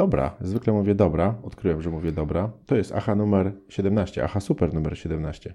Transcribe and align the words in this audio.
dobra, 0.00 0.36
zwykle 0.40 0.72
mówię 0.72 0.94
dobra, 0.94 1.34
odkryłem, 1.42 1.82
że 1.82 1.90
mówię 1.90 2.12
dobra. 2.12 2.52
To 2.66 2.76
jest 2.76 2.92
AHA 2.92 3.14
numer 3.14 3.52
17, 3.68 4.24
AHA 4.24 4.40
Super 4.40 4.74
numer 4.74 4.98
17. 4.98 5.54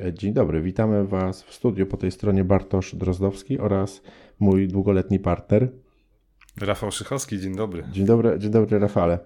E, 0.00 0.14
dzień 0.14 0.32
dobry, 0.32 0.62
witamy 0.62 1.04
Was 1.04 1.42
w 1.42 1.54
studiu 1.54 1.86
po 1.86 1.96
tej 1.96 2.10
stronie 2.10 2.44
Bartosz 2.44 2.94
Drozdowski 2.94 3.58
oraz 3.58 4.02
mój 4.40 4.68
długoletni 4.68 5.18
partner. 5.18 5.68
Rafał 6.60 6.90
Szychowski, 6.90 7.40
dzień 7.40 7.56
dobry. 7.56 7.84
Dzień 7.92 8.06
dobry, 8.06 8.38
dzień 8.38 8.50
dobry 8.50 8.78
Rafale. 8.78 9.18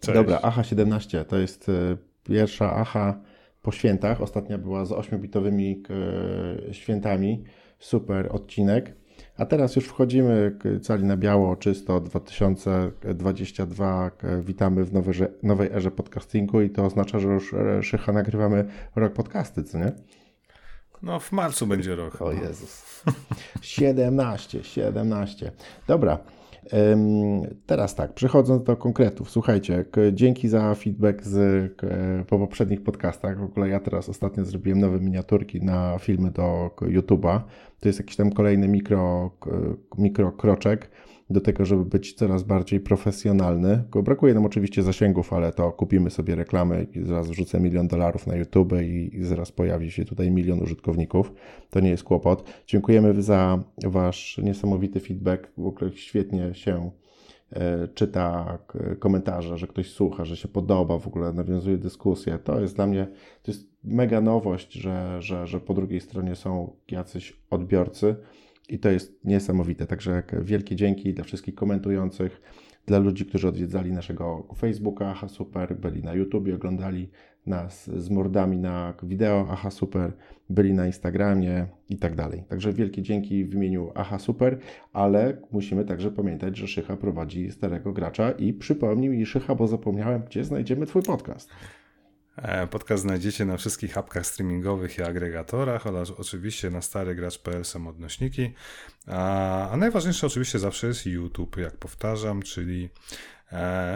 Cześć. 0.00 0.14
Dobra, 0.14 0.38
AHA 0.42 0.64
17 0.64 1.24
to 1.24 1.38
jest 1.38 1.68
e, 1.68 1.72
pierwsza 2.24 2.76
AHA 2.76 3.20
po 3.62 3.72
świętach. 3.72 4.22
Ostatnia 4.22 4.58
była 4.58 4.84
z 4.84 4.90
8-bitowymi 4.90 5.82
e, 6.70 6.74
świętami. 6.74 7.44
Super 7.78 8.28
odcinek. 8.30 9.05
A 9.38 9.46
teraz 9.46 9.76
już 9.76 9.84
wchodzimy 9.84 10.56
cali 10.82 11.04
na 11.04 11.16
biało, 11.16 11.56
czysto 11.56 12.00
2022. 12.00 14.10
Witamy 14.42 14.84
w 14.84 14.92
nowej, 14.92 15.14
nowej 15.42 15.70
erze 15.72 15.90
podcastingu 15.90 16.62
i 16.62 16.70
to 16.70 16.84
oznacza, 16.84 17.18
że 17.18 17.28
już 17.28 17.54
e, 17.54 17.82
Szycha 17.82 18.12
nagrywamy 18.12 18.64
rok 18.96 19.12
podcasty, 19.12 19.64
co 19.64 19.78
nie? 19.78 19.92
No 21.02 21.20
w 21.20 21.32
marcu 21.32 21.66
będzie 21.66 21.96
rok. 21.96 22.22
O 22.22 22.32
Jezus. 22.32 23.02
17, 23.62 24.64
17. 24.64 25.52
Dobra. 25.86 26.18
Teraz 27.66 27.94
tak, 27.94 28.14
przechodząc 28.14 28.62
do 28.62 28.76
konkretów, 28.76 29.30
słuchajcie, 29.30 29.84
dzięki 30.12 30.48
za 30.48 30.74
feedback 30.74 31.22
z, 31.22 31.72
po 32.28 32.38
poprzednich 32.38 32.82
podcastach. 32.82 33.40
W 33.40 33.44
ogóle 33.44 33.68
ja 33.68 33.80
teraz 33.80 34.08
ostatnio 34.08 34.44
zrobiłem 34.44 34.80
nowe 34.80 35.00
miniaturki 35.00 35.62
na 35.62 35.98
filmy 35.98 36.30
do 36.30 36.70
YouTube'a. 36.80 37.40
To 37.80 37.88
jest 37.88 37.98
jakiś 37.98 38.16
tam 38.16 38.32
kolejny 38.32 38.68
mikro, 38.68 39.30
mikro 39.98 40.32
kroczek 40.32 40.90
do 41.30 41.40
tego, 41.40 41.64
żeby 41.64 41.84
być 41.84 42.12
coraz 42.12 42.42
bardziej 42.42 42.80
profesjonalny. 42.80 43.84
Brakuje 44.04 44.34
nam 44.34 44.44
oczywiście 44.44 44.82
zasięgów, 44.82 45.32
ale 45.32 45.52
to 45.52 45.72
kupimy 45.72 46.10
sobie 46.10 46.34
reklamy 46.34 46.86
i 46.94 47.04
zaraz 47.04 47.28
wrzucę 47.28 47.60
milion 47.60 47.88
dolarów 47.88 48.26
na 48.26 48.36
YouTube 48.36 48.72
i 48.82 49.18
zaraz 49.20 49.52
pojawi 49.52 49.90
się 49.90 50.04
tutaj 50.04 50.30
milion 50.30 50.62
użytkowników. 50.62 51.32
To 51.70 51.80
nie 51.80 51.90
jest 51.90 52.04
kłopot. 52.04 52.50
Dziękujemy 52.66 53.22
za 53.22 53.64
Wasz 53.84 54.38
niesamowity 54.38 55.00
feedback. 55.00 55.52
W 55.58 55.66
ogóle 55.66 55.92
świetnie 55.92 56.54
się 56.54 56.90
e, 57.52 57.88
czyta 57.88 58.58
komentarze, 58.98 59.58
że 59.58 59.66
ktoś 59.66 59.90
słucha, 59.90 60.24
że 60.24 60.36
się 60.36 60.48
podoba, 60.48 60.98
w 60.98 61.06
ogóle 61.06 61.32
nawiązuje 61.32 61.78
dyskusję. 61.78 62.38
To 62.44 62.60
jest 62.60 62.76
dla 62.76 62.86
mnie, 62.86 63.06
to 63.42 63.50
jest 63.50 63.68
mega 63.84 64.20
nowość, 64.20 64.72
że, 64.72 65.22
że, 65.22 65.46
że 65.46 65.60
po 65.60 65.74
drugiej 65.74 66.00
stronie 66.00 66.36
są 66.36 66.76
jacyś 66.90 67.36
odbiorcy 67.50 68.16
i 68.68 68.78
to 68.78 68.90
jest 68.90 69.24
niesamowite. 69.24 69.86
Także 69.86 70.22
wielkie 70.42 70.76
dzięki 70.76 71.14
dla 71.14 71.24
wszystkich 71.24 71.54
komentujących, 71.54 72.40
dla 72.86 72.98
ludzi, 72.98 73.26
którzy 73.26 73.48
odwiedzali 73.48 73.92
naszego 73.92 74.48
Facebooka, 74.56 75.10
aha 75.10 75.28
super, 75.28 75.76
byli 75.76 76.02
na 76.02 76.14
YouTube, 76.14 76.54
oglądali 76.54 77.10
nas 77.46 77.90
z 77.90 78.10
mordami 78.10 78.58
na 78.58 78.94
wideo, 79.02 79.46
aha 79.50 79.70
super, 79.70 80.12
byli 80.50 80.74
na 80.74 80.86
Instagramie 80.86 81.66
i 81.88 81.96
tak 81.96 82.14
dalej. 82.14 82.44
Także 82.48 82.72
wielkie 82.72 83.02
dzięki 83.02 83.44
w 83.44 83.54
imieniu 83.54 83.90
aha 83.94 84.18
super, 84.18 84.58
ale 84.92 85.36
musimy 85.52 85.84
także 85.84 86.10
pamiętać, 86.10 86.56
że 86.56 86.68
Szycha 86.68 86.96
prowadzi 86.96 87.50
starego 87.50 87.92
gracza 87.92 88.30
i 88.30 88.52
przypomnij 88.52 89.10
mi 89.10 89.26
Szycha, 89.26 89.54
bo 89.54 89.66
zapomniałem, 89.66 90.22
gdzie 90.26 90.44
znajdziemy 90.44 90.86
Twój 90.86 91.02
podcast. 91.02 91.50
E, 92.36 92.66
podcast 92.66 93.02
znajdziecie 93.02 93.44
na 93.44 93.56
wszystkich 93.56 93.98
apkach 93.98 94.26
streamingowych 94.26 94.98
i 94.98 95.02
agregatorach 95.02 95.86
oraz 95.86 96.10
oczywiście 96.10 96.70
na 96.70 96.82
starygracz.pl 96.82 97.64
są 97.64 97.88
odnośniki. 97.88 98.52
A, 99.06 99.70
a 99.70 99.76
najważniejsze 99.76 100.26
oczywiście 100.26 100.58
zawsze 100.58 100.86
jest 100.86 101.06
YouTube, 101.06 101.56
jak 101.56 101.76
powtarzam, 101.76 102.42
czyli 102.42 102.88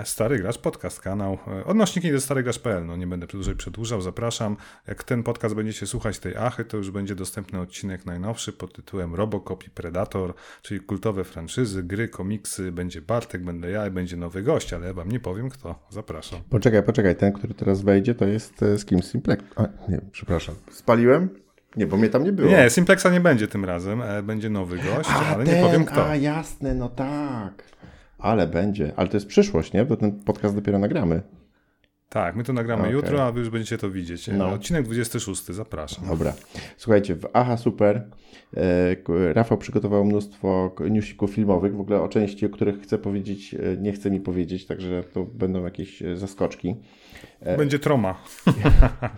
Stary 0.05 0.39
Gracz 0.39 0.59
Podcast, 0.59 1.01
kanał. 1.01 1.39
E, 1.61 1.65
odnośniki 1.65 2.13
do 2.13 2.21
starygracz.pl, 2.21 2.87
no 2.87 2.97
nie 2.97 3.07
będę 3.07 3.27
dłużej 3.27 3.57
przedłużał, 3.57 4.01
zapraszam. 4.01 4.57
Jak 4.89 5.05
ten 5.05 5.23
podcast 5.23 5.55
będziecie 5.55 5.87
słuchać 5.87 6.19
tej 6.19 6.37
achy, 6.37 6.65
to 6.65 6.77
już 6.77 6.91
będzie 6.91 7.15
dostępny 7.15 7.61
odcinek 7.61 8.07
najnowszy 8.07 8.53
pod 8.53 8.73
tytułem 8.73 9.15
Robocop 9.15 9.67
i 9.67 9.71
Predator, 9.71 10.35
czyli 10.63 10.81
kultowe 10.81 11.25
franczyzy, 11.25 11.83
gry, 11.83 12.09
komiksy, 12.09 12.73
będzie 12.73 13.03
Bartek, 13.03 13.45
będę 13.45 13.71
ja 13.71 13.87
i 13.87 13.91
będzie 13.91 14.17
nowy 14.17 14.43
gość, 14.43 14.73
ale 14.73 14.87
ja 14.87 14.95
wam 14.95 15.09
nie 15.09 15.21
powiem 15.21 15.51
kto. 15.51 15.87
Zapraszam. 15.91 16.41
Poczekaj, 16.51 16.83
poczekaj, 16.83 17.17
ten, 17.17 17.33
który 17.33 17.55
teraz 17.55 17.83
wejdzie, 17.83 18.15
to 18.15 18.25
jest 18.25 18.63
e, 18.63 18.79
z 18.79 18.85
kim? 18.85 19.03
Simplex? 19.03 19.45
A, 19.57 19.63
nie, 19.63 20.01
przepraszam. 20.13 20.55
Spaliłem? 20.71 21.29
Nie, 21.77 21.87
bo 21.87 21.97
mnie 21.97 22.09
tam 22.09 22.25
nie 22.25 22.33
było. 22.33 22.51
Nie, 22.51 22.71
Simplexa 22.71 23.07
nie 23.13 23.21
będzie 23.21 23.49
tym 23.49 23.65
razem, 23.65 24.03
będzie 24.23 24.51
nowy 24.51 24.77
gość, 24.77 25.11
a, 25.13 25.27
ale 25.27 25.45
ten, 25.45 25.55
nie 25.55 25.63
powiem 25.63 25.85
kto. 25.85 26.07
A, 26.07 26.17
jasne, 26.17 26.75
no 26.75 26.89
tak. 26.89 27.71
Ale 28.21 28.47
będzie. 28.47 28.93
Ale 28.97 29.09
to 29.09 29.17
jest 29.17 29.27
przyszłość, 29.27 29.73
nie? 29.73 29.85
Bo 29.85 29.97
ten 29.97 30.13
podcast 30.13 30.55
dopiero 30.55 30.79
nagramy. 30.79 31.23
Tak, 32.11 32.37
my 32.37 32.45
to 32.45 32.53
nagramy 32.53 32.83
okay. 32.83 32.93
jutro, 32.93 33.25
a 33.25 33.33
wy 33.33 33.41
już 33.41 33.51
będziecie 33.51 33.79
to 33.79 33.91
widzieć. 33.91 34.29
No. 34.29 34.49
Odcinek 34.49 34.85
26, 34.85 35.45
zapraszam. 35.45 36.07
Dobra. 36.09 36.33
Słuchajcie, 36.77 37.15
w 37.15 37.27
Aha 37.33 37.57
Super 37.57 38.09
e, 38.57 39.33
Rafał 39.33 39.59
przygotował 39.59 40.05
mnóstwo 40.05 40.75
newsików 40.91 41.31
filmowych, 41.31 41.77
w 41.77 41.81
ogóle 41.81 42.01
o 42.01 42.09
części, 42.09 42.47
o 42.47 42.49
których 42.49 42.83
chcę 42.83 42.99
powiedzieć, 42.99 43.55
e, 43.55 43.77
nie 43.77 43.93
chce 43.93 44.11
mi 44.11 44.21
powiedzieć, 44.21 44.67
także 44.67 45.05
to 45.13 45.25
będą 45.25 45.65
jakieś 45.65 46.03
e, 46.03 46.17
zaskoczki. 46.17 46.77
E, 47.41 47.57
Będzie 47.57 47.79
troma. 47.79 48.23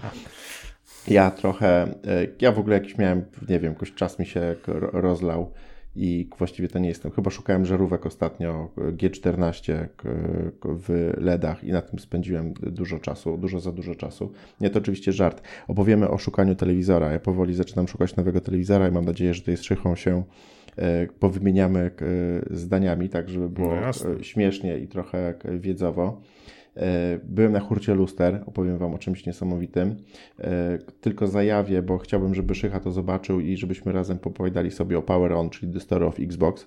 ja 1.08 1.30
trochę, 1.30 1.94
ja 2.40 2.52
w 2.52 2.58
ogóle 2.58 2.74
jakiś 2.74 2.98
miałem, 2.98 3.24
nie 3.48 3.60
wiem, 3.60 3.72
jakoś 3.72 3.94
czas 3.94 4.18
mi 4.18 4.26
się 4.26 4.54
rozlał 4.92 5.52
i 5.96 6.28
właściwie 6.38 6.68
to 6.68 6.78
nie 6.78 6.88
jestem. 6.88 7.12
Chyba 7.12 7.30
szukałem 7.30 7.66
żarówek 7.66 8.06
ostatnio 8.06 8.68
G14 8.76 9.86
w 10.64 11.12
LEDach 11.16 11.64
i 11.64 11.72
na 11.72 11.82
tym 11.82 11.98
spędziłem 11.98 12.52
dużo 12.52 12.98
czasu, 12.98 13.38
dużo 13.38 13.60
za 13.60 13.72
dużo 13.72 13.94
czasu. 13.94 14.32
Nie, 14.60 14.70
to 14.70 14.78
oczywiście 14.78 15.12
żart. 15.12 15.42
Opowiemy 15.68 16.08
o 16.08 16.18
szukaniu 16.18 16.54
telewizora. 16.54 17.12
Ja 17.12 17.20
powoli 17.20 17.54
zaczynam 17.54 17.88
szukać 17.88 18.16
nowego 18.16 18.40
telewizora 18.40 18.88
i 18.88 18.92
mam 18.92 19.04
nadzieję, 19.04 19.34
że 19.34 19.40
tutaj 19.40 19.56
z 19.56 19.62
Szychą 19.62 19.96
się 19.96 20.22
e, 20.76 21.06
powymieniamy 21.06 21.90
zdaniami, 22.50 23.08
tak 23.08 23.28
żeby 23.28 23.48
było 23.48 23.74
no 23.74 24.22
śmiesznie 24.22 24.78
i 24.78 24.88
trochę 24.88 25.34
wiedzowo. 25.58 26.20
E, 26.76 27.18
byłem 27.24 27.52
na 27.52 27.60
hurcie 27.60 27.94
luster, 27.94 28.42
opowiem 28.46 28.78
Wam 28.78 28.94
o 28.94 28.98
czymś 28.98 29.26
niesamowitym. 29.26 29.96
E, 30.38 30.78
tylko 31.00 31.26
zajawię, 31.26 31.82
bo 31.82 31.98
chciałbym, 31.98 32.34
żeby 32.34 32.54
Szycha 32.54 32.80
to 32.80 32.90
zobaczył 32.90 33.40
i 33.40 33.56
żebyśmy 33.56 33.92
razem 33.92 34.18
popowiadali 34.18 34.70
sobie 34.70 34.98
o 34.98 35.02
Power 35.02 35.32
On, 35.32 35.50
czyli 35.50 35.72
The 35.72 35.80
Story 35.80 36.06
of 36.06 36.20
Xbox. 36.20 36.66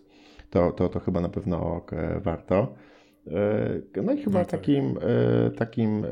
To, 0.49 0.71
to, 0.71 0.89
to 0.89 0.99
chyba 0.99 1.21
na 1.21 1.29
pewno 1.29 1.85
warto. 2.21 2.73
E, 3.95 4.01
no 4.01 4.13
i 4.13 4.23
chyba 4.23 4.39
no 4.39 4.45
tak. 4.45 4.59
takim, 4.59 4.97
takim 5.57 6.05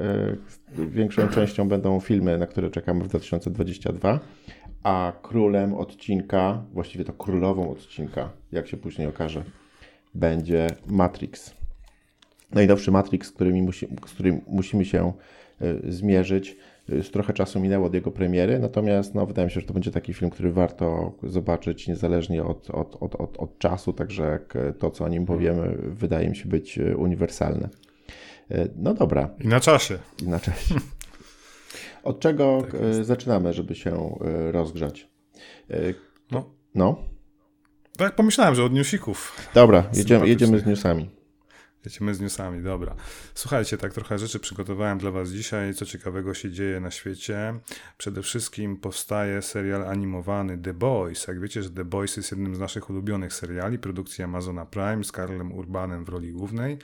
większą 0.71 1.27
częścią 1.27 1.67
będą 1.67 1.99
filmy, 1.99 2.37
na 2.37 2.47
które 2.47 2.69
czekamy 2.69 3.03
w 3.03 3.07
2022. 3.07 4.19
A 4.83 5.13
królem 5.21 5.73
odcinka, 5.73 6.63
właściwie 6.73 7.05
to 7.05 7.13
królową 7.13 7.71
odcinka, 7.71 8.29
jak 8.51 8.67
się 8.67 8.77
później 8.77 9.07
okaże, 9.07 9.43
będzie 10.15 10.67
Matrix 10.87 11.62
najnowszy 12.53 12.91
Matrix, 12.91 13.27
z, 13.27 13.31
którymi 13.31 13.61
musi, 13.61 13.87
z 14.07 14.11
którym 14.11 14.41
musimy 14.47 14.85
się 14.85 15.13
e, 15.61 15.91
zmierzyć. 15.91 16.57
Już 16.89 17.11
trochę 17.11 17.33
czasu 17.33 17.59
minęło 17.59 17.87
od 17.87 17.93
jego 17.93 18.11
premiery, 18.11 18.59
natomiast 18.59 19.15
no, 19.15 19.25
wydaje 19.25 19.45
mi 19.45 19.51
się, 19.51 19.61
że 19.61 19.67
to 19.67 19.73
będzie 19.73 19.91
taki 19.91 20.13
film, 20.13 20.31
który 20.31 20.51
warto 20.51 21.13
zobaczyć 21.23 21.87
niezależnie 21.87 22.43
od, 22.43 22.69
od, 22.69 22.95
od, 22.99 23.15
od, 23.15 23.37
od 23.37 23.59
czasu, 23.59 23.93
także 23.93 24.39
to, 24.79 24.91
co 24.91 25.05
o 25.05 25.07
nim 25.07 25.25
powiemy, 25.25 25.77
wydaje 25.81 26.29
mi 26.29 26.35
się 26.35 26.49
być 26.49 26.77
e, 26.77 26.97
uniwersalne. 26.97 27.69
E, 28.51 28.67
no 28.75 28.93
dobra. 28.93 29.29
I 29.39 29.47
na 29.47 29.59
czasie. 29.59 29.97
I 30.23 30.27
na 30.27 30.39
czasie. 30.39 30.75
Od 32.03 32.19
czego 32.19 32.61
tak 32.61 32.81
zaczynamy, 33.01 33.53
żeby 33.53 33.75
się 33.75 34.17
rozgrzać? 34.51 35.09
No. 36.31 36.49
no. 36.75 36.97
Tak 37.97 38.15
pomyślałem, 38.15 38.55
że 38.55 38.63
od 38.63 38.73
newsików. 38.73 39.37
Dobra, 39.53 39.83
jedziemy, 39.93 40.27
jedziemy 40.27 40.59
z 40.59 40.65
newsami. 40.65 41.22
Lecimy 41.85 42.15
z 42.15 42.19
newsami, 42.19 42.63
dobra. 42.63 42.95
Słuchajcie, 43.35 43.77
tak 43.77 43.93
trochę 43.93 44.19
rzeczy 44.19 44.39
przygotowałem 44.39 44.97
dla 44.97 45.11
Was 45.11 45.29
dzisiaj, 45.29 45.73
co 45.73 45.85
ciekawego 45.85 46.33
się 46.33 46.51
dzieje 46.51 46.79
na 46.79 46.91
świecie. 46.91 47.59
Przede 47.97 48.21
wszystkim 48.21 48.77
powstaje 48.77 49.41
serial 49.41 49.87
animowany 49.87 50.57
The 50.57 50.73
Boys. 50.73 51.27
Jak 51.27 51.39
wiecie, 51.39 51.63
że 51.63 51.69
The 51.69 51.85
Boys 51.85 52.17
jest 52.17 52.31
jednym 52.31 52.55
z 52.55 52.59
naszych 52.59 52.89
ulubionych 52.89 53.33
seriali, 53.33 53.79
produkcji 53.79 54.23
Amazona 54.23 54.65
Prime 54.65 55.03
z 55.03 55.11
Karlem 55.11 55.51
Urbanem 55.51 56.05
w 56.05 56.09
roli 56.09 56.31
głównej. 56.31 56.77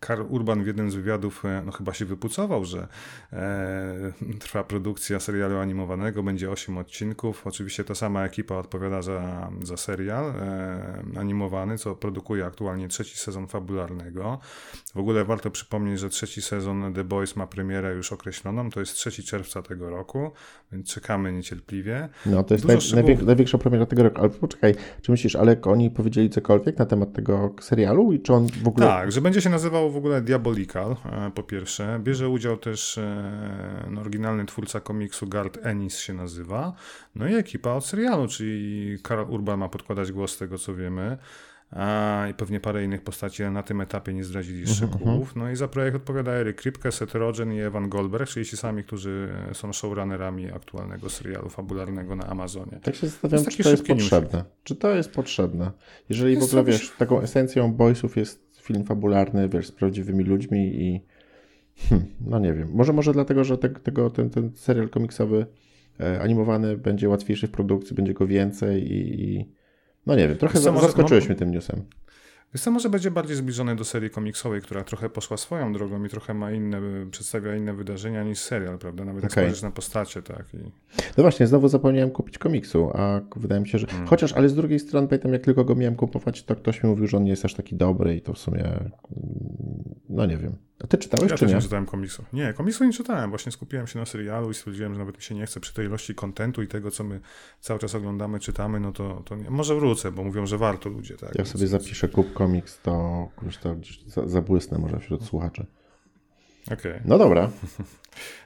Karl 0.00 0.22
Urban 0.28 0.64
w 0.64 0.66
jednym 0.66 0.90
z 0.90 0.94
wywiadów 0.94 1.44
e, 1.44 1.62
no, 1.66 1.72
chyba 1.72 1.94
się 1.94 2.04
wypucował, 2.04 2.64
że 2.64 2.88
e, 3.32 4.12
trwa 4.40 4.64
produkcja 4.64 5.20
serialu 5.20 5.58
animowanego, 5.58 6.22
będzie 6.22 6.50
8 6.50 6.78
odcinków. 6.78 7.46
Oczywiście 7.46 7.84
ta 7.84 7.94
sama 7.94 8.24
ekipa 8.24 8.54
odpowiada 8.54 9.02
za, 9.02 9.50
za 9.62 9.76
serial 9.76 10.24
e, 10.24 11.18
animowany, 11.18 11.78
co 11.78 11.94
produkuje 11.94 12.44
aktualnie 12.44 12.88
trzeci 12.88 13.18
sezon 13.18 13.46
fabularnego. 13.46 14.38
W 14.94 14.98
ogóle 14.98 15.24
warto 15.24 15.50
przypomnieć, 15.50 16.00
że 16.00 16.08
trzeci 16.08 16.42
sezon 16.42 16.94
The 16.94 17.04
Boys 17.04 17.36
ma 17.36 17.46
premierę 17.46 17.94
już 17.94 18.12
określoną, 18.12 18.70
to 18.70 18.80
jest 18.80 18.94
3 18.94 19.22
czerwca 19.22 19.62
tego 19.62 19.90
roku, 19.90 20.30
więc 20.72 20.94
czekamy 20.94 21.32
niecierpliwie. 21.32 22.08
No 22.26 22.44
to 22.44 22.54
jest 22.54 22.64
naj, 22.64 22.80
szczegółów... 22.80 23.22
największa 23.22 23.58
premiera 23.58 23.86
tego 23.86 24.02
roku. 24.02 24.20
Ale 24.20 24.30
poczekaj, 24.30 24.74
czy 25.02 25.10
myślisz, 25.10 25.36
ale 25.36 25.56
oni 25.62 25.90
powiedzieli 25.90 26.30
cokolwiek 26.30 26.78
na 26.78 26.86
temat 26.86 27.12
tego 27.12 27.54
serialu 27.60 28.12
i 28.12 28.20
czy 28.20 28.32
on 28.32 28.46
w 28.64 28.68
ogóle... 28.68 28.86
Tak, 28.86 29.12
że 29.12 29.20
będzie 29.20 29.40
się 29.40 29.50
nazywał 29.50 29.85
udział 29.86 29.90
w 29.92 29.96
ogóle 29.96 30.20
Diabolical, 30.22 30.96
e, 31.12 31.30
po 31.34 31.42
pierwsze. 31.42 32.00
Bierze 32.02 32.28
udział 32.28 32.56
też 32.56 32.98
e, 32.98 33.86
no, 33.90 34.00
oryginalny 34.00 34.44
twórca 34.46 34.80
komiksu 34.80 35.26
Gart 35.26 35.58
Ennis 35.62 35.98
się 35.98 36.14
nazywa. 36.14 36.72
No 37.14 37.28
i 37.28 37.34
ekipa 37.34 37.70
od 37.72 37.86
serialu, 37.86 38.28
czyli 38.28 38.96
Karl 39.02 39.30
Urban 39.30 39.58
ma 39.60 39.68
podkładać 39.68 40.12
głos 40.12 40.32
z 40.34 40.38
tego 40.38 40.58
co 40.58 40.74
wiemy 40.74 41.18
a, 41.70 42.26
i 42.30 42.34
pewnie 42.34 42.60
parę 42.60 42.84
innych 42.84 43.02
postaci, 43.02 43.42
na 43.42 43.62
tym 43.62 43.80
etapie 43.80 44.14
nie 44.14 44.24
zdradzili 44.24 44.60
Mhm, 44.60 44.76
szczegółów. 44.76 45.36
No 45.36 45.50
i 45.50 45.56
za 45.56 45.68
projekt 45.68 45.96
odpowiada 45.96 46.32
Eric 46.32 46.56
Kripke, 46.56 46.92
Seth 46.92 47.14
Rogen 47.14 47.52
i 47.52 47.60
Evan 47.60 47.88
Goldberg, 47.88 48.28
czyli 48.28 48.46
ci 48.46 48.56
sami, 48.56 48.84
którzy 48.84 49.28
są 49.52 49.72
showrunnerami 49.72 50.52
aktualnego 50.52 51.10
serialu 51.10 51.48
fabularnego 51.48 52.16
na 52.16 52.26
Amazonie. 52.26 52.80
Tak 52.82 52.94
się 52.94 53.06
zastanawiam, 53.06 53.44
To 53.44 53.50
czy 53.50 53.62
to 53.62 53.68
jest 53.70 53.78
szybki 53.80 53.94
newsik. 53.94 54.10
potrzebne. 54.10 54.44
Czy 54.64 54.76
to 54.76 54.90
jest 54.94 55.10
potrzebne? 55.10 55.70
Jeżeli 56.08 56.34
Jest 56.34 56.46
w 56.46 56.50
ogóle, 56.50 56.64
wiesz, 56.72 56.92
taką 56.98 57.20
esencją 57.20 57.72
Boysów 57.72 58.16
jest 58.16 58.45
film 58.66 58.84
fabularny, 58.84 59.48
wiesz, 59.48 59.66
z 59.66 59.72
prawdziwymi 59.72 60.24
ludźmi 60.24 60.82
i 60.82 61.00
hmm, 61.76 62.06
no 62.20 62.38
nie 62.38 62.52
wiem. 62.52 62.68
Może 62.72 62.92
może 62.92 63.12
dlatego, 63.12 63.44
że 63.44 63.58
te, 63.58 63.68
tego, 63.68 64.10
ten, 64.10 64.30
ten 64.30 64.50
serial 64.54 64.88
komiksowy 64.88 65.46
e, 66.00 66.20
animowany 66.20 66.76
będzie 66.76 67.08
łatwiejszy 67.08 67.46
w 67.46 67.50
produkcji, 67.50 67.96
będzie 67.96 68.14
go 68.14 68.26
więcej 68.26 68.92
i, 68.92 69.24
i 69.24 69.48
no 70.06 70.16
nie 70.16 70.28
wiem, 70.28 70.36
trochę 70.36 70.58
za, 70.58 70.80
zaskoczyłeś 70.80 71.26
mnie 71.26 71.34
tym 71.34 71.50
newsem. 71.50 71.82
Wiesz 72.56 72.62
co, 72.62 72.70
może 72.70 72.90
będzie 72.90 73.10
bardziej 73.10 73.36
zbliżony 73.36 73.76
do 73.76 73.84
serii 73.84 74.10
komiksowej, 74.10 74.62
która 74.62 74.84
trochę 74.84 75.10
poszła 75.10 75.36
swoją 75.36 75.72
drogą 75.72 76.04
i 76.04 76.08
trochę 76.08 76.34
ma 76.34 76.52
inne, 76.52 76.80
przedstawia 77.10 77.56
inne 77.56 77.74
wydarzenia 77.74 78.24
niż 78.24 78.38
serial, 78.38 78.78
prawda? 78.78 79.04
Nawet 79.04 79.22
jak 79.22 79.32
spojrzysz 79.32 79.62
na 79.62 79.70
postacie, 79.70 80.22
tak. 80.22 80.54
I... 80.54 80.58
No 81.16 81.22
właśnie, 81.22 81.46
znowu 81.46 81.68
zapomniałem 81.68 82.10
kupić 82.10 82.38
komiksu, 82.38 82.90
a 82.94 83.20
wydaje 83.36 83.60
mi 83.60 83.68
się, 83.68 83.78
że. 83.78 83.86
Hmm. 83.86 84.08
Chociaż, 84.08 84.32
ale 84.32 84.48
z 84.48 84.54
drugiej 84.54 84.78
strony 84.78 85.08
pamiętam, 85.08 85.32
jak 85.32 85.42
tylko 85.42 85.64
go 85.64 85.74
miałem 85.74 85.96
kupować, 85.96 86.42
to 86.42 86.56
ktoś 86.56 86.82
mi 86.82 86.90
mówił, 86.90 87.06
że 87.06 87.16
on 87.16 87.24
nie 87.24 87.30
jest 87.30 87.44
aż 87.44 87.54
taki 87.54 87.76
dobry 87.76 88.16
i 88.16 88.20
to 88.20 88.32
w 88.32 88.38
sumie. 88.38 88.64
No 90.08 90.26
nie 90.26 90.36
wiem. 90.36 90.56
A 90.84 90.86
ty 90.86 90.98
czytałeś, 90.98 91.30
Ja 91.30 91.36
czy 91.36 91.40
też 91.40 91.48
nie? 91.50 91.56
nie 91.56 91.62
czytałem 91.62 91.86
komiksu. 91.86 92.24
Nie, 92.32 92.52
komiksu 92.52 92.84
nie 92.84 92.92
czytałem, 92.92 93.30
właśnie 93.30 93.52
skupiłem 93.52 93.86
się 93.86 93.98
na 93.98 94.06
serialu 94.06 94.50
i 94.50 94.54
stwierdziłem, 94.54 94.92
że 94.94 94.98
nawet 94.98 95.16
mi 95.16 95.22
się 95.22 95.34
nie 95.34 95.46
chce 95.46 95.60
przy 95.60 95.74
tej 95.74 95.86
ilości 95.86 96.14
kontentu 96.14 96.62
i 96.62 96.68
tego, 96.68 96.90
co 96.90 97.04
my 97.04 97.20
cały 97.60 97.80
czas 97.80 97.94
oglądamy, 97.94 98.40
czytamy, 98.40 98.80
no 98.80 98.92
to, 98.92 99.22
to 99.24 99.36
nie. 99.36 99.50
Może 99.50 99.74
wrócę, 99.76 100.12
bo 100.12 100.24
mówią, 100.24 100.46
że 100.46 100.58
warto 100.58 100.88
ludzie, 100.88 101.14
tak. 101.14 101.22
Jak 101.28 101.36
Więc- 101.36 101.48
sobie 101.48 101.66
zapiszę 101.66 102.08
kup 102.08 102.32
komiks, 102.32 102.80
to 102.82 103.28
już 103.42 103.58
to 103.58 103.76
zabłysnę 104.28 104.78
może 104.78 105.00
wśród 105.00 105.24
słuchaczy. 105.24 105.66
Okej. 106.72 107.00
No 107.04 107.18
dobra. 107.18 107.50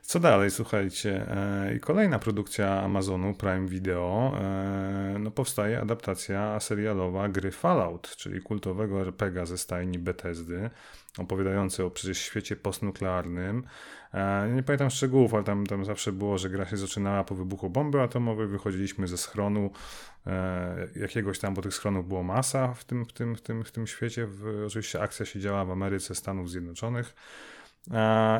Co 0.02 0.20
dalej, 0.20 0.50
słuchajcie? 0.50 1.26
E, 1.28 1.74
I 1.74 1.80
kolejna 1.80 2.18
produkcja 2.18 2.82
Amazonu 2.82 3.34
Prime 3.34 3.66
Video. 3.66 4.32
E, 4.40 5.16
no 5.18 5.30
powstaje 5.30 5.80
adaptacja 5.80 6.60
serialowa 6.60 7.28
gry 7.28 7.50
Fallout, 7.50 8.16
czyli 8.16 8.40
kultowego 8.40 9.00
RPGa 9.00 9.46
ze 9.46 9.58
stajni 9.58 9.98
Bethesdy, 9.98 10.70
opowiadający 11.18 11.84
o 11.84 11.90
przecież 11.90 12.18
świecie 12.18 12.56
postnuklearnym. 12.56 13.64
E, 14.14 14.48
nie 14.54 14.62
pamiętam 14.62 14.90
szczegółów, 14.90 15.34
ale 15.34 15.44
tam, 15.44 15.66
tam 15.66 15.84
zawsze 15.84 16.12
było, 16.12 16.38
że 16.38 16.50
gra 16.50 16.66
się 16.66 16.76
zaczynała 16.76 17.24
po 17.24 17.34
wybuchu 17.34 17.70
bomby 17.70 18.00
atomowej, 18.00 18.46
wychodziliśmy 18.46 19.08
ze 19.08 19.18
schronu 19.18 19.70
jakiegoś 20.96 21.38
tam, 21.38 21.54
bo 21.54 21.62
tych 21.62 21.74
schronów 21.74 22.08
było 22.08 22.22
masa 22.22 22.74
w 22.74 22.84
tym, 22.84 23.04
w 23.04 23.12
tym, 23.12 23.36
w 23.36 23.40
tym, 23.42 23.64
w 23.64 23.72
tym 23.72 23.86
świecie. 23.86 24.28
Oczywiście 24.66 25.00
akcja 25.00 25.26
się 25.26 25.40
działa 25.40 25.64
w 25.64 25.70
Ameryce, 25.70 26.14
Stanów 26.14 26.50
Zjednoczonych. 26.50 27.14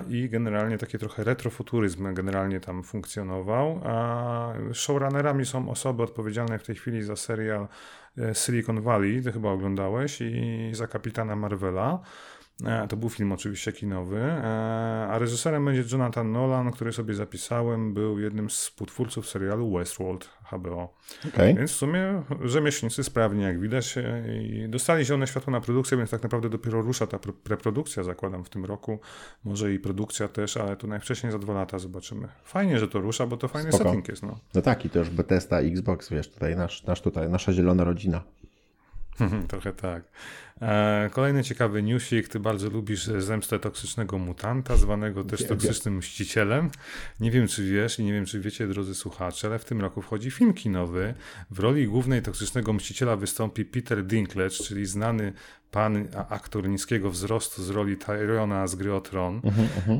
I 0.09 0.29
generalnie 0.29 0.79
taki 0.79 0.99
trochę 0.99 1.25
retrofuturyzm 1.25 2.15
generalnie 2.15 2.61
tam 2.61 2.83
funkcjonował. 2.83 3.81
Showrunnerami 4.73 5.47
są 5.47 5.71
osoby 5.71 6.03
odpowiedzialne 6.03 6.59
w 6.59 6.63
tej 6.63 6.75
chwili 6.77 7.03
za 7.03 7.17
serial 7.17 7.69
e, 8.19 8.35
Silicon 8.35 8.81
Valley, 8.81 9.23
ty 9.23 9.33
chyba 9.33 9.51
oglądałeś, 9.51 10.21
i 10.21 10.71
za 10.73 10.87
Kapitana 10.87 11.37
Marvela. 11.37 12.01
E, 12.67 12.89
To 12.89 12.97
był 12.97 13.09
film 13.09 13.33
oczywiście 13.33 13.73
kinowy, 13.73 14.17
e, 14.21 14.43
a 15.11 15.19
reżyserem 15.19 15.65
będzie 15.65 15.85
Jonathan 15.93 16.33
Nolan, 16.33 16.71
który 16.73 16.93
sobie 16.93 17.15
zapisałem, 17.15 17.95
był 17.95 18.19
jednym 18.19 18.51
z 18.51 18.55
współtwórców 18.55 19.29
serialu 19.29 19.73
Westworld 19.73 20.31
HBO. 20.53 20.95
Okej. 21.29 21.55
Więc 21.55 21.71
w 21.71 21.75
sumie 21.75 22.23
rzemieślnicy 22.45 23.05
sprawni, 23.05 23.43
jak 23.43 23.61
widać, 23.61 23.99
e, 23.99 24.23
i 24.43 24.69
dostali 24.69 25.05
zielone 25.05 25.27
światło 25.27 25.51
na 25.51 25.61
produkcję, 25.61 25.97
więc 25.99 26.11
tak 26.11 26.23
naprawdę 26.23 26.49
dopiero 26.49 26.83
rusza 26.83 27.07
ta 27.07 27.17
pre- 27.17 27.33
preprodukcja, 27.33 28.03
zakładam, 28.03 28.45
w 28.45 28.49
tym 28.51 28.65
roku. 28.65 28.99
Może 29.45 29.75
i 29.75 29.79
produkcja 29.79 30.29
też, 30.29 30.57
ale 30.57 30.77
to 30.77 30.87
najwcześniej 30.87 31.33
za 31.33 31.39
dwa 31.39 31.53
lata 31.55 31.79
zobaczymy. 31.79 32.29
Fajnie, 32.45 32.79
że 32.79 32.89
to 32.89 33.01
rusza, 33.01 33.27
bo 33.27 33.37
to 33.37 33.49
fajny 33.49 33.73
Spoko. 33.73 33.85
setting 33.85 34.09
jest, 34.09 34.23
no. 34.23 34.39
No 34.55 34.63
tak, 34.63 34.85
i 34.85 34.91
to 34.91 34.99
już 34.99 35.11
Bethesda, 35.11 35.61
Xbox, 35.61 36.09
wiesz, 36.11 36.31
tutaj 36.33 36.57
nasz, 36.57 36.85
nasz 36.85 37.01
tutaj, 37.01 37.31
nasza 37.31 37.53
zielona 37.53 37.85
rodzina. 37.85 38.23
Trochę 39.49 39.73
tak. 39.73 40.03
E, 40.63 41.11
kolejny 41.13 41.45
ciekawy 41.45 41.83
newsik. 41.83 42.29
Ty 42.29 42.41
bardzo 42.41 42.71
lubisz 42.71 43.05
zemstę 43.05 43.59
toksycznego 43.59 44.19
mutanta, 44.19 44.77
zwanego 44.77 45.25
też 45.25 45.47
toksycznym 45.47 45.97
mścicielem. 45.97 46.71
Nie 47.21 47.31
wiem, 47.31 47.49
czy 47.49 47.65
wiesz 47.65 47.99
i 47.99 48.05
nie 48.05 48.13
wiem, 48.13 48.27
czy 48.27 48.41
wiecie, 48.41 48.67
drodzy 48.67 48.95
słuchacze, 48.95 49.47
ale 49.47 49.59
w 49.59 49.65
tym 49.65 49.81
roku 49.81 50.03
wchodzi 50.03 50.31
film 50.31 50.55
kinowy. 50.55 51.15
W 51.51 51.59
roli 51.59 51.87
głównej 51.87 52.23
toksycznego 52.23 52.73
mściciela 52.73 53.17
wystąpi 53.17 53.65
Peter 53.65 54.07
Dinklage, 54.07 54.51
czyli 54.51 54.87
znany 54.87 55.33
pan 55.71 56.09
aktor 56.29 56.69
niskiego 56.69 57.11
wzrostu 57.11 57.63
z 57.63 57.71
roli 57.71 57.97
Tyrona 57.97 58.67
z 58.67 58.75
gry 58.75 58.95
o 58.95 59.01
Tron. 59.01 59.41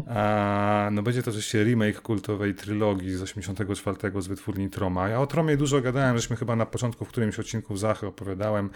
A, 0.09 0.89
no 0.93 1.03
będzie 1.03 1.23
to 1.23 1.31
oczywiście 1.31 1.65
remake 1.65 2.01
kultowej 2.01 2.55
trylogii 2.55 3.17
z 3.17 3.23
84 3.23 4.23
z 4.23 4.27
wytwórni 4.27 4.71
Troma. 4.71 5.09
Ja 5.09 5.21
o 5.21 5.27
Tromie 5.27 5.57
dużo 5.57 5.81
gadałem, 5.81 6.17
żeśmy 6.17 6.37
chyba 6.37 6.57
na 6.57 6.67
początku 6.67 7.05
w 7.05 7.09
którymś 7.09 7.39
odcinku 7.39 7.75
w 7.75 7.79
Zachy 7.79 8.07
opowiadałem. 8.07 8.71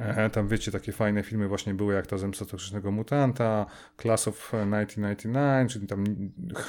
E, 0.00 0.30
tam 0.30 0.48
wiecie, 0.48 0.72
takie 0.72 0.92
fajne 0.92 1.22
filmy 1.22 1.48
właśnie 1.48 1.74
były 1.74 1.94
jak 1.94 2.06
ta 2.06 2.18
Zemsta 2.18 2.44
Toksycznego 2.44 2.90
Mutanta, 2.90 3.66
Class 4.02 4.28
of 4.28 4.34
1999, 4.36 5.72
czyli 5.72 5.86
tam... 5.86 6.04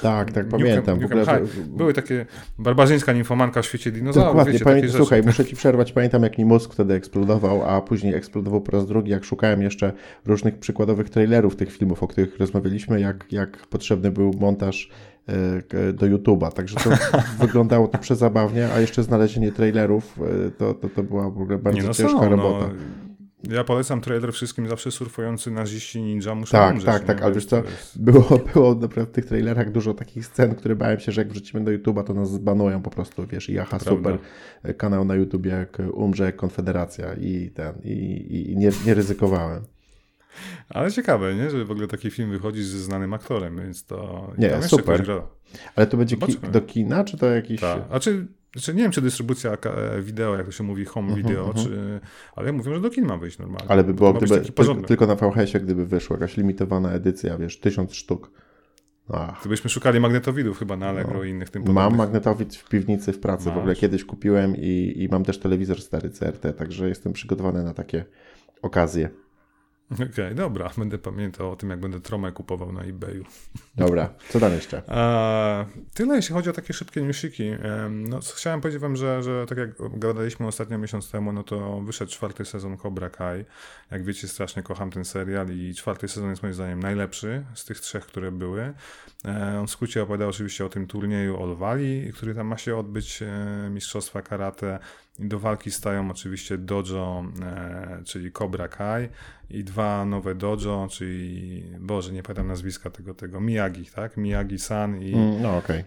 Tak, 0.02 0.32
tak, 0.32 0.46
Nukem- 0.46 0.50
pamiętam. 0.50 1.00
Nukem. 1.00 1.24
Były 1.66 1.92
takie 1.94 2.26
barbarzyńska 2.58 3.12
nimfomanka 3.12 3.62
w 3.62 3.66
świecie 3.66 3.92
dinozaurów, 3.92 4.28
Dokładnie, 4.28 4.52
wiecie, 4.52 4.64
pamię- 4.64 4.74
takie 4.74 4.86
rzeczy. 4.86 4.98
słuchaj, 4.98 5.22
muszę 5.22 5.44
ci 5.44 5.56
przerwać. 5.56 5.92
Pamiętam, 5.92 6.22
jak 6.22 6.38
mi 6.38 6.44
mózg 6.44 6.72
wtedy 6.72 6.94
eksplodował, 6.94 7.62
a 7.70 7.80
później 7.80 8.14
eksplodował 8.14 8.60
po 8.60 8.72
raz 8.72 8.86
drugi, 8.86 9.10
jak 9.10 9.24
szukałem 9.24 9.62
jeszcze 9.62 9.92
różnych 10.26 10.58
przykładowych 10.58 11.10
trailerów 11.10 11.56
tych 11.56 11.72
filmów, 11.72 12.02
o 12.02 12.08
których 12.08 12.38
rozmawialiśmy, 12.38 13.00
jak, 13.00 13.32
jak 13.32 13.56
potrzebny 13.66 14.10
był 14.10 14.30
montaż 14.40 14.90
e, 15.26 15.92
do 15.92 16.06
YouTube'a. 16.06 16.52
Także 16.52 16.76
to 16.76 16.90
wyglądało 17.46 17.88
to 17.88 17.98
przezabawnie, 17.98 18.68
a 18.74 18.80
jeszcze 18.80 19.02
znalezienie 19.02 19.52
trailerów 19.52 20.18
e, 20.46 20.50
to, 20.50 20.74
to, 20.74 20.88
to 20.88 21.02
była 21.02 21.30
w 21.30 21.42
ogóle 21.42 21.58
bardzo 21.58 21.86
no 21.86 21.94
ciężka 21.94 22.18
są, 22.18 22.28
robota. 22.28 22.66
no. 22.66 23.01
Ja 23.50 23.64
polecam 23.64 24.00
trailer 24.00 24.32
wszystkim 24.32 24.68
zawsze 24.68 24.90
surfujący 24.90 25.50
naziści 25.50 26.02
ninja 26.02 26.34
muszą 26.34 26.52
Tak, 26.52 26.72
umrzeć. 26.72 26.86
tak, 26.86 27.02
nie? 27.02 27.06
tak, 27.06 27.22
ale 27.22 27.34
wiesz 27.34 27.46
co, 27.46 27.62
było, 27.96 28.22
było 28.54 28.74
naprawdę 28.74 29.10
w 29.12 29.14
tych 29.14 29.24
trailerach 29.24 29.72
dużo 29.72 29.94
takich 29.94 30.26
scen, 30.26 30.54
które 30.54 30.76
bałem 30.76 31.00
się, 31.00 31.12
że 31.12 31.20
jak 31.20 31.30
wrzucimy 31.30 31.64
do 31.64 31.70
YouTube'a, 31.70 32.04
to 32.04 32.14
nas 32.14 32.30
zbanują 32.30 32.82
po 32.82 32.90
prostu, 32.90 33.26
wiesz, 33.26 33.50
i 33.50 33.58
aha, 33.58 33.78
super, 33.78 34.18
kanał 34.76 35.04
na 35.04 35.14
YouTubie, 35.14 35.50
jak 35.50 35.78
umrze 35.92 36.24
jak 36.24 36.36
Konfederacja 36.36 37.14
i 37.14 37.50
ten, 37.54 37.74
i, 37.84 38.50
i 38.52 38.56
nie, 38.56 38.70
nie 38.86 38.94
ryzykowałem. 38.94 39.62
Ale 40.68 40.92
ciekawe, 40.92 41.34
nie? 41.34 41.50
że 41.50 41.64
w 41.64 41.70
ogóle 41.70 41.86
taki 41.88 42.10
film 42.10 42.30
wychodzi 42.30 42.62
ze 42.62 42.78
znanym 42.78 43.14
aktorem, 43.14 43.56
więc 43.56 43.84
to... 43.86 44.30
Nie, 44.38 44.62
super. 44.62 45.04
Ale 45.76 45.86
to 45.86 45.96
będzie 45.96 46.16
ki- 46.16 46.38
do 46.52 46.60
kina, 46.60 47.04
czy 47.04 47.16
to 47.18 47.26
jakiś... 47.26 47.60
Tak. 47.60 47.82
A 47.90 48.00
czy, 48.00 48.26
czy 48.60 48.74
nie 48.74 48.82
wiem, 48.82 48.92
czy 48.92 49.02
dystrybucja 49.02 49.52
e, 49.52 50.02
wideo, 50.02 50.36
jak 50.36 50.46
to 50.46 50.52
się 50.52 50.64
mówi, 50.64 50.84
home 50.84 51.14
video, 51.14 51.54
czy... 51.54 52.00
Ale 52.36 52.52
mówią, 52.52 52.74
że 52.74 52.80
do 52.80 52.90
kin 52.90 53.06
ma 53.06 53.16
wyjść 53.16 53.38
normalnie. 53.38 53.70
Ale 53.70 53.84
by 53.84 53.94
było, 53.94 54.12
gdyby 54.12 54.40
taki 54.40 54.52
tylko, 54.86 55.06
na 55.06 55.14
VHS-ie, 55.14 55.64
gdyby 55.64 55.86
wyszła 55.86 56.16
jakaś 56.16 56.36
limitowana 56.36 56.92
edycja, 56.92 57.38
wiesz, 57.38 57.60
tysiąc 57.60 57.94
sztuk. 57.94 58.30
Ach, 59.08 59.40
Gdybyśmy 59.40 59.70
szukali 59.70 60.00
magnetowidów 60.00 60.58
chyba 60.58 60.76
na 60.76 60.88
Allegro 60.88 61.24
i 61.24 61.30
innych 61.30 61.50
tym 61.50 61.62
No. 61.64 61.72
mam 61.72 61.84
podobnych. 61.84 61.98
magnetowid 61.98 62.56
w 62.56 62.68
piwnicy 62.68 63.12
w 63.12 63.20
pracy, 63.20 63.44
w 63.44 63.48
ogóle 63.48 63.64
Masz. 63.66 63.78
kiedyś 63.78 64.04
kupiłem 64.04 64.56
i, 64.56 64.94
i 64.96 65.08
mam 65.08 65.24
też 65.24 65.38
telewizor 65.38 65.80
stary 65.80 66.10
CRT, 66.10 66.52
także 66.58 66.88
jestem 66.88 67.12
przygotowany 67.12 67.64
na 67.64 67.74
takie 67.74 68.04
okazje. 68.62 69.08
Okej, 70.12 70.34
dobra, 70.34 70.70
będę 70.78 70.98
pamiętał 70.98 71.52
o 71.52 71.56
tym, 71.56 71.70
jak 71.70 71.80
będę 71.80 72.00
tromę 72.00 72.32
kupował 72.32 72.72
na 72.72 72.82
eBayu. 72.82 73.24
Dobra, 73.76 74.14
co 74.28 74.40
tam 74.40 74.52
jeszcze? 74.52 74.82
A, 74.88 75.64
tyle 75.94 76.16
jeśli 76.16 76.34
chodzi 76.34 76.50
o 76.50 76.52
takie 76.52 76.72
szybkie 76.74 77.02
newsiki. 77.02 77.44
Em, 77.44 78.08
No, 78.08 78.20
chciałem 78.34 78.60
powiedzieć 78.60 78.82
wam, 78.82 78.96
że, 78.96 79.22
że 79.22 79.46
tak 79.46 79.58
jak 79.58 79.70
gadaliśmy 79.98 80.46
ostatnio 80.46 80.78
miesiąc 80.78 81.10
temu, 81.10 81.32
no 81.32 81.42
to 81.42 81.80
wyszedł 81.80 82.12
czwarty 82.12 82.44
sezon 82.44 82.76
Cobra 82.76 83.10
Kai. 83.10 83.44
Jak 83.90 84.04
wiecie, 84.04 84.28
strasznie 84.28 84.62
kocham 84.62 84.90
ten 84.90 85.04
serial 85.04 85.48
i 85.50 85.74
czwarty 85.74 86.08
sezon 86.08 86.30
jest 86.30 86.42
moim 86.42 86.54
zdaniem 86.54 86.80
najlepszy 86.80 87.44
z 87.54 87.64
tych 87.64 87.80
trzech, 87.80 88.06
które 88.06 88.32
były. 88.32 88.72
E, 89.24 89.58
On 89.60 89.66
w 89.66 89.70
skrócie 89.70 90.02
opowiada 90.02 90.26
oczywiście 90.26 90.66
o 90.66 90.68
tym 90.68 90.86
turnieju 90.86 91.56
Valley, 91.56 92.12
który 92.14 92.34
tam 92.34 92.46
ma 92.46 92.56
się 92.56 92.76
odbyć, 92.76 93.22
e, 93.22 93.70
mistrzostwa 93.70 94.22
karate. 94.22 94.78
I 95.18 95.24
do 95.28 95.38
walki 95.38 95.70
stają 95.70 96.10
oczywiście 96.10 96.58
dojo, 96.58 97.24
e, 97.42 98.02
czyli 98.04 98.32
Cobra 98.32 98.68
Kai 98.68 99.08
i 99.50 99.64
dwa 99.64 100.04
nowe 100.04 100.34
dojo, 100.34 100.88
czyli, 100.90 101.62
Boże, 101.80 102.12
nie 102.12 102.22
pamiętam 102.22 102.46
nazwiska 102.48 102.90
tego, 102.90 103.14
tego 103.14 103.40
Miyagi, 103.40 103.86
tak? 103.86 104.16
Miyagi-san 104.16 105.02
i, 105.02 105.14
Mm, 105.14 105.42
No 105.42 105.56
okej. 105.56 105.84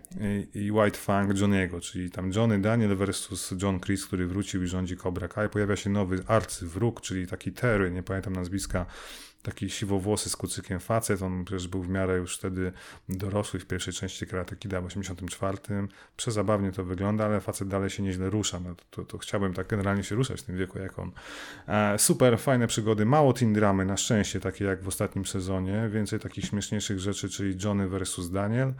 i, 0.53 0.59
i 0.65 0.71
White 0.71 0.97
Fang 0.97 1.39
Johniego, 1.39 1.81
czyli 1.81 2.11
tam 2.11 2.31
Johnny 2.35 2.61
Daniel 2.61 2.95
versus 2.95 3.53
John 3.61 3.79
Chris, 3.79 4.05
który 4.05 4.27
wrócił 4.27 4.63
i 4.63 4.67
rządzi 4.67 4.97
Cobra 4.97 5.27
Kai. 5.27 5.49
Pojawia 5.49 5.75
się 5.75 5.89
nowy 5.89 6.23
arcywróg, 6.27 7.01
czyli 7.01 7.27
taki 7.27 7.51
Terry, 7.51 7.91
nie 7.91 8.03
pamiętam 8.03 8.33
nazwiska 8.33 8.85
taki 9.45 9.69
siwowłosy 9.69 10.29
z 10.29 10.35
kucykiem 10.35 10.79
facet, 10.79 11.21
on 11.21 11.45
przecież 11.45 11.67
był 11.67 11.83
w 11.83 11.89
miarę 11.89 12.17
już 12.17 12.37
wtedy 12.37 12.71
dorosły 13.09 13.59
w 13.59 13.65
pierwszej 13.65 13.93
części 13.93 14.27
Karate 14.27 14.55
Kida 14.55 14.81
w 14.81 14.85
84. 14.85 15.57
Przezabawnie 16.17 16.71
to 16.71 16.85
wygląda, 16.85 17.25
ale 17.25 17.41
facet 17.41 17.67
dalej 17.67 17.89
się 17.89 18.03
nieźle 18.03 18.29
rusza. 18.29 18.59
No 18.59 18.75
to, 18.75 18.83
to, 18.91 19.03
to 19.03 19.17
chciałbym 19.17 19.53
tak 19.53 19.67
generalnie 19.67 20.03
się 20.03 20.15
ruszać 20.15 20.41
w 20.41 20.43
tym 20.43 20.57
wieku 20.57 20.79
jak 20.79 20.99
on. 20.99 21.11
E, 21.67 21.99
super, 21.99 22.39
fajne 22.39 22.67
przygody, 22.67 23.05
mało 23.05 23.33
teen 23.33 23.53
dramy, 23.53 23.85
na 23.85 23.97
szczęście, 23.97 24.39
takie 24.39 24.65
jak 24.65 24.83
w 24.83 24.87
ostatnim 24.87 25.25
sezonie, 25.25 25.89
więcej 25.91 26.19
takich 26.19 26.45
śmieszniejszych 26.45 26.99
rzeczy, 26.99 27.29
czyli 27.29 27.55
Johnny 27.63 27.87
versus 27.87 28.31
Daniel. 28.31 28.73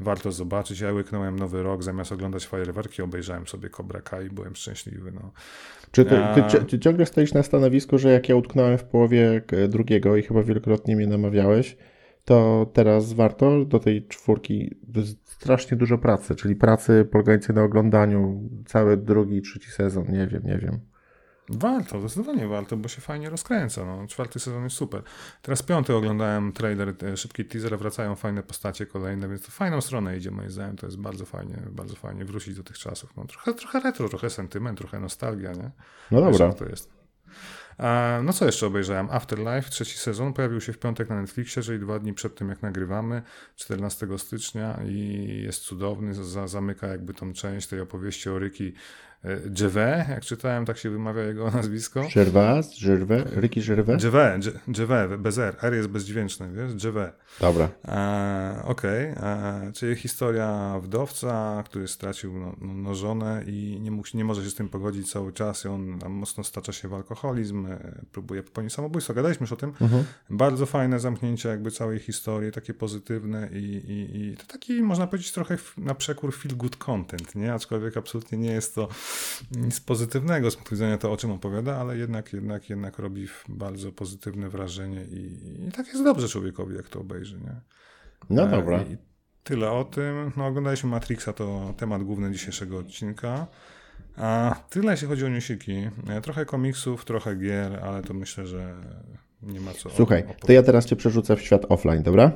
Warto 0.00 0.32
zobaczyć. 0.32 0.80
Ja 0.80 0.92
łyknąłem 0.92 1.38
nowy 1.38 1.62
rok, 1.62 1.82
zamiast 1.82 2.12
oglądać 2.12 2.46
fajerwerki, 2.46 3.02
obejrzałem 3.02 3.46
sobie 3.46 3.70
Cobra 3.70 4.00
Kai 4.00 4.26
i 4.26 4.30
byłem 4.30 4.56
szczęśliwy. 4.56 5.12
No. 5.12 5.32
Czy 5.94 6.04
ty, 6.04 6.16
ty, 6.34 6.64
ty, 6.64 6.78
ciągle 6.78 7.06
stoisz 7.06 7.34
na 7.34 7.42
stanowisku, 7.42 7.98
że 7.98 8.12
jak 8.12 8.28
ja 8.28 8.36
utknąłem 8.36 8.78
w 8.78 8.84
połowie 8.84 9.42
drugiego 9.68 10.16
i 10.16 10.22
chyba 10.22 10.42
wielokrotnie 10.42 10.96
mnie 10.96 11.06
namawiałeś, 11.06 11.76
to 12.24 12.66
teraz 12.72 13.12
warto 13.12 13.64
do 13.64 13.78
tej 13.78 14.06
czwórki? 14.08 14.74
Strasznie 15.24 15.76
dużo 15.76 15.98
pracy, 15.98 16.34
czyli 16.34 16.56
pracy 16.56 17.08
polegającej 17.10 17.56
na 17.56 17.62
oglądaniu 17.62 18.50
cały 18.66 18.96
drugi, 18.96 19.42
trzeci 19.42 19.70
sezon, 19.70 20.04
nie 20.08 20.26
wiem, 20.26 20.42
nie 20.44 20.58
wiem. 20.58 20.80
Warto, 21.48 22.00
zdecydowanie 22.00 22.48
warto, 22.48 22.76
bo 22.76 22.88
się 22.88 23.00
fajnie 23.00 23.30
rozkręca. 23.30 23.84
No, 23.84 24.06
czwarty 24.06 24.40
sezon 24.40 24.64
jest 24.64 24.76
super. 24.76 25.02
Teraz 25.42 25.62
piąty 25.62 25.94
oglądałem 25.94 26.52
trailer, 26.52 26.94
szybki 27.16 27.44
teaser, 27.44 27.78
wracają 27.78 28.14
fajne 28.14 28.42
postacie 28.42 28.86
kolejne, 28.86 29.28
więc 29.28 29.42
to 29.42 29.50
fajną 29.50 29.80
stronę 29.80 30.16
idzie 30.16 30.30
moim 30.30 30.50
zdaniem. 30.50 30.76
To 30.76 30.86
jest 30.86 30.98
bardzo 30.98 31.24
fajnie, 31.24 31.62
bardzo 31.70 31.96
fajnie 31.96 32.24
wrócić 32.24 32.56
do 32.56 32.62
tych 32.62 32.78
czasów. 32.78 33.16
No, 33.16 33.24
trochę, 33.24 33.54
trochę 33.54 33.80
retro, 33.80 34.08
trochę 34.08 34.30
sentyment, 34.30 34.78
trochę 34.78 35.00
nostalgia, 35.00 35.52
nie? 35.52 35.70
No 36.10 36.20
dobra. 36.20 36.46
Wiesz, 36.48 36.58
to 36.58 36.64
jest. 36.64 36.90
A, 37.78 38.20
no 38.24 38.32
co 38.32 38.46
jeszcze 38.46 38.66
obejrzałem? 38.66 39.08
Afterlife, 39.10 39.70
trzeci 39.70 39.98
sezon, 39.98 40.32
pojawił 40.32 40.60
się 40.60 40.72
w 40.72 40.78
piątek 40.78 41.08
na 41.08 41.20
Netflixie, 41.20 41.62
czyli 41.62 41.78
dwa 41.78 41.98
dni 41.98 42.12
przed 42.14 42.34
tym 42.34 42.48
jak 42.48 42.62
nagrywamy, 42.62 43.22
14 43.56 44.06
stycznia 44.18 44.80
i 44.86 45.42
jest 45.44 45.62
cudowny, 45.62 46.14
za, 46.14 46.48
zamyka 46.48 46.86
jakby 46.86 47.14
tą 47.14 47.32
część 47.32 47.66
tej 47.66 47.80
opowieści 47.80 48.30
o 48.30 48.38
Ryki 48.38 48.72
Gervais, 49.46 50.08
jak 50.08 50.24
czytałem, 50.24 50.66
tak 50.66 50.78
się 50.78 50.90
wymawia 50.90 51.22
jego 51.22 51.50
nazwisko. 51.60 52.08
Gervais, 52.14 52.80
Gervais, 52.84 53.24
Ricky 53.36 53.60
Gervais? 53.60 54.02
Gervais, 54.02 54.48
Gervais, 54.68 55.20
bez 55.20 55.38
R, 55.38 55.56
R 55.62 55.74
jest 55.74 55.88
bezdźwięczny, 55.88 56.48
wiesz, 56.52 56.74
Gervais. 56.74 57.12
Dobra. 57.40 57.68
Okej, 58.64 59.12
okay. 59.12 59.72
czyli 59.72 59.96
historia 59.96 60.80
wdowca, 60.82 61.62
który 61.66 61.88
stracił 61.88 62.38
no, 62.38 62.56
no, 62.60 62.74
no, 62.74 62.94
żonę 62.94 63.42
i 63.46 63.78
nie, 63.80 63.90
mógł, 63.90 64.08
nie 64.14 64.24
może 64.24 64.44
się 64.44 64.50
z 64.50 64.54
tym 64.54 64.68
pogodzić 64.68 65.12
cały 65.12 65.32
czas 65.32 65.64
i 65.64 65.68
on 65.68 65.98
mocno 66.08 66.44
stacza 66.44 66.72
się 66.72 66.88
w 66.88 66.94
alkoholizm, 66.94 67.66
e, 67.66 68.02
próbuje 68.12 68.42
popełnić 68.42 68.72
samobójstwo. 68.72 69.14
Gadaliśmy 69.14 69.44
już 69.44 69.52
o 69.52 69.56
tym. 69.56 69.72
Mhm. 69.80 70.04
Bardzo 70.30 70.66
fajne 70.66 71.00
zamknięcie 71.00 71.48
jakby 71.48 71.70
całej 71.70 71.98
historii, 71.98 72.52
takie 72.52 72.74
pozytywne 72.74 73.48
i, 73.52 73.56
i, 73.56 74.16
i 74.16 74.36
to 74.36 74.46
taki, 74.46 74.82
można 74.82 75.06
powiedzieć, 75.06 75.32
trochę 75.32 75.58
na 75.78 75.94
przekór 75.94 76.34
feel 76.34 76.56
good 76.56 76.76
content, 76.76 77.34
nie? 77.34 77.54
Aczkolwiek 77.54 77.96
absolutnie 77.96 78.38
nie 78.38 78.52
jest 78.52 78.74
to 78.74 78.88
nic 79.50 79.80
pozytywnego 79.80 80.50
z 80.50 80.56
punktu 80.56 80.74
widzenia 80.74 80.98
to, 80.98 81.12
o 81.12 81.16
czym 81.16 81.30
opowiada, 81.30 81.76
ale 81.76 81.96
jednak, 81.96 82.32
jednak, 82.32 82.70
jednak 82.70 82.98
robi 82.98 83.28
bardzo 83.48 83.92
pozytywne 83.92 84.48
wrażenie 84.48 85.04
i, 85.04 85.38
i 85.68 85.72
tak 85.72 85.86
jest 85.86 86.04
dobrze 86.04 86.28
człowiekowi, 86.28 86.76
jak 86.76 86.88
to 86.88 87.00
obejrzy, 87.00 87.40
nie? 87.40 87.60
No 88.30 88.42
e, 88.42 88.50
dobra. 88.50 88.82
I 88.82 88.96
tyle 89.44 89.70
o 89.70 89.84
tym. 89.84 90.32
No, 90.36 90.46
oglądaliśmy 90.46 90.90
Matrixa, 90.90 91.32
to 91.32 91.74
temat 91.76 92.02
główny 92.02 92.32
dzisiejszego 92.32 92.78
odcinka. 92.78 93.46
A 94.16 94.56
tyle 94.70 94.92
jeśli 94.92 95.08
chodzi 95.08 95.24
o 95.24 95.28
newsiki. 95.28 95.88
E, 96.08 96.20
trochę 96.20 96.46
komiksów, 96.46 97.04
trochę 97.04 97.36
gier, 97.36 97.80
ale 97.84 98.02
to 98.02 98.14
myślę, 98.14 98.46
że 98.46 98.74
nie 99.52 99.60
ma 99.60 99.72
co. 99.72 99.90
Słuchaj, 99.90 100.24
to 100.46 100.52
ja 100.52 100.62
teraz 100.62 100.86
cię 100.86 100.96
przerzucę 100.96 101.36
w 101.36 101.40
świat 101.40 101.66
offline, 101.68 102.02
dobra? 102.02 102.32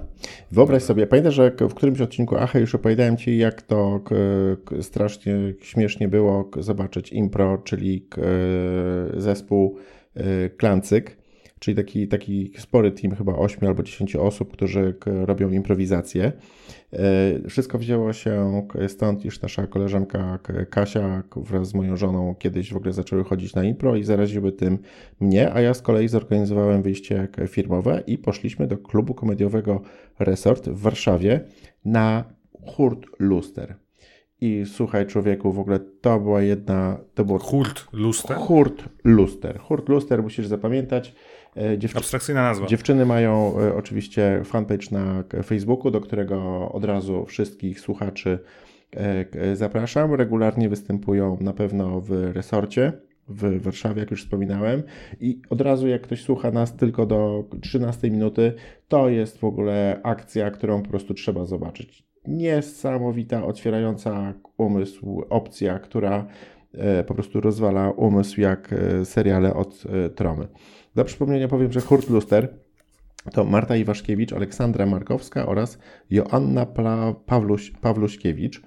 Wyobraź 0.53 0.83
sobie, 0.83 1.07
pamiętasz, 1.07 1.35
że 1.35 1.51
w 1.61 1.75
którymś 1.75 2.01
odcinku 2.01 2.37
Ache 2.37 2.61
już 2.61 2.75
opowiadałem 2.75 3.17
ci, 3.17 3.39
jak 3.39 3.63
to 3.63 4.01
strasznie 4.81 5.35
śmiesznie 5.61 6.09
było 6.09 6.51
zobaczyć 6.59 7.13
impro, 7.13 7.59
czyli 7.59 8.07
zespół 9.17 9.79
e, 10.15 10.49
Klancyk 10.49 11.19
czyli 11.59 11.77
taki, 11.77 12.09
taki 12.09 12.53
spory 12.59 12.93
team, 12.93 13.17
chyba 13.17 13.33
8 13.33 13.69
albo 13.69 13.83
10 13.83 14.17
osób, 14.17 14.53
którzy 14.53 14.95
robią 15.07 15.51
improwizację. 15.51 16.33
E, 16.93 17.49
wszystko 17.49 17.79
wzięło 17.79 18.13
się 18.13 18.63
stąd, 18.89 19.25
iż 19.25 19.43
nasza 19.43 19.67
koleżanka 19.67 20.39
Kasia 20.71 21.23
wraz 21.37 21.69
z 21.69 21.75
moją 21.75 21.97
żoną 21.97 22.35
kiedyś 22.39 22.73
w 22.73 22.77
ogóle 22.77 22.93
zaczęły 22.93 23.25
chodzić 23.25 23.55
na 23.55 23.65
impro 23.65 23.97
i 23.97 24.05
zaraziły 24.05 24.53
tym 24.53 24.79
mnie, 25.21 25.53
a 25.53 25.61
ja 25.61 25.75
z 25.75 25.83
kolei 25.83 26.09
zorganizowałem 26.09 26.83
wyjście 26.83 27.29
firmowe 27.49 28.03
i 28.07 28.19
poszliśmy 28.19 28.67
do 28.67 28.79
klubu 28.79 29.15
komediowego 29.15 29.83
Resort 30.19 30.69
w 30.69 30.81
Warszawie 30.81 31.41
na 31.85 32.25
hurt 32.67 33.07
luster. 33.19 33.77
I 34.41 34.65
słuchaj, 34.67 35.07
człowieku, 35.07 35.53
w 35.53 35.59
ogóle 35.59 35.79
to 35.79 36.21
była 36.21 36.43
jedna. 36.43 37.01
To 37.15 37.25
było. 37.25 37.39
Hurt 37.39 37.87
Luster? 37.93 38.37
Hurt 38.37 38.85
Luster. 39.05 39.59
Hurt 39.59 39.89
Luster 39.89 40.23
musisz 40.23 40.47
zapamiętać. 40.47 41.15
E, 41.57 41.79
dziewczy... 41.79 41.99
Abstrakcyjna 41.99 42.43
nazwa. 42.43 42.67
Dziewczyny 42.67 43.07
mają 43.07 43.61
e, 43.61 43.75
oczywiście 43.75 44.41
fanpage 44.45 44.87
na 44.91 45.25
Facebooku, 45.45 45.91
do 45.91 46.01
którego 46.01 46.69
od 46.73 46.85
razu 46.85 47.25
wszystkich 47.27 47.81
słuchaczy 47.81 48.39
e, 48.97 49.57
zapraszam. 49.57 50.15
Regularnie 50.15 50.69
występują 50.69 51.39
na 51.41 51.53
pewno 51.53 52.01
w 52.01 52.11
resorcie 52.11 52.93
w 53.29 53.63
Warszawie, 53.63 54.01
jak 54.01 54.11
już 54.11 54.23
wspominałem. 54.23 54.83
I 55.21 55.43
od 55.51 55.61
razu, 55.61 55.89
jak 55.89 56.03
ktoś 56.03 56.23
słucha 56.23 56.51
nas 56.51 56.77
tylko 56.77 57.07
do 57.07 57.45
13 57.63 58.11
minuty, 58.11 58.53
to 58.89 59.09
jest 59.09 59.39
w 59.39 59.45
ogóle 59.45 60.01
akcja, 60.03 60.51
którą 60.51 60.83
po 60.83 60.91
prostu 60.91 61.15
trzeba 61.15 61.45
zobaczyć. 61.45 62.09
Niesamowita, 62.27 63.45
otwierająca 63.45 64.35
umysł 64.57 65.25
opcja, 65.31 65.79
która 65.79 66.27
po 67.07 67.15
prostu 67.15 67.41
rozwala 67.41 67.91
umysł 67.91 68.41
jak 68.41 68.75
seriale 69.05 69.55
od 69.55 69.85
Tromy. 70.15 70.49
Dla 70.99 71.05
przypomnienia 71.05 71.49
powiem, 71.49 71.73
że 71.73 71.81
Hurt 71.81 72.11
Luster 72.11 72.49
to 73.33 73.45
Marta 73.45 73.77
Iwaszkiewicz, 73.77 74.33
Aleksandra 74.33 74.87
Markowska 74.87 75.47
oraz 75.47 75.79
Joanna 76.11 76.67
Pawluś, 77.27 77.71
Pawluśkiewicz. 77.71 78.63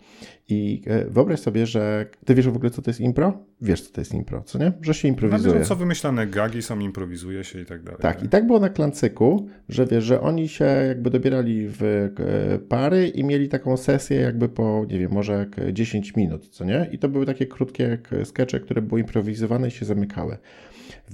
I 0.50 0.82
e, 0.88 1.06
wyobraź 1.06 1.40
sobie, 1.40 1.66
że 1.66 2.06
ty 2.26 2.36
wiesz 2.36 2.50
w 2.50 2.56
ogóle, 2.56 2.70
co 2.70 2.82
to 2.82 2.90
jest 2.90 3.00
impro? 3.00 3.46
Wiesz, 3.62 3.82
co 3.82 3.94
to 3.94 4.02
jest 4.02 4.14
impro, 4.14 4.42
co 4.42 4.60
nie? 4.60 4.72
Że 4.82 4.94
się 4.94 5.08
improwizuje. 5.08 5.60
No, 5.60 5.66
co 5.66 5.76
wymyślane 5.76 6.28
gagi 6.28 6.62
są, 6.62 6.80
improwizuje 6.80 7.44
się 7.44 7.62
i 7.62 7.66
tak 7.66 7.84
dalej. 7.84 8.02
Tak, 8.02 8.24
i 8.24 8.30
tak 8.30 8.48
było 8.48 8.60
na 8.60 8.70
Klancyku, 8.70 9.50
że 9.70 9.86
wiesz, 9.86 10.04
że 10.04 10.22
oni 10.22 10.48
się 10.48 10.66
jakby 10.66 11.10
dobierali 11.10 11.68
w 11.68 11.84
e, 11.84 12.60
pary 12.60 13.08
i 13.08 13.24
mieli 13.24 13.50
taką 13.50 13.78
sesję 13.78 14.22
jakby 14.22 14.50
po, 14.50 14.86
nie 14.90 15.00
wiem, 15.00 15.12
może 15.12 15.46
10 15.74 16.16
minut, 16.16 16.48
co 16.48 16.66
nie? 16.66 16.90
I 16.92 17.00
to 17.00 17.10
były 17.10 17.26
takie 17.26 17.46
krótkie 17.46 17.98
skecze, 18.24 18.60
które 18.60 18.82
były 18.82 19.02
improwizowane 19.02 19.68
i 19.68 19.72
się 19.72 19.86
zamykały. 19.86 20.38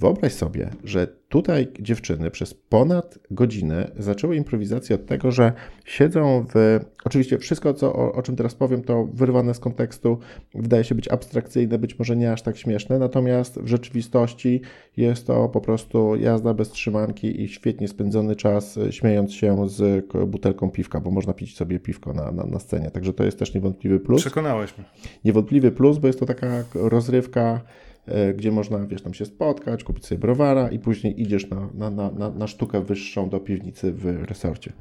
Wyobraź 0.00 0.32
sobie, 0.32 0.70
że 0.84 1.06
tutaj 1.28 1.68
dziewczyny 1.80 2.30
przez 2.30 2.54
ponad 2.54 3.18
godzinę 3.30 3.90
zaczęły 3.98 4.36
improwizację 4.36 4.96
od 4.96 5.06
tego, 5.06 5.32
że 5.32 5.52
siedzą 5.84 6.46
w. 6.54 6.80
Oczywiście 7.04 7.38
wszystko, 7.38 7.74
co, 7.74 7.92
o, 7.92 8.12
o 8.12 8.22
czym 8.22 8.36
teraz 8.36 8.54
powiem, 8.54 8.82
to 8.82 9.08
wyrwane 9.12 9.54
z 9.54 9.58
kontekstu, 9.58 10.18
wydaje 10.54 10.84
się 10.84 10.94
być 10.94 11.08
abstrakcyjne, 11.08 11.78
być 11.78 11.98
może 11.98 12.16
nie 12.16 12.32
aż 12.32 12.42
tak 12.42 12.56
śmieszne, 12.56 12.98
natomiast 12.98 13.60
w 13.60 13.66
rzeczywistości 13.66 14.60
jest 14.96 15.26
to 15.26 15.48
po 15.48 15.60
prostu 15.60 16.16
jazda 16.16 16.54
bez 16.54 16.70
trzymanki 16.70 17.42
i 17.42 17.48
świetnie 17.48 17.88
spędzony 17.88 18.36
czas, 18.36 18.78
śmiejąc 18.90 19.34
się 19.34 19.68
z 19.68 20.06
butelką 20.28 20.70
piwka, 20.70 21.00
bo 21.00 21.10
można 21.10 21.32
pić 21.32 21.56
sobie 21.56 21.80
piwko 21.80 22.12
na, 22.12 22.32
na, 22.32 22.44
na 22.44 22.58
scenie. 22.58 22.90
Także 22.90 23.12
to 23.12 23.24
jest 23.24 23.38
też 23.38 23.54
niewątpliwy 23.54 24.00
plus. 24.00 24.20
Przekonałeś 24.20 24.78
mnie. 24.78 24.86
Niewątpliwy 25.24 25.70
plus, 25.70 25.98
bo 25.98 26.06
jest 26.06 26.20
to 26.20 26.26
taka 26.26 26.64
rozrywka 26.74 27.48
E, 27.48 27.87
gdzie 28.36 28.52
można, 28.52 28.86
wiesz, 28.86 29.02
tam 29.02 29.14
się 29.14 29.24
spotkać, 29.24 29.84
kupić 29.84 30.06
sobie 30.06 30.18
browara 30.18 30.68
i 30.68 30.78
później 30.78 31.22
idziesz 31.22 31.50
na, 31.50 31.90
na, 31.90 32.10
na, 32.10 32.30
na 32.30 32.46
sztukę 32.46 32.84
wyższą 32.84 33.28
do 33.28 33.40
piwnicy 33.40 33.92
w 33.92 34.04
resorcie. 34.04 34.72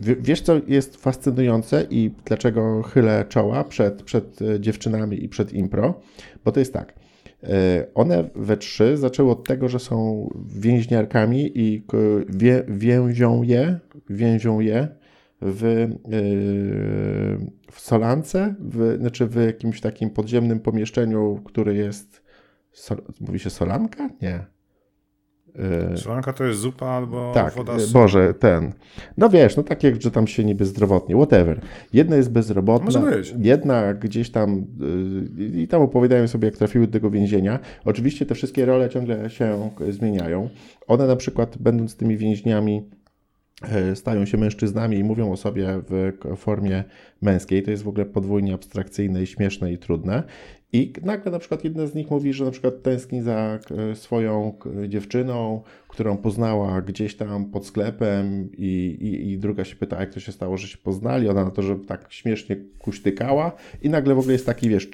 Wiesz, 0.00 0.40
co 0.40 0.60
jest 0.66 0.96
fascynujące 0.96 1.86
i 1.90 2.10
dlaczego 2.24 2.82
chylę 2.82 3.24
czoła 3.28 3.64
przed, 3.64 4.02
przed 4.02 4.42
e, 4.42 4.60
dziewczynami 4.60 5.24
i 5.24 5.28
przed 5.28 5.52
impro? 5.52 6.00
Bo 6.44 6.52
to 6.52 6.60
jest 6.60 6.72
tak. 6.72 6.94
E, 7.42 7.86
one 7.94 8.30
we 8.34 8.56
trzy 8.56 8.96
zaczęły 8.96 9.30
od 9.30 9.46
tego, 9.46 9.68
że 9.68 9.78
są 9.78 10.28
więźniarkami 10.46 11.58
i 11.58 11.82
wie, 12.28 12.64
więzią 12.68 13.42
je, 13.42 13.78
więzią 14.10 14.60
je 14.60 14.88
w, 15.44 15.88
w 17.70 17.80
Solance, 17.80 18.54
w, 18.60 18.96
znaczy 19.00 19.26
w 19.26 19.34
jakimś 19.34 19.80
takim 19.80 20.10
podziemnym 20.10 20.60
pomieszczeniu, 20.60 21.40
który 21.44 21.74
jest. 21.74 22.22
Sol, 22.72 23.02
mówi 23.20 23.38
się 23.38 23.50
Solanka? 23.50 24.10
Nie. 24.22 24.54
Szklanka 25.96 26.32
to 26.32 26.44
jest 26.44 26.60
zupa 26.60 26.86
albo 26.86 27.32
tak, 27.34 27.54
woda 27.54 27.78
z... 27.78 27.92
Boże, 27.92 28.34
ten. 28.34 28.72
No 29.16 29.28
wiesz, 29.28 29.56
no 29.56 29.62
takie, 29.62 29.96
że 30.00 30.10
tam 30.10 30.26
się 30.26 30.44
niby 30.44 30.64
zdrowotnie, 30.64 31.16
whatever. 31.16 31.60
Jedna 31.92 32.16
jest 32.16 32.32
bezrobotna, 32.32 33.02
jedna 33.38 33.94
gdzieś 33.94 34.30
tam 34.30 34.66
yy, 35.38 35.62
i 35.62 35.68
tam 35.68 35.82
opowiadają 35.82 36.28
sobie, 36.28 36.48
jak 36.48 36.56
trafiły 36.56 36.86
do 36.86 36.92
tego 36.92 37.10
więzienia. 37.10 37.58
Oczywiście 37.84 38.26
te 38.26 38.34
wszystkie 38.34 38.66
role 38.66 38.88
ciągle 38.88 39.30
się 39.30 39.70
zmieniają. 39.88 40.48
One 40.86 41.06
na 41.06 41.16
przykład, 41.16 41.58
będąc 41.58 41.96
tymi 41.96 42.16
więźniami, 42.16 42.90
stają 43.94 44.24
się 44.24 44.38
mężczyznami 44.38 44.98
i 44.98 45.04
mówią 45.04 45.32
o 45.32 45.36
sobie 45.36 45.68
w 45.88 46.12
formie 46.36 46.84
męskiej. 47.22 47.62
To 47.62 47.70
jest 47.70 47.82
w 47.82 47.88
ogóle 47.88 48.06
podwójnie 48.06 48.54
abstrakcyjne 48.54 49.22
i 49.22 49.26
śmieszne 49.26 49.72
i 49.72 49.78
trudne. 49.78 50.22
I 50.72 50.92
nagle 51.02 51.32
na 51.32 51.38
przykład 51.38 51.64
jedna 51.64 51.86
z 51.86 51.94
nich 51.94 52.10
mówi, 52.10 52.32
że 52.32 52.44
na 52.44 52.50
przykład 52.50 52.82
tęskni 52.82 53.22
za 53.22 53.58
e, 53.90 53.96
swoją 53.96 54.58
dziewczyną, 54.88 55.62
którą 55.88 56.16
poznała 56.16 56.82
gdzieś 56.82 57.16
tam 57.16 57.44
pod 57.44 57.66
sklepem 57.66 58.48
i, 58.58 58.96
i, 59.00 59.32
i, 59.32 59.38
druga 59.38 59.64
się 59.64 59.76
pyta, 59.76 60.00
jak 60.00 60.14
to 60.14 60.20
się 60.20 60.32
stało, 60.32 60.56
że 60.56 60.68
się 60.68 60.78
poznali. 60.78 61.28
Ona 61.28 61.44
na 61.44 61.50
to, 61.50 61.62
że 61.62 61.76
tak 61.76 62.06
śmiesznie 62.12 62.56
kuśtykała 62.78 63.52
i 63.82 63.90
nagle 63.90 64.14
w 64.14 64.18
ogóle 64.18 64.32
jest 64.32 64.46
taki, 64.46 64.68
wiesz, 64.68 64.88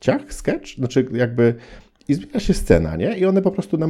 ciach, 0.00 0.34
sketch, 0.34 0.74
znaczy 0.74 1.08
jakby 1.12 1.54
i 2.08 2.14
zmienia 2.14 2.40
się 2.40 2.54
scena, 2.54 2.96
nie? 2.96 3.18
I 3.18 3.24
one 3.24 3.42
po 3.42 3.50
prostu 3.50 3.78
na, 3.78 3.86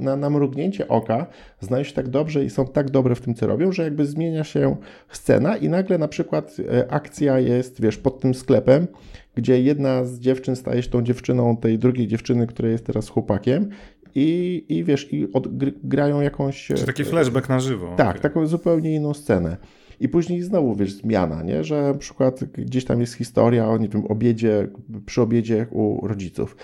na, 0.00 0.16
na 0.16 0.30
mrugnięcie 0.30 0.88
oka 0.88 1.26
znają 1.60 1.84
się 1.84 1.92
tak 1.92 2.08
dobrze 2.08 2.44
i 2.44 2.50
są 2.50 2.66
tak 2.66 2.90
dobre 2.90 3.14
w 3.14 3.20
tym, 3.20 3.34
co 3.34 3.46
robią, 3.46 3.72
że 3.72 3.82
jakby 3.82 4.06
zmienia 4.06 4.44
się 4.44 4.76
scena 5.08 5.56
i 5.56 5.68
nagle 5.68 5.98
na 5.98 6.08
przykład 6.08 6.56
e, 6.72 6.92
akcja 6.92 7.38
jest, 7.38 7.80
wiesz, 7.80 7.96
pod 7.96 8.20
tym 8.20 8.34
sklepem, 8.34 8.86
gdzie 9.34 9.62
jedna 9.62 10.04
z 10.04 10.18
dziewczyn 10.18 10.56
staje 10.56 10.82
się 10.82 10.90
tą 10.90 11.02
dziewczyną 11.02 11.56
tej 11.56 11.78
drugiej 11.78 12.06
dziewczyny, 12.06 12.46
która 12.46 12.68
jest 12.68 12.86
teraz 12.86 13.08
chłopakiem 13.08 13.68
i, 14.14 14.64
i 14.68 14.84
wiesz, 14.84 15.12
i 15.12 15.32
od, 15.32 15.48
grają 15.84 16.20
jakąś... 16.20 16.66
Czy 16.66 16.86
taki 16.86 17.04
flashback 17.04 17.48
na 17.48 17.60
żywo. 17.60 17.94
Tak, 17.96 18.08
okay. 18.08 18.20
taką 18.20 18.46
zupełnie 18.46 18.94
inną 18.94 19.14
scenę. 19.14 19.56
I 20.00 20.08
później 20.08 20.42
znowu, 20.42 20.74
wiesz, 20.74 20.92
zmiana, 20.92 21.42
nie? 21.42 21.64
że 21.64 21.82
na 21.82 21.94
przykład 21.94 22.44
gdzieś 22.44 22.84
tam 22.84 23.00
jest 23.00 23.14
historia 23.14 23.68
o, 23.68 23.78
nie 23.78 23.88
wiem, 23.88 24.06
obiedzie, 24.06 24.68
przy 25.06 25.22
obiedzie 25.22 25.66
u 25.70 26.06
rodziców. 26.06 26.56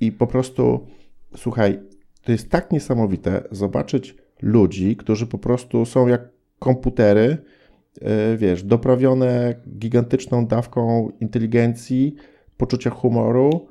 I 0.00 0.12
po 0.12 0.26
prostu, 0.26 0.86
słuchaj, 1.36 1.80
to 2.22 2.32
jest 2.32 2.50
tak 2.50 2.72
niesamowite 2.72 3.48
zobaczyć 3.50 4.16
ludzi, 4.42 4.96
którzy 4.96 5.26
po 5.26 5.38
prostu 5.38 5.84
są 5.84 6.06
jak 6.06 6.28
komputery, 6.58 7.38
E, 8.02 8.36
wiesz, 8.36 8.62
doprawione 8.62 9.54
gigantyczną 9.78 10.46
dawką 10.46 11.12
inteligencji, 11.20 12.14
poczucia 12.56 12.90
humoru 12.90 13.68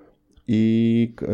i 0.48 1.14
e, 1.22 1.28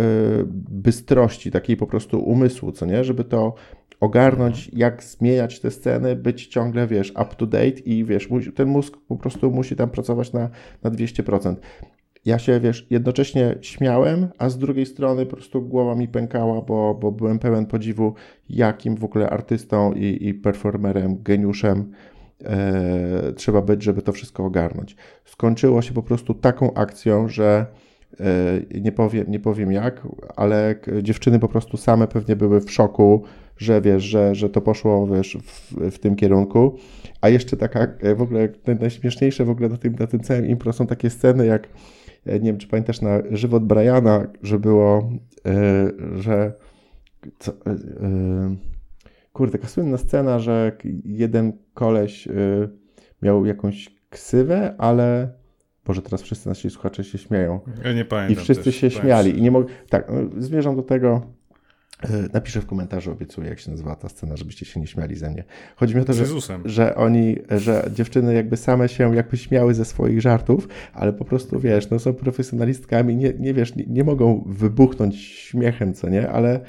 bystrości, 0.69 1.51
takiej 1.51 1.77
po 1.77 1.87
prostu 1.87 2.19
umysłu, 2.19 2.71
co 2.71 2.85
nie? 2.85 3.03
Żeby 3.03 3.23
to 3.23 3.55
ogarnąć, 3.99 4.69
jak 4.73 5.03
zmieniać 5.03 5.59
te 5.59 5.71
sceny, 5.71 6.15
być 6.15 6.47
ciągle, 6.47 6.87
wiesz, 6.87 7.11
up 7.11 7.35
to 7.37 7.45
date 7.45 7.79
i 7.85 8.05
wiesz, 8.05 8.29
ten 8.55 8.67
mózg 8.67 8.97
po 9.07 9.15
prostu 9.15 9.51
musi 9.51 9.75
tam 9.75 9.89
pracować 9.89 10.33
na, 10.33 10.49
na 10.83 10.91
200%. 10.91 11.55
Ja 12.25 12.39
się, 12.39 12.59
wiesz, 12.59 12.87
jednocześnie 12.89 13.55
śmiałem, 13.61 14.27
a 14.37 14.49
z 14.49 14.57
drugiej 14.57 14.85
strony 14.85 15.25
po 15.25 15.35
prostu 15.35 15.61
głowa 15.61 15.95
mi 15.95 16.07
pękała, 16.07 16.61
bo, 16.61 16.95
bo 16.95 17.11
byłem 17.11 17.39
pełen 17.39 17.65
podziwu, 17.65 18.13
jakim 18.49 18.95
w 18.95 19.03
ogóle 19.03 19.29
artystą 19.29 19.93
i, 19.93 20.27
i 20.27 20.33
performerem, 20.33 21.23
geniuszem 21.23 21.91
e, 22.43 23.33
trzeba 23.35 23.61
być, 23.61 23.83
żeby 23.83 24.01
to 24.01 24.11
wszystko 24.11 24.45
ogarnąć. 24.45 24.95
Skończyło 25.25 25.81
się 25.81 25.93
po 25.93 26.03
prostu 26.03 26.33
taką 26.33 26.73
akcją, 26.73 27.27
że 27.27 27.65
e, 28.19 28.79
nie, 28.81 28.91
powiem, 28.91 29.25
nie 29.27 29.39
powiem 29.39 29.71
jak, 29.71 30.07
ale 30.35 30.75
dziewczyny 31.01 31.39
po 31.39 31.47
prostu 31.47 31.77
same 31.77 32.07
pewnie 32.07 32.35
były 32.35 32.61
w 32.61 32.71
szoku, 32.71 33.23
że 33.57 33.81
wiesz, 33.81 34.03
że, 34.03 34.35
że 34.35 34.49
to 34.49 34.61
poszło 34.61 35.07
wiesz, 35.07 35.37
w, 35.43 35.73
w 35.91 35.99
tym 35.99 36.15
kierunku. 36.15 36.77
A 37.21 37.29
jeszcze 37.29 37.57
taka 37.57 37.79
e, 37.79 38.15
w 38.15 38.21
ogóle 38.21 38.49
najśmieszniejsze 38.79 39.45
w 39.45 39.49
ogóle 39.49 39.69
na 39.69 39.77
tym, 39.77 39.95
na 39.99 40.07
tym 40.07 40.19
całym 40.19 40.45
impro 40.45 40.73
są 40.73 40.87
takie 40.87 41.09
sceny 41.09 41.45
jak 41.45 41.67
nie 42.25 42.39
wiem, 42.39 42.57
czy 42.57 42.67
pamiętasz 42.67 43.01
na 43.01 43.21
żywot 43.31 43.65
Briana, 43.65 44.27
że 44.41 44.59
było, 44.59 45.09
yy, 45.45 46.21
że 46.21 46.53
co, 47.39 47.51
yy, 47.51 48.57
kurde, 49.33 49.51
taka 49.51 49.67
słynna 49.67 49.97
scena, 49.97 50.39
że 50.39 50.77
jeden 51.05 51.53
koleś 51.73 52.27
miał 53.21 53.45
jakąś 53.45 53.89
ksywę, 54.09 54.75
ale 54.77 55.33
Boże, 55.85 56.01
teraz 56.01 56.21
wszyscy 56.21 56.49
nasi 56.49 56.69
słuchacze 56.69 57.03
się 57.03 57.17
śmieją. 57.17 57.59
Ja 57.83 57.93
nie 57.93 58.05
pamiętam. 58.05 58.33
I 58.33 58.35
wszyscy 58.35 58.63
też, 58.63 58.75
się 58.75 58.91
śmiali. 58.91 59.37
I 59.37 59.41
nie 59.41 59.51
mogę. 59.51 59.73
Tak, 59.89 60.11
no, 60.11 60.41
zmierzam 60.41 60.75
do 60.75 60.83
tego. 60.83 61.21
Y, 62.09 62.29
napiszę 62.33 62.61
w 62.61 62.65
komentarzu, 62.65 63.11
obiecuję, 63.11 63.49
jak 63.49 63.59
się 63.59 63.71
nazywa 63.71 63.95
ta 63.95 64.09
scena, 64.09 64.37
żebyście 64.37 64.65
się 64.65 64.79
nie 64.79 64.87
śmiali 64.87 65.15
ze 65.15 65.29
mnie. 65.29 65.43
Chodzi 65.75 65.95
mi 65.95 66.01
o 66.01 66.05
to, 66.05 66.13
że, 66.13 66.25
że 66.65 66.95
oni, 66.95 67.37
że 67.49 67.89
dziewczyny 67.93 68.33
jakby 68.33 68.57
same 68.57 68.89
się 68.89 69.15
jakby 69.15 69.37
śmiały 69.37 69.73
ze 69.73 69.85
swoich 69.85 70.21
żartów, 70.21 70.67
ale 70.93 71.13
po 71.13 71.25
prostu 71.25 71.59
wiesz, 71.59 71.89
no 71.89 71.99
są 71.99 72.13
profesjonalistkami, 72.13 73.15
nie, 73.15 73.33
nie 73.39 73.53
wiesz, 73.53 73.75
nie, 73.75 73.85
nie 73.87 74.03
mogą 74.03 74.43
wybuchnąć 74.47 75.15
śmiechem, 75.21 75.93
co 75.93 76.09
nie, 76.09 76.29
ale 76.29 76.59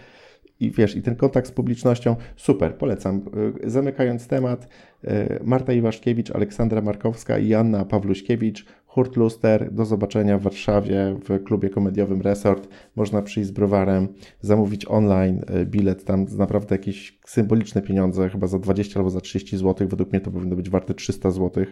i 0.60 0.70
wiesz, 0.70 0.96
i 0.96 1.02
ten 1.02 1.16
kontakt 1.16 1.48
z 1.48 1.50
publicznością, 1.50 2.16
super, 2.36 2.74
polecam. 2.74 3.22
Y, 3.64 3.70
zamykając 3.70 4.26
temat, 4.26 4.68
y, 5.04 5.08
Marta 5.44 5.72
Iwaszkiewicz, 5.72 6.30
Aleksandra 6.30 6.80
Markowska 6.80 7.38
i 7.38 7.54
Anna 7.54 7.84
Pawluśkiewicz, 7.84 8.66
Hurt 8.94 9.16
Luster, 9.16 9.72
do 9.72 9.84
zobaczenia 9.84 10.38
w 10.38 10.42
Warszawie 10.42 11.16
w 11.28 11.44
klubie 11.44 11.70
komediowym 11.70 12.20
Resort. 12.20 12.68
Można 12.96 13.22
przyjść 13.22 13.48
z 13.48 13.52
browarem, 13.52 14.08
zamówić 14.40 14.86
online 14.88 15.44
y, 15.62 15.66
bilet, 15.66 16.04
tam 16.04 16.26
naprawdę 16.38 16.74
jakieś 16.74 17.18
symboliczne 17.26 17.82
pieniądze, 17.82 18.28
chyba 18.28 18.46
za 18.46 18.58
20 18.58 19.00
albo 19.00 19.10
za 19.10 19.20
30 19.20 19.56
zł, 19.56 19.88
według 19.88 20.12
mnie 20.12 20.20
to 20.20 20.30
powinno 20.30 20.56
być 20.56 20.70
warte 20.70 20.94
300 20.94 21.30
zł. 21.30 21.64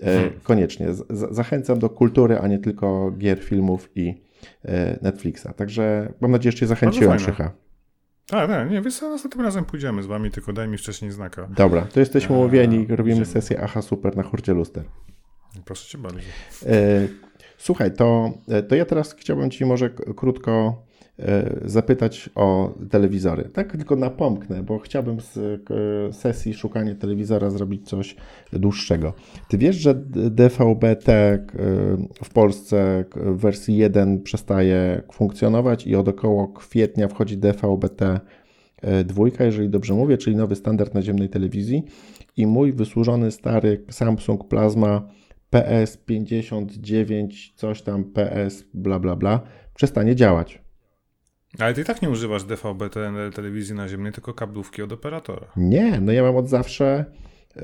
Hmm. 0.00 0.30
Koniecznie. 0.42 0.86
Zachęcam 1.30 1.78
do 1.78 1.90
kultury, 1.90 2.38
a 2.38 2.46
nie 2.46 2.58
tylko 2.58 3.12
gier, 3.18 3.38
filmów 3.38 3.90
i 3.94 4.22
Netflixa. 5.02 5.46
Także 5.56 6.12
mam 6.20 6.30
nadzieję, 6.30 6.52
że 6.52 6.58
Cię 6.58 6.66
zachęciłem, 6.66 7.18
Krzycha. 7.18 7.50
Tak, 8.26 8.50
tak, 8.50 8.70
nie, 8.70 8.82
wiesz 8.82 9.02
następnym 9.02 9.44
razem 9.44 9.64
pójdziemy 9.64 10.02
z 10.02 10.06
wami, 10.06 10.30
tylko 10.30 10.52
daj 10.52 10.68
mi 10.68 10.78
wcześniej 10.78 11.10
znaka. 11.10 11.48
Dobra, 11.56 11.82
to 11.82 12.00
jesteśmy 12.00 12.36
umówieni, 12.36 12.86
robimy 12.88 13.24
sesję 13.24 13.60
Aha 13.62 13.82
Super 13.82 14.16
na 14.16 14.22
Hurcie 14.22 14.54
Luster. 14.54 14.84
Proszę 15.64 15.88
cię 15.88 15.98
bardzo. 15.98 16.18
E, 16.66 17.08
słuchaj, 17.58 17.92
to, 17.92 18.32
e, 18.48 18.62
to 18.62 18.74
ja 18.74 18.84
teraz 18.84 19.14
chciałbym 19.14 19.50
ci 19.50 19.64
może 19.64 19.90
krótko 19.90 20.82
e, 21.18 21.60
zapytać 21.64 22.30
o 22.34 22.74
telewizory. 22.90 23.50
Tak 23.52 23.72
tylko 23.72 23.96
napomknę, 23.96 24.62
bo 24.62 24.78
chciałbym 24.78 25.20
z 25.20 25.38
sesji 26.16 26.54
szukania 26.54 26.94
telewizora 26.94 27.50
zrobić 27.50 27.88
coś 27.88 28.16
dłuższego. 28.52 29.12
Ty 29.48 29.58
wiesz, 29.58 29.76
że 29.76 29.94
DVB-T 30.30 31.38
w 32.24 32.30
Polsce 32.30 33.04
w 33.16 33.40
wersji 33.40 33.76
1 33.76 34.22
przestaje 34.22 35.02
funkcjonować 35.12 35.86
i 35.86 35.96
od 35.96 36.08
około 36.08 36.48
kwietnia 36.48 37.08
wchodzi 37.08 37.38
DVB-T 37.38 38.20
dwójka, 39.04 39.44
jeżeli 39.44 39.68
dobrze 39.68 39.94
mówię, 39.94 40.18
czyli 40.18 40.36
nowy 40.36 40.56
standard 40.56 40.94
naziemnej 40.94 41.28
telewizji 41.28 41.82
i 42.36 42.46
mój 42.46 42.72
wysłużony 42.72 43.30
stary 43.30 43.84
Samsung 43.90 44.48
Plasma 44.48 45.08
PS59, 45.52 47.28
coś 47.54 47.82
tam 47.82 48.04
PS, 48.04 48.64
bla 48.74 48.98
bla 48.98 49.16
bla, 49.16 49.40
przestanie 49.74 50.16
działać. 50.16 50.62
Ale 51.58 51.74
ty 51.74 51.80
i 51.80 51.84
tak 51.84 52.02
nie 52.02 52.10
używasz 52.10 52.44
DVB 52.44 52.90
telewizji 53.34 53.74
naziemnej, 53.74 54.12
tylko 54.12 54.34
kablówki 54.34 54.82
od 54.82 54.92
operatora. 54.92 55.46
Nie, 55.56 56.00
no 56.00 56.12
ja 56.12 56.22
mam 56.22 56.36
od 56.36 56.48
zawsze, 56.48 57.04
yy, 57.56 57.62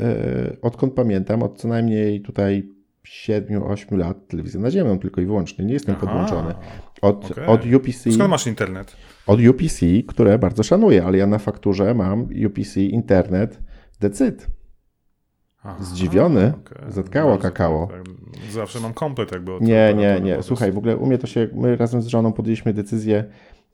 odkąd 0.62 0.94
pamiętam, 0.94 1.42
od 1.42 1.60
co 1.60 1.68
najmniej 1.68 2.22
tutaj 2.22 2.68
7-8 3.06 3.98
lat 3.98 4.28
telewizję 4.28 4.60
naziemną 4.60 4.98
tylko 4.98 5.20
i 5.20 5.26
wyłącznie. 5.26 5.64
Nie 5.64 5.72
jestem 5.72 5.94
Aha, 5.98 6.06
podłączony. 6.06 6.54
Od, 7.02 7.30
okay. 7.30 7.46
od 7.46 7.66
UPC. 7.66 8.12
Skąd 8.12 8.30
masz 8.30 8.46
internet? 8.46 8.96
Od 9.26 9.40
UPC, 9.40 9.80
które 10.08 10.38
bardzo 10.38 10.62
szanuję, 10.62 11.04
ale 11.04 11.18
ja 11.18 11.26
na 11.26 11.38
fakturze 11.38 11.94
mam 11.94 12.28
UPC 12.46 12.76
internet 12.76 13.58
decyd. 14.00 14.46
Aha, 15.64 15.84
Zdziwiony, 15.84 16.52
okay. 16.64 16.92
zatkało 16.92 17.38
kakao. 17.38 17.88
Tak, 17.90 18.02
zawsze 18.50 18.80
mam 18.80 18.94
komplet 18.94 19.32
jakby. 19.32 19.52
Od 19.52 19.62
nie, 19.62 19.94
nie, 19.96 20.20
nie. 20.20 20.42
Słuchaj, 20.42 20.72
w 20.72 20.78
ogóle 20.78 20.96
u 20.96 21.06
mnie 21.06 21.18
to 21.18 21.26
się, 21.26 21.48
my 21.54 21.76
razem 21.76 22.02
z 22.02 22.06
żoną 22.06 22.32
podjęliśmy 22.32 22.72
decyzję 22.72 23.24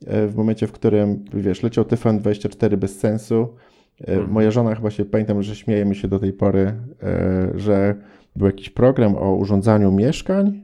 e, 0.07 0.27
w 0.27 0.35
momencie, 0.35 0.67
w 0.67 0.71
którym, 0.71 1.25
wiesz, 1.33 1.63
leciał 1.63 1.83
TFN24 1.83 2.77
bez 2.77 2.99
sensu. 2.99 3.55
E, 4.01 4.05
hmm. 4.05 4.31
Moja 4.31 4.51
żona 4.51 4.75
chyba 4.75 4.91
się, 4.91 5.05
pamiętam, 5.05 5.43
że 5.43 5.55
śmiejemy 5.55 5.95
się 5.95 6.07
do 6.07 6.19
tej 6.19 6.33
pory, 6.33 6.73
e, 7.03 7.51
że 7.55 7.95
był 8.35 8.47
jakiś 8.47 8.69
program 8.69 9.15
o 9.15 9.35
urządzaniu 9.35 9.91
mieszkań. 9.91 10.61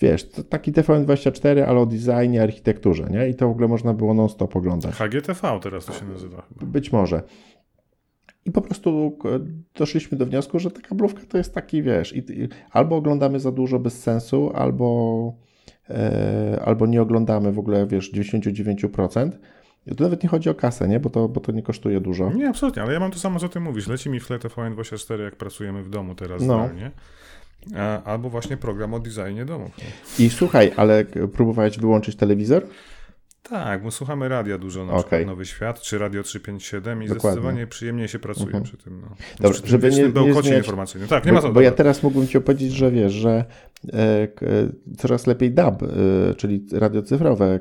Wiesz, 0.00 0.28
taki 0.48 0.72
TVN24, 0.72 1.60
ale 1.60 1.80
o 1.80 1.86
designie, 1.86 2.42
architekturze, 2.42 3.06
nie? 3.10 3.28
I 3.28 3.34
to 3.34 3.48
w 3.48 3.50
ogóle 3.50 3.68
można 3.68 3.94
było 3.94 4.14
non-stop 4.14 4.56
oglądać. 4.56 4.94
HGTV 4.94 5.58
teraz 5.62 5.84
to 5.84 5.92
się 5.92 6.04
nazywa. 6.04 6.46
Być 6.60 6.92
może. 6.92 7.22
I 8.46 8.52
po 8.52 8.60
prostu 8.62 9.18
doszliśmy 9.78 10.18
do 10.18 10.26
wniosku, 10.26 10.58
że 10.58 10.70
ta 10.70 10.80
kablówka 10.80 11.20
to 11.28 11.38
jest 11.38 11.54
taki, 11.54 11.82
wiesz, 11.82 12.12
i, 12.12 12.18
i, 12.18 12.48
albo 12.70 12.96
oglądamy 12.96 13.40
za 13.40 13.52
dużo 13.52 13.78
bez 13.78 14.02
sensu, 14.02 14.50
albo 14.54 15.32
e, 15.90 16.62
albo 16.64 16.86
nie 16.86 17.02
oglądamy 17.02 17.52
w 17.52 17.58
ogóle, 17.58 17.86
wiesz, 17.86 18.12
99%, 18.12 19.30
to 19.96 20.04
nawet 20.04 20.22
nie 20.22 20.28
chodzi 20.28 20.50
o 20.50 20.54
kasę, 20.54 20.88
nie? 20.88 21.00
Bo, 21.00 21.10
to, 21.10 21.28
bo 21.28 21.40
to 21.40 21.52
nie 21.52 21.62
kosztuje 21.62 22.00
dużo. 22.00 22.32
Nie, 22.32 22.48
absolutnie, 22.48 22.82
ale 22.82 22.92
ja 22.92 23.00
mam 23.00 23.10
to 23.10 23.18
samo, 23.18 23.40
co 23.40 23.48
ty 23.48 23.60
mówisz. 23.60 23.86
Leci 23.88 24.10
mi 24.10 24.20
tle 24.20 24.38
TVN24, 24.38 25.20
jak 25.20 25.36
pracujemy 25.36 25.82
w 25.82 25.88
domu 25.90 26.14
teraz 26.14 26.42
No. 26.42 26.54
zdalnie. 26.64 26.90
A- 27.76 28.02
Albo 28.02 28.30
właśnie 28.30 28.56
program 28.56 28.94
o 28.94 29.00
designie 29.00 29.44
domów. 29.44 29.70
I 30.18 30.30
słuchaj, 30.30 30.72
ale 30.76 31.04
próbowałeś 31.32 31.78
wyłączyć 31.78 32.16
telewizor? 32.16 32.66
Tak, 33.50 33.82
bo 33.82 33.90
słuchamy 33.90 34.28
radia 34.28 34.58
dużo, 34.58 34.84
na 34.86 34.98
przykład 34.98 35.26
Nowy 35.26 35.44
Świat, 35.46 35.80
czy 35.80 35.98
Radio 35.98 36.22
357 36.22 37.02
i 37.02 37.06
Dokładnie. 37.08 37.30
zdecydowanie 37.30 37.66
przyjemniej 37.66 38.08
się 38.08 38.18
pracuje 38.18 38.46
Mhm. 38.46 38.64
przy 38.64 38.76
tym. 38.76 39.00
No. 39.00 39.08
Dobra, 39.36 39.50
przy 39.52 39.60
tym 39.62 39.70
żeby 39.70 39.90
nie- 39.90 39.96
nie 40.02 40.32
zmieniać- 40.32 40.56
informacyjnym. 40.56 41.08
Tak, 41.08 41.26
nie 41.26 41.32
ma 41.32 41.40
bo, 41.40 41.46
co. 41.48 41.52
bo 41.52 41.60
ja 41.60 41.70
dobra. 41.70 41.76
teraz 41.76 42.02
mógłbym 42.02 42.26
ci 42.28 42.38
opowiedzieć, 42.38 42.72
że 42.72 42.90
wiesz, 42.90 43.12
że 43.12 43.44
e, 43.92 43.96
e, 43.98 44.28
coraz 44.98 45.26
lepiej 45.26 45.50
DAB, 45.52 45.82
e, 45.82 45.86
czyli 46.36 46.66
radio 46.72 47.02
cyfrowe 47.02 47.46
e, 47.54 47.60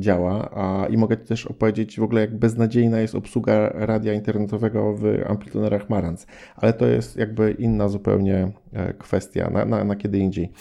działa, 0.00 0.50
a 0.54 0.86
i 0.86 0.96
mogę 0.96 1.16
ci 1.18 1.24
też 1.24 1.46
opowiedzieć 1.46 2.00
w 2.00 2.02
ogóle 2.02 2.20
jak 2.20 2.38
beznadziejna 2.38 3.00
jest 3.00 3.14
obsługa 3.14 3.68
radia 3.74 4.12
internetowego 4.12 4.94
w 4.96 5.04
amplitunerach 5.26 5.90
Marantz, 5.90 6.26
ale 6.56 6.72
to 6.72 6.86
jest 6.86 7.16
jakby 7.16 7.52
inna 7.52 7.88
zupełnie 7.88 8.52
e, 8.72 8.94
kwestia, 8.94 9.50
na, 9.50 9.64
na, 9.64 9.84
na 9.84 9.96
kiedy 9.96 10.18
indziej. 10.18 10.52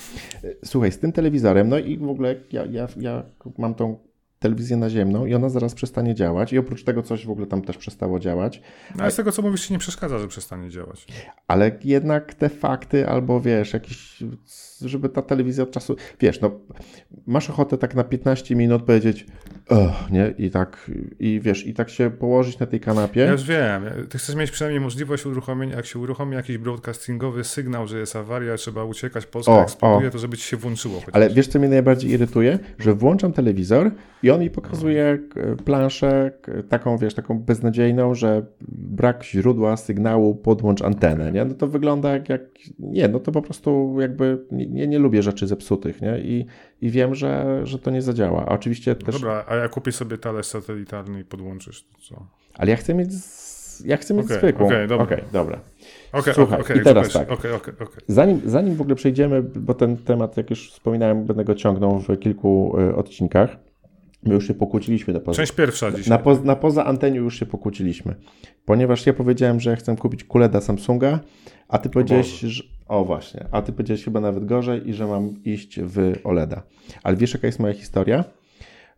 E, 0.44 0.48
Słuchaj, 0.66 0.92
z 0.92 1.00
tym 1.00 1.12
telewizorem, 1.12 1.70
no 1.70 1.80
i 1.80 1.98
w 1.98 2.10
ogóle 2.10 2.36
ja, 2.52 2.66
ja, 2.66 2.88
ja 2.98 3.24
mam 3.58 3.76
tą 3.76 3.98
telewizję 4.44 4.78
naziemną 4.78 5.26
i 5.26 5.34
ona 5.36 5.50
zaraz 5.50 5.74
przestanie 5.74 6.16
działać 6.16 6.54
i 6.54 6.58
oprócz 6.58 6.84
tego 6.84 7.04
coś 7.04 7.26
w 7.26 7.30
ogóle 7.30 7.48
tam 7.48 7.62
też 7.62 7.78
przestało 7.78 8.20
działać, 8.20 8.62
No, 8.96 9.02
ale 9.04 9.12
z 9.12 9.16
tego, 9.16 9.32
co 9.32 9.42
mówisz, 9.42 9.68
ci 9.68 9.74
nie 9.74 9.80
przeszkadza, 9.80 10.20
że 10.20 10.28
przestanie 10.28 10.70
działać. 10.70 11.06
ale 11.48 11.72
jednak 11.84 12.34
te 12.34 12.50
fakty, 12.50 13.08
albo 13.10 13.42
wiesz, 13.42 13.74
jakiś, 13.74 14.24
żeby 14.90 15.10
ta 15.10 15.22
telewizja 15.22 15.64
od 15.64 15.72
czasu, 15.72 15.96
wiesz, 16.20 16.42
no, 16.42 16.52
masz 17.28 17.50
ochotę 17.50 17.78
tak 17.78 17.96
na 17.96 18.04
15 18.04 18.56
minut 18.56 18.84
powiedzieć, 18.84 19.26
nie, 20.12 20.34
i 20.38 20.50
tak, 20.52 20.92
i 21.20 21.40
wiesz, 21.44 21.68
i 21.68 21.74
tak 21.74 21.90
się 21.90 22.10
położyć 22.10 22.60
na 22.60 22.66
tej 22.66 22.80
kanapie. 22.80 23.20
Ja 23.22 23.32
już 23.32 23.44
wiem. 23.44 23.84
Ty 24.10 24.18
chcesz 24.18 24.36
mieć 24.36 24.52
przynajmniej 24.52 24.82
możliwość 24.82 25.26
uruchomienia, 25.26 25.76
jak 25.76 25.86
się 25.86 26.00
uruchomi 26.00 26.36
jakiś 26.36 26.58
broadcastingowy 26.58 27.44
sygnał, 27.44 27.88
że 27.88 28.00
jest 28.00 28.16
awaria, 28.16 28.56
trzeba 28.58 28.84
uciekać, 28.84 29.26
Polska 29.26 29.52
O, 29.54 29.62
eksploduje, 29.64 30.08
o. 30.08 30.12
to 30.12 30.18
żeby 30.18 30.38
ci 30.38 30.44
się 30.44 30.58
włączyło. 30.58 30.96
Chociaż. 31.00 31.16
Ale 31.16 31.30
wiesz, 31.30 31.48
co 31.48 31.60
mnie 31.60 31.70
najbardziej 31.70 32.12
irytuje? 32.12 32.60
Że 32.80 32.94
włączam 32.94 33.34
telewizor 33.34 33.92
i 34.24 34.32
on 34.32 34.40
mi 34.42 34.50
pokazuje 34.50 35.20
k- 35.34 35.42
planszę 35.66 36.32
taką, 36.70 36.98
wiesz, 36.98 37.14
taką 37.14 37.40
beznadziejną, 37.40 38.16
że 38.16 38.46
brak 38.72 39.24
źródła 39.24 39.78
sygnału, 39.78 40.36
podłącz 40.36 40.82
antenę, 40.82 41.32
nie? 41.32 41.46
No 41.46 41.54
to 41.54 41.68
wygląda 41.68 42.14
jak, 42.14 42.30
jak 42.30 42.42
nie, 42.80 43.08
no 43.08 43.20
to 43.20 43.32
po 43.32 43.42
prostu 43.42 43.96
jakby, 44.00 44.46
nie, 44.74 44.88
nie 44.88 45.00
lubię 45.00 45.24
rzeczy 45.24 45.48
zepsutych, 45.48 46.02
nie? 46.02 46.20
I, 46.20 46.46
i 46.82 46.90
wiem, 46.90 47.16
że, 47.16 47.62
że 47.64 47.80
to 47.80 47.92
nie 47.92 48.02
zadziała. 48.02 48.46
A 48.46 48.50
oczywiście 48.50 48.96
też, 48.96 49.16
Dobra, 49.16 49.46
a 49.48 49.56
jak 49.56 49.72
kupisz 49.72 49.96
sobie 49.96 50.18
talerz 50.18 50.46
satelitarny 50.46 51.20
i 51.20 51.24
podłączysz, 51.24 51.84
to 51.84 52.02
co? 52.02 52.28
ale 52.54 52.72
ja 52.72 52.78
chcę 52.78 52.94
mieć, 52.94 53.10
ja 53.86 53.98
chcę 53.98 54.14
mieć 54.14 54.26
Okej, 54.26 54.38
zwykłą. 54.38 54.66
okej, 54.66 54.88
dobra. 54.88 55.06
Okej, 55.06 55.24
dobra. 55.34 55.60
Okej, 56.12 56.34
Słuchaj, 56.34 56.62
okej, 56.62 56.78
i 56.78 56.84
teraz 56.84 57.14
tak. 57.14 57.28
Zanim, 58.08 58.42
zanim 58.46 58.76
w 58.76 58.82
ogóle 58.82 58.96
przejdziemy, 58.96 59.44
bo 59.44 59.74
ten 59.74 59.98
temat, 59.98 60.38
jak 60.38 60.50
już 60.50 60.72
wspominałem, 60.72 61.26
będę 61.26 61.44
go 61.44 61.56
ciągnął 61.56 62.00
w 62.00 62.20
kilku 62.20 62.76
y, 62.80 62.96
odcinkach. 62.96 63.58
My 64.26 64.34
już 64.34 64.48
się 64.48 64.54
pokłóciliśmy 64.54 65.14
na 65.14 65.20
poza, 65.20 65.38
Część 65.38 65.52
pierwsza 65.52 65.92
dzisiaj. 65.92 66.10
na, 66.10 66.18
poz, 66.18 66.44
na 66.44 66.56
poza 66.56 66.86
anteniu 66.86 67.24
już 67.24 67.40
się 67.40 67.46
pokłóciliśmy. 67.46 68.16
Ponieważ 68.66 69.06
ja 69.06 69.14
powiedziałem, 69.14 69.60
że 69.60 69.76
chcę 69.76 69.96
kupić 69.96 70.24
QLEDa 70.24 70.62
Samsunga, 70.62 71.20
a 71.68 71.78
ty 71.78 71.90
powiedziałeś, 71.90 72.40
że... 72.40 72.64
O 72.94 73.06
właśnie, 73.06 73.46
a 73.52 73.62
ty 73.62 73.72
powiedziałeś 73.72 74.04
chyba 74.04 74.20
nawet 74.20 74.46
gorzej 74.46 74.90
i 74.90 74.94
że 74.94 75.08
mam 75.08 75.44
iść 75.44 75.80
w 75.82 76.14
OLEDa. 76.24 76.64
Ale 77.04 77.18
wiesz 77.18 77.34
jaka 77.34 77.48
jest 77.48 77.60
moja 77.60 77.74
historia? 77.74 78.24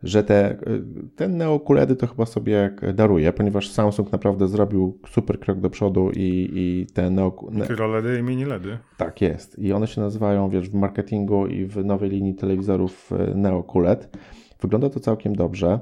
Że 0.02 0.24
te, 0.24 0.50
y, 0.52 0.82
ten 1.16 1.36
Neo 1.36 1.60
QLEDy 1.60 1.96
to 1.96 2.06
chyba 2.06 2.26
sobie 2.26 2.76
daruję, 2.94 3.32
ponieważ 3.32 3.70
Samsung 3.70 4.12
naprawdę 4.12 4.48
zrobił 4.48 4.98
super 5.10 5.40
krok 5.40 5.60
do 5.60 5.70
przodu 5.70 6.10
i, 6.10 6.50
i 6.54 6.86
te 6.94 7.10
Neo... 7.10 7.36
Ne, 7.50 7.60
Mikroledy 7.60 8.18
i 8.18 8.22
mini 8.22 8.44
LEDy. 8.44 8.78
tak 8.96 9.20
jest. 9.20 9.58
I 9.58 9.72
one 9.72 9.86
się 9.86 10.00
nazywają, 10.00 10.50
wiesz, 10.50 10.70
w 10.70 10.74
marketingu 10.74 11.46
i 11.46 11.66
w 11.66 11.84
nowej 11.84 12.10
linii 12.10 12.34
telewizorów 12.34 13.12
e, 13.12 13.34
Neo 13.34 13.62
QLED. 13.62 14.16
Wygląda 14.60 14.90
to 14.90 15.00
całkiem 15.00 15.36
dobrze, 15.36 15.80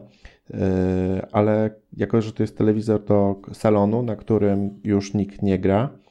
e, 0.55 1.27
ale 1.33 1.71
jako, 1.97 2.21
że 2.23 2.33
to 2.33 2.43
jest 2.43 2.59
telewizor 2.59 3.05
do 3.05 3.37
salonu, 3.53 4.03
na 4.03 4.17
którym 4.17 4.81
już 4.85 5.15
nikt 5.15 5.43
nie 5.43 5.59
gra, 5.59 6.04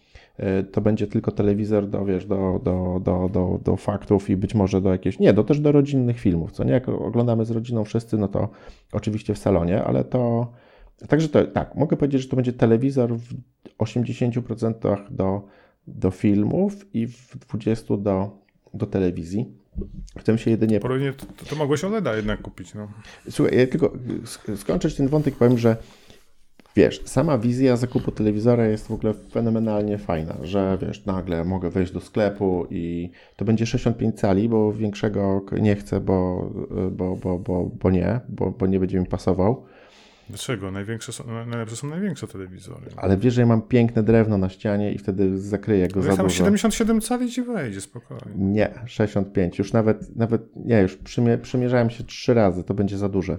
to 0.72 0.82
będzie 0.82 1.08
tylko 1.08 1.32
telewizor 1.32 1.88
do, 1.88 2.06
wiesz, 2.06 2.26
do, 2.26 2.62
do, 2.64 3.02
do, 3.04 3.30
do, 3.34 3.60
do 3.64 3.76
faktów 3.78 4.30
i 4.30 4.38
być 4.38 4.56
może 4.56 4.82
do 4.82 4.92
jakichś, 4.92 5.20
nie, 5.20 5.34
do 5.34 5.44
też 5.44 5.60
do 5.60 5.72
rodzinnych 5.72 6.20
filmów, 6.20 6.52
co 6.52 6.64
nie, 6.64 6.72
jak 6.72 6.90
oglądamy 6.90 7.46
z 7.46 7.52
rodziną 7.52 7.84
wszyscy, 7.84 8.18
no 8.18 8.28
to 8.28 8.50
oczywiście 8.92 9.34
w 9.34 9.38
salonie, 9.38 9.84
ale 9.84 10.04
to, 10.04 10.52
także 11.08 11.30
to, 11.30 11.44
tak, 11.44 11.76
mogę 11.76 11.98
powiedzieć, 11.98 12.22
że 12.22 12.28
to 12.28 12.36
będzie 12.36 12.54
telewizor 12.54 13.16
w 13.18 13.34
80% 13.80 14.98
do 15.10 15.42
do 15.88 16.12
filmów 16.12 16.96
i 16.96 17.08
w 17.08 17.38
20 17.38 17.98
do, 17.98 18.38
do 18.74 18.86
telewizji. 18.86 19.46
Chcę 20.20 20.38
się 20.38 20.52
jedynie. 20.52 20.80
Porównie 20.80 21.14
to, 21.14 21.26
to, 21.26 21.46
to 21.46 21.56
mogłeś 21.56 21.84
OLEDa 21.84 22.16
jednak 22.16 22.42
kupić, 22.42 22.74
no. 22.74 22.88
Słuchaj, 23.30 23.58
ja 23.58 23.68
tylko 23.68 23.88
sk- 24.24 24.58
skończyć 24.58 24.96
ten 24.96 25.08
wątek, 25.08 25.36
powiem, 25.36 25.58
że 25.58 25.78
wiesz, 26.76 27.02
sama 27.06 27.38
wizja 27.38 27.78
zakupu 27.78 28.12
telewizora 28.12 28.68
jest 28.68 28.88
w 28.88 28.92
ogóle 28.92 29.14
fenomenalnie 29.14 29.98
fajna, 29.98 30.36
że 30.42 30.78
wiesz, 30.82 31.06
nagle 31.06 31.44
mogę 31.44 31.70
wejść 31.70 31.94
do 31.94 32.00
sklepu 32.00 32.68
i 32.70 33.10
to 33.36 33.46
będzie 33.46 33.66
65 33.66 34.20
cali, 34.20 34.50
bo 34.50 34.74
większego 34.74 35.42
nie 35.62 35.76
chcę, 35.76 36.00
bo, 36.00 36.50
bo, 36.92 37.16
bo, 37.16 37.40
bo, 37.40 37.72
bo 37.82 37.92
nie, 37.92 38.20
bo, 38.30 38.52
bo 38.52 38.68
nie 38.68 38.80
będzie 38.80 39.00
mi 39.00 39.06
pasował. 39.06 39.66
Dlaczego? 40.30 40.72
Największe 40.72 41.14
są, 41.14 41.24
najlepsze 41.46 41.76
są 41.76 41.88
największe 41.88 42.28
telewizory. 42.28 42.86
Ale 42.98 43.18
wiesz, 43.18 43.34
że 43.34 43.42
ja 43.42 43.48
mam 43.48 43.62
piękne 43.62 44.04
drewno 44.04 44.38
na 44.38 44.50
ścianie 44.50 44.92
i 44.92 44.98
wtedy 44.98 45.40
zakryję 45.40 45.88
go 45.88 46.00
Ale 46.00 46.12
za 46.12 46.18
tam 46.18 46.26
dużo. 46.26 46.38
77 46.38 47.02
cali 47.02 47.32
ci 47.32 47.42
wejdzie, 47.42 47.82
spokojnie. 47.82 48.24
Nie, 48.36 48.72
65. 48.86 49.60
Już 49.60 49.74
nawet, 49.74 50.16
nawet 50.16 50.56
nie, 50.56 50.82
już 50.82 50.98
przymie, 50.98 51.38
przymierzałem 51.38 51.90
się 51.90 52.04
trzy 52.04 52.34
razy, 52.34 52.64
to 52.64 52.74
będzie 52.74 52.98
za 52.98 53.10
duże. 53.10 53.38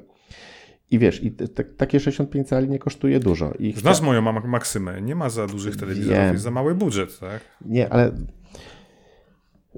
I 0.95 0.99
wiesz, 0.99 1.25
i 1.25 1.33
te, 1.33 1.65
takie 1.65 2.01
65 2.01 2.49
cali 2.49 2.69
nie 2.69 2.79
kosztuje 2.79 3.21
dużo. 3.21 3.53
I 3.59 3.73
Znasz 3.73 4.01
chcia- 4.01 4.05
moją 4.05 4.23
maksymę, 4.23 5.03
nie 5.03 5.15
ma 5.15 5.31
za 5.31 5.47
dużych 5.47 5.77
telewizorów, 5.77 6.19
Wiem. 6.19 6.33
jest 6.33 6.45
za 6.45 6.51
mały 6.51 6.75
budżet, 6.75 7.19
tak? 7.21 7.41
Nie, 7.67 7.93
ale 7.93 8.13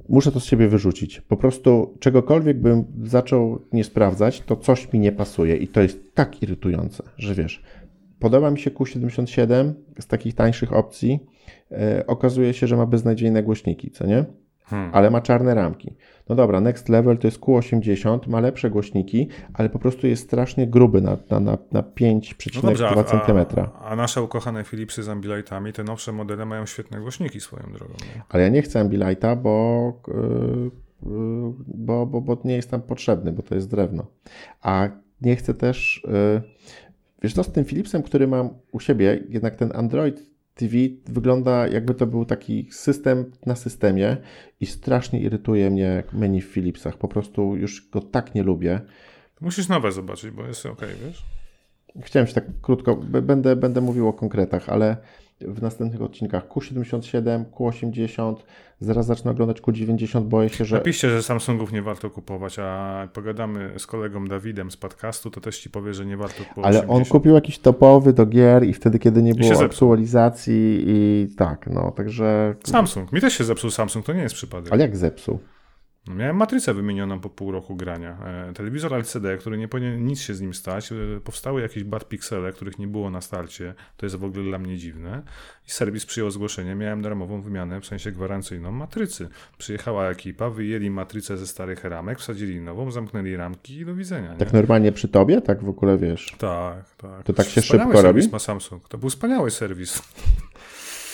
muszę 0.09 0.33
to 0.33 0.41
z 0.41 0.45
siebie 0.45 0.69
wyrzucić. 0.69 1.21
Po 1.21 1.37
prostu 1.37 1.97
czegokolwiek 2.01 2.61
bym 2.61 2.85
zaczął 3.05 3.63
nie 3.73 3.85
sprawdzać, 3.85 4.41
to 4.41 4.57
coś 4.57 4.93
mi 4.93 5.01
nie 5.01 5.13
pasuje 5.13 5.57
i 5.57 5.69
to 5.69 5.83
jest 5.83 6.15
tak 6.15 6.43
irytujące, 6.43 7.03
że 7.19 7.35
wiesz, 7.35 7.63
podoba 8.19 8.51
mi 8.51 8.59
się 8.59 8.71
Q77 8.71 9.73
z 10.01 10.07
takich 10.07 10.35
tańszych 10.35 10.73
opcji. 10.73 11.21
E, 11.73 12.05
okazuje 12.07 12.55
się, 12.55 12.67
że 12.67 12.77
ma 12.77 12.87
beznadziejne 12.87 13.43
głośniki, 13.43 13.91
co 13.91 14.07
nie? 14.07 14.25
Hmm. 14.69 14.91
ale 14.95 15.11
ma 15.11 15.21
czarne 15.21 15.55
ramki. 15.55 15.97
No 16.29 16.35
dobra, 16.37 16.61
next 16.61 16.89
level 16.89 17.19
to 17.19 17.27
jest 17.27 17.41
Q80, 17.41 18.29
ma 18.29 18.41
lepsze 18.41 18.71
głośniki, 18.71 19.29
ale 19.55 19.69
po 19.69 19.79
prostu 19.79 20.07
jest 20.07 20.25
strasznie 20.25 20.67
gruby 20.67 21.01
na, 21.03 21.17
na, 21.31 21.41
na, 21.41 21.59
na 21.73 21.83
5,2 21.83 22.97
No 22.97 23.05
cm. 23.05 23.61
a, 23.61 23.85
a 23.85 23.97
nasze 23.97 24.23
ukochane 24.23 24.65
Philipsy 24.65 25.03
z 25.03 25.09
Ambilightami, 25.09 25.73
te 25.73 25.85
nowsze 25.85 26.13
modele 26.13 26.47
mają 26.47 26.67
świetne 26.67 27.01
głośniki 27.01 27.41
swoją 27.41 27.73
drogą. 27.73 27.95
Nie? 28.15 28.23
Ale 28.29 28.43
ja 28.43 28.49
nie 28.49 28.63
chcę 28.63 28.81
Ambilighta, 28.81 29.37
bo, 29.37 29.93
yy, 30.09 30.71
yy, 31.03 31.53
bo, 31.67 32.07
bo, 32.07 32.21
bo 32.21 32.39
nie 32.45 32.57
jest 32.57 32.71
tam 32.71 32.83
potrzebny, 32.83 33.33
bo 33.33 33.43
to 33.43 33.55
jest 33.55 33.71
drewno. 33.71 34.07
A 34.63 34.89
nie 35.21 35.37
chcę 35.37 35.55
też, 35.55 36.03
yy, 36.05 36.43
wiesz 37.23 37.35
co, 37.35 37.45
z 37.45 37.53
tym 37.53 37.65
Philipsem, 37.65 38.03
który 38.03 38.27
mam 38.29 38.51
u 38.73 38.81
siebie, 38.81 39.25
jednak 39.29 39.57
ten 39.57 39.73
Android 39.75 40.36
TV 40.57 40.77
wygląda 41.07 41.69
jakby 41.69 41.95
to 41.95 42.07
był 42.07 42.25
taki 42.25 42.69
system 42.71 43.33
na 43.47 43.57
systemie 43.57 44.17
i 44.61 44.67
strasznie 44.67 45.21
irytuje 45.21 45.71
mnie 45.71 46.03
menu 46.13 46.41
w 46.41 46.47
Philipsach. 46.47 46.97
Po 46.97 47.09
prostu 47.09 47.57
już 47.57 47.91
go 47.91 48.01
tak 48.01 48.35
nie 48.35 48.43
lubię. 48.43 48.81
Musisz 49.41 49.69
nowe 49.69 49.93
zobaczyć, 49.93 50.31
bo 50.31 50.47
jest 50.47 50.67
ok, 50.67 50.81
wiesz? 51.05 51.25
Chciałem 52.03 52.27
się 52.27 52.35
tak 52.35 52.45
krótko, 52.63 52.97
będę, 52.97 53.57
będę 53.57 53.81
mówił 53.81 54.09
o 54.09 54.13
konkretach, 54.13 54.69
ale 54.69 54.97
w 55.41 55.63
następnych 55.63 56.03
odcinkach 56.03 56.49
Q77, 56.49 57.45
Q80, 57.45 58.35
zaraz 58.81 59.07
zacznę 59.07 59.31
oglądać 59.31 59.61
Q90, 59.61 60.23
boję 60.23 60.49
się, 60.49 60.65
że... 60.65 60.77
Napiszcie, 60.77 61.11
że 61.11 61.23
Samsungów 61.23 61.73
nie 61.73 61.83
warto 61.83 62.11
kupować, 62.11 62.59
a 62.59 63.09
pogadamy 63.13 63.73
z 63.79 63.87
kolegą 63.87 64.25
Dawidem 64.25 64.71
z 64.71 64.77
podcastu, 64.77 65.31
to 65.31 65.41
też 65.41 65.59
ci 65.59 65.71
powie, 65.71 65.95
że 65.95 66.07
nie 66.07 66.17
warto 66.17 66.45
kupować. 66.45 66.75
Ale 66.75 66.79
on 66.79 66.85
80. 66.85 67.09
kupił 67.09 67.35
jakiś 67.35 67.59
topowy 67.59 68.13
do 68.13 68.27
gier 68.27 68.65
i 68.65 68.73
wtedy, 68.73 68.99
kiedy 68.99 69.23
nie 69.23 69.35
było 69.35 69.65
aktualizacji 69.65 70.85
i 70.87 71.29
tak, 71.37 71.67
no, 71.67 71.91
także... 71.91 72.55
Samsung. 72.65 73.13
Mi 73.13 73.21
też 73.21 73.39
się 73.39 73.45
zepsuł 73.45 73.71
Samsung, 73.71 74.07
to 74.07 74.13
nie 74.13 74.23
jest 74.23 74.35
przypadek. 74.35 74.73
Ale 74.73 74.83
jak 74.83 74.97
zepsuł? 74.97 75.39
No, 76.09 76.15
miałem 76.15 76.37
matrycę 76.37 76.75
wymienioną 76.75 77.21
po 77.21 77.31
pół 77.31 77.53
roku 77.53 77.77
grania. 77.77 78.19
E, 78.49 78.53
telewizor 78.53 78.95
LCD, 78.95 79.37
który 79.37 79.59
nie 79.59 79.69
powinien 79.69 80.07
nic 80.07 80.21
się 80.21 80.35
z 80.35 80.41
nim 80.41 80.55
stać. 80.55 80.93
E, 80.93 80.97
powstały 81.25 81.61
jakieś 81.61 81.85
bad 81.85 82.09
pixele, 82.09 82.53
których 82.53 82.79
nie 82.79 82.87
było 82.87 83.11
na 83.11 83.21
starcie. 83.21 83.75
To 83.97 84.07
jest 84.07 84.17
w 84.17 84.25
ogóle 84.25 84.45
dla 84.45 84.59
mnie 84.59 84.77
dziwne. 84.79 85.23
I 85.69 85.71
serwis 85.71 86.07
przyjął 86.07 86.31
zgłoszenie. 86.31 86.75
Miałem 86.75 87.03
darmową 87.03 87.43
wymianę, 87.43 87.81
w 87.81 87.87
sensie 87.87 88.13
gwarancyjną 88.13 88.73
matrycy. 88.73 89.29
Przyjechała 89.59 90.09
ekipa, 90.09 90.51
wyjęli 90.51 90.91
matrycę 90.91 91.37
ze 91.37 91.47
starych 91.47 91.85
ramek, 91.85 92.19
wsadzili 92.19 92.61
nową, 92.61 92.91
zamknęli 92.91 93.37
ramki 93.37 93.77
i 93.77 93.85
do 93.85 93.95
widzenia. 93.95 94.33
Nie? 94.33 94.39
Tak 94.39 94.53
normalnie 94.53 94.93
przy 94.93 95.09
tobie? 95.09 95.41
Tak 95.41 95.65
w 95.65 95.69
ogóle 95.69 95.99
wiesz? 95.99 96.35
Tak, 96.39 96.95
tak. 96.97 97.23
To 97.25 97.33
tak 97.33 97.47
się 97.47 97.61
Wspaniały 97.61 97.93
szybko 97.93 98.03
robi? 98.03 98.29
ma 98.33 98.39
Samsung. 98.39 98.89
To 98.89 98.99
był 98.99 99.11
wspaniały 99.11 99.51
serwis. 99.51 100.03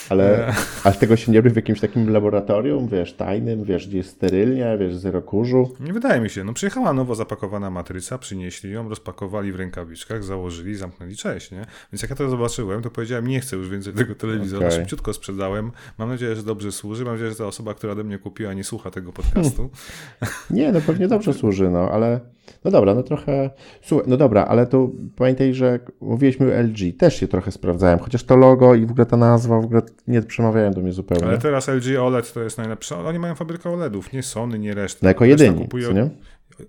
Ale, 0.09 0.55
ale 0.85 0.95
tego 0.95 1.17
się 1.17 1.33
nie 1.33 1.39
robi 1.39 1.51
w 1.51 1.57
jakimś 1.57 1.81
takim 1.81 2.11
laboratorium, 2.11 2.89
wiesz, 2.89 3.13
tajnym, 3.13 3.65
wiesz, 3.65 3.89
gdzie 3.89 3.97
jest 3.97 4.11
sterylnie, 4.11 4.77
wiesz, 4.81 4.97
zero 4.97 5.23
kurzu. 5.23 5.75
Nie 5.81 5.93
wydaje 5.93 6.21
mi 6.21 6.31
się. 6.31 6.45
No 6.45 6.53
przyjechała 6.53 6.93
nowo 6.93 7.15
zapakowana 7.15 7.71
matryca, 7.71 8.19
przynieśli 8.19 8.73
ją, 8.73 8.89
rozpakowali 8.89 9.53
w 9.53 9.57
rękawiczkach, 9.57 10.25
założyli, 10.25 10.75
zamknęli, 10.75 11.17
cześć, 11.17 11.51
nie? 11.51 11.67
Więc 11.93 12.03
jak 12.03 12.11
ja 12.11 12.17
to 12.17 12.31
zobaczyłem, 12.31 12.83
to 12.83 12.91
powiedziałem, 12.91 13.29
nie 13.29 13.41
chcę 13.41 13.57
już 13.57 13.69
więcej 13.69 13.93
tego 13.93 14.15
telewizora, 14.15 14.67
Okej. 14.67 14.79
szybciutko 14.79 15.13
sprzedałem. 15.13 15.73
Mam 15.99 16.09
nadzieję, 16.09 16.37
że 16.37 16.43
dobrze 16.43 16.73
służy, 16.73 17.05
mam 17.05 17.15
nadzieję, 17.15 17.31
że 17.31 17.37
ta 17.37 17.47
osoba, 17.47 17.75
która 17.75 17.93
ode 17.93 18.05
mnie 18.05 18.19
kupiła, 18.19 18.53
nie 18.53 18.65
słucha 18.65 18.91
tego 18.91 19.13
podcastu. 19.13 19.71
Nie, 20.51 20.73
no 20.73 20.81
pewnie 20.81 21.09
dobrze 21.09 21.35
służy, 21.35 21.71
no 21.71 21.91
ale 21.91 22.21
no 22.65 22.71
dobra, 22.71 22.95
no 22.95 23.03
trochę. 23.03 23.51
Słuchaj, 23.83 24.07
no 24.11 24.17
dobra, 24.17 24.45
ale 24.45 24.67
to 24.67 24.91
pamiętaj, 25.17 25.55
że 25.55 25.79
mówiliśmy 26.01 26.47
o 26.47 26.63
LG, 26.63 26.97
też 26.99 27.17
się 27.21 27.29
trochę 27.29 27.51
sprawdzałem, 27.53 27.99
chociaż 27.99 28.25
to 28.25 28.37
logo 28.37 28.75
i 28.75 28.87
w 28.87 28.91
ogóle 28.91 29.07
ta 29.07 29.17
nazwa 29.17 29.61
w 29.61 29.65
ogóle 29.65 29.83
nie 30.09 30.23
przemawiają 30.23 30.71
do 30.71 30.81
mnie 30.81 30.93
zupełnie. 30.93 31.27
Ale 31.27 31.39
teraz 31.39 31.69
LG 31.69 31.99
OLED 32.01 32.33
to 32.33 32.43
jest 32.43 32.59
najlepsze. 32.59 32.97
Oni 32.97 33.19
mają 33.19 33.35
fabrykę 33.35 33.71
OLEDów, 33.71 34.13
nie 34.13 34.23
Sony, 34.23 34.59
nie 34.59 34.75
reszta. 34.75 34.99
No 35.03 35.09
jako 35.09 35.25
jedyni, 35.25 35.65
kupuje- 35.69 35.87
co 35.87 35.93
nie? 35.93 36.11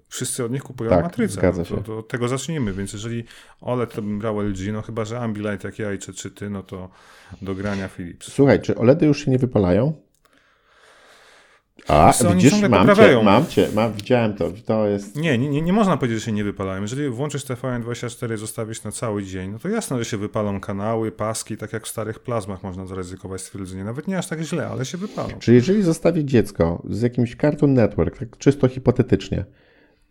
Wszyscy 0.07 0.45
od 0.45 0.51
nich 0.51 0.63
kupują 0.63 0.89
Tak, 0.89 1.03
matrycę. 1.03 1.33
zgadza 1.33 1.57
no 1.61 1.65
to, 1.65 1.75
się. 1.75 1.83
to 1.83 1.97
od 1.97 2.07
tego 2.07 2.27
zacznijmy, 2.27 2.73
więc 2.73 2.93
jeżeli 2.93 3.23
OLED 3.61 3.93
to 3.93 4.01
bym 4.01 4.19
brał 4.19 4.41
LG, 4.41 4.59
no 4.73 4.81
chyba, 4.81 5.05
że 5.05 5.19
Ambilight 5.19 5.63
jak 5.63 5.79
ja 5.79 5.93
i 5.93 5.97
czy, 5.97 6.13
czy 6.13 6.31
ty, 6.31 6.49
no 6.49 6.63
to 6.63 6.89
do 7.41 7.55
grania 7.55 7.87
Philips. 7.87 8.31
Słuchaj, 8.31 8.61
czy 8.61 8.75
OLEDy 8.75 9.05
już 9.05 9.25
się 9.25 9.31
nie 9.31 9.37
wypalają? 9.37 9.93
A, 11.87 12.13
oni 12.27 12.35
widzisz, 12.35 12.51
ciągle 12.51 12.69
mam 12.69 12.81
cię, 12.81 12.91
poprawiają. 12.91 13.23
mam 13.23 13.47
cię, 13.47 13.67
mam, 13.75 13.93
widziałem 13.93 14.33
to, 14.33 14.51
to 14.65 14.87
jest... 14.87 15.15
Nie, 15.15 15.37
nie, 15.37 15.61
nie 15.61 15.73
można 15.73 15.97
powiedzieć, 15.97 16.19
że 16.19 16.25
się 16.25 16.31
nie 16.31 16.43
wypalają. 16.43 16.81
Jeżeli 16.81 17.09
włączysz 17.09 17.45
TVN24 17.45 18.33
i 18.33 18.37
zostawisz 18.37 18.83
na 18.83 18.91
cały 18.91 19.23
dzień, 19.23 19.51
no 19.51 19.59
to 19.59 19.69
jasne, 19.69 19.97
że 19.97 20.05
się 20.05 20.17
wypalą 20.17 20.59
kanały, 20.59 21.11
paski, 21.11 21.57
tak 21.57 21.73
jak 21.73 21.85
w 21.85 21.89
starych 21.89 22.19
plazmach 22.19 22.63
można 22.63 22.85
zaryzykować 22.85 23.41
stwierdzenie. 23.41 23.83
Nawet 23.83 24.07
nie 24.07 24.17
aż 24.17 24.27
tak 24.27 24.41
źle, 24.41 24.67
ale 24.67 24.85
się 24.85 24.97
wypalą. 24.97 25.29
Czyli 25.39 25.55
jeżeli 25.55 25.83
zostawi 25.83 26.25
dziecko 26.25 26.83
z 26.89 27.01
jakimś 27.01 27.35
Cartoon 27.35 27.73
Network, 27.73 28.19
tak 28.19 28.37
czysto 28.37 28.67
hipotetycznie, 28.67 29.45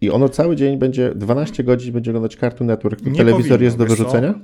i 0.00 0.11
ono 0.11 0.28
cały 0.28 0.56
dzień 0.56 0.78
będzie, 0.78 1.14
12 1.14 1.64
godzin 1.64 1.92
będzie 1.92 2.11
oglądać 2.11 2.37
Cartoon 2.37 2.66
Network, 2.66 3.00
to 3.00 3.11
Nie 3.11 3.16
telewizor 3.16 3.58
powinno, 3.58 3.64
jest 3.64 3.76
do 3.76 3.87
co? 3.87 4.35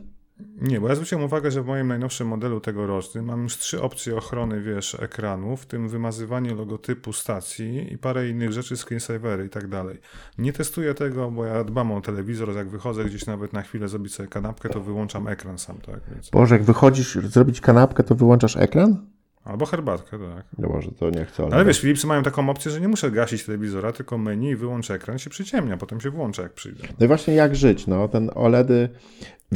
Nie, 0.61 0.81
bo 0.81 0.89
ja 0.89 0.95
zwróciłem 0.95 1.25
uwagę, 1.25 1.51
że 1.51 1.63
w 1.63 1.67
moim 1.67 1.89
najnowszym 1.89 2.29
modelu 2.29 2.61
tegorocznym 2.61 3.25
mam 3.25 3.43
już 3.43 3.59
trzy 3.59 3.83
opcje 3.83 4.17
ochrony, 4.17 4.63
wiesz, 4.63 4.97
ekranu, 5.01 5.57
w 5.57 5.67
tym 5.67 5.89
wymazywanie 5.89 6.55
logotypu 6.55 7.13
stacji 7.13 7.93
i 7.93 7.99
parę 7.99 8.29
innych 8.29 8.53
rzeczy, 8.53 8.77
screensavery 8.77 9.47
i 9.47 9.49
tak 9.49 9.69
dalej. 9.69 9.99
Nie 10.39 10.53
testuję 10.53 10.95
tego, 10.95 11.31
bo 11.31 11.45
ja 11.45 11.65
dbam 11.65 11.93
o 11.93 12.01
telewizor, 12.01 12.57
jak 12.57 12.69
wychodzę 12.69 13.05
gdzieś 13.05 13.27
nawet 13.27 13.53
na 13.53 13.63
chwilę 13.63 13.89
zrobić 13.89 14.15
sobie 14.15 14.29
kanapkę, 14.29 14.69
to 14.69 14.81
wyłączam 14.81 15.29
ekran 15.29 15.59
sam, 15.59 15.79
tak, 15.79 16.01
więc... 16.13 16.31
Boże, 16.31 16.55
jak 16.55 16.65
wychodzisz 16.65 17.15
zrobić 17.15 17.61
kanapkę, 17.61 18.05
to 18.05 18.15
wyłączasz 18.15 18.57
ekran? 18.57 19.07
Albo 19.49 19.67
herbatkę, 19.67 20.19
tak. 20.19 20.45
No 20.59 20.69
może 20.69 20.93
to 20.93 21.11
nie 21.11 21.25
chcę. 21.25 21.49
Ale 21.53 21.65
wiesz, 21.65 21.81
Philipsy 21.81 22.07
mają 22.07 22.23
taką 22.23 22.51
opcję, 22.51 22.71
że 22.71 22.81
nie 22.81 22.89
muszę 22.89 23.11
gasić 23.11 23.45
telewizora, 23.45 23.93
tylko 23.93 24.19
menu 24.19 24.51
i 24.51 24.57
wyłączę 24.57 24.95
ekran, 24.95 25.19
się 25.19 25.31
przyciemnia, 25.31 25.77
potem 25.77 26.01
się 26.01 26.11
włącza, 26.11 26.43
jak 26.43 26.53
przyjdę. 26.53 26.85
No 27.01 27.05
i 27.05 27.09
właśnie 27.09 27.35
jak 27.35 27.57
żyć, 27.57 27.87
no, 27.87 28.09
ten 28.09 28.31
OLEDy... 28.35 28.89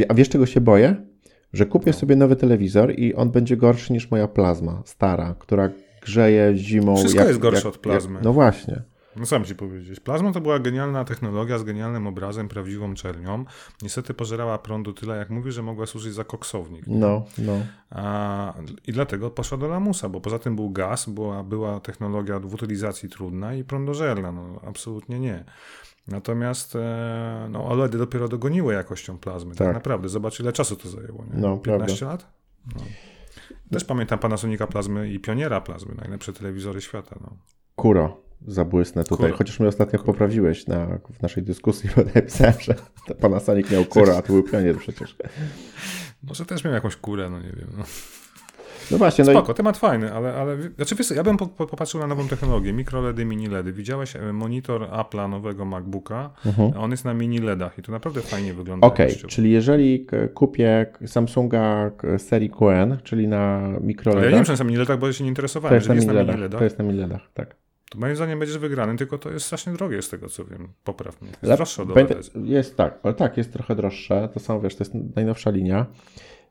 A 0.09 0.15
wiesz 0.15 0.29
czego 0.29 0.47
się 0.47 0.61
boję? 0.61 0.97
Że 1.53 1.67
kupię 1.67 1.91
No. 1.91 1.99
sobie 1.99 2.17
nowy 2.17 2.37
telewizor 2.37 2.93
i 2.99 3.15
on 3.15 3.31
będzie 3.31 3.57
gorszy 3.57 3.93
niż 3.93 4.11
moja 4.11 4.29
plazma, 4.29 4.83
stara, 4.85 5.35
która 5.39 5.71
grzeje 6.03 6.57
zimą. 6.57 6.97
Wszystko 6.97 7.25
jest 7.25 7.39
gorsze 7.39 7.69
od 7.69 7.79
plazmy. 7.79 8.15
Jak, 8.15 8.25
no 8.25 8.33
właśnie. 8.33 8.83
No 9.17 9.25
mam 9.33 9.45
ci 9.45 9.55
powiedzieć? 9.55 10.01
Plazma 10.01 10.33
to 10.33 10.41
była 10.41 10.59
genialna 10.59 11.05
technologia 11.05 11.59
z 11.59 11.65
genialnym 11.65 12.07
obrazem, 12.07 12.49
prawdziwą 12.49 12.95
czernią. 12.95 13.45
Niestety 13.83 14.15
pożerała 14.15 14.59
prądu 14.59 14.93
tyle, 14.93 15.17
jak 15.17 15.31
mówię, 15.31 15.53
że 15.53 15.63
mogła 15.63 15.87
służyć 15.87 16.15
za 16.15 16.25
koksownik. 16.25 16.85
No, 16.87 17.25
no. 17.39 17.53
A, 17.91 18.55
I 18.87 18.93
dlatego 18.93 19.31
poszła 19.31 19.59
do 19.59 19.69
lamusa, 19.69 20.09
bo 20.09 20.21
poza 20.21 20.39
tym 20.39 20.57
był 20.57 20.71
gaz, 20.71 21.09
była, 21.09 21.43
była 21.45 21.81
technologia 21.81 22.39
w 22.41 22.55
utylizacji 22.55 23.09
trudna 23.09 23.55
i 23.55 23.65
prądożerna. 23.65 24.33
No, 24.33 24.61
absolutnie 24.67 25.21
nie. 25.21 25.45
Natomiast 26.09 26.77
e, 26.77 27.49
no, 27.51 27.65
OLEDy 27.67 27.99
dopiero 27.99 28.29
dogoniły 28.29 28.75
jakością 28.75 29.19
plazmy. 29.19 29.51
Tak, 29.55 29.67
Tak. 29.67 29.75
naprawdę. 29.75 30.09
Zobacz, 30.09 30.41
ile 30.41 30.53
czasu 30.53 30.77
to 30.77 30.89
zajęło. 30.89 31.25
Nie? 31.25 31.41
No, 31.41 31.57
15 31.57 32.07
lat? 32.07 32.27
No. 32.75 32.81
Też 33.71 33.85
pamiętam 33.85 34.19
Panasonica 34.19 34.67
plazmy 34.67 35.11
i 35.11 35.21
Pioniera 35.21 35.61
plazmy, 35.61 35.95
najlepsze 35.95 36.33
telewizory 36.33 36.81
świata. 36.81 37.17
No. 37.21 37.37
Kuro, 37.77 38.21
zabłysnę 38.47 39.05
tutaj. 39.05 39.27
Kuro. 39.27 39.39
Chociaż 39.39 39.61
mnie 39.61 39.69
ostatnio 39.69 39.99
poprawiłeś 39.99 40.67
na, 40.67 40.87
w 41.19 41.23
naszej 41.23 41.43
dyskusji, 41.43 41.91
bo 41.97 42.03
napisałem, 42.15 42.55
że 42.61 42.75
to 43.07 43.15
Panasonic 43.15 43.71
miał 43.71 43.85
kuro, 43.85 44.17
a 44.17 44.23
to 44.23 44.33
był 44.33 44.43
pionier 44.43 44.77
przecież. 44.77 45.17
Może 46.23 46.47
też 46.47 46.65
miał 46.65 46.73
jakąś 46.75 46.97
kurę, 46.97 47.31
no 47.31 47.39
nie 47.39 47.53
wiem. 47.53 47.69
No. 47.79 47.85
No 48.91 48.99
właśnie, 48.99 49.25
no 49.25 49.33
i 49.33 49.35
Spoko, 49.35 49.55
temat 49.55 49.77
fajny, 49.79 50.13
ale, 50.13 50.35
ale 50.35 50.57
znaczy, 50.77 50.95
wiesz, 50.95 51.11
ja 51.11 51.23
bym 51.23 51.37
po, 51.37 51.47
po, 51.47 51.67
popatrzył 51.67 52.01
na 52.01 52.07
nową 52.07 52.29
technologię, 52.29 52.73
mikroledy, 52.73 53.25
mini 53.25 53.47
LEDy. 53.47 53.73
Widziałeś 53.73 54.17
e, 54.17 54.33
monitor 54.33 54.83
Apple'a 54.83 55.29
nowego 55.31 55.65
MacBooka, 55.65 56.31
a 56.77 56.79
on 56.79 56.91
jest 56.91 57.05
na 57.05 57.15
mini 57.15 57.39
LEDach 57.39 57.79
i 57.79 57.83
to 57.83 57.93
naprawdę 57.93 58.21
fajnie 58.21 58.55
wygląda. 58.55 58.87
Mhm. 58.87 58.93
Okej, 58.93 59.07
jakościowo. 59.07 59.29
czyli 59.31 59.51
jeżeli 59.51 60.07
kupię 60.35 60.87
Samsunga 61.07 61.91
serii 62.19 62.51
QN, 62.51 62.97
czyli 63.03 63.29
na 63.29 63.57
Ale 63.57 63.73
ja 63.73 63.79
nie 63.81 63.87
mikroLEDach, 63.87 64.33
wiem, 64.33 64.45
czy 64.45 64.53
jest 64.53 64.61
na 64.61 64.65
mini 64.65 64.79
LEDach, 64.79 64.99
bo 64.99 65.07
ja 65.07 65.13
się 65.13 65.25
nie 65.25 65.29
to 65.29 65.31
interesowałem. 65.31 65.75
jest 65.75 65.89
na 65.89 65.95
Jeżeli 65.95 66.07
jest 66.07 66.17
mini 66.19 66.27
na 66.27 66.33
mini. 66.33 66.43
LEDach, 66.43 66.59
To 66.59 66.65
jest 66.65 66.79
na 66.79 66.85
mini 66.85 66.99
LEDach, 66.99 67.31
tak. 67.35 67.62
To 67.93 67.99
moim 67.99 68.17
zdaniem 68.17 68.39
będziesz 68.39 68.59
wygrany, 68.59 68.97
tylko 68.97 69.19
to 69.19 69.31
jest 69.31 69.47
strasznie 69.47 69.73
drogie 69.73 70.03
z 70.03 70.09
tego, 70.09 70.29
co 70.29 70.45
wiem. 70.45 70.69
Popraw 70.85 71.23
mnie. 71.23 71.31
Jest 71.31 71.43
Lep- 71.43 71.57
droższe 71.57 71.83
od. 71.83 71.89
Jest 72.45 72.77
tak, 72.77 72.99
ale 73.03 73.15
tak, 73.15 73.37
jest 73.37 73.53
trochę 73.53 73.77
droższe. 73.77 74.29
To 74.35 74.41
samo 74.41 74.61
wiesz, 74.61 74.77
to 74.77 74.85
jest 74.85 74.95
najnowsza 75.17 75.51
linia. 75.51 75.87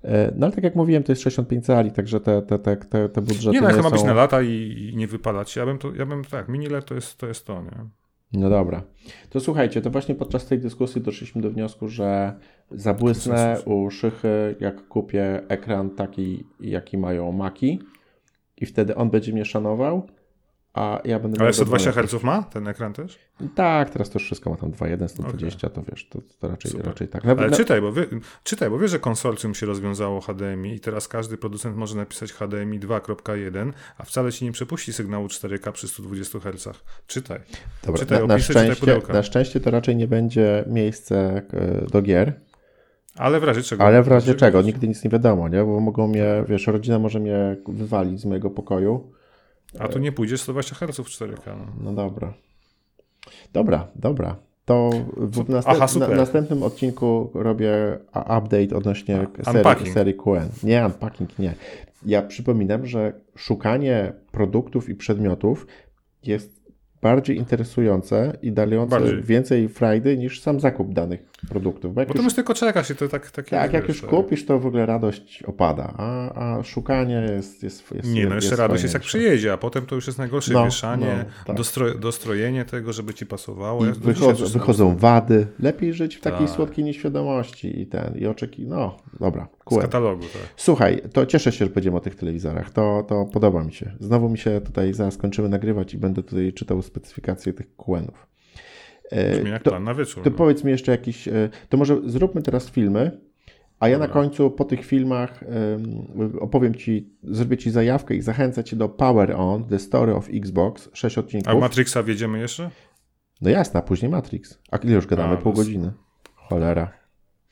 E, 0.03 0.31
No 0.35 0.45
ale 0.45 0.55
tak 0.55 0.63
jak 0.63 0.75
mówiłem, 0.75 1.03
to 1.03 1.11
jest 1.11 1.21
65 1.21 1.65
cali, 1.65 1.91
także 1.91 2.19
te, 2.19 2.41
te, 2.41 2.59
te, 2.59 2.77
te, 2.77 3.09
te 3.09 3.21
budżety 3.21 3.55
Nie, 3.55 3.61
no 3.61 3.69
to 3.69 3.77
ma 3.77 3.83
są... 3.83 3.89
być 3.89 4.03
na 4.03 4.13
lata 4.13 4.41
i, 4.41 4.89
i 4.93 4.97
nie 4.97 5.07
wypalać 5.07 5.51
się. 5.51 5.59
Ja 5.59 5.65
bym, 5.65 5.77
to, 5.77 5.95
ja 5.95 6.05
bym 6.05 6.23
tak, 6.23 6.49
mini 6.49 6.67
LED 6.67 6.85
to 6.85 6.95
jest 6.95 7.17
to, 7.17 7.27
jest 7.27 7.45
to 7.45 7.61
nie? 7.61 7.85
No 8.33 8.49
dobra. 8.49 8.83
To 9.29 9.39
słuchajcie, 9.39 9.81
to 9.81 9.89
właśnie 9.89 10.15
podczas 10.15 10.45
tej 10.45 10.59
dyskusji 10.59 11.01
doszliśmy 11.01 11.41
do 11.41 11.49
wniosku, 11.51 11.87
że 11.87 12.33
zabłysnę 12.71 13.57
u 13.65 13.89
szychy, 13.89 14.55
jak 14.59 14.87
kupię 14.87 15.41
ekran 15.47 15.89
taki, 15.89 16.43
jaki 16.59 16.97
mają 16.97 17.31
Maki 17.31 17.79
i 18.57 18.65
wtedy 18.65 18.95
on 18.95 19.09
będzie 19.09 19.33
mnie 19.33 19.45
szanował, 19.45 20.07
a 20.73 21.01
ja 21.05 21.19
będę 21.19 21.37
Ale 21.39 21.45
miał 21.47 21.53
120 21.53 21.89
dobrą 21.89 22.03
Hz 22.07 22.23
ma 22.23 22.43
ten 22.43 22.67
ekran 22.67 22.93
też? 22.93 23.19
Tak, 23.55 23.89
teraz 23.89 24.09
to 24.09 24.19
już 24.19 24.25
wszystko 24.25 24.49
ma 24.49 24.55
tam 24.55 24.71
2.1, 24.71 25.07
120, 25.07 25.69
to 25.69 25.83
wiesz, 25.91 26.09
to, 26.09 26.19
to 26.39 26.47
raczej, 26.47 26.71
Super. 26.71 26.85
raczej 26.85 27.07
tak. 27.07 27.25
Ale 27.25 27.35
Nawet, 27.35 27.57
czytaj, 27.57 27.81
bo 27.81 27.93
wie, 27.93 28.05
czytaj, 28.43 28.69
bo 28.69 28.79
wiesz, 28.79 28.91
że 28.91 28.99
konsorcjum 28.99 29.55
się 29.55 29.65
rozwiązało 29.65 30.21
HDMI 30.21 30.73
i 30.73 30.79
teraz 30.79 31.07
każdy 31.07 31.37
producent 31.37 31.77
może 31.77 31.95
napisać 31.95 32.33
HDMI 32.33 32.79
2.1, 32.79 33.73
a 33.97 34.03
wcale 34.03 34.31
ci 34.31 34.45
nie 34.45 34.51
przepuści 34.51 34.93
sygnału 34.93 35.27
4K 35.27 35.71
przy 35.71 35.87
120 35.87 36.39
Hz. 36.39 36.79
Czytaj. 37.07 37.39
dobra, 37.85 37.99
czytaj 37.99 38.19
na, 38.19 38.27
na, 38.27 38.33
opisy, 38.33 38.51
szczęście, 38.53 39.01
na 39.13 39.23
szczęście 39.23 39.59
to 39.59 39.71
raczej 39.71 39.95
nie 39.95 40.07
będzie 40.07 40.63
miejsce 40.67 41.41
e, 41.53 41.85
do 41.91 42.01
gier, 42.01 42.33
Ale 43.15 43.39
w 43.39 43.43
razie 43.43 43.63
czego? 43.63 43.83
ale 43.83 44.03
w 44.03 44.07
razie 44.07 44.35
czego, 44.35 44.61
nigdy 44.61 44.87
nic 44.87 45.03
nie 45.03 45.09
wiadomo, 45.09 45.49
nie? 45.49 45.63
Bo 45.63 45.79
mogą 45.79 46.07
mnie, 46.07 46.43
wiesz, 46.47 46.67
rodzina 46.67 46.99
może 46.99 47.19
mnie 47.19 47.57
wywalić 47.67 48.21
z 48.21 48.25
mojego 48.25 48.49
pokoju, 48.49 49.11
A 49.79 49.87
tu 49.87 49.99
nie 49.99 50.11
pójdzie 50.11 50.37
120 50.37 50.75
Hz 50.75 50.97
w 50.97 51.03
4K. 51.03 51.57
No. 51.57 51.65
No 51.79 51.93
dobra. 51.93 52.33
Dobra, 53.53 53.87
dobra. 53.95 54.35
To 54.65 54.89
w 55.17 55.45
Aha, 55.65 55.87
na, 55.99 56.07
następnym 56.07 56.63
odcinku 56.63 57.31
robię 57.33 57.99
update 58.15 58.75
odnośnie 58.75 59.27
serii, 59.43 59.91
serii 59.93 60.13
QN. 60.13 60.49
Nie, 60.63 60.85
unpacking 60.85 61.39
nie. 61.39 61.53
Ja 62.05 62.21
przypominam, 62.21 62.85
że 62.85 63.13
szukanie 63.35 64.13
produktów 64.31 64.89
i 64.89 64.95
przedmiotów 64.95 65.67
jest 66.23 66.61
bardziej 67.01 67.37
interesujące 67.37 68.37
i 68.41 68.51
dające 68.51 68.99
Bardziej. 68.99 69.23
więcej 69.23 69.69
frajdy 69.69 70.17
niż 70.17 70.41
sam 70.41 70.59
zakup 70.59 70.93
danych 70.93 71.30
produktów. 71.49 71.93
Bo 71.93 72.01
jak 72.01 72.07
Bo 72.07 72.13
to 72.13 72.21
już 72.21 72.33
tylko 72.33 72.53
czekasz 72.53 72.89
i 72.89 72.95
to 72.95 73.07
tak 73.07 73.31
takie... 73.31 73.49
tak, 73.49 73.73
jak 73.73 73.87
już 73.87 74.01
tak. 74.01 74.09
kupisz, 74.09 74.45
to 74.45 74.59
w 74.59 74.65
ogóle 74.65 74.85
radość 74.85 75.43
opada, 75.43 75.93
a, 75.97 76.33
a 76.57 76.63
szukanie 76.63 77.27
jest, 77.35 77.63
jest, 77.63 77.91
jest 77.91 78.09
Nie, 78.09 78.25
no 78.25 78.35
jeszcze 78.35 78.55
radość 78.55 78.83
jest 78.83 78.93
jak 78.93 79.03
przyjedzie, 79.03 79.53
a 79.53 79.57
potem 79.57 79.85
to 79.85 79.95
już 79.95 80.07
jest 80.07 80.19
najgorsze 80.19 80.53
No, 80.53 80.65
wieszanie, 80.65 81.25
no, 81.27 81.45
tak. 81.45 81.55
dostro, 81.55 81.95
dostrojenie 81.95 82.65
tego, 82.65 82.93
żeby 82.93 83.13
ci 83.13 83.25
pasowało. 83.25 83.85
Ja 83.85 83.91
wychodzą, 83.91 84.45
wychodzą 84.45 84.97
wady. 84.97 85.47
Lepiej 85.59 85.93
żyć 85.93 86.15
w 86.15 86.21
takiej 86.21 86.47
Tak. 86.47 86.55
słodkiej 86.55 86.85
nieświadomości 86.85 87.81
i 87.81 87.87
ten, 87.87 88.17
i 88.17 88.25
oczeki. 88.27 88.67
No, 88.67 88.97
dobra. 89.19 89.47
Z 89.71 89.77
katalogu, 89.77 90.23
tak. 90.23 90.41
Słuchaj, 90.55 91.01
to 91.13 91.25
cieszę 91.25 91.51
się, 91.51 91.65
że 91.65 91.71
będziemy 91.71 91.97
o 91.97 91.99
tych 91.99 92.15
telewizorach. 92.15 92.69
To, 92.69 93.05
to 93.07 93.25
podoba 93.25 93.63
mi 93.63 93.73
się. 93.73 93.91
Znowu 93.99 94.29
mi 94.29 94.37
się 94.37 94.61
tutaj 94.61 94.93
zaraz 94.93 95.17
kończymy 95.17 95.49
nagrywać 95.49 95.93
i 95.93 95.97
będę 95.97 96.23
tutaj 96.23 96.53
czytał 96.53 96.81
specyfikację 96.81 97.53
tych 97.53 97.75
QN-ów. 97.75 98.30
Brzmi 99.31 99.49
jak 99.51 99.63
to, 99.63 99.69
plan 99.69 99.83
na 99.83 99.93
wieczór. 99.93 100.23
to 100.23 100.29
no. 100.29 100.35
powiedz 100.35 100.63
mi 100.63 100.71
jeszcze 100.71 100.91
jakiś. 100.91 101.27
e, 101.27 101.49
To 101.69 101.77
może 101.77 101.97
zróbmy 102.05 102.41
teraz 102.41 102.69
filmy, 102.69 103.19
a 103.79 103.87
ja 103.89 103.97
na 103.97 104.07
Dobra. 104.07 104.21
końcu 104.21 104.51
po 104.51 104.65
tych 104.65 104.85
filmach 104.85 105.43
em, 105.43 106.37
opowiem 106.39 106.75
Ci, 106.75 107.09
zrobię 107.23 107.57
Ci 107.57 107.71
zajawkę 107.71 108.15
i 108.15 108.21
zachęcę 108.21 108.63
Cię 108.63 108.75
do 108.75 108.89
Power 108.89 109.31
On, 109.37 109.63
The 109.63 109.79
Story 109.79 110.15
of 110.15 110.27
Xbox, 110.33 110.89
6 110.93 111.17
A 111.17 111.21
odcinków. 111.21 111.59
Matrixa 111.61 112.03
wjedziemy 112.03 112.39
jeszcze? 112.39 112.69
No 113.41 113.49
jasne, 113.49 113.79
a 113.79 113.83
później 113.83 114.11
Matrix. 114.11 114.59
A 114.71 114.77
ile 114.77 114.93
już 114.93 115.07
gadamy? 115.07 115.33
A, 115.33 115.37
Pół 115.37 115.53
godziny. 115.53 115.91
Cholera. 116.35 116.91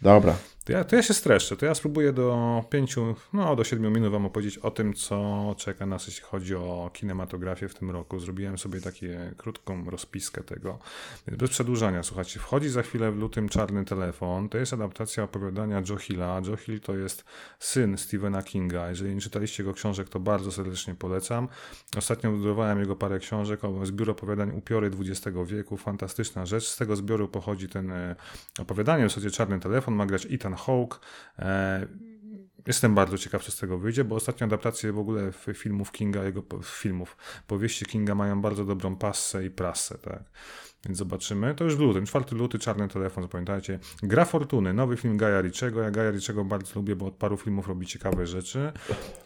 Dobra. 0.01 0.35
To 0.69 0.73
ja, 0.73 0.83
to 0.83 0.95
ja 0.95 1.03
się 1.03 1.13
streszczę. 1.13 1.57
To 1.57 1.65
ja 1.65 1.75
spróbuję 1.75 2.13
do 2.13 2.63
pięciu, 2.69 3.15
no 3.33 3.55
do 3.55 3.63
siedmiu 3.63 3.91
minut 3.91 4.11
wam 4.11 4.25
opowiedzieć 4.25 4.57
o 4.57 4.71
tym, 4.71 4.93
co 4.93 5.55
czeka 5.57 5.85
nas, 5.85 6.07
jeśli 6.07 6.23
chodzi 6.23 6.55
o 6.55 6.91
kinematografię 6.93 7.67
w 7.67 7.73
tym 7.73 7.91
roku. 7.91 8.19
Zrobiłem 8.19 8.57
sobie 8.57 8.81
taką 8.81 8.97
krótką 9.37 9.89
rozpiskę 9.89 10.43
tego. 10.43 10.79
Więc 11.27 11.39
bez 11.39 11.49
przedłużania, 11.49 12.03
słuchajcie, 12.03 12.39
wchodzi 12.39 12.69
za 12.69 12.81
chwilę 12.81 13.11
w 13.11 13.17
lutym 13.17 13.49
Czarny 13.49 13.85
Telefon. 13.85 14.49
To 14.49 14.57
jest 14.57 14.73
adaptacja 14.73 15.23
opowiadania 15.23 15.81
Joe 15.89 15.97
Hilla. 15.97 16.41
Joe 16.47 16.55
Hill 16.55 16.79
to 16.79 16.97
jest 16.97 17.25
syn 17.59 17.97
Stephena 17.97 18.43
Kinga. 18.43 18.89
Jeżeli 18.89 19.15
nie 19.15 19.21
czytaliście 19.21 19.63
jego 19.63 19.73
książek, 19.73 20.09
to 20.09 20.19
bardzo 20.19 20.51
serdecznie 20.51 20.95
polecam. 20.95 21.47
Ostatnio 21.97 22.31
wydrowałem 22.31 22.79
jego 22.79 22.95
parę 22.95 23.19
książek, 23.19 23.59
zbiór 23.83 24.09
opowiadań 24.09 24.51
Upiory 24.57 24.91
XX 24.99 25.37
wieku. 25.45 25.77
Fantastyczna 25.77 26.45
rzecz. 26.45 26.67
Z 26.67 26.77
tego 26.77 26.95
zbioru 26.95 27.27
pochodzi 27.27 27.69
ten 27.69 27.91
e, 27.91 28.15
opowiadanie, 28.59 29.05
w 29.05 29.09
zasadzie 29.09 29.31
Czarny 29.31 29.59
Telefon. 29.59 29.95
Ma 29.95 30.05
grać 30.05 30.27
Ethan 30.31 30.58
Hawke. 30.59 30.99
E, 31.39 31.87
Jestem 32.67 32.95
bardzo 32.95 33.17
ciekaw, 33.17 33.43
co 33.43 33.51
z 33.51 33.57
tego 33.57 33.77
wyjdzie, 33.77 34.03
bo 34.03 34.15
ostatnie 34.15 34.45
adaptacje 34.45 34.91
w 34.91 34.99
ogóle 34.99 35.31
filmów 35.53 35.91
Kinga, 35.91 36.23
jego 36.23 36.43
filmów, 36.63 37.17
powieści 37.47 37.85
Kinga 37.85 38.15
mają 38.15 38.41
bardzo 38.41 38.65
dobrą 38.65 38.95
passę 38.95 39.45
i 39.45 39.49
prasę, 39.49 39.97
tak. 39.97 40.23
Więc 40.85 40.97
zobaczymy. 40.97 41.55
To 41.55 41.63
już 41.63 41.75
w 41.75 41.79
lutym, 41.79 42.05
4 42.05 42.25
luty, 42.31 42.59
Czarny 42.59 42.87
Telefon, 42.87 43.23
zapamiętajcie. 43.23 43.79
Gra 44.03 44.25
Fortuny, 44.25 44.73
nowy 44.73 44.97
film 44.97 45.17
Gaja 45.17 45.41
Riczego. 45.41 45.81
Ja 45.81 45.91
Gaja 45.91 46.11
Riczego 46.11 46.45
bardzo 46.45 46.71
lubię, 46.75 46.95
bo 46.95 47.05
od 47.05 47.15
paru 47.15 47.37
filmów 47.37 47.67
robi 47.67 47.85
ciekawe 47.85 48.27
rzeczy. 48.27 48.71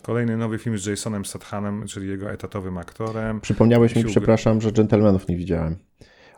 Kolejny 0.01 0.37
nowy 0.37 0.57
film 0.57 0.77
z 0.77 0.85
Jasonem 0.85 1.25
Stathamem, 1.25 1.87
czyli 1.87 2.07
jego 2.07 2.31
etatowym 2.31 2.77
aktorem. 2.77 3.41
Przypomniałeś 3.41 3.95
mi, 3.95 4.05
przepraszam, 4.05 4.61
że 4.61 4.71
Gentlemanów 4.71 5.27
nie 5.27 5.37
widziałem. 5.37 5.77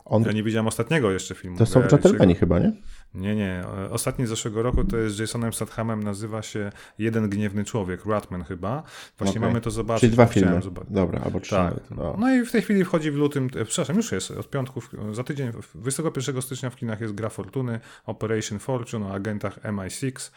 On, 0.08 0.22
Ja 0.22 0.32
nie 0.32 0.42
widziałem 0.42 0.66
ostatniego 0.66 1.10
jeszcze 1.10 1.34
filmu. 1.34 1.58
to 1.58 1.66
są 1.66 1.80
Gentlemani 1.82 2.34
chyba, 2.34 2.58
nie? 2.58 2.72
Nie, 3.14 3.34
nie. 3.36 3.64
Ostatni 3.90 4.26
z 4.26 4.28
zeszłego 4.28 4.62
roku 4.62 4.84
to 4.84 4.96
jest 4.96 5.16
z 5.16 5.18
Jasonem 5.18 5.52
Stathamem, 5.52 6.02
nazywa 6.02 6.42
się 6.42 6.72
Jeden 6.98 7.28
Gniewny 7.28 7.64
Człowiek, 7.64 8.04
Ratman 8.06 8.44
chyba. 8.44 8.82
Właśnie 9.18 9.38
Okej. 9.40 9.48
mamy 9.48 9.60
to 9.60 9.70
zobaczyć. 9.70 10.00
Czyli 10.00 10.12
dwa 10.12 10.26
filmy. 10.26 10.62
zobaczyć. 10.62 10.92
Dobra, 10.92 11.20
albo 11.24 11.40
trzy 11.40 11.50
Tak. 11.54 11.74
No. 11.90 12.16
No 12.18 12.34
i 12.34 12.44
w 12.44 12.52
tej 12.52 12.62
chwili 12.62 12.84
wchodzi 12.84 13.10
w 13.10 13.14
lutym, 13.14 13.46
e, 13.56 13.64
przepraszam, 13.64 13.96
już 13.96 14.12
jest, 14.12 14.30
od 14.30 14.50
piątku, 14.50 14.82
za 15.12 15.24
tydzień, 15.24 15.52
w- 15.52 15.76
21 15.80 16.42
stycznia 16.42 16.70
w 16.70 16.76
kinach 16.76 17.00
jest 17.00 17.14
Gra 17.14 17.28
Fortuny, 17.28 17.80
Operation 18.06 18.58
Fortune 18.58 19.06
o 19.06 19.12
agentach 19.14 19.58
MI6. 19.62 20.30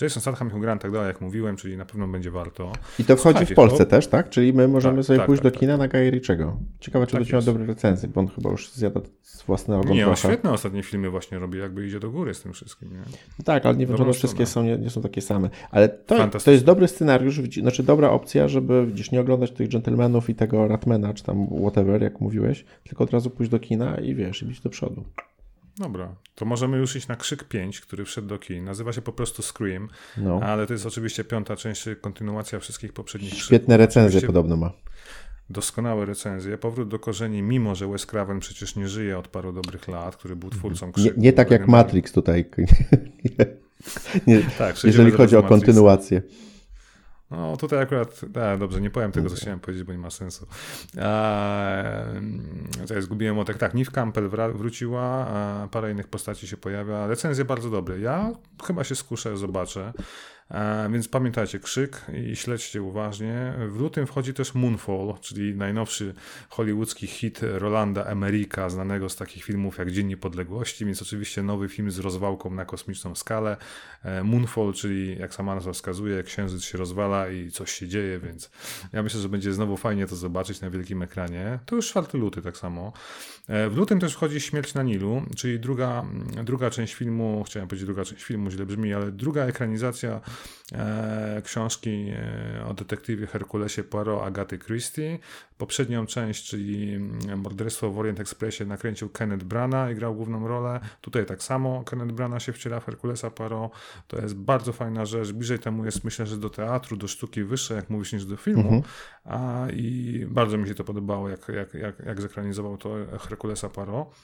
Jason 0.00 0.20
Statham, 0.20 0.50
Hugh 0.50 0.60
Grant, 0.60 0.82
tak 0.82 0.90
dalej, 0.92 1.08
jak 1.08 1.20
mówiłem, 1.20 1.56
czyli 1.56 1.76
na 1.76 1.84
pewno 1.84 2.08
będzie 2.08 2.30
warto. 2.30 2.72
I 2.98 3.04
to 3.04 3.16
wchodzi 3.16 3.16
w 3.16 3.20
Słuchajcie, 3.38 3.54
Polsce 3.54 3.84
to- 3.84 3.90
też, 3.90 4.06
tak? 4.06 4.30
Czyli 4.30 4.52
my 4.52 4.68
możemy 4.68 4.96
Tak, 4.96 5.04
sobie 5.04 5.18
tak, 5.18 5.26
pójść 5.26 5.42
tak, 5.42 5.52
do 5.52 5.58
kina 5.58 5.76
na 5.76 5.88
Gaja 5.88 6.10
Riczego. 6.10 6.56
Ciekawe, 6.80 7.06
czy 7.06 7.12
Tak 7.12 7.20
będzie 7.20 7.32
miał 7.32 7.42
dobre 7.42 7.66
recenzje, 7.66 8.08
bo 8.08 8.20
on 8.20 8.28
chyba 8.28 8.50
już 8.50 8.72
zjada 8.72 9.00
z 9.22 9.42
własnego 9.42 9.84
Nie, 9.94 10.08
on 10.08 10.16
świetne 10.16 10.50
ostatnie 10.50 10.82
filmy 10.82 11.10
właśnie 11.10 11.38
robi, 11.38 11.58
jakby 11.58 11.86
idzie 11.86 12.00
do 12.00 12.10
góry 12.10 12.34
z 12.34 12.42
tym 12.42 12.52
wszystkim, 12.52 12.92
nie? 12.92 12.98
No 13.38 13.44
tak, 13.44 13.66
ale 13.66 13.76
nie 13.76 13.86
wiem, 13.86 13.96
czy 13.96 14.02
one 14.02 14.12
wszystkie 14.12 14.46
są, 14.46 14.62
nie, 14.62 14.78
nie 14.78 14.90
są 14.90 15.02
takie 15.02 15.20
same. 15.20 15.50
Ale 15.70 15.88
to, 15.88 16.28
to 16.28 16.50
jest 16.50 16.64
dobry 16.64 16.88
scenariusz, 16.88 17.40
znaczy 17.60 17.82
dobra 17.82 18.10
opcja, 18.10 18.48
żeby 18.48 18.86
widzisz, 18.86 19.10
nie 19.10 19.20
oglądać 19.20 19.50
tych 19.50 19.68
dżentelmenów 19.68 20.30
i 20.30 20.34
tego 20.34 20.68
Ratmana, 20.68 21.14
czy 21.14 21.24
tam 21.24 21.46
whatever, 21.60 22.02
jak 22.02 22.20
mówiłeś, 22.20 22.64
tylko 22.84 23.04
od 23.04 23.10
razu 23.10 23.30
pójść 23.30 23.50
do 23.50 23.58
kina 23.58 23.96
i 23.96 24.14
wiesz, 24.14 24.42
i 24.42 24.46
bić 24.46 24.60
do 24.60 24.70
przodu. 24.70 25.04
Dobra, 25.78 26.14
to 26.34 26.44
możemy 26.44 26.78
już 26.78 26.96
iść 26.96 27.08
na 27.08 27.16
Krzyk 27.16 27.44
5, 27.44 27.80
który 27.80 28.04
wszedł 28.04 28.28
do 28.28 28.38
kin. 28.38 28.64
Nazywa 28.64 28.92
się 28.92 29.02
po 29.02 29.12
prostu 29.12 29.42
Scream, 29.42 29.88
No. 30.16 30.40
ale 30.42 30.66
to 30.66 30.72
jest 30.72 30.86
oczywiście 30.86 31.24
piąta 31.24 31.56
część, 31.56 31.84
kontynuacja 32.00 32.58
wszystkich 32.60 32.92
poprzednich 32.92 33.34
Świetne 33.34 33.76
recenzje 33.76 34.06
Oczywiście 34.08 34.26
podobno 34.26 34.56
ma. 34.56 34.72
Doskonałe 35.50 36.06
recenzje. 36.06 36.58
Powrót 36.58 36.88
do 36.88 36.98
korzeni, 36.98 37.42
mimo 37.42 37.74
że 37.74 37.88
Wes 37.88 38.06
Craven 38.06 38.40
przecież 38.40 38.76
nie 38.76 38.88
żyje 38.88 39.18
od 39.18 39.28
paru 39.28 39.52
dobrych 39.52 39.88
lat, 39.88 40.16
który 40.16 40.36
był 40.36 40.50
twórcą 40.50 40.86
Nie, 40.86 40.92
Krzyku. 40.92 41.20
nie 41.20 41.32
tak 41.32 41.50
jak 41.50 41.68
Matrix 41.68 42.12
tutaj. 42.12 42.44
nie, 44.26 44.38
Tak, 44.58 44.74
przejdziemy 44.74 45.04
jeżeli 45.04 45.10
chodzi 45.10 45.36
o 45.36 45.42
kontynuację. 45.42 46.22
No 47.32 47.56
tutaj 47.56 47.78
akurat, 47.82 48.20
a, 48.52 48.56
dobrze, 48.56 48.80
nie 48.80 48.90
powiem 48.90 49.12
tego, 49.12 49.30
co 49.30 49.36
chciałem 49.36 49.60
powiedzieć, 49.60 49.84
bo 49.84 49.92
nie 49.92 49.98
ma 49.98 50.10
sensu. 50.10 50.46
Tutaj 52.80 53.02
zgubiłem 53.02 53.38
o 53.38 53.44
tak, 53.44 53.74
Neve 53.74 53.90
Campbell 53.90 54.28
wra- 54.30 54.56
wróciła, 54.56 55.26
parę 55.70 55.92
innych 55.92 56.08
postaci 56.08 56.48
się 56.48 56.56
pojawia, 56.56 57.06
recenzje 57.06 57.44
bardzo 57.44 57.70
dobre. 57.70 57.98
Ja 57.98 58.30
chyba 58.66 58.84
się 58.84 58.94
skuszę, 58.94 59.36
zobaczę. 59.36 59.92
A, 60.48 60.88
więc 60.92 61.08
pamiętajcie, 61.08 61.60
krzyk 61.60 62.02
i 62.14 62.36
śledźcie 62.36 62.82
uważnie. 62.82 63.54
W 63.68 63.80
lutym 63.80 64.06
wchodzi 64.06 64.34
też 64.34 64.54
Moonfall, 64.54 65.14
czyli 65.20 65.54
najnowszy 65.54 66.14
hollywoodzki 66.48 67.06
hit 67.06 67.40
Rolanda 67.42 68.04
Emerika, 68.04 68.70
znanego 68.70 69.08
z 69.08 69.16
takich 69.16 69.44
filmów 69.44 69.78
jak 69.78 69.90
Dzień 69.90 70.06
Niepodległości, 70.06 70.84
więc 70.84 71.02
oczywiście 71.02 71.42
nowy 71.42 71.68
film 71.68 71.90
z 71.90 71.98
rozwałką 71.98 72.50
na 72.50 72.64
kosmiczną 72.64 73.14
skalę. 73.14 73.56
E, 74.04 74.24
Moonfall, 74.24 74.72
czyli 74.72 75.18
jak 75.18 75.34
sama 75.34 75.54
nazwa 75.54 75.72
wskazuje, 75.72 76.22
księżyc 76.22 76.62
się 76.64 76.78
rozwala 76.78 77.28
i 77.28 77.50
coś 77.50 77.72
się 77.72 77.88
dzieje, 77.88 78.18
więc 78.18 78.50
ja 78.92 79.02
myślę, 79.02 79.20
że 79.20 79.28
będzie 79.28 79.52
znowu 79.52 79.76
fajnie 79.76 80.06
to 80.06 80.16
zobaczyć 80.16 80.60
na 80.60 80.70
wielkim 80.70 81.02
ekranie. 81.02 81.58
To 81.66 81.76
już 81.76 81.88
4 81.88 82.18
luty 82.18 82.42
tak 82.42 82.56
samo. 82.56 82.92
E, 83.48 83.70
W 83.70 83.76
lutym 83.76 84.00
też 84.00 84.12
wchodzi 84.14 84.40
Śmierć 84.40 84.74
na 84.74 84.82
Nilu, 84.82 85.22
czyli 85.36 85.60
druga, 85.60 86.04
druga 86.44 86.70
część 86.70 86.94
filmu, 86.94 87.44
chciałem 87.46 87.68
powiedzieć 87.68 87.86
druga 87.86 88.04
część 88.04 88.24
filmu, 88.24 88.50
źle 88.50 88.66
brzmi, 88.66 88.94
ale 88.94 89.12
druga 89.12 89.44
ekranizacja 89.44 90.10
e, 90.10 90.20
książki 91.44 92.12
e, 92.58 92.64
o 92.66 92.74
detektywie 92.74 93.26
Herkulesie 93.26 93.84
Poirot 93.84 94.22
Agaty 94.22 94.58
Christie. 94.58 95.18
Poprzednią 95.58 96.06
część, 96.06 96.48
czyli 96.48 96.94
mm, 96.94 97.40
Morderstwo 97.40 97.90
w 97.90 97.98
Orient 97.98 98.20
Expressie 98.20 98.66
nakręcił 98.66 99.08
Kenneth 99.08 99.44
Branagh 99.44 99.92
i 99.92 99.94
grał 99.94 100.14
główną 100.14 100.48
rolę. 100.48 100.80
Tutaj 101.00 101.26
tak 101.26 101.42
samo 101.42 101.84
Kenneth 101.84 102.12
Branagh 102.12 102.42
się 102.42 102.52
wciela 102.52 102.80
w 102.80 102.84
Herkulesa 102.84 103.30
Poirot. 103.30 103.72
To 104.08 104.20
jest 104.20 104.34
bardzo 104.34 104.72
fajna 104.72 105.04
rzecz. 105.04 105.32
Bliżej 105.32 105.58
temu 105.58 105.84
jest 105.84 106.04
myślę, 106.04 106.26
że 106.26 106.36
do 106.36 106.50
teatru, 106.50 106.96
do 106.96 107.08
sztuki 107.08 107.44
wyższej, 107.44 107.76
jak 107.76 107.90
mówisz, 107.90 108.12
niż 108.12 108.24
do 108.24 108.36
filmu. 108.36 108.62
Mhm. 108.62 108.82
A, 109.24 109.70
I 109.70 110.26
bardzo 110.28 110.58
mi 110.58 110.68
się 110.68 110.74
to 110.74 110.84
podobało, 110.84 111.28
jak, 111.28 111.48
jak, 111.48 111.74
jak, 111.74 111.98
jak 111.98 112.20
zekranizował 112.20 112.78
to 112.78 112.94
Herkulesa 113.20 113.68
Poirot 113.68 114.14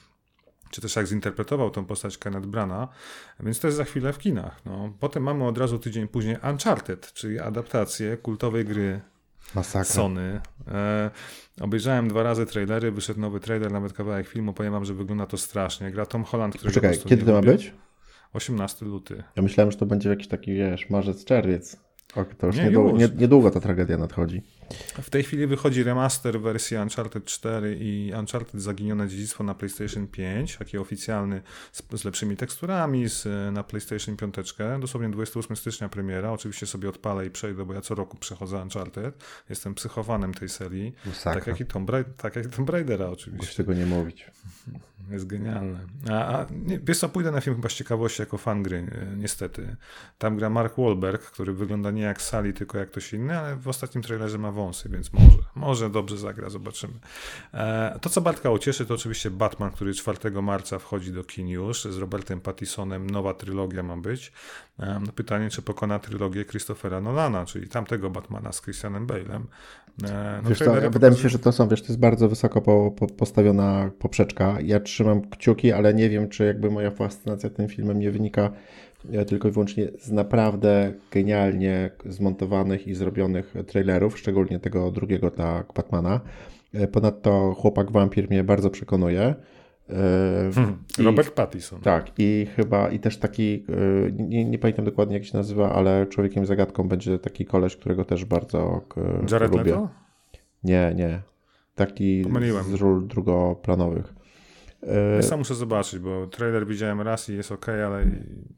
czy 0.71 0.81
też 0.81 0.97
jak 0.97 1.07
zinterpretował 1.07 1.71
tą 1.71 1.85
postać 1.85 2.19
Kenneth 2.19 2.47
Brana, 2.47 2.89
więc 3.41 3.61
to 3.61 3.67
jest 3.69 3.77
za 3.77 3.85
chwilę 3.85 4.13
w 4.13 4.19
kinach. 4.19 4.61
No. 4.67 4.93
Potem 5.01 5.23
mamy 5.23 5.47
od 5.47 5.59
razu 5.59 5.79
tydzień 5.79 6.09
później 6.09 6.37
Uncharted, 6.51 7.13
czyli 7.13 7.39
adaptację 7.41 8.17
kultowej 8.17 8.65
gry 8.65 9.01
Masakra. 9.55 9.85
Sony. 9.85 10.41
E, 10.69 11.11
obejrzałem 11.61 12.09
dwa 12.09 12.23
razy 12.23 12.47
trailery, 12.47 12.93
wyszedł 12.93 13.21
nowy 13.21 13.41
trailer, 13.41 13.73
nawet 13.73 13.93
kawałek 13.93 14.29
filmu, 14.29 14.53
powiem 14.53 14.73
wam, 14.73 14.85
że 14.85 14.95
wygląda 14.95 15.27
to 15.27 15.37
strasznie. 15.37 15.91
Gra 15.91 16.07
Tom 16.07 16.25
Holland, 16.25 16.57
który 16.57 16.73
Czekaj, 16.73 16.99
kiedy 16.99 17.25
to 17.25 17.33
ma 17.33 17.41
być? 17.43 17.73
18 18.33 18.87
luty. 18.87 19.23
Ja 19.37 19.43
myślałem, 19.43 19.73
że 19.73 19.79
to 19.79 19.87
będzie 19.87 20.09
jakiś 20.09 20.29
taki, 20.29 20.55
wiesz, 20.55 20.91
marzec, 20.91 21.25
czerwiec. 21.25 21.77
O, 22.15 22.25
to 22.39 22.47
już, 22.47 22.57
Nie, 22.57 22.65
niedługo, 22.65 22.91
już. 22.91 22.99
nie, 22.99 23.09
niedługo 23.17 23.51
ta 23.51 23.61
tragedia 23.61 23.99
nadchodzi. 23.99 24.43
W 25.03 25.11
tej 25.11 25.23
chwili 25.23 25.47
wychodzi 25.47 25.83
remaster 25.83 26.41
wersji 26.41 26.77
Uncharted 26.77 27.25
4 27.25 27.77
i 27.81 28.13
Uncharted 28.19 28.61
Zaginione 28.61 29.09
Dziedzictwo 29.09 29.45
na 29.45 29.55
PlayStation 29.55 30.07
5, 30.07 30.57
taki 30.57 30.79
oficjalny 30.79 31.43
z, 31.73 32.01
z 32.01 32.05
lepszymi 32.05 32.37
teksturami 32.37 33.09
z, 33.09 33.27
na 33.55 33.65
PlayStation 33.65 34.17
5. 34.17 34.35
Dosłownie 34.81 35.09
28 35.11 35.57
stycznia 35.57 35.89
premiera. 35.89 36.33
Oczywiście 36.33 36.67
sobie 36.67 36.89
odpalę 36.89 37.27
i 37.27 37.31
przejdę, 37.31 37.65
bo 37.65 37.75
ja 37.75 37.81
co 37.81 37.95
roku 37.95 38.17
przechodzę 38.17 38.63
Uncharted. 38.63 39.25
Jestem 39.49 39.75
psychowanem 39.75 40.35
tej 40.35 40.49
serii. 40.49 40.95
Tak 41.25 41.47
jak 41.47 41.61
i 41.61 41.67
Tomb, 41.67 41.91
Ra- 41.91 42.05
tak 42.17 42.37
jak 42.37 42.47
Tomb 42.47 42.71
Raidera 42.71 43.07
oczywiście. 43.07 43.57
tego 43.57 43.75
nie 43.75 43.87
mówić. 43.87 44.27
Jest 45.11 45.27
genialne. 45.27 45.79
A, 46.11 46.39
a 46.39 46.47
nie, 46.51 46.79
wiesz 46.79 46.99
co, 46.99 47.09
pójdę 47.09 47.31
na 47.31 47.41
film 47.41 47.57
chyba 47.57 47.69
z 47.69 47.73
ciekawości 47.73 48.23
jako 48.23 48.39
fan 48.39 48.63
gry, 48.63 48.77
e, 48.93 49.17
niestety. 49.17 49.77
Tam 50.19 50.37
gra 50.37 50.51
Mark 50.51 50.77
Wahlberg, 50.79 51.23
który 51.23 51.53
wygląda 51.53 51.91
nie 51.91 52.03
jak 52.03 52.23
Sally, 52.23 52.53
tylko 52.53 52.79
jak 52.79 52.91
ktoś 52.91 53.13
inny, 53.13 53.39
ale 53.39 53.57
w 53.57 53.69
ostatnim 53.69 54.03
trailerze 54.03 54.39
ma 54.39 54.53
wąsy, 54.59 54.89
więc 54.89 55.13
może, 55.13 55.39
może 55.55 55.91
dobrze 55.91 56.19
zagra, 56.19 56.51
zobaczymy. 56.51 56.95
E, 57.55 57.99
to, 58.01 58.09
co 58.09 58.21
Bartka 58.21 58.51
ucieszy, 58.51 58.87
to 58.87 58.95
oczywiście 58.95 59.31
Batman, 59.31 59.71
który 59.71 59.95
4 59.95 60.43
marca 60.43 60.79
wchodzi 60.79 61.13
do 61.13 61.25
kin 61.25 61.49
już, 61.49 61.85
z 61.85 61.99
Robertem 61.99 62.41
Pattisonem, 62.41 63.11
nowa 63.11 63.35
trylogia 63.35 63.83
ma 63.83 63.97
być. 63.97 64.33
E, 64.81 65.01
pytanie, 65.15 65.51
czy 65.51 65.63
pokona 65.63 65.99
trylogię 65.99 66.45
Christophera 66.45 67.01
Nolana, 67.01 67.47
czyli 67.47 67.69
tamtego 67.69 68.11
Batmana 68.11 68.53
z 68.53 68.63
Christianem 68.63 69.07
Bale'em. 69.07 69.43
E, 70.05 70.41
no 70.43 70.49
Wiesz 70.49 70.59
co, 70.59 70.65
trailery 70.65 70.91
wydaje 70.91 71.13
mi 71.13 71.19
się, 71.19 71.29
że 71.29 71.39
to 71.39 71.53
są, 71.53 71.69
wiesz, 71.69 71.83
to 71.83 71.89
jest 71.89 72.01
bardzo 72.01 72.29
wysoko 72.29 72.61
po, 72.61 72.91
po, 72.99 73.07
postawiona 73.07 73.91
poprzeczka. 73.99 74.57
Ja 74.61 74.81
trzymam 74.81 75.31
kciuki, 75.31 75.73
ale 75.73 75.95
nie 75.95 76.11
wiem, 76.11 76.29
czy 76.29 76.45
jakby 76.45 76.71
moja 76.71 76.91
fascynacja 76.91 77.51
tym 77.51 77.69
filmem 77.69 77.99
nie 77.99 78.11
wynika 78.11 78.51
tylko 79.27 79.49
i 79.49 79.51
wyłącznie 79.51 79.89
z 79.99 80.11
naprawdę 80.11 80.93
genialnie 81.11 81.91
zmontowanych 82.07 82.87
i 82.87 82.95
zrobionych 82.95 83.55
trailerów, 83.67 84.19
szczególnie 84.19 84.61
tego 84.61 84.91
drugiego 84.91 85.31
dla 85.31 85.65
Batmana. 85.77 86.21
E, 86.75 86.89
ponadto 86.89 87.55
chłopak 87.59 87.93
wampir 87.93 88.31
mnie 88.31 88.45
bardzo 88.45 88.71
przekonuje. 88.71 89.35
Hmm, 90.55 90.79
Robert 90.99 91.31
Pattinson. 91.31 91.81
Tak, 91.81 92.11
i 92.19 92.47
chyba, 92.57 92.91
i 92.91 92.99
też 92.99 93.17
taki, 93.17 93.65
nie, 94.13 94.45
nie, 94.45 94.59
pamiętam 94.59 94.85
dokładnie 94.85 95.15
jak 95.15 95.25
się 95.25 95.37
nazywa, 95.37 95.73
ale 95.73 96.07
człowiekiem 96.07 96.47
zagadką 96.47 96.89
będzie 96.89 97.19
taki 97.19 97.45
koleś, 97.45 97.77
którego 97.77 98.05
też 98.05 98.25
bardzo 98.25 98.81
Jared 99.31 99.51
lubię. 99.53 99.65
Leto? 99.65 99.89
Nie, 100.65 100.93
nie. 100.97 101.23
Taki 101.75 102.23
Pomyliłem. 102.23 102.65
z 102.65 102.75
ról 102.75 103.07
drugoplanowych. 103.07 104.15
Ja 105.17 105.23
sam 105.23 105.39
muszę 105.39 105.55
zobaczyć, 105.55 105.99
bo 105.99 106.27
trailer 106.27 106.67
widziałem 106.67 107.01
raz 107.01 107.29
i 107.29 107.37
jest 107.37 107.53
ok, 107.53 107.69
ale 107.69 108.07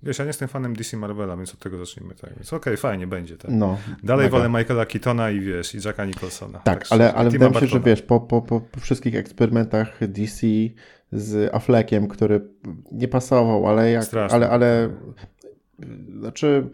wiesz, 0.03 0.19
ja 0.19 0.25
nie 0.25 0.29
jestem 0.29 0.49
fanem 0.49 0.77
DC 0.77 0.97
Marvela, 0.97 1.37
więc 1.37 1.55
od 1.55 1.59
tego 1.59 1.79
zacznijmy. 1.79 2.15
Tak. 2.15 2.35
Więc 2.35 2.53
okej, 2.53 2.73
okay, 2.73 2.77
fajnie 2.77 3.07
będzie. 3.07 3.37
Tak. 3.37 3.51
No, 3.51 3.79
Dalej 4.03 4.27
mega. 4.27 4.39
wolę 4.39 4.49
Michaela 4.49 4.87
Keatona 4.87 5.31
i 5.31 5.41
wiesz, 5.41 5.75
i 5.75 5.79
Jacka 5.85 6.05
Nicholsona. 6.05 6.59
Tak, 6.59 6.79
tak 6.79 6.87
ale, 6.91 7.15
ale 7.15 7.31
wydaje 7.31 7.51
mi 7.51 7.61
się, 7.61 7.67
że 7.67 7.81
wiesz, 7.81 8.03
po, 8.03 8.21
po, 8.21 8.43
po, 8.43 8.63
wszystkich 8.81 9.15
eksperymentach 9.15 10.09
DC 10.09 10.47
z 11.13 11.55
Affleckiem, 11.55 12.09
który 12.09 12.41
nie 12.93 13.09
pasował, 13.09 13.67
ale 13.67 13.91
jak, 13.91 14.05
Strasznie. 14.05 14.37
ale, 14.37 14.51
ale 14.51 14.91
znaczy 16.19 16.71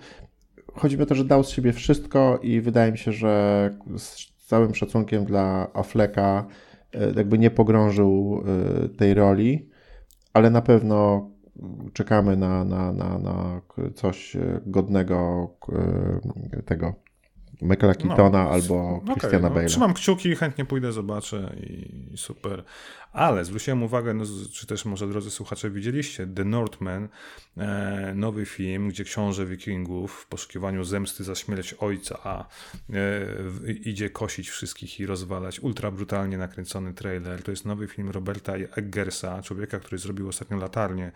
chodzi 0.75 0.97
mi 0.97 1.03
o 1.03 1.07
to, 1.07 1.15
że 1.15 1.25
dał 1.25 1.45
z 1.45 1.49
siebie 1.49 1.73
wszystko 1.73 2.39
i 2.43 2.61
wydaje 2.61 2.93
mi 2.93 2.99
się, 2.99 3.13
że 3.13 3.71
z 3.97 4.33
całym 4.47 4.75
szacunkiem 4.75 5.25
dla 5.25 5.69
Afflecka 5.75 6.47
E, 6.49 6.66
jakby 7.17 7.39
nie 7.39 7.51
pogrążył 7.51 8.43
e, 8.85 8.89
tej 8.89 9.15
roli, 9.15 9.69
ale 10.33 10.51
na 10.51 10.63
pewno 10.63 11.31
czekamy 11.93 12.37
na, 12.37 12.65
na, 12.65 12.93
na, 12.93 13.19
na 13.19 13.61
coś 13.95 14.37
godnego 14.67 15.49
tego 16.65 16.95
Michaela 17.63 17.95
no, 17.99 18.09
Keatona 18.09 18.45
no, 18.45 18.51
albo 18.51 19.01
Christiana 19.05 19.49
okay, 19.49 19.63
no, 19.63 19.69
Trzymam 19.69 19.95
kciuki, 19.95 20.37
chętnie 20.37 20.65
pójdę, 20.65 20.93
zobaczę 20.93 21.57
i 21.61 22.17
super. 22.17 22.65
Ale 23.17 23.45
zwróciłem 23.45 23.83
uwagę, 23.83 24.14
no, 24.14 24.25
czy 24.53 24.67
też 24.67 24.85
może 24.85 25.09
drodzy 25.09 25.31
słuchacze 25.31 25.71
widzieliście, 25.71 26.27
The 26.27 26.45
Northman, 26.45 27.09
e, 27.57 28.12
nowy 28.14 28.47
film, 28.47 28.89
gdzie 28.89 29.05
książę 29.05 29.47
wikingów 29.47 30.12
w 30.12 30.27
poszukiwaniu 30.27 30.85
zemsty 30.85 31.25
za 31.25 31.35
śmierć 31.35 31.75
ojca 31.75 32.19
a 32.25 32.45
e, 32.93 33.73
idzie 33.73 34.11
kosić 34.11 34.51
wszystkich 34.51 35.01
i 35.01 35.07
rozwalać. 35.07 35.61
Ultra 35.61 35.91
brutalnie 35.91 36.39
nakręcony 36.39 36.95
trailer. 36.95 37.43
To 37.43 37.51
jest 37.51 37.64
nowy 37.64 37.89
film 37.89 38.11
Roberta 38.11 38.53
Eggersa, 38.55 39.43
człowieka, 39.43 39.79
który 39.81 39.99
zrobił 39.99 40.29
ostatnio 40.29 40.57
latarnię 40.57 41.12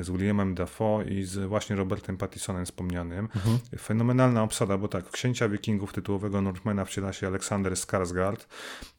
z 0.00 0.10
Williamem 0.10 0.54
Dafoe 0.54 1.04
i 1.04 1.24
z 1.24 1.48
właśnie 1.48 1.76
Robertem 1.76 2.16
Pattisonem 2.16 2.64
wspomnianym. 2.64 3.28
Mhm. 3.36 3.58
Fenomenalna 3.78 4.42
obsada, 4.42 4.78
bo 4.78 4.88
tak, 4.88 5.10
księcia 5.10 5.48
wikingów 5.48 5.92
tytułowego 5.92 6.42
Northmana 6.42 6.84
wciela 6.84 7.12
się 7.12 7.26
Aleksander 7.26 7.72
Skarsgård. 7.72 8.46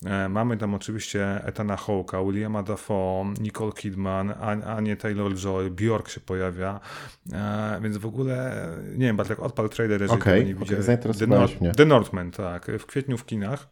E, 0.06 0.30
mamy 0.30 0.58
tam 0.58 0.74
oczywiście 0.74 1.44
Etana 1.46 1.76
Hawke'a, 1.76 2.37
Williama 2.38 2.64
Dafoe, 2.64 3.34
Nicole 3.40 3.72
Kidman, 3.72 4.34
Anie 4.66 4.98
Taylor-Joy, 4.98 5.70
Bjork 5.70 6.10
się 6.10 6.20
pojawia, 6.20 6.80
e, 7.34 7.80
więc 7.82 7.98
w 7.98 8.06
ogóle, 8.06 8.68
nie 8.98 9.06
wiem, 9.06 9.18
Bartek, 9.18 9.40
odpal 9.40 9.70
trailer, 9.70 10.02
jeżeli 10.02 10.22
okay, 10.22 10.46
nie 10.46 10.56
okay. 10.56 10.98
The, 11.20 11.28
Nord 11.28 11.54
The 11.78 11.86
Northman, 11.86 12.32
tak, 12.32 12.72
w 12.80 12.86
kwietniu 12.86 13.18
w 13.18 13.26
kinach. 13.26 13.68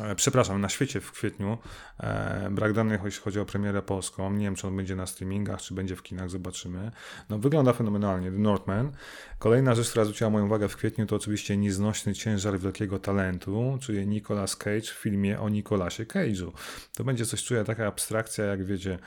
E, 0.00 0.14
przepraszam, 0.14 0.60
na 0.60 0.68
świecie 0.68 1.00
w 1.00 1.12
kwietniu. 1.12 1.58
E, 2.00 2.48
brak 2.50 2.72
danych, 2.72 3.00
jeśli 3.04 3.22
chodzi 3.22 3.40
o 3.40 3.44
premierę 3.44 3.82
polską. 3.82 4.32
Nie 4.32 4.44
wiem, 4.44 4.54
czy 4.54 4.66
on 4.66 4.76
będzie 4.76 4.96
na 4.96 5.06
streamingach, 5.06 5.60
czy 5.60 5.74
będzie 5.74 5.96
w 5.96 6.02
kinach, 6.02 6.30
zobaczymy. 6.30 6.90
No, 7.28 7.38
wygląda 7.38 7.72
fenomenalnie. 7.72 8.30
The 8.30 8.38
Northman. 8.38 8.92
Kolejna 9.38 9.74
rzecz, 9.74 9.90
która 9.90 10.04
zwróciła 10.04 10.30
moją 10.30 10.46
uwagę 10.46 10.68
w 10.68 10.76
kwietniu, 10.76 11.06
to 11.06 11.16
oczywiście 11.16 11.56
nieznośny 11.56 12.14
ciężar 12.14 12.58
wielkiego 12.58 12.98
talentu, 12.98 13.78
czyli 13.80 14.06
Nicolas 14.06 14.56
Cage 14.56 14.80
w 14.80 15.00
filmie 15.00 15.40
o 15.40 15.48
Nicolasie 15.48 16.04
Cage'u. 16.04 16.52
To 16.94 17.04
będzie 17.04 17.26
coś, 17.26 17.44
czuję, 17.44 17.64
taka 17.64 17.86
abstrakcja, 17.86 18.44
jak 18.44 18.64
wiecie, 18.64 18.98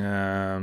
e, 0.00 0.60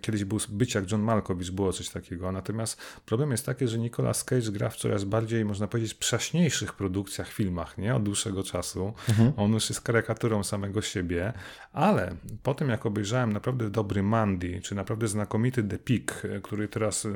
kiedyś 0.00 0.24
był 0.24 0.38
być 0.48 0.74
jak 0.74 0.92
John 0.92 1.00
Malkovich, 1.00 1.50
było 1.50 1.72
coś 1.72 1.88
takiego. 1.88 2.32
Natomiast 2.32 2.80
problem 3.06 3.30
jest 3.30 3.46
taki, 3.46 3.68
że 3.68 3.78
Nicolas 3.78 4.24
Cage 4.24 4.52
gra 4.52 4.68
w 4.68 4.76
coraz 4.76 5.04
bardziej, 5.04 5.44
można 5.44 5.66
powiedzieć, 5.66 5.94
prześniejszych 5.94 6.72
produkcjach, 6.72 7.28
filmach, 7.28 7.78
nie? 7.78 7.94
Od 7.94 8.02
dłuższego 8.02 8.42
czasu. 8.42 8.92
Mhm. 9.08 9.32
On 9.36 9.52
już 9.52 9.68
jest 9.68 9.80
karykaturą 9.80 10.44
samego 10.44 10.82
siebie, 10.82 11.32
ale 11.72 12.14
po 12.42 12.54
tym 12.54 12.68
jak 12.68 12.86
obejrzałem 12.86 13.32
naprawdę 13.32 13.70
dobry 13.70 14.02
Mandy, 14.02 14.60
czy 14.62 14.74
naprawdę 14.74 15.08
znakomity 15.08 15.62
The 15.62 15.78
Peak, 15.78 16.26
który 16.42 16.68
teraz 16.68 17.06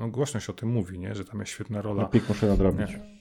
no, 0.00 0.08
głośno 0.08 0.40
się 0.40 0.52
o 0.52 0.56
tym 0.56 0.75
mówi, 0.76 0.98
nie? 0.98 1.14
że 1.14 1.24
tam 1.24 1.40
jest 1.40 1.52
świetna 1.52 1.82
rola. 1.82 2.04
The 2.04 2.10
Peak 2.10 2.28
muszę 2.28 2.46
nadrobić. 2.46 2.90
Nie? 2.90 3.16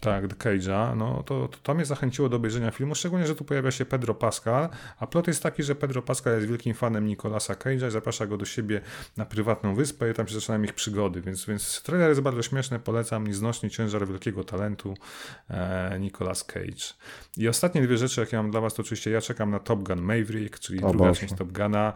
Tak, 0.00 0.28
The 0.28 0.34
Cage'a, 0.34 0.96
no 0.96 1.22
to, 1.22 1.48
to, 1.48 1.58
to 1.62 1.74
mnie 1.74 1.84
zachęciło 1.84 2.28
do 2.28 2.36
obejrzenia 2.36 2.70
filmu, 2.70 2.94
szczególnie, 2.94 3.26
że 3.26 3.34
tu 3.34 3.44
pojawia 3.44 3.70
się 3.70 3.84
Pedro 3.84 4.14
Pascal, 4.14 4.68
a 4.98 5.06
plot 5.06 5.26
jest 5.26 5.42
taki, 5.42 5.62
że 5.62 5.74
Pedro 5.74 6.02
Pascal 6.02 6.34
jest 6.34 6.46
wielkim 6.46 6.74
fanem 6.74 7.06
Nicolasa 7.06 7.54
Cage'a 7.54 7.88
i 7.88 7.90
zaprasza 7.90 8.26
go 8.26 8.36
do 8.36 8.44
siebie 8.44 8.80
na 9.16 9.26
prywatną 9.26 9.74
wyspę 9.74 10.10
i 10.10 10.14
tam 10.14 10.28
się 10.28 10.34
zaczynają 10.34 10.62
ich 10.62 10.72
przygody, 10.72 11.20
więc, 11.20 11.46
więc 11.46 11.82
trailer 11.82 12.08
jest 12.08 12.20
bardzo 12.20 12.42
śmieszny, 12.42 12.78
polecam, 12.78 13.26
nieznośny 13.26 13.70
ciężar 13.70 14.08
wielkiego 14.08 14.44
talentu 14.44 14.94
e, 15.50 15.98
Nicolas 16.00 16.44
Cage. 16.44 16.94
I 17.36 17.48
ostatnie 17.48 17.82
dwie 17.82 17.96
rzeczy, 17.96 18.20
jakie 18.20 18.36
mam 18.36 18.50
dla 18.50 18.60
was, 18.60 18.74
to 18.74 18.82
oczywiście 18.82 19.10
ja 19.10 19.20
czekam 19.20 19.50
na 19.50 19.58
Top 19.58 19.82
Gun 19.82 20.00
Maverick, 20.00 20.58
czyli 20.58 20.82
o 20.82 20.88
druga 20.88 21.04
Boże. 21.04 21.20
część 21.20 21.34
Top 21.34 21.52
Guna, 21.52 21.92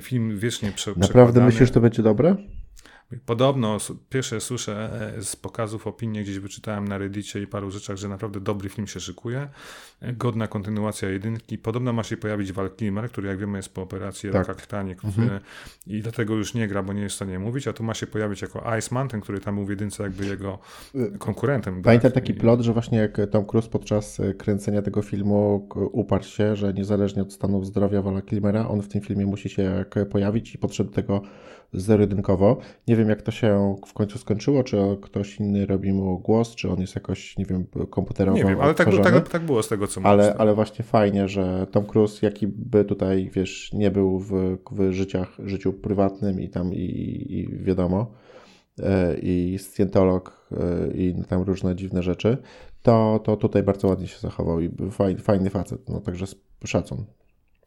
film 0.00 0.38
wiecznie 0.38 0.72
prze 0.72 0.92
Naprawdę 0.96 1.44
myślisz, 1.44 1.68
że 1.68 1.74
to 1.74 1.80
będzie 1.80 2.02
dobre? 2.02 2.36
Podobno 3.26 3.78
pierwsze 4.10 4.40
słyszę 4.40 4.90
e, 5.16 5.22
z 5.22 5.36
pokazów 5.36 5.86
opinie, 5.86 6.22
gdzieś 6.22 6.38
wyczytałem 6.38 6.88
na 6.88 6.98
Reddicie 6.98 7.42
i 7.42 7.46
paru 7.46 7.70
rzeczach, 7.70 7.96
że 7.96 8.08
naprawdę 8.08 8.40
dobry 8.40 8.68
film 8.68 8.86
się 8.86 9.00
szykuje. 9.00 9.48
E, 10.00 10.12
godna 10.12 10.48
kontynuacja 10.48 11.10
jedynki. 11.10 11.58
Podobno 11.58 11.92
ma 11.92 12.02
się 12.02 12.16
pojawić 12.16 12.52
Val 12.52 12.70
Kilmer, 12.70 13.10
który 13.10 13.28
jak 13.28 13.38
wiemy 13.38 13.58
jest 13.58 13.74
po 13.74 13.82
operacji 13.82 14.30
tak. 14.30 14.48
raka 14.48 14.54
krtani 14.54 14.92
mhm. 15.04 15.40
i 15.86 16.00
dlatego 16.02 16.34
już 16.34 16.54
nie 16.54 16.68
gra, 16.68 16.82
bo 16.82 16.92
nie 16.92 17.02
jest 17.02 17.12
w 17.12 17.16
stanie 17.16 17.38
mówić, 17.38 17.68
a 17.68 17.72
tu 17.72 17.84
ma 17.84 17.94
się 17.94 18.06
pojawić 18.06 18.42
jako 18.42 18.76
Iceman, 18.78 19.08
ten, 19.08 19.20
który 19.20 19.40
tam 19.40 19.54
był 19.54 19.64
w 19.64 19.70
jedynce 19.70 20.02
jakby 20.02 20.26
jego 20.26 20.58
y, 20.94 21.18
konkurentem. 21.18 21.82
Pamiętam 21.82 22.12
tak? 22.12 22.22
taki 22.22 22.34
plot, 22.34 22.60
że 22.60 22.72
właśnie 22.72 22.98
jak 22.98 23.18
Tom 23.30 23.44
Cruise 23.44 23.68
podczas 23.68 24.20
e, 24.20 24.34
kręcenia 24.34 24.82
tego 24.82 25.02
filmu 25.02 25.68
uparł 25.92 26.24
się, 26.24 26.56
że 26.56 26.72
niezależnie 26.72 27.22
od 27.22 27.32
stanu 27.32 27.64
zdrowia 27.64 28.02
Vala 28.02 28.22
Kilmera, 28.22 28.68
on 28.68 28.82
w 28.82 28.88
tym 28.88 29.00
filmie 29.00 29.26
musi 29.26 29.48
się 29.48 29.84
pojawić 30.10 30.54
i 30.54 30.58
podszedł 30.58 30.90
do 30.90 30.96
tego 30.96 31.22
zero-jedynkowo. 31.72 32.56
Nie 32.88 32.96
wiem, 32.96 33.08
jak 33.08 33.22
to 33.22 33.30
się 33.30 33.76
w 33.86 33.92
końcu 33.92 34.18
skończyło, 34.18 34.64
czy 34.64 34.76
ktoś 35.02 35.40
inny 35.40 35.66
robi 35.66 35.92
mu 35.92 36.18
głos, 36.18 36.54
czy 36.54 36.70
on 36.70 36.80
jest 36.80 36.94
jakoś, 36.94 37.38
nie 37.38 37.44
wiem, 37.44 37.66
komputerowo 37.90 38.38
Nie 38.38 38.44
wiem, 38.44 38.60
ale 38.60 38.74
tak, 38.74 38.88
tak, 39.02 39.28
tak, 39.28 39.42
było 39.42 39.62
z 39.62 39.68
tego, 39.68 39.86
co 39.86 40.00
ale, 40.04 40.34
ale 40.38 40.54
właśnie 40.54 40.84
fajnie, 40.84 41.28
że 41.28 41.66
Tom 41.70 41.86
Cruise, 41.86 42.26
jaki 42.26 42.46
by 42.46 42.84
tutaj, 42.84 43.30
wiesz, 43.34 43.72
nie 43.72 43.90
był 43.90 44.18
w, 44.18 44.58
w 44.70 44.92
życiach, 44.92 45.36
życiu 45.44 45.72
prywatnym 45.72 46.40
i 46.40 46.48
tam 46.48 46.74
i, 46.74 47.26
i 47.28 47.64
wiadomo, 47.64 48.12
e, 48.82 49.18
i 49.18 49.58
scjentolog 49.58 50.48
e, 50.52 50.92
i 50.94 51.14
tam 51.28 51.42
różne 51.42 51.76
dziwne 51.76 52.02
rzeczy, 52.02 52.36
to, 52.82 53.20
to 53.24 53.36
tutaj 53.36 53.62
bardzo 53.62 53.88
ładnie 53.88 54.08
się 54.08 54.18
zachował 54.18 54.60
i 54.60 54.70
fajny, 54.90 55.20
fajny 55.20 55.50
facet, 55.50 55.88
no 55.88 56.00
także 56.00 56.26
szacun. 56.64 57.04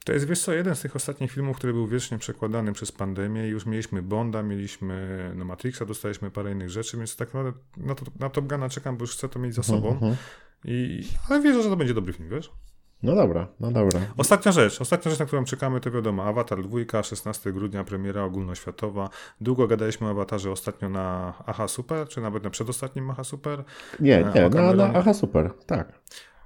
To 0.05 0.13
jest, 0.13 0.27
wiesz 0.27 0.41
co, 0.41 0.53
jeden 0.53 0.75
z 0.75 0.81
tych 0.81 0.95
ostatnich 0.95 1.31
filmów, 1.31 1.57
który 1.57 1.73
był 1.73 1.87
wiecznie 1.87 2.17
przekładany 2.17 2.73
przez 2.73 2.91
pandemię 2.91 3.47
i 3.47 3.49
już 3.49 3.65
mieliśmy 3.65 4.01
Bonda, 4.01 4.43
mieliśmy 4.43 5.31
no, 5.35 5.45
Matrixa, 5.45 5.85
dostaliśmy 5.85 6.31
parę 6.31 6.51
innych 6.51 6.69
rzeczy, 6.69 6.97
więc 6.97 7.15
tak 7.15 7.33
naprawdę 7.33 7.59
na, 7.77 7.95
to, 7.95 8.05
na 8.19 8.29
Top 8.29 8.47
Guna 8.47 8.69
czekam, 8.69 8.97
bo 8.97 9.03
już 9.03 9.15
chcę 9.15 9.29
to 9.29 9.39
mieć 9.39 9.53
za 9.55 9.61
mhm, 9.61 9.81
sobą. 9.81 9.99
-huh. 9.99 10.15
I, 10.65 11.07
ale 11.29 11.41
wierzę, 11.41 11.63
że 11.63 11.69
to 11.69 11.75
będzie 11.75 11.93
dobry 11.93 12.13
film, 12.13 12.29
wiesz? 12.29 12.51
No 13.03 13.15
dobra, 13.15 13.47
no 13.59 13.71
dobra. 13.71 13.99
Ostatnia 14.17 14.51
rzecz, 14.51 14.81
ostatnia 14.81 15.11
rzecz, 15.11 15.19
na 15.19 15.25
którą 15.25 15.45
czekamy, 15.45 15.79
to 15.79 15.91
wiadomo, 15.91 16.23
Avatar 16.23 16.63
2, 16.63 17.03
16 17.03 17.53
grudnia, 17.53 17.83
premiera 17.83 18.23
ogólnoświatowa. 18.23 19.09
Długo 19.41 19.67
gadaliśmy 19.67 20.07
o 20.07 20.09
Avatarze 20.09 20.51
ostatnio 20.51 20.89
na 20.89 21.33
Aha 21.45 21.67
Super, 21.67 22.07
czy 22.07 22.21
nawet 22.21 22.43
na 22.43 22.49
przedostatnim 22.49 23.09
Aha 23.09 23.23
Super. 23.23 23.63
Nie, 23.99 24.31
nie, 24.35 24.49
na, 24.49 24.61
na, 24.61 24.73
na 24.73 24.99
Aha 24.99 25.13
Super, 25.13 25.51
tak. 25.65 25.99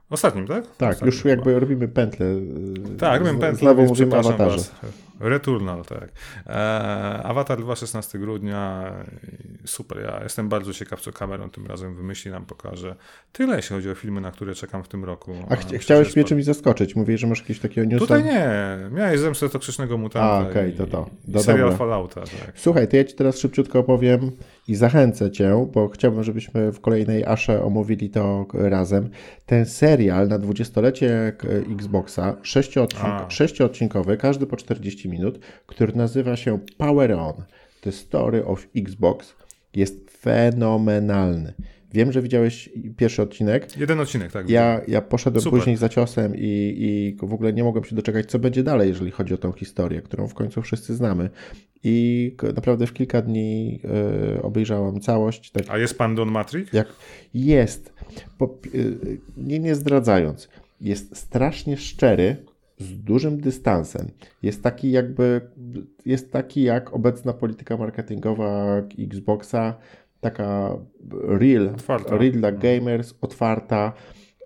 Ostatnim, 0.09 0.47
tak? 0.47 0.63
Tak, 0.77 0.89
Ostatnim 0.89 1.05
już 1.13 1.25
jakby 1.25 1.59
robimy 1.59 1.87
pętlę. 1.87 2.25
Tak, 2.97 3.19
robimy 3.21 3.39
pętlę. 3.39 3.59
Znowu 3.59 3.85
mówimy 3.85 4.17
awatarze. 4.17 4.57
Was. 4.57 4.71
Returnal, 5.19 5.85
tak. 5.85 6.09
E, 6.47 6.53
Avatar 7.23 7.61
2, 7.61 7.75
16 7.75 8.19
grudnia. 8.19 8.93
Super, 9.65 10.01
ja 10.01 10.23
jestem 10.23 10.49
bardzo 10.49 10.73
ciekaw, 10.73 11.01
co 11.01 11.11
Cameron 11.11 11.49
tym 11.49 11.67
razem 11.67 11.95
wymyśli, 11.95 12.31
nam 12.31 12.45
pokaże. 12.45 12.95
Tyle, 13.31 13.55
jeśli 13.55 13.75
chodzi 13.75 13.89
o 13.89 13.95
filmy, 13.95 14.21
na 14.21 14.31
które 14.31 14.55
czekam 14.55 14.83
w 14.83 14.87
tym 14.87 15.05
roku. 15.05 15.33
A 15.49 15.55
ch 15.55 15.65
chciałeś 15.77 16.15
mnie 16.15 16.25
czymś 16.25 16.43
zaskoczyć? 16.43 16.95
Mówisz, 16.95 17.21
że 17.21 17.27
masz 17.27 17.39
jakieś 17.39 17.59
takiego 17.59 17.87
newsa? 17.87 18.05
Tutaj 18.05 18.23
nie. 18.23 18.49
Miałeś 18.91 19.19
zemstę 19.19 19.49
toksycznego 19.49 19.97
mutanta. 19.97 20.27
A, 20.27 20.49
okej, 20.49 20.73
okay, 20.73 20.87
to 20.87 20.87
to. 20.87 21.09
Do, 21.27 21.39
i 21.39 21.43
serial 21.43 21.75
Fallouta. 21.75 22.21
Tak. 22.21 22.53
Słuchaj, 22.55 22.87
to 22.87 22.97
ja 22.97 23.03
ci 23.03 23.15
teraz 23.15 23.39
szybciutko 23.39 23.79
opowiem 23.79 24.31
i 24.67 24.75
zachęcę 24.75 25.31
cię, 25.31 25.67
bo 25.73 25.89
chciałbym, 25.89 26.23
żebyśmy 26.23 26.71
w 26.71 26.81
kolejnej 26.81 27.25
Asze 27.25 27.63
omówili 27.63 28.09
to 28.09 28.45
razem. 28.53 29.09
Ten 29.45 29.65
serial 29.65 30.27
na 30.27 30.39
dwudziestolecie 30.39 31.33
Xboxa, 31.71 32.35
sześciodcink 32.41 33.31
sześciodcinkowy, 33.31 34.17
każdy 34.17 34.47
po 34.47 34.57
40 34.57 35.08
minut, 35.09 35.39
który 35.65 35.93
nazywa 35.93 36.35
się 36.35 36.59
Power 36.77 37.11
On. 37.11 37.33
The 37.81 37.91
Story 37.91 38.45
of 38.45 38.67
Xbox 38.75 39.35
jest 39.75 40.11
fenomenalny. 40.11 41.53
Wiem, 41.93 42.11
że 42.11 42.21
widziałeś 42.21 42.69
pierwszy 42.97 43.21
odcinek. 43.21 43.77
Jeden 43.77 43.99
odcinek, 43.99 44.31
tak. 44.31 44.49
Ja, 44.49 44.81
ja 44.87 45.01
poszedłem 45.01 45.41
Super. 45.41 45.59
później 45.59 45.77
za 45.77 45.89
ciosem 45.89 46.33
i, 46.35 46.75
i 46.79 47.17
w 47.27 47.33
ogóle 47.33 47.53
nie 47.53 47.63
mogłem 47.63 47.83
się 47.83 47.95
doczekać, 47.95 48.25
co 48.25 48.39
będzie 48.39 48.63
dalej, 48.63 48.89
jeżeli 48.89 49.11
chodzi 49.11 49.33
o 49.33 49.37
tą 49.37 49.51
historię, 49.51 50.01
którą 50.01 50.27
w 50.27 50.33
końcu 50.33 50.61
wszyscy 50.61 50.95
znamy. 50.95 51.29
I 51.83 52.35
naprawdę 52.55 52.87
w 52.87 52.93
kilka 52.93 53.21
dni 53.21 53.79
e, 54.35 54.41
obejrzałem 54.41 54.99
całość. 54.99 55.51
Tak 55.51 55.63
A 55.69 55.77
jest 55.77 55.97
pan 55.97 56.15
Don 56.15 56.31
Matrix? 56.31 56.73
jak 56.73 56.87
jest, 57.33 57.93
po, 58.37 58.57
y, 58.75 59.17
nie, 59.37 59.59
nie 59.59 59.75
zdradzając, 59.75 60.49
jest 60.81 61.17
strasznie 61.17 61.77
szczery, 61.77 62.35
z 62.79 63.03
dużym 63.03 63.41
dystansem. 63.41 64.07
Jest 64.43 64.63
taki 64.63 64.91
jakby, 64.91 65.41
jest 66.05 66.31
taki 66.31 66.63
jak 66.63 66.93
obecna 66.93 67.33
polityka 67.33 67.77
marketingowa 67.77 68.77
Xboxa, 68.99 69.73
taka 70.21 70.77
real, 71.27 71.69
Otwarta. 71.69 72.17
real 72.17 72.31
dla 72.31 72.51
gamers, 72.51 73.13
otwarta. 73.21 73.93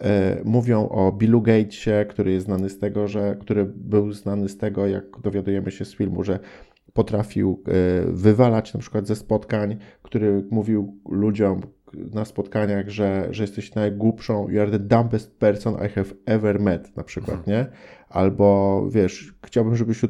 E, 0.02 0.42
Mówią 0.46 0.90
o 0.90 1.12
Billu 1.12 1.42
Gatesie, 1.42 2.06
który 2.10 2.32
jest 2.32 2.46
znany 2.46 2.70
z 2.70 2.80
tego, 2.80 3.08
że, 3.08 3.36
który 3.42 3.66
był 3.66 4.12
znany 4.12 4.50
z 4.50 4.58
tego, 4.58 4.88
jak 4.88 5.04
dowiadujemy 5.24 5.72
się 5.72 5.86
z 5.86 5.96
filmu, 5.96 6.24
że 6.24 6.40
potrafił 6.94 7.64
e, 7.68 7.72
wywalać 8.12 8.74
na 8.74 8.80
przykład 8.80 9.08
ze 9.08 9.16
spotkań, 9.16 9.78
który 10.04 10.44
mówił 10.52 11.00
ludziom 11.10 11.62
na 12.14 12.26
spotkaniach, 12.26 12.90
że, 12.90 13.28
że 13.32 13.44
jesteś 13.44 13.76
najgłupszą, 13.76 14.50
you 14.50 14.62
are 14.62 14.72
the 14.72 14.80
dumbest 14.80 15.32
person 15.38 15.74
I 15.74 15.90
have 15.90 16.10
ever 16.26 16.60
met, 16.60 16.98
na 16.98 17.04
przykład, 17.04 17.48
nie? 17.48 17.66
Albo 18.14 18.82
wiesz, 18.90 19.34
chciałbym, 19.46 19.76
żebyś 19.76 20.02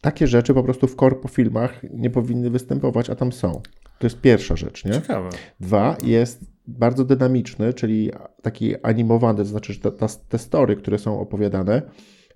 takie 0.00 0.26
rzeczy 0.26 0.54
po 0.54 0.62
prostu 0.62 0.86
w 0.86 0.96
korpo 0.96 1.28
filmach 1.28 1.80
nie 1.92 2.10
powinny 2.10 2.50
występować, 2.50 3.10
a 3.10 3.14
tam 3.14 3.32
są. 3.32 3.52
To 3.98 4.06
jest 4.06 4.20
pierwsza 4.20 4.56
rzecz, 4.56 4.84
nie? 4.84 4.92
Ciekawe. 4.92 5.28
Dwa, 5.60 5.96
jest 6.02 6.44
bardzo 6.66 7.04
dynamiczny, 7.04 7.72
czyli 7.74 8.10
taki 8.42 8.82
animowany, 8.82 9.38
to 9.38 9.44
znaczy, 9.44 9.72
że 9.72 9.80
ta, 9.80 9.90
ta, 9.90 10.06
te 10.28 10.38
story, 10.38 10.76
które 10.76 10.98
są 10.98 11.20
opowiadane, 11.20 11.82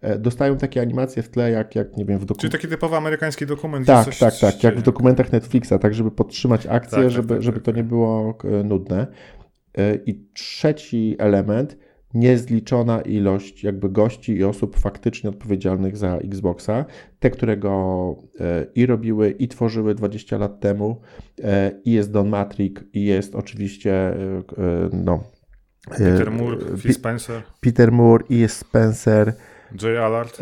e, 0.00 0.18
dostają 0.18 0.56
takie 0.56 0.80
animacje 0.80 1.22
w 1.22 1.28
tle, 1.28 1.50
jak, 1.50 1.74
jak 1.74 1.96
nie 1.96 2.04
wiem, 2.04 2.18
w 2.18 2.20
Czyli 2.20 2.28
dokumentach. 2.28 2.60
taki 2.60 2.70
typowy 2.70 2.96
amerykański 2.96 3.46
dokument. 3.46 3.86
Tak, 3.86 4.04
coś 4.04 4.18
tak, 4.18 4.34
tak, 4.40 4.64
jak 4.64 4.78
w 4.78 4.82
dokumentach 4.82 5.32
Netflixa, 5.32 5.72
tak, 5.80 5.94
żeby 5.94 6.10
podtrzymać 6.10 6.66
akcję, 6.66 6.98
Tak, 6.98 7.02
tak, 7.02 7.10
żeby, 7.10 7.34
tak, 7.34 7.42
żeby 7.42 7.58
tak, 7.58 7.64
to 7.64 7.70
tak. 7.72 7.76
nie 7.76 7.84
było 7.84 8.38
e, 8.44 8.64
nudne. 8.64 9.06
E, 9.78 9.94
I 9.94 10.24
trzeci 10.32 11.16
element, 11.18 11.76
niezliczona 12.14 13.00
ilość 13.00 13.64
jakby 13.64 13.90
gości 13.90 14.32
i 14.32 14.44
osób 14.44 14.78
faktycznie 14.78 15.30
odpowiedzialnych 15.30 15.96
za 15.96 16.16
Xboxa, 16.16 16.84
te, 17.20 17.30
które 17.30 17.56
go 17.56 18.16
e, 18.40 18.66
i 18.74 18.86
robiły, 18.86 19.30
i 19.30 19.48
tworzyły 19.48 19.94
20 19.94 20.38
lat 20.38 20.60
temu, 20.60 21.00
e, 21.44 21.72
i 21.84 21.92
jest 21.92 22.12
Don 22.12 22.28
Matrick, 22.28 22.84
i 22.92 23.04
jest 23.04 23.34
oczywiście 23.34 23.92
e, 23.92 24.42
no, 24.92 25.24
Peter 25.90 26.30
Moore, 26.30 26.56
Phil 26.78 26.94
Spencer, 26.94 27.42
Peter 27.60 27.92
Moore, 27.92 28.24
i 28.28 28.38
jest 28.38 28.56
Spencer, 28.56 29.32
Jay 29.82 29.98
Allard. 29.98 30.38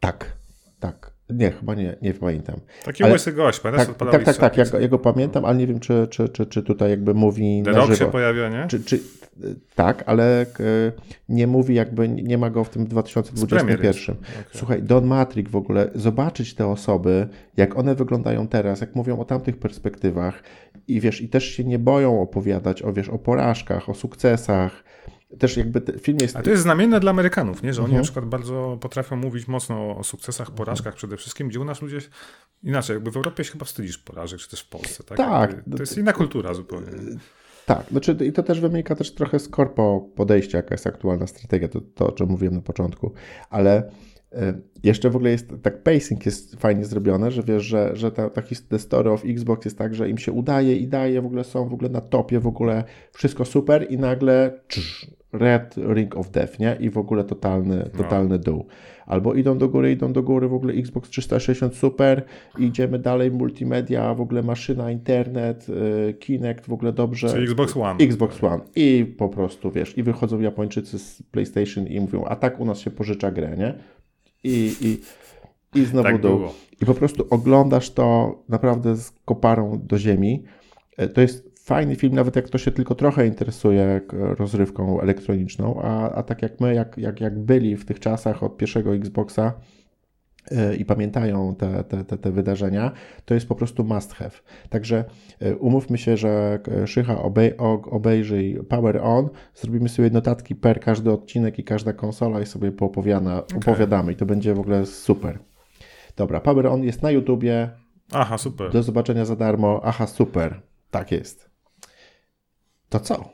tak, 0.00 0.32
tak, 0.80 1.07
nie, 1.30 1.50
chyba 1.50 1.74
nie, 1.74 1.96
nie 2.02 2.14
pamiętam. 2.14 2.60
Taki 2.84 3.04
ale- 3.04 3.12
łysy 3.12 3.32
gość, 3.32 3.60
pamiętasz? 3.60 3.86
Tak, 3.86 3.98
tak, 3.98 4.24
tak, 4.24 4.34
ich 4.34 4.40
tak, 4.40 4.56
ja, 4.56 4.64
go- 4.64 4.80
ja 4.80 4.88
go 4.88 4.98
pamiętam, 4.98 5.44
ale 5.44 5.56
nie 5.58 5.66
wiem, 5.66 5.80
czy, 5.80 6.06
czy, 6.10 6.28
czy, 6.28 6.46
czy 6.46 6.62
tutaj 6.62 6.90
jakby 6.90 7.14
mówi 7.14 7.62
The 7.64 7.70
na 7.72 7.78
Rock 7.78 7.88
się 7.90 7.96
żywo. 7.96 8.10
pojawia, 8.10 8.48
nie? 8.48 8.66
Czy, 8.68 8.84
czy, 8.84 9.00
tak, 9.74 10.02
ale 10.06 10.40
e, 10.42 10.46
nie 11.28 11.46
mówi 11.46 11.74
jakby, 11.74 12.08
nie 12.08 12.38
ma 12.38 12.50
go 12.50 12.64
w 12.64 12.70
tym 12.70 12.82
Z 12.82 12.86
premier 13.46 13.84
jest. 13.84 13.98
2021. 14.00 14.16
Okej. 14.16 14.44
Słuchaj, 14.58 14.82
Don 14.82 15.06
Matrick 15.06 15.50
w 15.50 15.56
ogóle, 15.56 15.90
zobaczyć 15.94 16.54
te 16.54 16.66
osoby, 16.66 17.28
jak 17.56 17.78
one 17.78 17.94
wyglądają 17.94 18.48
teraz, 18.48 18.80
jak 18.80 18.94
mówią 18.94 19.18
o 19.18 19.24
tamtych 19.24 19.56
perspektywach 19.56 20.42
i 20.88 21.00
wiesz, 21.00 21.20
i 21.20 21.28
też 21.28 21.44
się 21.44 21.64
nie 21.64 21.78
boją 21.78 22.22
opowiadać 22.22 22.82
o, 22.82 22.92
wiesz, 22.92 23.08
o 23.08 23.18
porażkach, 23.18 23.88
o 23.88 23.94
sukcesach. 23.94 24.84
Też 25.38 25.56
jakby 25.56 25.98
film 26.00 26.18
jest... 26.20 26.36
A 26.36 26.42
to 26.42 26.50
jest 26.50 26.62
znamienne 26.62 27.00
dla 27.00 27.10
Amerykanów, 27.10 27.62
nie? 27.62 27.74
że 27.74 27.82
oni 27.82 27.86
Mhm. 27.86 28.00
na 28.00 28.04
przykład 28.04 28.24
bardzo 28.24 28.78
potrafią 28.80 29.16
mówić 29.16 29.48
mocno 29.48 29.96
o 29.96 30.04
sukcesach, 30.04 30.50
porażkach 30.50 30.94
przede 30.94 31.16
wszystkim, 31.16 31.48
gdzie 31.48 31.60
u 31.60 31.64
nas 31.64 31.82
ludzie 31.82 31.98
inaczej, 32.62 32.94
jakby 32.94 33.10
w 33.10 33.16
Europie 33.16 33.44
się 33.44 33.52
chyba 33.52 33.64
wstydzisz 33.64 33.98
porażek, 33.98 34.40
czy 34.40 34.50
też 34.50 34.60
w 34.60 34.68
Polsce. 34.68 35.04
Tak, 35.04 35.16
Tak. 35.16 35.50
Jakby 35.50 35.76
To 35.76 35.82
jest 35.82 35.98
inna 35.98 36.12
kultura 36.12 36.54
zupełnie. 36.54 36.86
Tak, 37.66 37.86
znaczy 37.90 38.16
i 38.24 38.32
to 38.32 38.42
też 38.42 38.60
wynika 38.60 38.94
też 38.94 39.14
trochę 39.14 39.38
z 39.38 39.48
korpo 39.48 40.08
podejścia, 40.16 40.58
jaka 40.58 40.74
jest 40.74 40.86
aktualna 40.86 41.26
strategia, 41.26 41.68
to, 41.68 41.80
to 41.80 42.06
o 42.06 42.12
czym 42.12 42.28
mówiłem 42.28 42.54
na 42.54 42.60
początku, 42.60 43.12
ale 43.50 43.90
e, 44.32 44.60
jeszcze 44.82 45.10
w 45.10 45.16
ogóle 45.16 45.30
jest, 45.30 45.52
tak 45.62 45.82
pacing 45.82 46.26
jest 46.26 46.56
fajnie 46.56 46.84
zrobione, 46.84 47.30
że 47.30 47.42
wiesz, 47.42 47.62
że, 47.62 47.96
że 47.96 48.12
ta, 48.12 48.30
ta 48.30 48.42
the 48.68 48.78
story 48.78 49.10
of 49.10 49.22
Xbox 49.24 49.64
jest 49.64 49.78
tak, 49.78 49.94
że 49.94 50.10
im 50.10 50.18
się 50.18 50.32
udaje 50.32 50.76
i 50.76 50.88
daje, 50.88 51.22
w 51.22 51.26
ogóle 51.26 51.44
są 51.44 51.68
w 51.68 51.72
ogóle 51.72 51.88
na 51.90 52.00
topie, 52.00 52.40
w 52.40 52.46
ogóle 52.46 52.84
wszystko 53.12 53.44
super 53.44 53.86
i 53.90 53.98
nagle 53.98 54.60
cz, 54.68 55.17
red 55.32 55.74
ring 55.76 56.16
of 56.16 56.30
death, 56.30 56.58
nie? 56.58 56.76
I 56.80 56.90
w 56.90 56.98
ogóle 56.98 57.24
totalny, 57.24 57.90
totalny 57.96 58.38
dół. 58.38 58.66
Albo 59.06 59.34
idą 59.34 59.58
do 59.58 59.68
góry, 59.68 59.92
idą 59.92 60.12
do 60.12 60.22
góry, 60.22 60.48
w 60.48 60.54
ogóle 60.54 60.74
Xbox 60.74 61.10
360 61.10 61.76
super, 61.76 62.22
idziemy 62.58 62.98
dalej, 62.98 63.30
multimedia, 63.30 64.14
w 64.14 64.20
ogóle 64.20 64.42
maszyna, 64.42 64.90
internet, 64.90 65.66
y, 65.68 66.14
Kinect, 66.14 66.66
w 66.66 66.72
ogóle 66.72 66.92
dobrze. 66.92 67.28
Czyli 67.28 67.44
Xbox 67.44 67.76
One. 67.76 68.04
Xbox 68.04 68.44
One. 68.44 68.60
I 68.76 69.14
po 69.18 69.28
prostu, 69.28 69.70
wiesz, 69.70 69.98
i 69.98 70.02
wychodzą 70.02 70.40
Japończycy 70.40 70.98
z 70.98 71.22
PlayStation 71.22 71.86
i 71.86 72.00
mówią, 72.00 72.24
a 72.24 72.36
tak 72.36 72.60
u 72.60 72.64
nas 72.64 72.78
się 72.78 72.90
pożycza 72.90 73.30
grę, 73.30 73.56
nie? 73.58 73.74
I, 74.44 74.72
i, 74.80 75.00
i 75.80 75.84
znowu 75.84 76.08
Tak 76.08 76.20
dół. 76.20 76.36
było. 76.38 76.54
I 76.82 76.86
po 76.86 76.94
prostu 76.94 77.26
oglądasz 77.30 77.90
to 77.90 78.38
naprawdę 78.48 78.96
z 78.96 79.12
koparą 79.24 79.80
do 79.84 79.98
ziemi. 79.98 80.44
E, 80.96 81.08
To 81.08 81.20
jest 81.20 81.47
fajny 81.68 81.96
film, 81.96 82.14
nawet 82.14 82.36
jak 82.36 82.48
to 82.48 82.58
się 82.58 82.70
tylko 82.70 82.94
trochę 82.94 83.26
interesuje 83.26 84.00
k- 84.08 84.16
rozrywką 84.38 85.00
elektroniczną, 85.00 85.80
a, 85.82 86.10
a 86.12 86.22
tak 86.22 86.42
jak 86.42 86.60
my, 86.60 86.74
jak, 86.74 86.98
jak, 86.98 87.20
jak 87.20 87.38
byli 87.38 87.76
w 87.76 87.84
tych 87.84 88.00
czasach 88.00 88.42
od 88.42 88.56
pierwszego 88.56 88.94
Xboxa, 88.94 89.52
e, 90.50 90.76
i 90.76 90.84
pamiętają 90.84 91.54
te, 91.54 91.84
te, 91.84 92.04
te, 92.04 92.18
te 92.18 92.30
wydarzenia, 92.32 92.92
to 93.24 93.34
jest 93.34 93.48
po 93.48 93.54
prostu 93.54 93.84
must 93.84 94.12
have. 94.14 94.30
Także 94.68 95.04
e, 95.40 95.56
umówmy 95.56 95.98
się, 95.98 96.16
że 96.16 96.58
e, 96.82 96.86
Szycha 96.86 97.22
obej, 97.22 97.56
o- 97.58 97.82
obejrzy 97.90 98.54
Power 98.68 99.00
On, 99.02 99.28
zrobimy 99.54 99.88
sobie 99.88 100.10
notatki 100.10 100.54
per 100.54 100.80
każdy 100.80 101.10
odcinek 101.12 101.58
i 101.58 101.64
każda 101.64 101.92
konsola 101.92 102.40
i 102.40 102.46
sobie 102.46 102.72
poopowiada, 102.72 103.42
opowiadamy 103.56 104.12
i 104.12 104.16
to 104.16 104.26
będzie 104.26 104.54
w 104.54 104.60
ogóle 104.60 104.86
super. 104.86 105.38
Dobra, 106.16 106.40
Power 106.40 106.66
On 106.66 106.84
jest 106.84 107.02
na 107.02 107.10
YouTubie, 107.10 107.70
Aha, 108.12 108.38
super. 108.38 108.72
do 108.72 108.82
zobaczenia 108.82 109.24
za 109.24 109.36
darmo. 109.36 109.80
Aha, 109.84 110.06
super. 110.06 110.60
Tak 110.90 111.12
jest. 111.12 111.47
To 112.88 113.00
co? 113.00 113.30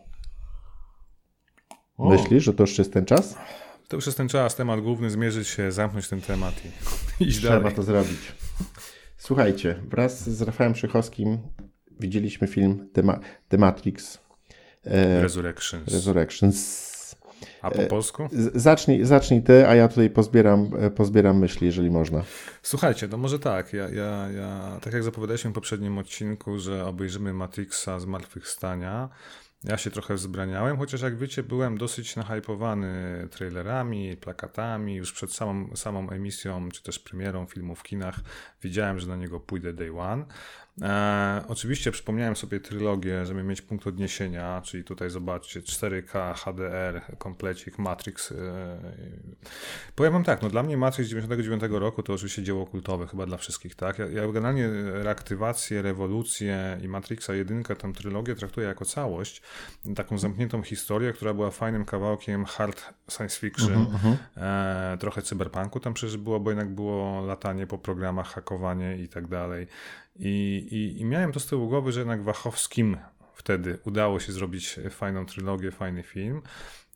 O. 1.97 2.09
Myślisz, 2.11 2.45
że 2.45 2.55
to 2.55 2.63
już 2.63 2.79
jest 2.79 2.93
ten 2.93 3.05
czas? 3.05 3.35
To 3.89 3.97
już 3.97 4.07
jest 4.07 4.19
ten 4.19 4.29
czas, 4.29 4.57
temat 4.57 4.81
główny, 4.81 5.11
zmierzyć 5.11 5.49
się, 5.49 5.73
zamknąć 5.73 6.09
ten 6.09 6.21
temat 6.21 6.55
i 7.21 7.25
iść 7.25 7.39
Trzeba 7.39 7.59
dalej. 7.61 7.75
to 7.75 7.83
zrobić. 7.83 8.33
Słuchajcie, 9.17 9.81
wraz 9.89 10.29
z 10.31 10.43
Rafałem 10.43 10.75
Szychowskim 10.75 11.39
widzieliśmy 12.01 12.47
film 12.49 12.89
The, 12.93 13.03
Ma- 13.03 13.21
The 13.49 13.59
Matrix 13.59 14.19
e, 14.85 15.23
Resurrections. 15.23 15.89
Resurrections. 15.95 16.95
A 17.63 17.71
po 17.71 17.83
polsku? 17.83 18.29
Z- 18.33 18.63
Zacznij, 18.63 19.05
zacznij 19.05 19.43
ty, 19.43 19.69
a 19.69 19.75
ja 19.75 19.89
tutaj 19.89 20.11
pozbieram, 20.11 20.71
e, 20.79 20.91
pozbieram 20.91 21.39
myśli, 21.39 21.67
jeżeli 21.67 21.91
można. 21.91 22.23
Słuchajcie, 22.63 23.09
to 23.09 23.19
może 23.19 23.39
tak. 23.39 23.73
Ja, 23.73 23.89
ja, 23.89 24.31
ja, 24.31 24.79
tak 24.83 24.93
jak 24.93 25.03
zapowiadaliśmy 25.03 25.51
w 25.51 25.55
poprzednim 25.55 25.99
odcinku, 25.99 26.59
że 26.59 26.87
obejrzymy 26.87 27.33
Matrixa 27.33 28.01
Zmartwychwstania, 28.01 29.09
ja 29.65 29.77
się 29.79 29.91
trochę 29.91 30.15
wzbraniałem, 30.15 30.79
chociaż 30.79 31.01
jak 31.01 31.17
wiecie, 31.17 31.43
byłem 31.43 31.79
dosyć 31.79 32.17
nahypowany 32.17 33.29
trailerami, 33.31 34.17
plakatami, 34.17 34.95
już 34.95 35.13
przed 35.13 35.33
samą, 35.33 35.77
samą 35.77 36.11
emisją, 36.11 36.69
czy 36.69 36.83
też 36.83 36.99
premierą 36.99 37.47
filmu 37.47 37.75
w 37.75 37.83
kinach, 37.83 38.21
wiedziałem, 38.63 39.01
że 39.01 39.07
na 39.07 39.17
niego 39.17 39.41
pójdę 39.41 39.73
day 39.73 39.99
one. 40.01 40.25
E, 40.83 41.45
oczywiście 41.49 41.93
przypomniałem 41.93 42.37
sobie 42.37 42.61
trylogię, 42.61 43.27
żeby 43.27 43.43
mieć 43.43 43.63
punkt 43.63 43.87
odniesienia, 43.87 44.63
czyli 44.65 44.85
tutaj 44.85 45.11
zobaczcie 45.11 45.61
4K, 45.61 46.35
HDR, 46.35 47.19
komplecik, 47.19 47.79
Matrix. 47.79 48.33
E, 48.33 48.37
powiem 49.95 50.13
wam 50.13 50.25
tak, 50.25 50.43
no 50.43 50.51
dla 50.51 50.63
mnie 50.63 50.77
Matrix 50.77 51.11
99 51.11 51.63
roku 51.71 52.03
to 52.03 52.13
oczywiście 52.13 52.43
dzieło 52.43 52.67
kultowe, 52.67 53.07
chyba 53.07 53.27
dla 53.27 53.37
wszystkich, 53.37 53.75
tak? 53.75 53.99
Ja, 53.99 54.07
ja 54.07 54.27
generalnie 54.27 54.69
reaktywację, 54.93 55.83
rewolucję 55.83 56.79
i 56.83 56.89
Matrixa 56.89 57.35
1, 57.35 57.63
tę 57.63 57.93
trylogię 57.93 58.35
traktuję 58.35 58.67
jako 58.67 58.85
całość, 58.85 59.43
taką 59.97 60.19
zamkniętą 60.19 60.63
historię, 60.63 61.13
która 61.13 61.35
była 61.35 61.51
fajnym 61.51 61.85
kawałkiem 61.85 62.45
hard 62.45 62.95
science 63.11 63.41
fiction, 63.41 63.87
e, 64.37 64.97
trochę 65.01 65.23
cyberpunku 65.23 65.81
tam 65.81 65.95
przecież 65.95 66.17
było, 66.17 66.41
bo 66.41 66.51
jednak 66.51 66.75
było 66.75 67.27
latanie 67.27 67.67
po 67.67 67.79
programach, 67.79 68.27
hakowanie 68.27 68.97
i 68.97 69.09
tak 69.09 69.27
dalej. 69.27 69.67
I, 70.17 70.67
i, 70.71 71.01
I 71.01 71.05
miałem 71.05 71.33
to 71.33 71.41
z 71.41 71.47
tyłu 71.47 71.69
głowy, 71.69 71.93
że 71.93 72.01
jednak 72.01 72.23
Wachowskim 72.23 72.97
wtedy 73.35 73.79
udało 73.85 74.21
się 74.21 74.33
zrobić 74.33 74.81
fajną 74.91 75.27
trylogię, 75.27 75.71
fajny 75.71 76.03
film. 76.03 76.43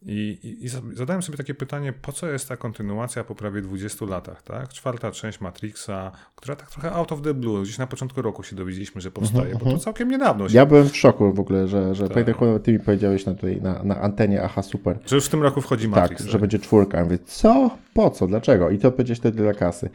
I, 0.06 0.38
i, 0.42 0.64
I, 0.64 0.68
zadałem 0.96 1.22
sobie 1.22 1.38
takie 1.38 1.54
pytanie, 1.54 1.92
po 1.92 2.12
co 2.12 2.26
jest 2.26 2.48
ta 2.48 2.56
kontynuacja 2.56 3.24
po 3.24 3.34
prawie 3.34 3.62
20 3.62 4.06
latach, 4.06 4.42
tak? 4.42 4.68
Czwarta 4.68 5.10
część 5.10 5.40
Matrixa, 5.40 6.12
która 6.36 6.56
tak 6.56 6.70
trochę 6.70 6.92
out 6.92 7.12
of 7.12 7.22
the 7.22 7.34
blue, 7.34 7.62
gdzieś 7.62 7.78
na 7.78 7.86
początku 7.86 8.22
roku 8.22 8.42
się 8.42 8.56
dowiedzieliśmy, 8.56 9.00
że 9.00 9.10
powstaje, 9.10 9.52
bo 9.52 9.58
to 9.58 9.64
mhm. 9.64 9.80
całkiem 9.80 10.10
niedawno. 10.10 10.48
Się... 10.48 10.56
Ja 10.56 10.66
byłem 10.66 10.88
w 10.88 10.96
szoku 10.96 11.32
w 11.32 11.40
ogóle, 11.40 11.68
że, 11.68 11.94
że 11.94 12.08
tak. 12.08 12.24
pamiętam, 12.24 12.60
ty 12.60 12.72
mi 12.72 12.80
powiedziałeś 12.80 13.26
na, 13.26 13.34
tutaj, 13.34 13.60
na, 13.62 13.82
na 13.82 14.00
antenie, 14.00 14.42
aha, 14.42 14.62
super. 14.62 14.98
Że 15.06 15.16
już 15.16 15.26
w 15.26 15.28
tym 15.28 15.42
roku 15.42 15.60
wchodzi 15.60 15.88
Matrix. 15.88 16.08
Tak, 16.08 16.18
tak? 16.18 16.32
że 16.32 16.38
będzie 16.38 16.58
czwórka. 16.58 16.98
Ja 16.98 17.04
mówię, 17.04 17.18
co? 17.26 17.70
Po 17.94 18.10
co? 18.10 18.26
Dlaczego? 18.26 18.70
I 18.70 18.78
to 18.78 18.90
będzie 18.90 19.14
wtedy 19.14 19.42
dla 19.42 19.54
kasy. 19.54 19.90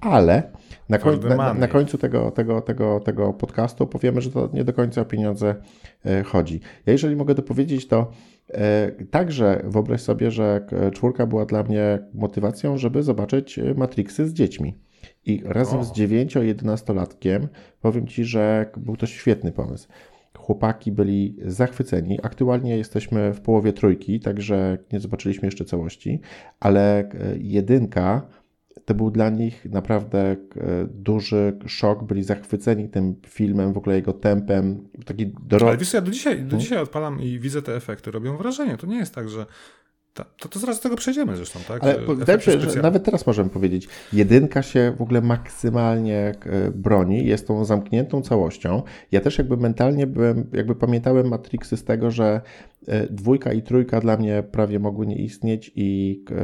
Ale 0.00 0.42
na, 0.88 0.98
koń, 0.98 1.20
na, 1.36 1.54
na, 1.54 1.68
końcu 1.68 1.98
tego, 1.98 2.30
tego, 2.30 2.60
tego, 2.60 3.00
tego 3.00 3.32
podcastu 3.32 3.86
powiemy, 3.86 4.20
że 4.20 4.30
to 4.30 4.48
nie 4.52 4.64
do 4.64 4.72
końca 4.72 5.00
o 5.00 5.04
pieniądze 5.04 5.54
e, 6.06 6.22
chodzi. 6.22 6.60
Ja 6.86 6.92
jeżeli 6.92 7.16
mogę 7.16 7.34
dopowiedzieć, 7.34 7.88
to 7.88 8.10
także 9.10 9.62
wyobraź 9.64 10.00
sobie, 10.00 10.30
że 10.30 10.66
czwórka 10.92 11.26
była 11.26 11.46
dla 11.46 11.62
mnie 11.62 11.98
motywacją, 12.14 12.76
żeby 12.76 13.02
zobaczyć 13.02 13.58
e, 13.58 13.74
Matrixy 13.74 14.28
z 14.28 14.32
dziećmi. 14.32 14.74
I 15.26 15.42
razem 15.44 15.80
o. 15.80 15.84
z 15.84 15.92
9-11-latkiem 15.92 17.46
powiem 17.80 18.06
Ci, 18.06 18.24
że 18.24 18.70
był 18.76 18.96
to 18.96 19.06
świetny 19.06 19.52
pomysł. 19.52 19.88
Chłopaki 20.38 20.92
byli 20.92 21.36
zachwyceni. 21.44 22.18
Aktualnie 22.22 22.76
jesteśmy 22.78 23.32
w 23.32 23.40
połowie 23.40 23.72
trójki, 23.72 24.20
także 24.20 24.78
nie 24.92 25.00
zobaczyliśmy 25.00 25.46
jeszcze 25.46 25.64
całości, 25.64 26.20
ale 26.60 27.08
jedynka 27.38 28.26
to 28.84 28.94
był 28.94 29.10
dla 29.10 29.30
nich 29.30 29.64
naprawdę 29.64 30.18
e, 30.20 30.36
duży 30.90 31.58
szok, 31.66 32.04
byli 32.04 32.22
zachwyceni 32.22 32.88
tym 32.88 33.14
filmem, 33.26 33.72
w 33.72 33.78
ogóle 33.78 33.96
jego 33.96 34.12
tempem, 34.12 34.88
taki 35.04 35.26
dorosły. 35.26 35.68
Ale 35.68 35.78
wiesz, 35.78 35.92
ja 35.92 36.00
do 36.00 36.10
dzisiaj, 36.10 36.34
do 36.34 36.40
hmm? 36.40 36.60
dzisiaj 36.60 36.78
odpalam 36.78 37.20
i 37.20 37.38
widzę 37.38 37.62
te 37.62 37.76
efekty, 37.76 38.10
robią 38.10 38.36
wrażenie. 38.36 38.76
To 38.76 38.86
nie 38.86 38.96
jest 38.96 39.14
tak, 39.14 39.28
że 39.28 39.46
to, 40.14 40.48
to 40.48 40.58
zaraz 40.58 40.76
do 40.76 40.82
tego 40.82 40.96
przejdziemy 40.96 41.36
zresztą, 41.36 41.60
tak? 41.68 41.82
Ale 41.82 41.98
wydaje 41.98 42.38
mi 42.38 42.44
się, 42.44 42.60
że 42.60 42.82
nawet 42.82 43.04
teraz 43.04 43.26
możemy 43.26 43.50
powiedzieć, 43.50 43.88
jedynka 44.12 44.62
się 44.62 44.94
w 44.98 45.02
ogóle 45.02 45.20
maksymalnie 45.20 46.34
e, 46.46 46.70
broni, 46.70 47.26
jest 47.26 47.46
tą 47.46 47.64
zamkniętą 47.64 48.22
całością. 48.22 48.82
Ja 49.12 49.20
też 49.20 49.38
jakby 49.38 49.56
mentalnie 49.56 50.06
byłem, 50.06 50.50
jakby 50.52 50.74
pamiętałem 50.74 51.28
Matrixy 51.28 51.76
z 51.76 51.84
tego, 51.84 52.10
że 52.10 52.40
dwójka 53.10 53.52
i 53.52 53.62
trójka 53.62 54.00
dla 54.00 54.16
mnie 54.16 54.42
prawie 54.42 54.78
mogły 54.78 55.06
nie 55.06 55.16
istnieć 55.16 55.72
i 55.76 56.20
e, 56.30 56.34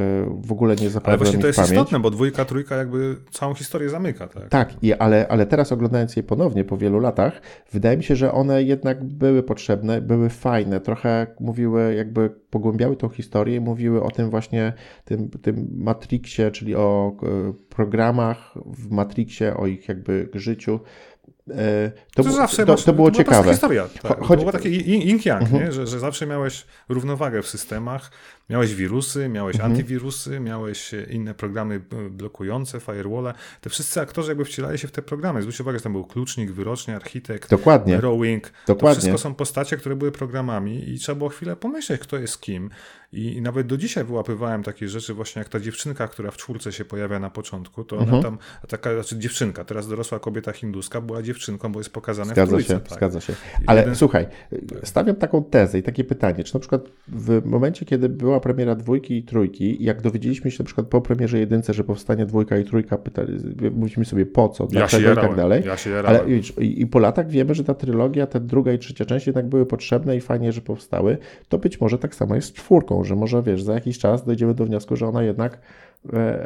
w 0.43 0.53
ogóle 0.53 0.77
nie 0.77 0.91
zapadły 0.91 1.13
Ale 1.13 1.19
właśnie 1.19 1.39
to 1.39 1.47
jest 1.47 1.57
pamięć. 1.57 1.73
istotne, 1.73 2.01
bo 2.01 2.11
dwójka, 2.11 2.45
trójka 2.45 2.77
jakby 2.77 3.17
całą 3.31 3.55
historię 3.55 3.89
zamyka. 3.89 4.29
Tak, 4.29 4.49
tak 4.49 4.75
i, 4.83 4.95
ale, 4.95 5.29
ale 5.29 5.47
teraz 5.47 5.73
oglądając 5.73 6.17
je 6.17 6.23
ponownie 6.23 6.65
po 6.65 6.77
wielu 6.77 6.99
latach, 6.99 7.41
wydaje 7.73 7.97
mi 7.97 8.05
się, 8.05 8.17
że 8.17 8.33
one 8.33 8.63
jednak 8.63 9.05
były 9.05 9.43
potrzebne, 9.43 10.01
były 10.01 10.29
fajne, 10.29 10.81
trochę 10.81 11.27
mówiły, 11.41 11.95
jakby 11.95 12.31
pogłębiały 12.51 12.97
tą 12.97 13.09
historię 13.09 13.57
i 13.57 13.61
mówiły 13.61 14.03
o 14.03 14.11
tym 14.11 14.31
właśnie, 14.31 14.73
tym, 15.05 15.29
tym 15.29 15.69
Matrixie, 15.77 16.51
czyli 16.51 16.75
o 16.75 17.13
e, 17.23 17.53
programach 17.69 18.55
w 18.67 18.91
Matrixie, 18.91 19.57
o 19.57 19.67
ich 19.67 19.89
jakby 19.89 20.29
życiu. 20.35 20.81
E, 21.51 21.91
to, 22.15 22.25
to, 22.25 22.33
zawsze 22.33 22.67
to, 22.67 22.77
to 22.77 22.93
było 22.93 23.11
to 23.11 23.17
ciekawe. 23.17 23.51
historia. 23.51 23.89
Tak. 24.03 24.21
Cho, 24.21 24.35
to 24.35 24.37
było 24.37 24.53
takie 24.53 24.69
yin-yang, 24.69 25.41
mhm. 25.41 25.73
że, 25.73 25.87
że 25.87 26.01
zawsze 26.01 26.27
miałeś 26.27 26.67
równowagę 26.89 27.43
w 27.43 27.49
systemach, 27.49 28.11
miałeś 28.51 28.75
wirusy, 28.75 29.29
miałeś 29.29 29.57
mhm. 29.57 29.73
antywirusy, 29.73 30.41
miałeś 30.41 30.91
inne 31.11 31.35
programy 31.35 31.81
blokujące, 32.11 32.81
firewall. 32.81 33.35
Te 33.61 33.71
wszyscy 33.71 34.01
aktorzy 34.01 34.31
jakby 34.31 34.45
wcielali 34.45 34.79
się 34.79 34.89
w 34.89 34.93
te 34.93 35.03
programy. 35.03 35.43
Zwróć 35.43 35.61
uwagę, 35.61 35.79
że 35.79 35.83
tam 35.83 35.93
był 35.93 36.05
klucznik, 36.05 36.51
wyrocznia, 36.51 36.97
architekt, 36.97 37.51
Dokładnie. 37.51 38.01
rowing. 38.01 38.53
Dokładnie. 38.67 38.95
To 38.95 39.01
wszystko 39.01 39.19
są 39.19 39.35
postacie, 39.35 39.77
które 39.77 39.97
były 39.97 40.13
programami 40.13 40.91
i 40.91 40.99
trzeba 40.99 41.17
było 41.17 41.31
chwilę 41.31 41.57
pomyśleć, 41.57 42.01
kto 42.01 42.19
jest 42.19 42.41
kim. 42.41 42.71
I, 43.13 43.41
nawet 43.43 43.67
do 43.67 43.77
dzisiaj 43.77 44.05
wyłapywałem 44.05 44.63
takie 44.63 44.89
rzeczy, 44.89 45.15
właśnie 45.15 45.41
jak 45.41 45.49
ta 45.49 45.61
dziewczynka, 45.61 46.09
która 46.09 46.31
w 46.31 46.37
czwórce 46.37 46.73
się 46.73 46.85
pojawia 46.85 47.19
na 47.19 47.31
początku, 47.31 47.85
to 47.85 47.97
mhm. 47.97 48.15
ona 48.15 48.23
tam, 48.23 48.39
taka, 48.69 48.95
znaczy 48.95 49.19
dziewczynka, 49.19 49.65
teraz 49.65 49.89
dorosła 49.89 50.19
kobieta 50.19 50.53
hinduska, 50.53 51.01
była 51.01 51.23
dziewczynką, 51.41 51.73
bo 51.73 51.81
jest 51.81 51.93
pokazane 51.93 52.33
zgadza 52.33 52.47
w 52.47 52.49
trójce. 52.49 52.75
Się, 52.75 52.81
tak. 52.81 52.99
Zgadza 52.99 53.21
się. 53.21 53.33
Ale 53.67 53.81
jeden... 53.81 53.97
słuchaj, 53.97 54.27
tak. 54.51 54.89
stawiam 54.89 55.17
taką 55.17 55.45
tezę 55.45 55.79
i 55.79 55.83
takie 55.83 56.05
pytanie, 56.05 56.45
czy 56.45 56.55
na 56.55 56.61
przykład 56.61 56.83
w 57.09 57.45
momencie, 57.45 57.87
kiedy 57.87 58.09
była 58.09 58.41
premiera 58.41 58.75
dwójki 58.75 59.17
i 59.17 59.23
trójki, 59.23 59.85
jak 59.85 60.03
dowiedzieliśmy 60.03 60.51
się 60.51 60.63
na 60.63 60.67
przykład 60.67 60.87
po 60.87 61.01
premierze 61.01 61.39
jedynce, 61.39 61.75
że 61.75 61.85
powstanie 61.85 62.27
dwójka 62.27 62.59
i 62.59 62.65
trójka, 62.65 62.99
pytali, 62.99 63.39
mówiliśmy 63.73 64.05
sobie 64.05 64.27
po 64.27 64.49
co, 64.49 64.67
dlaczego 64.67 65.07
ja 65.07 65.13
i 65.13 65.17
tak 65.17 65.37
dalej. 65.37 65.63
Ja 65.67 65.77
się 65.77 65.99
Ale 65.99 66.25
i, 66.59 66.81
i 66.83 66.87
po 66.87 66.99
latach 66.99 67.29
wiemy, 67.29 67.55
że 67.55 67.65
ta 67.65 67.75
trylogia, 67.75 68.27
ta 68.27 68.41
druga 68.41 68.73
i 68.73 68.79
trzecia 68.79 69.05
część 69.05 69.27
jednak 69.27 69.49
były 69.49 69.67
potrzebne 69.67 70.17
i 70.17 70.21
fajnie, 70.21 70.53
że 70.53 70.61
powstały, 70.61 71.19
to 71.49 71.59
być 71.59 71.81
może 71.81 71.99
tak 71.99 72.15
samo 72.15 72.35
jest 72.35 72.49
z 72.49 72.53
czwórką, 72.53 73.05
że 73.05 73.17
może 73.17 73.43
wiesz, 73.43 73.63
za 73.63 73.75
jakiś 73.75 73.99
czas 73.99 74.25
dojdziemy 74.25 74.55
do 74.55 74.65
wniosku, 74.65 74.97
że 74.97 75.07
ona 75.07 75.23
jednak 75.23 75.59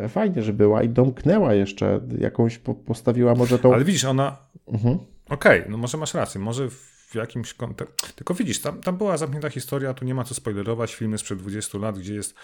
fajnie, 0.09 0.42
że 0.42 0.52
była 0.52 0.82
i 0.82 0.88
domknęła 0.88 1.55
jeszcze 1.55 2.00
jakąś, 2.18 2.59
postawiła 2.86 3.34
może 3.34 3.59
tą... 3.59 3.74
Ale 3.74 3.84
widzisz, 3.84 4.05
ona... 4.05 4.36
Mhm. 4.68 4.98
Okej, 5.28 5.61
okay, 5.61 5.70
no 5.70 5.78
może 5.78 5.98
masz 5.98 6.14
rację, 6.14 6.40
może 6.40 6.70
w 6.70 7.14
jakimś 7.14 7.55
kontekście. 7.55 8.12
Tylko 8.16 8.34
widzisz, 8.34 8.61
tam, 8.61 8.80
tam 8.80 8.96
była 8.96 9.16
zamknięta 9.16 9.50
historia, 9.50 9.94
tu 9.94 10.05
nie 10.05 10.14
ma 10.14 10.24
co 10.24 10.34
spoilerować. 10.34 10.94
Filmy 10.94 11.18
sprzed 11.18 11.38
20 11.38 11.78
lat, 11.78 11.98
gdzie 11.98 12.14
jest 12.14 12.34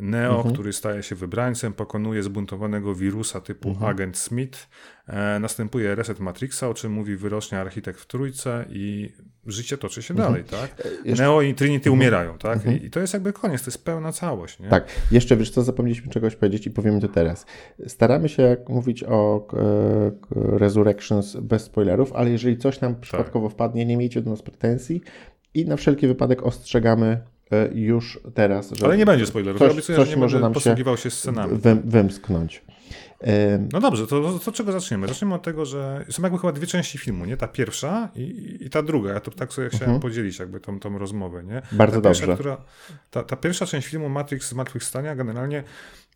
Neo, 0.00 0.36
mhm. 0.36 0.54
który 0.54 0.72
staje 0.72 1.02
się 1.02 1.14
wybrańcem, 1.14 1.72
pokonuje 1.72 2.22
zbuntowanego 2.22 2.94
wirusa 2.94 3.40
typu 3.40 3.68
mhm. 3.68 3.90
Agent 3.90 4.18
Smith. 4.18 4.68
E, 5.06 5.38
następuje 5.40 5.94
reset 5.94 6.20
Matrixa, 6.20 6.68
o 6.68 6.74
czym 6.74 6.92
mówi 6.92 7.16
wyrocznia 7.16 7.60
architekt 7.60 8.00
w 8.00 8.06
trójce 8.06 8.64
i 8.68 9.12
życie 9.46 9.78
toczy 9.78 10.02
się 10.02 10.14
mhm. 10.14 10.28
dalej, 10.28 10.44
tak? 10.44 10.86
E, 10.86 11.08
jeszcze... 11.08 11.22
Neo 11.22 11.42
i 11.42 11.54
Trinity 11.54 11.90
mhm. 11.90 12.00
umierają, 12.00 12.38
tak? 12.38 12.56
Mhm. 12.56 12.82
I, 12.82 12.90
to 12.90 13.00
jest 13.00 13.12
jakby 13.12 13.32
koniec, 13.32 13.62
to 13.62 13.70
jest 13.70 13.84
pełna 13.84 14.12
całość, 14.12 14.60
nie? 14.60 14.68
Tak. 14.68 14.84
Jeszcze 15.10 15.36
wiesz 15.36 15.50
co, 15.50 15.62
zapomnieliśmy 15.62 16.12
czegoś 16.12 16.36
powiedzieć 16.36 16.66
i 16.66 16.70
powiemy 16.70 17.00
to 17.00 17.08
teraz. 17.08 17.46
Staramy 17.86 18.28
się 18.28 18.56
mówić 18.68 19.04
o 19.04 19.48
e, 19.52 20.58
Resurrections 20.58 21.36
bez 21.36 21.62
spoilerów, 21.62 22.12
ale 22.12 22.30
jeżeli 22.30 22.58
coś 22.58 22.80
nam 22.80 23.00
przypadkowo 23.00 23.46
tak. 23.46 23.54
wpadnie, 23.54 23.86
nie 23.86 23.96
miejcie 23.96 24.22
do 24.22 24.30
nas 24.30 24.42
pretensji 24.42 25.02
i 25.54 25.64
na 25.64 25.76
wszelki 25.76 26.06
wypadek 26.06 26.42
ostrzegamy 26.42 27.20
e, 27.50 27.68
już 27.74 28.20
teraz. 28.34 28.72
Że 28.72 28.86
Ale 28.86 28.96
nie 28.96 29.06
będzie 29.06 29.26
spoilerów. 29.26 29.58
Coś, 29.58 29.88
ja 29.88 29.96
coś 29.96 30.10
nie 30.10 30.16
może 30.16 30.40
nam 30.40 30.54
się, 30.54 30.76
się 30.96 31.10
scenami. 31.10 31.58
wymsknąć. 31.84 32.64
No 33.72 33.80
dobrze, 33.80 34.06
to, 34.06 34.38
to, 34.38 34.52
czego 34.52 34.72
zaczniemy? 34.72 35.08
Zaczniemy 35.08 35.34
od 35.34 35.42
tego, 35.42 35.64
że 35.64 36.04
są 36.10 36.22
jakby 36.22 36.38
chyba 36.38 36.52
dwie 36.52 36.66
części 36.66 36.98
filmu, 36.98 37.24
nie? 37.24 37.36
Ta 37.36 37.48
pierwsza 37.48 38.08
i, 38.14 38.56
i 38.60 38.70
ta 38.70 38.82
druga. 38.82 39.12
Ja 39.12 39.20
to 39.20 39.30
tak 39.30 39.52
sobie 39.52 39.68
chciałem 39.68 39.84
mhm. 39.84 40.00
podzielić 40.00 40.38
jakby 40.38 40.60
tą, 40.60 40.80
tą 40.80 40.98
rozmowę, 40.98 41.44
nie? 41.44 41.62
Bardzo 41.72 41.96
ta 41.96 42.00
dobrze. 42.00 42.20
Pierwsza, 42.20 42.34
która, 42.34 42.56
ta, 43.10 43.22
ta 43.22 43.36
pierwsza 43.36 43.66
część 43.66 43.88
filmu 43.88 44.08
Matrix 44.08 44.48
Zmartwychwstania 44.48 45.14
generalnie 45.14 45.64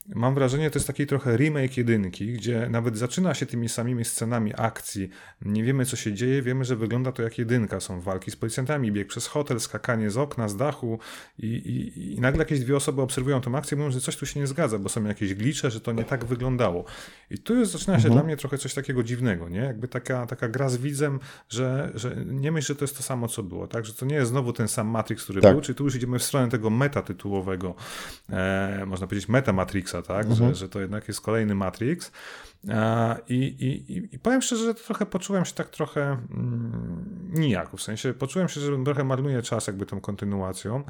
Mam 0.08 0.34
wrażenie, 0.34 0.70
to 0.70 0.78
jest 0.78 0.86
taki 0.86 1.06
trochę 1.06 1.36
remake 1.36 1.76
jedynki, 1.76 2.32
gdzie 2.32 2.68
nawet 2.70 2.98
zaczyna 2.98 3.34
się 3.34 3.46
tymi 3.46 3.68
samymi 3.68 4.04
scenami 4.04 4.52
akcji. 4.56 5.10
Nie 5.42 5.64
wiemy, 5.64 5.86
co 5.86 5.96
się 5.96 6.12
dzieje, 6.12 6.42
wiemy, 6.42 6.64
że 6.64 6.76
wygląda 6.76 7.12
to 7.12 7.22
jak 7.22 7.38
jedynka. 7.38 7.80
Są 7.80 8.00
walki 8.00 8.30
z 8.30 8.36
policjantami, 8.36 8.92
bieg 8.92 9.08
przez 9.08 9.26
hotel, 9.26 9.60
skakanie 9.60 10.10
z 10.10 10.16
okna, 10.16 10.48
z 10.48 10.56
dachu 10.56 10.98
i, 11.38 11.46
i, 11.46 12.14
i 12.14 12.20
nagle 12.20 12.38
jakieś 12.38 12.60
dwie 12.60 12.76
osoby 12.76 13.02
obserwują 13.02 13.40
tę 13.40 13.50
akcję 13.56 13.74
i 13.76 13.78
mówią, 13.78 13.90
że 13.90 14.00
coś 14.00 14.16
tu 14.16 14.26
się 14.26 14.40
nie 14.40 14.46
zgadza, 14.46 14.78
bo 14.78 14.88
są 14.88 15.04
jakieś 15.04 15.34
glicze, 15.34 15.70
że 15.70 15.80
to 15.80 15.92
nie 15.92 16.04
tak 16.04 16.24
wyglądało. 16.24 16.84
I 17.30 17.38
tu 17.38 17.54
już 17.54 17.68
zaczyna 17.68 17.94
się 17.94 18.08
mhm. 18.08 18.14
dla 18.14 18.22
mnie 18.22 18.36
trochę 18.36 18.58
coś 18.58 18.74
takiego 18.74 19.02
dziwnego, 19.02 19.48
nie? 19.48 19.58
Jakby 19.58 19.88
taka, 19.88 20.26
taka 20.26 20.48
gra 20.48 20.68
z 20.68 20.76
widzem, 20.76 21.20
że, 21.48 21.92
że 21.94 22.16
nie 22.26 22.52
myśl, 22.52 22.66
że 22.66 22.76
to 22.76 22.84
jest 22.84 22.96
to 22.96 23.02
samo, 23.02 23.28
co 23.28 23.42
było, 23.42 23.66
tak? 23.66 23.86
Że 23.86 23.94
to 23.94 24.06
nie 24.06 24.14
jest 24.14 24.30
znowu 24.30 24.52
ten 24.52 24.68
sam 24.68 24.88
Matrix, 24.88 25.24
który 25.24 25.40
tak. 25.40 25.52
był, 25.52 25.60
czy 25.60 25.74
tu 25.74 25.84
już 25.84 25.94
idziemy 25.94 26.18
w 26.18 26.22
stronę 26.22 26.48
tego 26.48 26.70
meta 26.70 27.02
tytułowego, 27.02 27.74
e, 28.30 28.84
można 28.86 29.06
powiedzieć 29.06 29.28
meta 29.28 29.52
Matrix 29.92 30.02
tak? 30.02 30.26
Mhm. 30.26 30.48
Że, 30.48 30.54
że 30.54 30.68
to 30.68 30.80
jednak 30.80 31.08
jest 31.08 31.20
kolejny 31.20 31.54
Matrix. 31.54 32.12
I, 33.28 33.34
i, 33.34 34.14
i 34.14 34.18
powiem 34.18 34.42
szczerze, 34.42 34.64
że 34.64 34.74
trochę 34.74 35.06
poczułem 35.06 35.44
się 35.44 35.54
tak 35.54 35.68
trochę 35.68 36.02
mm, 36.02 37.30
nijako, 37.32 37.76
w 37.76 37.82
sensie 37.82 38.14
poczułem 38.14 38.48
się, 38.48 38.60
że 38.60 38.84
trochę 38.84 39.04
marnuję 39.04 39.42
czas 39.42 39.66
jakby 39.66 39.86
tą 39.86 40.00
kontynuacją. 40.00 40.84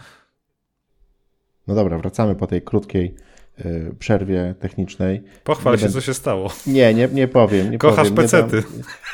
No 1.67 1.75
dobra, 1.75 1.99
wracamy 1.99 2.35
po 2.35 2.47
tej 2.47 2.63
krótkiej 2.63 3.15
y, 3.61 3.95
przerwie 3.99 4.55
technicznej. 4.61 5.23
Pochwal 5.45 5.73
nie 5.73 5.79
się, 5.79 5.85
będę... 5.85 6.01
co 6.01 6.07
się 6.07 6.15
stało. 6.15 6.51
Nie, 6.67 6.95
nie, 6.95 7.09
nie 7.09 7.29
powiem. 7.29 7.71
Nie 7.71 7.79
Kochasz 7.79 7.97
powiem, 7.97 8.15
pecety. 8.15 8.63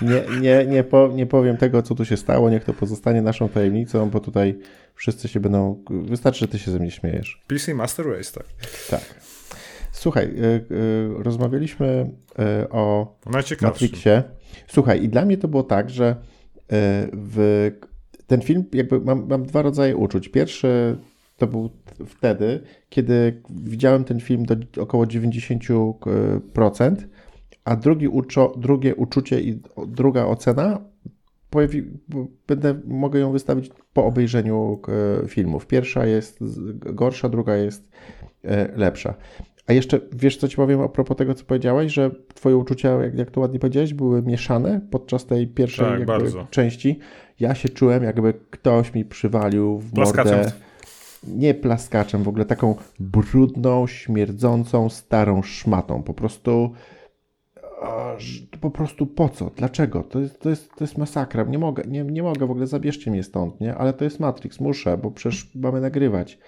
Nie, 0.03 0.09
nie, 0.11 0.41
nie, 0.41 0.67
nie, 0.67 0.85
po, 0.85 1.09
nie 1.09 1.27
powiem 1.27 1.57
tego, 1.57 1.83
co 1.83 1.95
tu 1.95 2.05
się 2.05 2.17
stało. 2.17 2.51
Niech 2.51 2.65
to 2.65 2.75
pozostanie 2.75 3.23
naszą 3.23 3.49
tajemnicą, 3.49 4.11
bo 4.11 4.21
tutaj 4.21 4.59
wszyscy 4.95 5.29
się 5.29 5.41
będą... 5.41 5.85
Wystarczy, 5.91 6.41
że 6.41 6.49
ty 6.49 6.59
się 6.59 6.71
ze 6.71 6.79
mnie 6.79 6.91
śmiejesz. 6.91 7.43
PC 7.47 7.75
Master 7.75 8.07
Race, 8.07 8.33
tak. 8.33 8.47
Tak. 8.91 9.28
Słuchaj, 10.09 10.27
y, 10.27 10.75
y, 10.75 11.23
rozmawialiśmy 11.23 12.11
y, 12.65 12.69
o 12.69 13.17
Matrixie. 13.69 14.23
Słuchaj, 14.67 15.03
i 15.05 15.09
dla 15.09 15.25
mnie 15.25 15.37
to 15.37 15.49
było 15.49 15.63
tak, 15.63 15.91
że 15.91 16.17
w 17.13 17.71
ten 18.27 18.41
film, 18.41 18.65
jakby 18.73 19.01
mam, 19.01 19.27
mam 19.29 19.43
dwa 19.43 19.63
rodzaje 19.63 19.97
uczuć. 19.97 20.29
Pierwszy 20.29 20.99
to 21.37 21.47
był 21.47 21.71
wtedy, 22.07 22.61
kiedy 22.89 23.43
widziałem 23.51 24.05
ten 24.05 24.21
film 24.21 24.45
do 24.45 24.83
około 24.83 25.05
90%, 25.05 26.97
a 27.65 27.77
drugi 27.77 28.09
uczo, 28.09 28.53
drugie 28.57 28.95
uczucie 28.95 29.41
i 29.41 29.63
druga 29.87 30.27
ocena 30.27 30.81
pojawi, 31.51 31.83
będę, 32.47 32.81
mogę 32.85 33.21
ją 33.21 33.33
wystawić 33.33 33.71
po 33.93 34.05
obejrzeniu 34.05 34.83
filmów. 35.29 35.67
Pierwsza 35.67 36.07
jest 36.07 36.39
gorsza, 36.75 37.29
druga 37.29 37.57
jest 37.57 37.89
e, 38.45 38.69
lepsza. 38.77 39.15
A 39.69 39.73
jeszcze 39.73 40.01
wiesz, 40.13 40.37
co 40.37 40.49
ci 40.49 40.57
powiem 40.57 40.81
a 40.81 40.89
propos 40.89 41.17
tego, 41.17 41.35
co 41.35 41.45
powiedziałeś, 41.45 41.93
że 41.93 42.11
twoje 42.35 42.57
uczucia, 42.57 43.03
jak, 43.03 43.19
jak 43.19 43.31
to 43.31 43.41
ładnie 43.41 43.59
powiedziałeś, 43.59 43.95
były 43.95 44.23
mieszane 44.23 44.81
podczas 44.91 45.27
tej 45.27 45.47
pierwszej 45.47 46.07
tak, 46.07 46.51
części. 46.51 46.99
Ja 47.41 47.55
się 47.55 47.69
czułem, 47.69 48.03
jakby 48.03 48.35
ktoś 48.51 48.95
mi 48.95 49.05
przywalił 49.05 49.79
w 49.79 49.95
mordę. 49.95 50.53
Nie 51.29 51.55
plaskaczem, 51.55 52.23
w 52.23 52.29
ogóle 52.29 52.45
taką 52.45 52.75
brudną, 53.01 53.87
śmierdzącą, 53.87 54.89
starą 54.89 55.43
szmatą. 55.43 56.03
Po 56.03 56.15
prostu 56.15 56.73
po 58.61 58.71
prostu 58.71 59.07
po 59.07 59.29
co? 59.29 59.51
Dlaczego? 59.57 60.03
To 60.03 60.21
jest, 60.21 60.41
to 60.41 60.51
jest, 60.51 60.71
to 60.75 60.85
jest 60.85 60.99
masakra. 60.99 61.43
Nie 61.43 61.59
mogę, 61.59 61.83
nie, 61.87 62.05
nie 62.05 62.23
mogę 62.23 62.47
w 62.47 62.51
ogóle, 62.51 62.67
zabierzcie 62.67 63.11
mnie 63.11 63.23
stąd, 63.23 63.61
nie? 63.61 63.75
Ale 63.75 63.93
to 63.93 64.05
jest 64.05 64.21
Matrix, 64.21 64.61
muszę, 64.61 64.99
bo 64.99 65.11
przecież 65.11 65.55
mamy 65.55 65.81
nagrywać. 65.81 66.39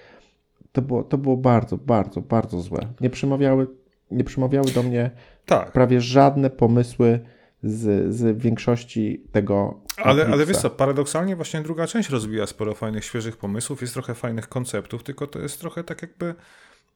To 0.73 0.83
było, 0.83 1.05
to 1.05 1.19
było 1.19 1.37
bardzo, 1.37 1.77
bardzo, 1.77 2.21
bardzo 2.21 2.61
złe. 2.61 2.87
Nie 3.01 3.11
przemawiały, 3.11 3.67
nie 4.11 4.25
przemawiały 4.25 4.71
do 4.71 4.83
mnie 4.83 5.11
tak. 5.47 5.73
prawie 5.73 6.01
żadne 6.01 6.51
pomysły 6.51 7.21
z, 7.63 8.15
z 8.15 8.39
większości 8.39 9.25
tego. 9.33 9.81
Ale, 9.97 10.27
ale 10.27 10.47
wiesz 10.47 10.57
co, 10.57 10.71
paradoksalnie 10.71 11.37
właśnie 11.37 11.61
druga 11.61 11.87
część 11.87 12.09
rozwija 12.09 12.47
sporo 12.47 12.75
fajnych, 12.75 13.05
świeżych 13.05 13.37
pomysłów, 13.37 13.81
jest 13.81 13.93
trochę 13.93 14.15
fajnych 14.15 14.49
konceptów, 14.49 15.03
tylko 15.03 15.27
to 15.27 15.39
jest 15.39 15.61
trochę 15.61 15.85
tak 15.85 16.03
jakby 16.03 16.35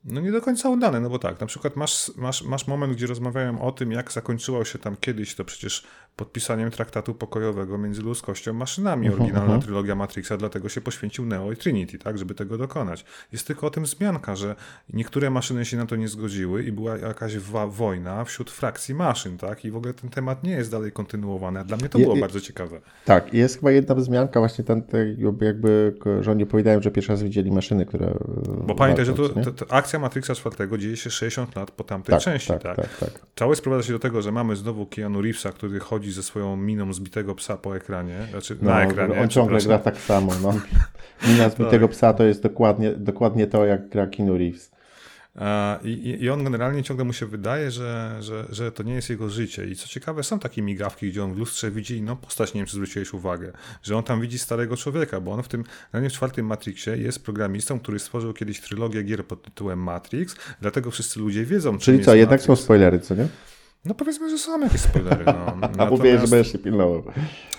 no 0.04 0.20
nie 0.20 0.32
do 0.32 0.40
końca 0.40 0.68
udane, 0.68 1.00
no 1.00 1.10
bo 1.10 1.18
tak, 1.18 1.40
na 1.40 1.46
przykład 1.46 1.76
masz, 1.76 2.12
masz, 2.16 2.42
masz 2.42 2.66
moment, 2.66 2.92
gdzie 2.92 3.06
rozmawiają 3.06 3.62
o 3.62 3.72
tym, 3.72 3.92
jak 3.92 4.12
zakończyło 4.12 4.64
się 4.64 4.78
tam 4.78 4.96
kiedyś 5.00 5.34
to 5.34 5.44
przecież 5.44 5.84
podpisaniem 6.16 6.70
traktatu 6.70 7.14
pokojowego 7.14 7.78
między 7.78 8.02
ludzkością 8.02 8.50
a 8.50 8.54
maszynami, 8.54 9.08
uh 9.08 9.14
-huh, 9.14 9.20
oryginalna 9.20 9.54
uh 9.54 9.60
-huh. 9.60 9.64
trylogia 9.64 9.94
Matrixa, 9.94 10.36
dlatego 10.36 10.68
się 10.68 10.80
poświęcił 10.80 11.26
Neo 11.26 11.52
i 11.52 11.56
Trinity, 11.56 11.98
tak, 11.98 12.18
żeby 12.18 12.34
tego 12.34 12.58
dokonać. 12.58 13.04
Jest 13.32 13.46
tylko 13.46 13.66
o 13.66 13.70
tym 13.70 13.84
wzmianka, 13.84 14.36
że 14.36 14.56
niektóre 14.92 15.30
maszyny 15.30 15.64
się 15.64 15.76
na 15.76 15.86
to 15.86 15.96
nie 15.96 16.08
zgodziły 16.08 16.62
i 16.62 16.72
była 16.72 16.96
jakaś 16.96 17.36
wojna 17.68 18.24
wśród 18.24 18.50
frakcji 18.50 18.94
maszyn, 18.94 19.38
tak, 19.38 19.64
i 19.64 19.70
w 19.70 19.76
ogóle 19.76 19.94
ten 19.94 20.10
temat 20.10 20.44
nie 20.44 20.52
jest 20.52 20.70
dalej 20.70 20.92
kontynuowany, 20.92 21.60
a 21.60 21.64
dla 21.64 21.76
mnie 21.76 21.88
to 21.88 21.98
było 21.98 22.14
je, 22.14 22.20
bardzo 22.20 22.40
ciekawe. 22.40 22.80
Tak, 23.04 23.34
jest 23.34 23.56
chyba 23.56 23.70
jedna 23.70 23.94
wzmianka 23.94 24.40
właśnie 24.40 24.64
ten, 24.64 24.82
jakby, 25.40 25.94
że 26.20 26.30
oni 26.30 26.42
opowiadają, 26.42 26.82
że 26.82 26.90
pierwszy 26.90 27.12
raz 27.12 27.22
widzieli 27.22 27.50
maszyny, 27.50 27.86
które... 27.86 28.14
Bo 28.66 28.74
pamiętaj, 28.74 29.04
że 29.04 29.14
to, 29.14 29.28
to, 29.28 29.52
to 29.52 29.72
akcja 29.72 29.93
Matrixa 29.98 30.34
4 30.34 30.78
dzieje 30.78 30.96
się 30.96 31.10
60 31.10 31.56
lat 31.56 31.70
po 31.70 31.84
tamtej 31.84 32.12
tak, 32.12 32.22
części, 32.22 32.48
tak, 32.48 32.62
tak? 32.62 32.76
tak, 32.76 32.98
tak. 32.98 33.10
Całość 33.36 33.58
sprowadza 33.60 33.86
się 33.86 33.92
do 33.92 33.98
tego, 33.98 34.22
że 34.22 34.32
mamy 34.32 34.56
znowu 34.56 34.86
Keanu 34.86 35.22
Reevesa, 35.22 35.52
który 35.52 35.80
chodzi 35.80 35.94
chodzi 35.94 36.12
ze 36.12 36.22
swoją 36.22 36.56
miną 36.56 36.92
zbitego 36.92 37.34
psa 37.34 37.56
po 37.56 37.76
ekranie, 37.76 38.26
znaczy 38.30 38.56
no, 38.62 38.70
na 38.70 38.84
ekranie. 38.84 39.20
On 39.20 39.28
ciągle 39.28 39.60
gra 39.60 39.78
tak 39.78 39.96
samo. 39.96 40.32
No. 40.42 40.54
Mina 41.28 41.48
zbitego 41.54 41.88
tak. 41.88 41.96
psa 41.96 42.12
to 42.12 42.24
jest 42.24 42.42
dokładnie, 42.42 42.92
dokładnie 42.92 43.46
to, 43.46 43.66
jak 43.66 43.88
gra 43.88 44.06
Keanu 44.06 44.38
Reeves. 44.38 44.73
I, 45.84 46.16
I, 46.20 46.30
on 46.30 46.44
generalnie 46.44 46.82
ciągle 46.82 47.04
mu 47.04 47.12
się 47.12 47.26
wydaje, 47.26 47.70
że, 47.70 48.16
że, 48.20 48.46
że 48.50 48.72
to 48.72 48.82
nie 48.82 48.94
jest 48.94 49.10
jego 49.10 49.30
życie. 49.30 49.66
I 49.66 49.76
co 49.76 49.88
ciekawe, 49.88 50.22
są 50.22 50.38
takie 50.38 50.62
migawki, 50.62 51.08
gdzie 51.10 51.24
on 51.24 51.34
w 51.34 51.38
lustrze 51.38 51.70
widzi 51.70 51.96
inną 51.96 52.16
postać, 52.16 52.54
nie 52.54 52.58
wiem, 52.58 52.66
czy 52.66 52.72
zwróciłeś 52.72 53.12
uwagę, 53.12 53.52
że 53.82 53.96
on 53.96 54.02
tam 54.02 54.20
widzi 54.20 54.38
starego 54.38 54.76
człowieka, 54.76 55.20
bo 55.20 55.32
on 55.32 55.42
w 55.42 55.48
tym, 55.48 55.64
w 55.92 56.12
czwartym 56.12 56.46
Matrixie 56.46 56.96
jest 56.96 57.24
programistą, 57.24 57.80
który 57.80 57.98
stworzył 57.98 58.32
kiedyś 58.32 58.60
trylogię 58.60 59.02
gier 59.02 59.26
pod 59.26 59.42
tytułem 59.42 59.78
Matrix, 59.78 60.36
dlatego 60.60 60.90
wszyscy 60.90 61.20
ludzie 61.20 61.44
wiedzą, 61.44 61.78
Czyli 61.78 62.04
co, 62.04 62.14
jednak 62.14 62.40
Matrix. 62.40 62.58
są 62.58 62.64
spoilery, 62.64 63.00
co 63.00 63.14
nie? 63.14 63.28
No 63.84 63.94
powiedzmy, 63.94 64.30
że 64.30 64.38
są 64.38 64.60
jakieś 64.60 64.80
spoilery. 64.80 65.24
No. 65.24 65.68
A 65.84 65.90
mówię, 65.90 66.18
że 66.18 66.26
będziesz 66.26 66.52
się 66.52 66.58
pilnował. 66.58 67.02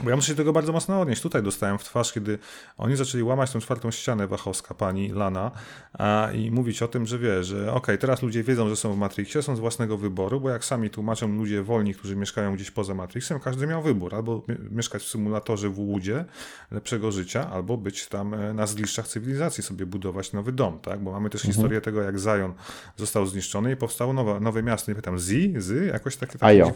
Bo 0.02 0.10
ja 0.10 0.16
muszę 0.16 0.28
się 0.28 0.36
tego 0.36 0.54
bardzo 0.54 0.74
mocno 0.74 1.02
odnieść. 1.02 1.22
Tutaj 1.22 1.44
dostałem 1.44 1.78
w 1.78 1.84
twarz, 1.84 2.14
kiedy 2.14 2.40
oni 2.78 2.96
zaczęli 2.96 3.24
łamać 3.24 3.52
tą 3.52 3.60
czwartą 3.60 3.92
ścianę 3.92 4.28
wachowska, 4.28 4.74
pani 4.74 5.10
Lana, 5.12 5.52
a, 5.94 6.30
i 6.34 6.52
mówić 6.52 6.82
o 6.82 6.88
tym, 6.88 7.06
że 7.06 7.20
wie, 7.20 7.44
że 7.44 7.58
okej, 7.62 7.70
okay, 7.72 7.98
teraz 7.98 8.22
ludzie 8.22 8.44
wiedzą, 8.44 8.70
że 8.70 8.76
są 8.76 8.94
w 8.94 8.98
Matrixie, 8.98 9.42
są 9.42 9.56
z 9.56 9.60
własnego 9.60 9.98
wyboru, 9.98 10.42
bo 10.42 10.50
jak 10.50 10.66
sami 10.66 10.90
tłumaczą 10.90 11.36
ludzie 11.36 11.64
wolni, 11.64 11.94
którzy 11.94 12.16
mieszkają 12.16 12.56
gdzieś 12.56 12.72
poza 12.72 12.94
Matrixem, 12.94 13.40
każdy 13.40 13.68
miał 13.68 13.82
wybór. 13.82 14.16
Albo 14.16 14.44
mieszkać 14.72 15.04
w 15.04 15.08
symulatorze 15.08 15.70
w 15.70 15.80
łudzie 15.80 16.26
lepszego 16.72 17.12
życia, 17.12 17.50
albo 17.52 17.78
być 17.78 18.08
tam 18.08 18.34
e, 18.34 18.54
na 18.54 18.68
zgliszczach 18.68 19.08
cywilizacji, 19.08 19.64
sobie 19.64 19.86
budować 19.86 20.34
nowy 20.34 20.52
dom, 20.52 20.80
tak? 20.80 21.04
Bo 21.04 21.12
mamy 21.12 21.30
też 21.30 21.42
mhm. 21.42 21.54
historię 21.54 21.82
tego, 21.82 22.02
jak 22.02 22.20
Zion 22.20 22.54
został 22.98 23.26
zniszczony 23.26 23.72
i 23.72 23.76
powstało 23.76 24.14
nowe, 24.14 24.40
nowe 24.40 24.64
miasto. 24.64 24.92
Nie 24.92 24.96
pytam, 24.96 25.20
Zi? 25.20 25.54
Zy? 25.58 25.90
Jakoś 25.94 26.15
takie... 26.20 26.32
takie 26.32 26.46
Ajo. 26.46 26.72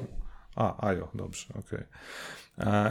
A, 0.55 0.87
Ajo, 0.87 1.07
dobrze, 1.13 1.47
okej. 1.49 1.61
Okay. 1.65 1.85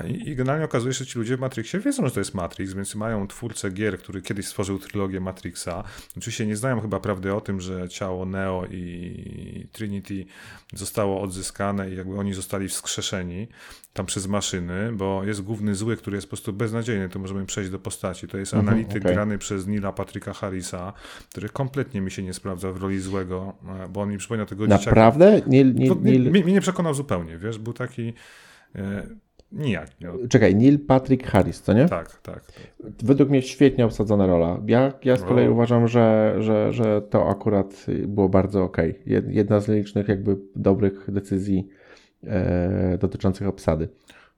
I, 0.09 0.37
generalnie 0.37 0.65
okazuje 0.65 0.95
się, 0.95 0.99
że 0.99 1.07
ci 1.07 1.19
ludzie 1.19 1.37
w 1.37 1.41
Matrixie 1.41 1.81
wiedzą, 1.81 2.07
że 2.07 2.11
to 2.11 2.21
jest 2.21 2.35
Matrix, 2.35 2.73
więc 2.73 2.95
mają 2.95 3.27
twórcę 3.27 3.71
gier, 3.71 3.99
który 3.99 4.23
kiedyś 4.23 4.47
stworzył 4.47 4.79
trylogię 4.79 5.21
Matrixa. 5.21 5.85
Oczywiście 6.17 6.47
nie 6.47 6.57
znają 6.57 6.81
chyba 6.81 7.01
prawdy 7.01 7.35
o 7.35 7.41
tym, 7.41 7.61
że 7.61 7.89
ciało 7.89 8.27
Neo 8.27 8.67
i 8.71 9.67
Trinity 9.73 10.25
zostało 10.75 11.21
odzyskane 11.23 11.91
i 11.91 11.97
jakby 11.97 12.19
oni 12.19 12.35
zostali 12.35 12.69
wskrzeszeni 12.69 13.49
tam 13.93 14.07
przez 14.07 14.27
maszyny, 14.27 14.93
bo 14.93 15.25
jest 15.25 15.43
główny 15.43 15.75
zły, 15.75 15.97
który 15.97 16.17
jest 16.17 16.27
po 16.27 16.31
prostu 16.31 16.53
beznadziejny, 16.53 17.09
to 17.09 17.19
możemy 17.19 17.47
przejść 17.47 17.71
do 17.71 17.79
postaci. 17.79 18.29
To 18.29 18.39
jest 18.39 18.55
mhm, 18.55 18.69
analityk 18.69 19.03
okay. 19.03 19.15
grany 19.15 19.39
przez 19.39 19.67
Nila 19.67 19.93
Patryka 19.93 20.33
Harrisa, 20.33 20.93
który 21.31 21.49
kompletnie 21.49 22.01
mi 22.01 22.11
się 22.11 22.23
nie 22.23 22.35
sprawdza 22.35 22.73
w 22.73 22.77
roli 22.77 23.01
złego, 23.01 23.55
bo 23.91 24.01
on 24.01 24.11
mi 24.11 24.19
przypomina 24.19 24.47
tego 24.47 24.67
Naprawdę? 24.67 24.85
dzieciaka. 24.85 25.07
Naprawdę? 25.07 25.43
Nie, 25.47 26.31
Mnie 26.43 26.53
nie 26.53 26.61
przekonał 26.61 26.95
zupełnie, 26.95 27.39
wiesz, 27.39 27.59
był 27.59 27.73
taki... 27.73 28.13
E, 28.75 29.28
Nijak. 29.53 30.01
Nie. 30.01 30.29
Czekaj, 30.29 30.55
Neil 30.55 30.79
Patrick 30.79 31.27
Harris, 31.27 31.63
co 31.63 31.73
nie? 31.73 31.89
Tak, 31.89 32.19
tak. 32.21 32.47
tak. 32.47 32.53
Według 33.03 33.31
mnie 33.31 33.43
świetnie 33.43 33.85
obsadzona 33.85 34.27
rola. 34.27 34.61
Ja, 34.67 34.93
ja 35.05 35.17
z 35.17 35.23
kolei 35.23 35.49
uważam, 35.49 35.89
że, 35.89 36.35
że, 36.39 36.73
że 36.73 37.03
to 37.03 37.29
akurat 37.29 37.87
było 38.07 38.29
bardzo 38.29 38.65
ok. 38.65 38.77
Jedna 39.29 39.61
z 39.61 39.69
licznych 39.69 40.09
jakby 40.09 40.37
dobrych 40.57 41.13
decyzji 41.13 41.69
e, 42.25 42.99
dotyczących 43.01 43.49
obsady. 43.49 43.89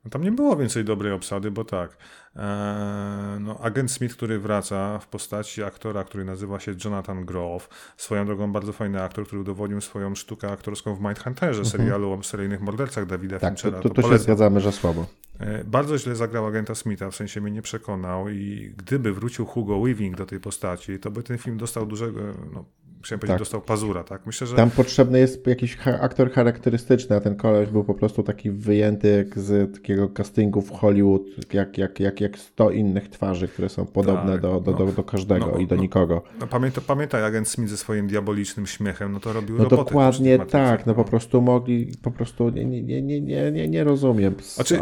No 0.05 0.11
tam 0.11 0.22
nie 0.22 0.32
było 0.32 0.57
więcej 0.57 0.84
dobrej 0.84 1.12
obsady, 1.12 1.51
bo 1.51 1.64
tak, 1.64 1.96
e, 2.36 3.38
no, 3.40 3.59
agent 3.59 3.92
Smith, 3.92 4.16
który 4.16 4.38
wraca 4.38 4.98
w 4.98 5.09
postaci 5.09 5.62
aktora, 5.62 6.05
który 6.05 6.24
nazywa 6.24 6.61
się 6.61 6.74
Jonathan 6.84 7.24
Grove, 7.24 7.68
swoją 7.96 8.26
drogą 8.26 8.53
bardzo 8.53 8.72
fajny 8.72 9.03
aktor, 9.03 9.26
który 9.26 9.40
udowodnił 9.40 9.80
swoją 9.80 10.14
sztukę 10.14 10.53
aktorską 10.53 10.94
w 10.94 11.01
Mindhunterze, 11.01 11.62
mhm. 11.62 11.66
serialu 11.66 12.12
o 12.12 12.22
seryjnych 12.22 12.61
mordercach 12.61 13.07
Davida 13.07 13.38
tak, 13.38 13.51
Finchera. 13.51 13.82
To, 13.82 13.88
to, 13.88 13.94
to, 13.94 14.03
to 14.03 14.09
się 14.09 14.18
zgadzamy, 14.18 14.61
że 14.61 14.72
słabo. 14.72 15.07
E, 15.38 15.64
bardzo 15.64 15.98
źle 15.98 16.16
zagrał 16.16 16.46
agenta 16.46 16.74
Smitha, 16.74 17.11
w 17.11 17.16
sensie 17.16 17.40
mnie 17.40 17.51
nie 17.51 17.62
przekonał 17.62 18.28
i 18.28 18.74
gdyby 18.76 19.12
wrócił 19.12 19.46
Hugo 19.46 19.80
Weaving 19.80 20.16
do 20.16 20.26
tej 20.26 20.40
postaci, 20.40 20.98
to 20.98 21.11
by 21.11 21.22
ten 21.22 21.38
film 21.38 21.59
dostał 21.59 21.86
dużego, 21.86 22.20
no, 22.53 22.64
chciałem 23.03 23.20
powiedzieć, 23.20 23.34
tak. 23.34 23.38
dostał 23.38 23.61
pazura, 23.61 24.05
tak? 24.05 24.26
Myślę, 24.26 24.46
że... 24.46 24.57
Tam 24.57 24.70
potrzebny 24.70 25.18
jest 25.18 25.46
jakiś 25.46 25.78
aktor 26.01 26.30
charakterystyczny, 26.32 27.16
a 27.16 27.20
ten 27.20 27.36
koleś 27.36 27.68
był 27.68 27.84
po 27.84 27.94
prostu 27.94 28.22
taki 28.22 28.51
wyjęty 28.51 29.30
z 29.36 29.74
takiego 29.74 30.09
castingu 30.09 30.62
w 30.62 30.70
Hollywood, 30.70 31.22
jak, 31.53 31.78
jak, 31.78 32.01
jak, 32.01 32.20
jak 32.20 32.38
100 32.38 32.70
innych 32.70 33.09
twarzy, 33.09 33.48
które 33.48 33.68
są 33.68 33.86
podobne 33.86 34.32
tak, 34.32 34.40
do, 34.40 34.61
do, 34.61 34.70
no, 34.70 34.78
do, 34.78 34.92
do, 34.92 35.03
każdego 35.05 35.51
no, 35.55 35.59
i 35.59 35.66
do 35.66 35.76
no, 35.76 35.82
nikogo. 35.82 36.22
No, 36.40 36.46
pamiętaj, 36.46 36.84
pamiętaj, 36.86 37.24
agent 37.24 37.48
Smith 37.48 37.70
ze 37.70 37.76
swoim 37.76 38.07
diabolicznym 38.07 38.66
śmiechem, 38.66 39.12
no 39.12 39.20
to 39.20 39.32
robił 39.32 39.59
No 39.59 39.64
dokładnie 39.64 40.38
tak, 40.38 40.86
no 40.86 40.94
po 40.94 41.05
prostu 41.05 41.42
mogli, 41.42 41.92
po 42.03 42.11
prostu 42.11 42.48
nie, 42.51 42.64
nie, 42.64 42.82
nie, 42.82 43.20
nie, 43.20 43.53
nie, 43.53 43.68
nie 43.68 43.84
rozumiem. 43.84 44.34
Znaczy. 44.42 44.78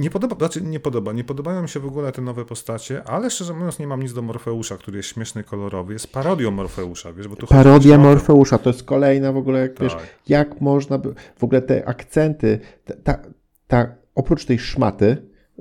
Nie 0.00 0.10
podoba, 0.10 0.36
znaczy 0.36 0.62
nie 0.62 0.80
podoba, 0.80 1.12
nie 1.12 1.24
podobają 1.24 1.62
mi 1.62 1.68
się 1.68 1.80
w 1.80 1.86
ogóle 1.86 2.12
te 2.12 2.22
nowe 2.22 2.44
postacie, 2.44 3.04
ale 3.04 3.30
szczerze 3.30 3.54
mówiąc 3.54 3.78
nie 3.78 3.86
mam 3.86 4.02
nic 4.02 4.12
do 4.12 4.22
Morfeusza, 4.22 4.76
który 4.76 4.96
jest 4.96 5.08
śmieszny, 5.08 5.44
kolorowy, 5.44 5.92
jest 5.92 6.12
parodią 6.12 6.50
Morfeusza, 6.50 7.12
wiesz, 7.12 7.28
bo 7.28 7.36
tu 7.36 7.46
Parodia 7.46 7.98
Morfeusza, 7.98 8.58
to 8.58 8.70
jest 8.70 8.82
kolejna 8.82 9.32
w 9.32 9.36
ogóle, 9.36 9.60
jak, 9.60 9.74
tak. 9.74 9.82
wiesz, 9.82 9.96
jak 10.28 10.60
można, 10.60 10.98
by, 10.98 11.14
w 11.36 11.44
ogóle 11.44 11.62
te 11.62 11.88
akcenty, 11.88 12.58
ta, 12.84 12.94
ta, 12.94 13.18
ta, 13.66 13.94
oprócz 14.14 14.44
tej 14.44 14.58
szmaty, 14.58 15.16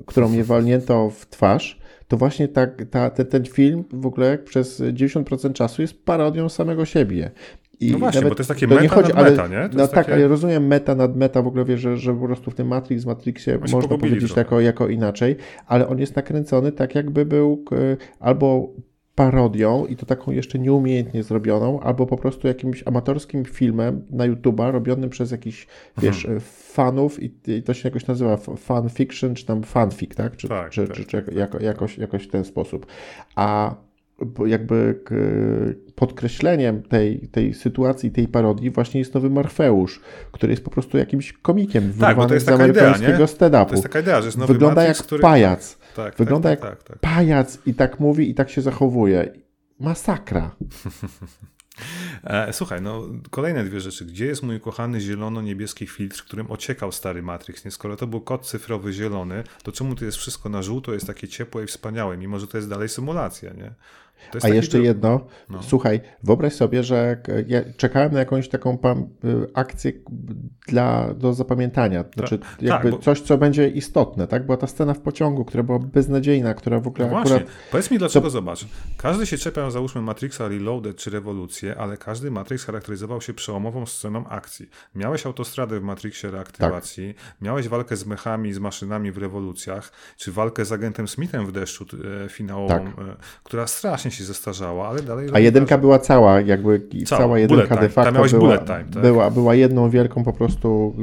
którą 0.06 0.30
mnie 0.30 0.44
walnięto 0.44 1.10
w 1.10 1.26
twarz, 1.26 1.80
to 2.08 2.18
właśnie 2.18 2.48
ta, 2.48 2.68
ta, 2.92 3.10
ten, 3.10 3.26
ten 3.26 3.46
film 3.46 3.84
w 3.94 4.06
ogóle 4.06 4.38
przez 4.38 4.82
90% 4.82 5.54
czasu 5.54 5.82
jest 5.82 6.06
parodią 6.06 6.50
samego 6.50 6.86
siebie. 6.86 7.32
I 7.80 7.91
no 7.91 7.99
właśnie, 7.99 8.21
bo 8.21 8.36
to 8.36 8.39
jest 8.39 8.49
takie 8.49 8.67
meta 8.67 8.82
nie 8.82 8.88
chodzi, 8.88 9.13
meta, 9.13 9.47
nie? 9.47 9.69
To 9.69 9.77
no 9.77 9.88
tak, 9.88 9.95
takie... 9.95 10.13
ale 10.13 10.27
rozumiem 10.27 10.67
meta 10.67 10.95
nad 10.95 11.15
meta, 11.15 11.41
w 11.41 11.47
ogóle 11.47 11.65
wiesz, 11.65 11.80
że, 11.80 11.97
że 11.97 12.13
po 12.13 12.25
prostu 12.25 12.51
w 12.51 12.55
tym 12.55 12.67
Matrix, 12.67 13.05
Matrixie 13.05 13.57
można 13.57 13.97
powiedzieć 13.97 14.36
jako, 14.36 14.59
jako 14.59 14.88
inaczej, 14.88 15.36
ale 15.67 15.88
on 15.88 15.99
jest 15.99 16.15
nakręcony 16.15 16.71
tak, 16.71 16.95
jakby 16.95 17.25
był 17.25 17.65
albo 18.19 18.73
parodią 19.19 19.86
i 19.86 19.95
to 19.95 20.05
taką 20.05 20.32
jeszcze 20.32 20.59
nieumiejętnie 20.59 21.23
zrobioną, 21.23 21.80
albo 21.80 22.05
po 22.05 22.17
prostu 22.17 22.47
jakimś 22.47 22.84
amatorskim 22.86 23.45
filmem 23.45 24.05
na 24.09 24.30
YouTube'a 24.30 24.71
robionym 24.71 25.09
przez 25.09 25.32
jakichś, 25.32 25.67
wiesz, 25.97 26.25
mhm. 26.25 26.39
fanów 26.73 27.23
i, 27.23 27.34
i, 27.47 27.63
to 27.63 27.73
się 27.73 27.89
jakoś 27.89 28.07
nazywa 28.07 28.38
fan 28.38 28.89
fiction, 28.89 29.36
czy 29.36 29.45
tam 29.45 29.63
fanfic, 29.63 30.15
tak? 30.15 30.38
Czy, 30.38 30.47
tak, 30.47 30.69
czy, 30.69 30.88
tak, 30.88 30.97
czy, 30.97 31.05
czy 31.05 31.21
tak, 31.21 31.36
jako, 31.36 31.59
jakoś, 31.59 31.97
jakoś 31.97 32.23
w 32.23 32.32
ten 32.32 32.45
sposób. 32.45 32.86
A 33.36 33.75
jakby 34.45 34.99
podkreśleniem 35.95 36.84
tej, 36.84 37.28
tej 37.28 37.53
sytuacji, 37.53 38.11
tej 38.11 38.28
parodii 38.28 38.70
właśnie 38.70 38.99
jest 38.99 39.13
nowy 39.13 39.30
Morfeusz, 39.30 40.01
który 40.32 40.53
jest 40.53 40.63
po 40.63 40.72
prostu 40.72 40.97
jakimś 40.97 41.34
komikiem 41.34 41.93
tak, 41.99 42.17
bo 42.17 42.26
to 42.26 42.34
jest 42.34 42.45
z 42.45 42.49
amerykańskiego 42.49 43.26
stand-upu. 43.26 43.65
To 43.65 43.72
jest 43.72 43.84
taka 43.84 43.99
idea, 43.99 44.22
że 44.22 44.28
jest 44.28 44.38
nowy 44.38 44.53
Wygląda 44.53 44.82
Matrix, 44.82 44.99
jak 44.99 45.05
który... 45.07 45.22
pajac. 45.22 45.78
Tak, 45.78 45.95
tak, 45.95 46.15
Wygląda 46.15 46.49
tak, 46.49 46.59
jak 46.59 46.70
tak, 46.70 46.84
tak. 46.84 46.99
pajac 46.99 47.59
i 47.65 47.74
tak 47.74 47.99
mówi 47.99 48.30
i 48.30 48.36
tak 48.36 48.49
się 48.49 48.61
zachowuje. 48.61 49.34
Masakra. 49.80 50.51
E, 52.24 52.53
słuchaj, 52.53 52.82
no 52.82 53.03
kolejne 53.30 53.63
dwie 53.63 53.80
rzeczy. 53.80 54.05
Gdzie 54.05 54.26
jest 54.26 54.43
mój 54.43 54.59
kochany 54.59 54.99
zielono-niebieski 54.99 55.88
filtr, 55.88 56.24
którym 56.24 56.51
ociekał 56.51 56.91
stary 56.91 57.22
Matrix? 57.22 57.65
Nie, 57.65 57.72
skoro 57.72 57.95
to 57.95 58.07
był 58.07 58.22
kod 58.22 58.45
cyfrowy 58.45 58.93
zielony, 58.93 59.43
to 59.63 59.72
czemu 59.72 59.95
to 59.95 60.05
jest 60.05 60.17
wszystko 60.17 60.49
na 60.49 60.61
żółto, 60.61 60.93
jest 60.93 61.07
takie 61.07 61.28
ciepłe 61.28 61.63
i 61.63 61.67
wspaniałe, 61.67 62.17
mimo 62.17 62.39
że 62.39 62.47
to 62.47 62.57
jest 62.57 62.70
dalej 62.70 62.89
symulacja, 62.89 63.53
nie? 63.53 63.74
A 64.43 64.47
jeszcze 64.47 64.80
jedno, 64.80 65.26
no. 65.49 65.63
słuchaj, 65.63 66.01
wyobraź 66.24 66.53
sobie, 66.53 66.84
że 66.84 67.22
ja 67.47 67.61
czekałem 67.78 68.13
na 68.13 68.20
jakąś 68.20 68.49
taką 68.49 68.74
y, 68.74 69.53
akcję 69.53 69.91
dla, 70.67 71.13
do 71.13 71.34
zapamiętania, 71.34 72.03
znaczy 72.15 72.39
tak, 72.39 72.61
jakby 72.61 72.89
tak, 72.89 72.99
bo... 72.99 73.03
coś, 73.03 73.22
co 73.22 73.38
będzie 73.38 73.67
istotne, 73.67 74.28
tak? 74.28 74.45
Była 74.45 74.57
ta 74.57 74.67
scena 74.67 74.93
w 74.93 74.99
pociągu, 74.99 75.45
która 75.45 75.63
była 75.63 75.80
beznadziejna, 75.80 76.53
która 76.53 76.80
w 76.80 76.88
ogóle 76.88 77.05
no 77.05 77.11
właśnie, 77.11 77.36
akurat... 77.36 77.53
powiedz 77.72 77.91
mi 77.91 77.97
dlaczego, 77.97 78.24
to... 78.26 78.30
zobacz, 78.30 78.65
każdy 78.97 79.26
się 79.26 79.38
czepiał, 79.38 79.72
załóżmy 79.72 80.01
Matrixa 80.01 80.47
Reloaded 80.47 80.97
czy 80.97 81.09
Rewolucję, 81.09 81.76
ale 81.78 81.97
każdy 81.97 82.32
Matrix 82.32 82.65
charakteryzował 82.65 83.22
się 83.22 83.34
przełomową 83.34 83.86
sceną 83.86 84.28
akcji. 84.28 84.70
Miałeś 84.95 85.26
autostradę 85.26 85.80
w 85.80 85.84
Matrixie 85.84 86.32
reaktywacji, 86.32 87.13
tak. 87.13 87.41
miałeś 87.41 87.67
walkę 87.67 87.95
z 87.95 88.05
mechami, 88.05 88.53
z 88.53 88.59
maszynami 88.59 89.11
w 89.11 89.17
rewolucjach, 89.17 89.91
czy 90.17 90.32
walkę 90.32 90.65
z 90.65 90.72
agentem 90.72 91.07
Smithem 91.07 91.45
w 91.45 91.51
deszczu 91.51 91.86
e, 92.26 92.30
finałową, 92.30 92.86
tak. 92.86 93.05
e, 93.07 93.15
która 93.43 93.67
strasznie 93.67 94.09
się 94.12 94.24
zestarzała, 94.24 94.88
ale 94.88 95.01
dalej... 95.01 95.30
A 95.34 95.39
jedynka 95.39 95.78
była 95.78 95.99
cała, 95.99 96.41
jakby 96.41 96.82
cała, 97.05 97.22
cała 97.22 97.39
jedynka 97.39 97.78
de 97.78 97.89
facto 97.89 98.38
była, 98.38 98.57
time, 98.57 98.68
tak? 98.68 99.01
była, 99.01 99.32
była 99.32 99.55
jedną 99.55 99.89
wielką 99.89 100.24
po 100.24 100.34
prostu, 100.34 100.95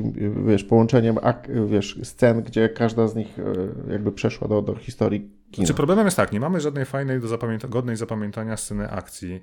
wiesz, 0.46 0.64
połączeniem 0.64 1.18
wiesz, 1.66 1.98
scen, 2.02 2.42
gdzie 2.42 2.68
każda 2.68 3.08
z 3.08 3.14
nich 3.14 3.38
e, 3.38 3.92
jakby 3.92 4.12
przeszła 4.12 4.48
do, 4.48 4.62
do 4.62 4.74
historii 4.74 5.20
kina. 5.50 5.66
Znaczy 5.66 5.76
problemem 5.76 6.04
jest 6.04 6.16
tak, 6.16 6.32
nie 6.32 6.40
mamy 6.40 6.60
żadnej 6.60 6.84
fajnej, 6.84 7.20
do 7.20 7.28
zapamięta 7.28 7.68
godnej 7.68 7.96
zapamiętania 7.96 8.56
sceny 8.56 8.90
akcji. 8.90 9.40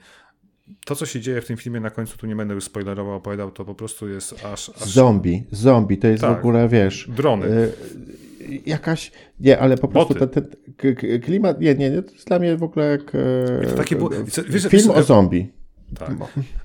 To, 0.85 0.95
co 0.95 1.05
się 1.05 1.19
dzieje 1.21 1.41
w 1.41 1.45
tym 1.45 1.57
filmie 1.57 1.79
na 1.79 1.89
końcu, 1.89 2.17
tu 2.17 2.27
nie 2.27 2.35
będę 2.35 2.53
już 2.53 2.63
spoilerował, 2.63 3.15
opowiadał, 3.15 3.51
to 3.51 3.65
po 3.65 3.75
prostu 3.75 4.09
jest 4.09 4.45
aż... 4.45 4.69
aż... 4.69 4.93
Zombie, 4.93 5.43
zombie, 5.51 5.97
to 5.97 6.07
jest 6.07 6.21
tak. 6.21 6.35
w 6.35 6.39
ogóle, 6.39 6.69
wiesz... 6.69 7.09
Drony. 7.15 7.47
Y 7.47 7.73
jakaś, 8.65 9.11
nie, 9.39 9.59
ale 9.59 9.77
po 9.77 9.87
prostu 9.87 10.13
ten, 10.13 10.29
ten, 10.29 10.47
klimat, 11.21 11.61
nie, 11.61 11.75
nie, 11.75 11.89
nie, 11.89 12.01
to 12.01 12.11
jest 12.11 12.27
dla 12.27 12.39
mnie 12.39 12.57
w 12.57 12.63
ogóle 12.63 12.85
jak 12.85 13.11
taki 13.75 13.95
był, 13.95 14.09
wiesz, 14.09 14.67
film 14.67 14.71
wiesz, 14.71 14.87
o 14.87 15.03
zombie. 15.03 15.51
Tak. 15.99 16.11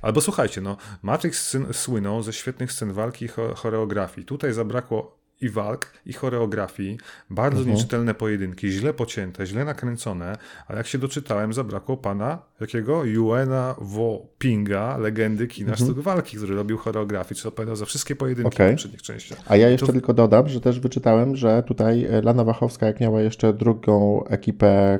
Albo 0.02 0.20
słuchajcie, 0.20 0.60
no, 0.60 0.76
Matrix 1.02 1.56
słynął 1.72 2.22
ze 2.22 2.32
świetnych 2.32 2.72
scen 2.72 2.92
walki 2.92 3.24
i 3.24 3.28
choreografii. 3.54 4.26
Tutaj 4.26 4.52
zabrakło 4.52 5.17
i 5.40 5.48
walk, 5.48 5.92
i 6.06 6.12
choreografii, 6.12 6.98
bardzo 7.30 7.58
mhm. 7.58 7.76
nieczytelne 7.76 8.14
pojedynki, 8.14 8.68
źle 8.68 8.94
pocięte, 8.94 9.46
źle 9.46 9.64
nakręcone, 9.64 10.36
ale 10.66 10.78
jak 10.78 10.86
się 10.86 10.98
doczytałem, 10.98 11.52
zabrakło 11.52 11.96
pana 11.96 12.38
jakiego? 12.60 13.04
Yuena 13.04 13.74
Wo 13.78 14.26
Pinga, 14.38 14.96
legendy 14.96 15.46
kina 15.46 15.70
mhm. 15.70 15.90
sztuk 15.90 16.04
walki, 16.04 16.36
który 16.36 16.54
robił 16.54 16.78
choreografię, 16.78 17.34
czy 17.34 17.48
opowiadał 17.48 17.76
za 17.76 17.84
wszystkie 17.84 18.16
pojedynki 18.16 18.56
okay. 18.56 18.68
w 18.68 18.70
poprzednich 18.70 19.02
częściach. 19.02 19.38
A 19.46 19.56
ja 19.56 19.68
jeszcze 19.68 19.86
to... 19.86 19.92
tylko 19.92 20.14
dodam, 20.14 20.48
że 20.48 20.60
też 20.60 20.80
wyczytałem, 20.80 21.36
że 21.36 21.62
tutaj 21.62 22.04
e, 22.04 22.22
Lana 22.22 22.44
Wachowska, 22.44 22.86
jak 22.86 23.00
miała 23.00 23.20
jeszcze 23.20 23.52
drugą 23.52 24.24
ekipę 24.24 24.68
e, 24.68 24.98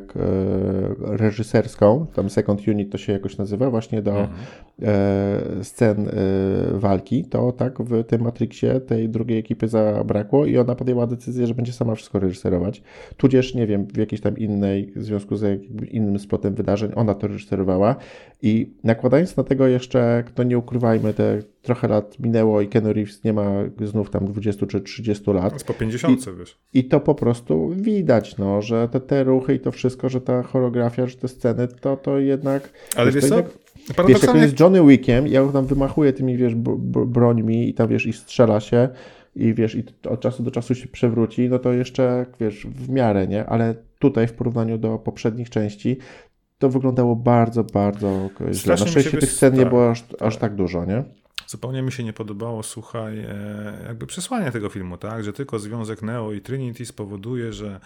reżyserską, 0.99 2.07
tam 2.15 2.31
Second 2.31 2.69
Unit 2.69 2.93
to 2.93 2.99
się 2.99 3.13
jakoś 3.13 3.37
nazywa, 3.37 3.71
właśnie 3.71 4.03
do 4.03 4.11
mhm. 4.11 4.39
e, 4.83 5.65
scen 5.65 6.11
walki, 6.73 7.25
to 7.25 7.53
tak 7.53 7.83
w 7.83 8.05
tym 8.05 8.23
Matrixie 8.23 8.81
tej 8.81 9.09
drugiej 9.09 9.39
ekipy 9.39 9.69
zabrakło 9.69 10.28
zabrakło 10.29 10.47
i 10.47 10.59
ona 10.59 10.75
podjęła 10.75 11.07
decyzję, 11.07 11.47
że 11.47 11.55
będzie 11.55 11.73
sama 11.73 11.95
wszystko 11.95 12.19
reżyserować. 12.19 12.83
Tudzież, 13.17 13.55
nie 13.55 13.67
wiem, 13.67 13.87
w 13.87 13.97
jakiejś 13.97 14.21
tam 14.21 14.39
innej, 14.39 14.93
w 14.97 15.05
związku 15.05 15.37
z 15.37 15.63
innym 15.91 16.19
splotem 16.19 16.55
wydarzeń, 16.55 16.93
ona 16.95 17.15
to 17.15 17.27
reżyserowała 17.27 17.97
i 18.43 18.73
nakładając 18.85 19.37
na 19.37 19.45
tego 19.45 19.67
jeszcze, 19.67 20.25
to 20.35 20.43
nie 20.43 20.59
ukrywajmy, 20.59 21.15
te 21.15 21.43
trochę 21.63 21.89
lat 21.89 22.19
minęło 22.19 22.61
i 22.61 22.69
Ken 22.69 22.87
Reeves 22.87 23.25
nie 23.25 23.33
ma 23.33 23.65
znów 23.81 24.11
tam 24.11 24.27
20 24.27 24.67
czy 24.67 24.81
30 24.81 25.31
lat. 25.31 25.53
Jest 25.53 25.67
po 25.67 25.75
50, 25.75 26.27
I, 26.27 26.39
wiesz. 26.39 26.59
I 26.75 26.85
to 26.85 27.01
po 27.01 27.15
prostu 27.15 27.71
widać, 27.77 28.39
no, 28.39 28.63
że 28.63 28.89
te, 28.89 29.01
te 29.01 29.25
ruchy 29.25 29.55
i 29.55 29.61
to 29.61 29.73
wszystko, 29.73 30.09
że 30.09 30.21
ta 30.21 30.43
choreografia, 30.43 31.07
że 31.07 31.17
te 31.17 31.29
sceny, 31.29 31.69
to, 31.69 31.97
to 31.97 32.19
jednak... 32.19 32.71
Ale 32.97 33.13
wiesz, 33.13 33.15
wiesz 33.15 33.31
co? 33.31 33.37
Jednak, 33.37 33.69
Wiesz, 34.09 34.23
jak 34.23 34.31
on 34.31 34.37
jest 34.37 34.61
Johnny 34.61 34.87
Wickiem, 34.87 35.27
ja 35.27 35.49
tam 35.53 35.67
wymachuję 35.67 36.13
tymi, 36.13 36.37
wiesz, 36.37 36.55
brońmi 37.07 37.69
i 37.69 37.75
tam, 37.75 37.89
wiesz, 37.89 38.07
i 38.07 38.13
strzela 38.13 38.61
się, 38.61 38.89
i 39.39 39.55
wiesz, 39.55 39.75
i 39.75 39.85
od 40.09 40.21
czasu 40.21 40.43
do 40.43 40.51
czasu 40.51 40.75
się 40.75 40.89
przewróci, 40.89 41.49
no 41.49 41.59
to 41.59 41.73
jeszcze, 41.73 42.27
wiesz, 42.41 42.67
w 42.67 42.89
miarę, 42.89 43.27
nie? 43.27 43.47
Ale 43.47 43.75
tutaj 43.99 44.29
w 44.29 44.33
porównaniu 44.33 44.79
do 44.79 44.99
poprzednich 44.99 45.51
części 45.51 45.99
to 46.59 46.69
wyglądało 46.69 47.17
bardzo, 47.17 47.65
bardzo 47.65 48.31
źle. 48.53 48.75
Na 48.75 48.87
szczęście 48.87 49.19
tych 49.19 49.33
scen 49.33 49.55
nie 49.55 49.67
było 49.67 49.91
aż, 49.91 50.05
aż 50.21 50.37
tak 50.37 50.55
dużo, 50.55 50.85
nie? 50.85 51.05
Zupełnie 51.47 51.83
mi 51.83 51.93
się 51.93 52.05
nie 52.05 52.13
podobało, 52.13 52.63
słuchaj, 52.63 53.19
e, 53.19 53.85
jakby 53.87 54.07
przesłanie 54.07 54.53
tego 54.53 54.69
filmu, 54.69 54.99
tak? 54.99 55.25
Że 55.25 55.33
tylko 55.33 55.59
związek 55.59 56.03
Neo 56.03 56.33
i 56.33 56.41
Trinity 56.41 56.87
spowoduje, 56.87 57.53
że 57.53 57.81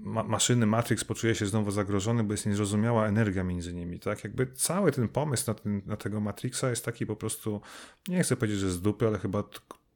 ma 0.00 0.22
maszyny 0.22 0.66
Matrix 0.66 1.04
poczuje 1.04 1.34
się 1.34 1.46
znowu 1.46 1.70
zagrożony, 1.70 2.24
bo 2.24 2.32
jest 2.32 2.46
niezrozumiała 2.46 3.06
energia 3.06 3.44
między 3.44 3.74
nimi, 3.74 4.00
tak? 4.00 4.24
Jakby 4.24 4.46
cały 4.46 4.92
ten 4.92 5.08
pomysł 5.08 5.44
na, 5.46 5.54
ten, 5.54 5.82
na 5.86 5.96
tego 5.96 6.20
Matrixa 6.20 6.70
jest 6.70 6.84
taki 6.84 7.06
po 7.06 7.16
prostu, 7.16 7.60
nie 8.08 8.22
chcę 8.22 8.36
powiedzieć, 8.36 8.58
że 8.58 8.70
z 8.70 8.80
dupy, 8.80 9.06
ale 9.06 9.18
chyba 9.18 9.44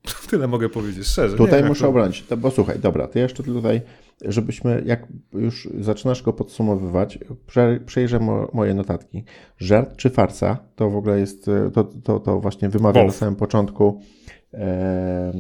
Tyle 0.30 0.48
mogę 0.48 0.68
powiedzieć 0.68 1.07
szczerze. 1.07 1.36
Tutaj 1.36 1.64
muszę 1.64 1.82
to... 1.82 1.88
obronić, 1.88 2.24
bo 2.38 2.50
słuchaj, 2.50 2.78
dobra, 2.78 3.09
to 3.09 3.18
jeszcze 3.18 3.42
tutaj, 3.42 3.80
żebyśmy, 4.24 4.82
jak 4.86 5.07
już 5.32 5.68
zaczynasz 5.80 6.22
go 6.22 6.32
podsumowywać, 6.32 7.18
przejrzę 7.86 8.20
mo, 8.20 8.48
moje 8.52 8.74
notatki. 8.74 9.24
Żart 9.59 9.96
czy 9.96 10.11
farsa, 10.11 10.59
to 10.76 10.90
w 10.90 10.96
ogóle 10.96 11.20
jest, 11.20 11.50
to, 11.72 11.84
to, 11.84 12.20
to 12.20 12.40
właśnie 12.40 12.68
wymawiam 12.68 13.07
na 13.07 13.12
samym 13.12 13.36
początku 13.36 14.00
e, 14.55 15.32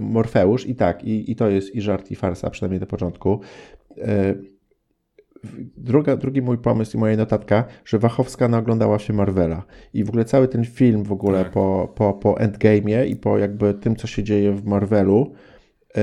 Morfeusz 0.00 0.66
i 0.66 0.74
tak, 0.74 1.04
i, 1.04 1.30
i 1.30 1.36
to 1.36 1.48
jest 1.48 1.74
i 1.74 1.80
żart 1.80 2.10
i 2.10 2.16
farsa, 2.16 2.50
przynajmniej 2.50 2.80
na 2.80 2.86
początku. 2.86 3.40
E, 3.98 4.34
druga, 5.76 6.16
drugi 6.16 6.42
mój 6.42 6.58
pomysł 6.58 6.96
i 6.96 7.00
moja 7.00 7.16
notatka, 7.16 7.64
że 7.84 7.98
Wachowska 7.98 8.48
naoglądała 8.48 8.98
się 8.98 9.12
Marvela 9.12 9.62
i 9.94 10.04
w 10.04 10.08
ogóle 10.08 10.24
cały 10.24 10.48
ten 10.48 10.64
film 10.64 11.04
w 11.04 11.12
ogóle 11.12 11.44
tak. 11.44 11.52
po, 11.52 11.92
po, 11.94 12.12
po 12.12 12.32
Endgame'ie 12.34 13.06
i 13.06 13.16
po 13.16 13.38
jakby 13.38 13.74
tym, 13.74 13.96
co 13.96 14.06
się 14.06 14.22
dzieje 14.22 14.52
w 14.52 14.64
Marvelu, 14.64 15.32
yy, 15.96 16.02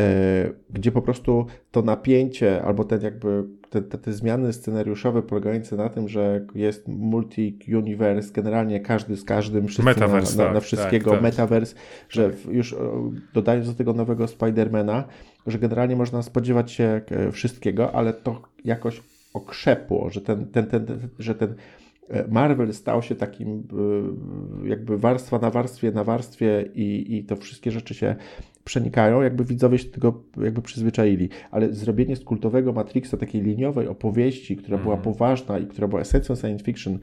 gdzie 0.70 0.92
po 0.92 1.02
prostu 1.02 1.46
to 1.72 1.82
napięcie 1.82 2.62
albo 2.62 2.84
ten 2.84 3.02
jakby 3.02 3.44
te, 3.70 3.82
te, 3.82 3.98
te, 3.98 4.14
zmiany 4.14 4.54
scenariuszowe 4.54 5.22
polegające 5.22 5.76
na 5.76 5.90
tym, 5.90 6.08
że 6.08 6.46
jest 6.56 6.88
multi-universe, 6.88 8.32
generalnie 8.34 8.80
każdy 8.80 9.18
z 9.18 9.24
każdym, 9.24 9.68
wszyscy 9.68 10.00
na, 10.00 10.08
na, 10.08 10.22
na 10.48 10.54
tak, 10.54 10.64
wszystkiego, 10.64 11.12
tak, 11.12 11.20
tak. 11.20 11.24
metaverse, 11.24 11.76
że 12.10 12.30
tak. 12.30 12.54
już 12.54 12.76
dodając 13.34 13.68
do 13.68 13.74
tego 13.74 13.94
nowego 13.94 14.28
Spidermana, 14.28 15.04
że 15.48 15.60
generalnie 15.60 15.96
można 15.96 16.22
spodziewać 16.22 16.72
się 16.72 17.02
e, 17.12 17.32
wszystkiego, 17.32 17.96
ale 17.96 18.14
to 18.14 18.42
jakoś 18.66 19.02
okrzepło, 19.34 20.10
że 20.10 20.22
ten, 20.22 20.48
ten, 20.48 20.66
ten, 20.66 20.86
ten, 20.86 21.08
że 21.20 21.36
ten 21.36 21.56
e, 22.10 22.28
Marvel 22.28 22.74
stał 22.74 23.02
się 23.02 23.16
takim 23.16 23.68
e, 24.64 24.70
jakby 24.70 24.98
warstwa 24.98 25.40
na 25.40 25.50
warstwie 25.50 25.92
na 25.92 26.04
warstwie 26.04 26.70
i, 26.76 27.18
i 27.18 27.24
to 27.24 27.36
wszystkie 27.36 27.72
rzeczy 27.72 27.94
się 27.94 28.16
przenikają, 28.64 29.22
jakby 29.22 29.46
widzowie 29.46 29.78
się 29.78 29.90
tego 29.90 30.24
jakby 30.42 30.62
przyzwyczaili. 30.62 31.30
Ale 31.52 31.74
zrobienie 31.74 32.16
z 32.16 32.24
kultowego 32.24 32.74
Matrixa 32.74 33.18
takiej 33.18 33.42
liniowej 33.42 33.88
opowieści, 33.88 34.58
która 34.58 34.78
była 34.78 34.96
mhm. 34.96 35.14
poważna 35.14 35.60
i 35.60 35.68
która 35.68 35.88
była 35.88 36.02
esencją 36.02 36.36
science 36.36 36.66
fiction, 36.66 37.00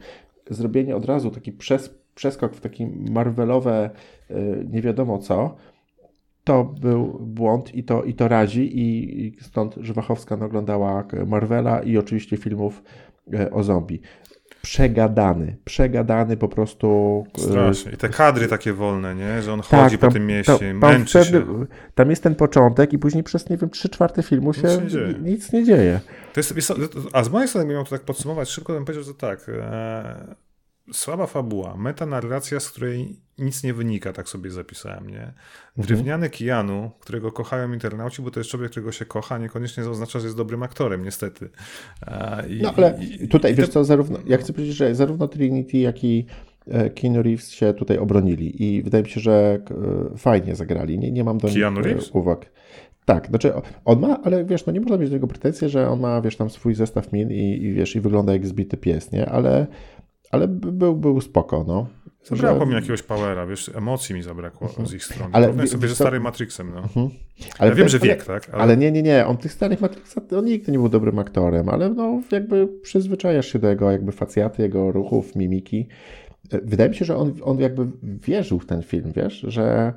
zrobienie 0.49 0.95
od 0.95 1.05
razu 1.05 1.31
taki 1.31 1.51
przes, 1.51 1.99
przeskok 2.15 2.55
w 2.55 2.61
takie 2.61 2.89
Marvelowe 3.11 3.89
e, 4.29 4.35
nie 4.71 4.81
wiadomo 4.81 5.17
co, 5.17 5.55
to 6.47 6.63
był 6.63 7.19
błąd 7.21 7.75
i 7.75 7.83
to, 7.83 8.03
i 8.03 8.13
to 8.13 8.27
razi 8.27 8.79
i, 8.79 9.37
stąd 9.41 9.75
Żywachowska 9.81 10.35
oglądała 10.35 11.03
Marvela 11.25 11.81
i 11.81 11.97
oczywiście 11.97 12.37
filmów 12.37 12.83
e, 13.33 13.51
o 13.51 13.63
zombie. 13.63 14.01
Przegadany, 14.61 15.57
przegadany 15.65 16.37
po 16.37 16.47
prostu. 16.47 17.23
E, 17.37 17.41
Strasznie. 17.41 17.91
I 17.91 17.97
te 17.97 18.09
kadry 18.09 18.47
takie 18.47 18.73
wolne, 18.73 19.15
nie? 19.15 19.41
Że 19.41 19.53
on 19.53 19.61
tak, 19.61 19.69
chodzi 19.69 19.97
tam, 19.97 20.09
po 20.09 20.13
tym 20.13 20.27
mieście, 20.27 20.57
tam, 20.57 20.77
męczy 20.77 21.23
się. 21.23 21.45
Tam 21.95 22.09
jest 22.09 22.23
ten 22.23 22.35
początek 22.35 22.93
i 22.93 22.99
później 22.99 23.23
przez, 23.23 23.49
nie 23.49 23.57
wiem, 23.57 23.69
trzy 23.69 23.89
czwarte 23.89 24.23
filmu 24.23 24.53
się 24.53 24.67
nic 24.67 24.81
nie 24.81 24.87
dzieje. 24.87 25.13
Nic 25.21 25.53
nie 25.53 25.63
dzieje. 25.63 25.99
To 26.33 26.39
jest, 26.39 26.73
a 27.13 27.23
z 27.23 27.29
mojej 27.29 27.47
strony, 27.47 27.73
miał 27.73 27.83
to 27.83 27.89
tak 27.89 28.01
podsumować 28.01 28.49
szybko, 28.49 28.73
bym 28.73 28.85
powiedział, 28.85 29.03
że 29.03 29.13
tak. 29.13 29.49
E 29.49 30.46
słaba 30.93 31.27
fabuła, 31.27 31.77
metanarracja, 31.77 32.59
z 32.59 32.71
której 32.71 33.19
nic 33.37 33.63
nie 33.63 33.73
wynika, 33.73 34.13
tak 34.13 34.29
sobie 34.29 34.51
zapisałem, 34.51 35.09
nie? 35.09 35.33
Drewniany 35.77 36.29
Kijanu, 36.29 36.91
którego 36.99 37.31
kochają 37.31 37.73
internauci, 37.73 38.21
bo 38.21 38.31
to 38.31 38.39
jest 38.39 38.49
człowiek, 38.49 38.71
którego 38.71 38.91
się 38.91 39.05
kocha, 39.05 39.37
niekoniecznie 39.37 39.89
oznacza, 39.89 40.19
że 40.19 40.25
jest 40.25 40.37
dobrym 40.37 40.63
aktorem, 40.63 41.03
niestety. 41.03 41.49
I, 42.49 42.61
no 42.61 42.73
ale 42.77 42.99
i, 43.01 43.27
tutaj, 43.27 43.51
i 43.51 43.55
wiesz 43.55 43.69
co, 43.69 43.83
zarówno, 43.83 44.19
ja 44.25 44.37
chcę 44.37 44.53
powiedzieć, 44.53 44.75
że 44.75 44.95
zarówno 44.95 45.27
Trinity, 45.27 45.77
jak 45.77 46.03
i 46.03 46.25
e, 46.67 46.89
Keanu 46.89 47.23
Reeves 47.23 47.49
się 47.51 47.73
tutaj 47.73 47.97
obronili 47.97 48.63
i 48.63 48.83
wydaje 48.83 49.03
mi 49.03 49.09
się, 49.09 49.19
że 49.19 49.59
e, 50.13 50.17
fajnie 50.17 50.55
zagrali. 50.55 50.99
Nie, 50.99 51.11
nie 51.11 51.23
mam 51.23 51.37
do 51.37 51.47
Keanu 51.47 51.77
nich 51.79 51.85
Reeves? 51.85 52.09
uwag. 52.13 52.45
Tak, 53.05 53.27
znaczy 53.27 53.53
on 53.85 53.99
ma, 53.99 54.23
ale 54.23 54.45
wiesz, 54.45 54.65
no 54.65 54.73
nie 54.73 54.79
można 54.79 54.97
mieć 54.97 55.09
do 55.09 55.15
niego 55.15 55.27
pretensji, 55.27 55.69
że 55.69 55.89
on 55.89 55.99
ma, 55.99 56.21
wiesz, 56.21 56.35
tam 56.35 56.49
swój 56.49 56.75
zestaw 56.75 57.13
min 57.13 57.31
i, 57.31 57.63
i 57.63 57.73
wiesz, 57.73 57.95
i 57.95 58.01
wygląda 58.01 58.33
jak 58.33 58.47
zbity 58.47 58.77
pies, 58.77 59.11
nie? 59.11 59.29
Ale, 59.29 59.67
ale 60.31 60.47
był, 60.47 60.95
był 60.95 61.21
spoko, 61.21 61.65
no. 61.67 61.87
Zabrakło 62.23 62.59
że... 62.59 62.65
mi 62.65 62.73
jakiegoś 62.73 63.03
powera, 63.03 63.47
wiesz, 63.47 63.71
emocji 63.75 64.15
mi 64.15 64.23
zabrakło 64.23 64.67
mhm. 64.67 64.87
z 64.87 64.93
ich 64.93 65.05
strony. 65.05 65.29
Ale 65.33 65.45
Porównaj 65.45 65.67
sobie 65.67 65.87
ze 65.87 65.95
starym 65.95 66.23
Matrixem, 66.23 66.71
no. 66.75 66.81
Mhm. 66.81 67.09
Ale 67.59 67.69
ja 67.69 67.75
wiem, 67.75 67.89
że 67.89 67.99
wiek, 67.99 68.25
tak? 68.25 68.49
Ale... 68.49 68.63
ale... 68.63 68.77
nie, 68.77 68.91
nie, 68.91 69.03
nie, 69.03 69.25
on 69.25 69.37
tych 69.37 69.53
starych 69.53 69.81
Matrixa, 69.81 70.21
on 70.37 70.45
nigdy 70.45 70.71
nie 70.71 70.77
był 70.77 70.89
dobrym 70.89 71.19
aktorem, 71.19 71.69
ale 71.69 71.89
no 71.89 72.21
jakby 72.31 72.67
przyzwyczajasz 72.67 73.47
się 73.47 73.59
do 73.59 73.69
jego 73.69 73.91
jakby 73.91 74.11
facjaty, 74.11 74.61
jego 74.61 74.91
ruchów, 74.91 75.35
mimiki. 75.35 75.87
Wydaje 76.63 76.89
mi 76.89 76.95
się, 76.95 77.05
że 77.05 77.17
on, 77.17 77.33
on 77.43 77.59
jakby 77.59 77.87
wierzył 78.03 78.59
w 78.59 78.65
ten 78.65 78.83
film, 78.83 79.11
wiesz, 79.15 79.45
że 79.47 79.93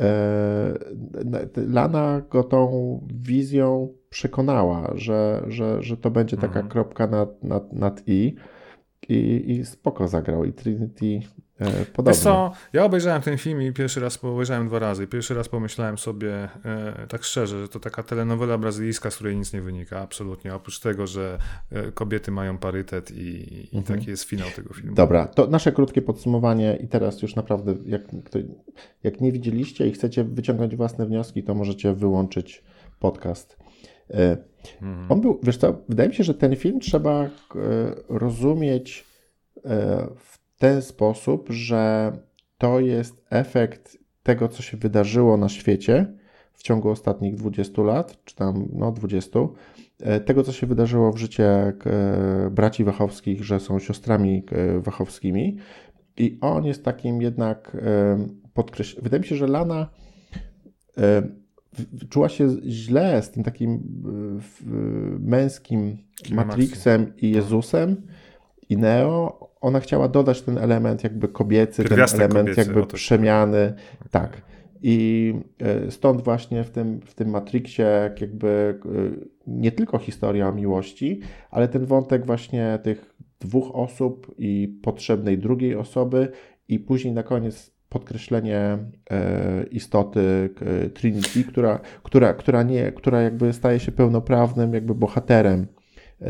e, 0.00 0.74
Lana 1.56 2.22
go 2.30 2.44
tą 2.44 3.00
wizją 3.22 3.88
przekonała, 4.10 4.92
że, 4.94 5.44
że, 5.48 5.82
że 5.82 5.96
to 5.96 6.10
będzie 6.10 6.36
taka 6.36 6.46
mhm. 6.46 6.68
kropka 6.68 7.06
nad, 7.06 7.44
nad, 7.44 7.72
nad 7.72 8.02
i. 8.06 8.34
I, 9.08 9.50
I 9.52 9.64
spoko 9.64 10.08
zagrał. 10.08 10.44
I 10.44 10.52
Trinity 10.52 11.20
E, 11.60 11.84
podobnie. 11.84 12.12
Wiesz 12.12 12.22
co, 12.22 12.52
ja 12.72 12.84
obejrzałem 12.84 13.22
ten 13.22 13.38
film 13.38 13.62
i 13.62 13.72
pierwszy 13.72 14.00
raz 14.00 14.24
obejrzałem 14.24 14.68
dwa 14.68 14.78
razy. 14.78 15.06
Pierwszy 15.06 15.34
raz 15.34 15.48
pomyślałem 15.48 15.98
sobie 15.98 16.48
e, 16.64 17.06
tak 17.08 17.24
szczerze, 17.24 17.60
że 17.60 17.68
to 17.68 17.80
taka 17.80 18.02
telenowela 18.02 18.58
brazylijska, 18.58 19.10
z 19.10 19.14
której 19.14 19.36
nic 19.36 19.52
nie 19.52 19.62
wynika, 19.62 20.00
absolutnie. 20.00 20.54
Oprócz 20.54 20.80
tego, 20.80 21.06
że 21.06 21.38
e, 21.70 21.92
kobiety 21.92 22.30
mają 22.30 22.58
parytet 22.58 23.10
i, 23.10 23.48
i 23.72 23.78
mhm. 23.78 23.98
taki 23.98 24.10
jest 24.10 24.24
finał 24.24 24.48
tego 24.56 24.74
filmu. 24.74 24.94
Dobra, 24.94 25.26
to 25.26 25.46
nasze 25.46 25.72
krótkie 25.72 26.02
podsumowanie 26.02 26.78
i 26.80 26.88
teraz 26.88 27.22
już 27.22 27.36
naprawdę, 27.36 27.74
jak, 27.86 28.02
jak 29.02 29.20
nie 29.20 29.32
widzieliście 29.32 29.88
i 29.88 29.92
chcecie 29.92 30.24
wyciągnąć 30.24 30.76
własne 30.76 31.06
wnioski, 31.06 31.42
to 31.42 31.54
możecie 31.54 31.94
wyłączyć 31.94 32.64
podcast. 33.00 33.56
Mhm. 34.82 35.12
On 35.12 35.20
był, 35.20 35.40
wiesz 35.42 35.56
co, 35.56 35.82
wydaje 35.88 36.08
mi 36.08 36.14
się, 36.14 36.24
że 36.24 36.34
ten 36.34 36.56
film 36.56 36.80
trzeba 36.80 37.30
rozumieć 38.08 39.04
w 40.16 40.38
ten 40.58 40.82
sposób, 40.82 41.48
że 41.50 42.12
to 42.58 42.80
jest 42.80 43.24
efekt 43.30 43.98
tego, 44.22 44.48
co 44.48 44.62
się 44.62 44.76
wydarzyło 44.76 45.36
na 45.36 45.48
świecie 45.48 46.06
w 46.52 46.62
ciągu 46.62 46.90
ostatnich 46.90 47.34
20 47.34 47.82
lat, 47.82 48.24
czy 48.24 48.34
tam 48.34 48.68
no 48.72 48.92
20, 48.92 49.38
e, 50.00 50.20
tego, 50.20 50.42
co 50.42 50.52
się 50.52 50.66
wydarzyło 50.66 51.12
w 51.12 51.18
życiu 51.18 51.42
e, 51.42 51.72
braci 52.50 52.84
Wachowskich, 52.84 53.44
że 53.44 53.60
są 53.60 53.78
siostrami 53.78 54.42
e, 54.52 54.80
Wachowskimi. 54.80 55.56
I 56.16 56.38
on 56.40 56.64
jest 56.64 56.84
takim 56.84 57.22
jednak 57.22 57.76
podkreśleniem. 58.54 59.04
Wydaje 59.04 59.20
mi 59.20 59.26
się, 59.26 59.36
że 59.36 59.46
Lana 59.46 59.88
czuła 62.10 62.28
się 62.28 62.48
źle 62.66 63.22
z 63.22 63.30
tym 63.30 63.44
takim 63.44 63.82
męskim 65.20 65.98
Matrixem 66.30 67.12
i 67.16 67.30
Jezusem 67.30 67.96
i 68.68 68.76
Neo. 68.76 69.50
Ona 69.60 69.80
chciała 69.80 70.08
dodać 70.08 70.42
ten 70.42 70.58
element 70.58 71.04
jakby 71.04 71.28
kobiecy, 71.28 71.84
ten 71.84 72.00
element 72.00 72.48
kobiecy, 72.48 72.60
jakby 72.60 72.86
przemiany. 72.86 73.74
Tak. 74.10 74.42
I 74.82 75.34
e, 75.58 75.90
stąd 75.90 76.22
właśnie 76.22 76.64
w 76.64 76.70
tym, 76.70 77.00
w 77.00 77.14
tym 77.14 77.30
Matrixie 77.30 78.10
jakby 78.20 78.80
e, 78.86 78.90
nie 79.46 79.72
tylko 79.72 79.98
historia 79.98 80.52
miłości, 80.52 81.20
ale 81.50 81.68
ten 81.68 81.86
wątek 81.86 82.26
właśnie 82.26 82.78
tych 82.82 83.14
dwóch 83.40 83.74
osób 83.74 84.34
i 84.38 84.80
potrzebnej 84.82 85.38
drugiej 85.38 85.76
osoby 85.76 86.28
i 86.68 86.78
później 86.78 87.14
na 87.14 87.22
koniec 87.22 87.73
podkreślenie 87.94 88.78
e, 89.10 89.64
istoty 89.70 90.50
Trinity, 90.94 91.44
która, 91.44 91.80
która, 92.02 92.34
która, 92.34 92.62
nie, 92.62 92.92
która 92.92 93.22
jakby 93.22 93.52
staje 93.52 93.80
się 93.80 93.92
pełnoprawnym 93.92 94.74
jakby 94.74 94.94
bohaterem 94.94 95.66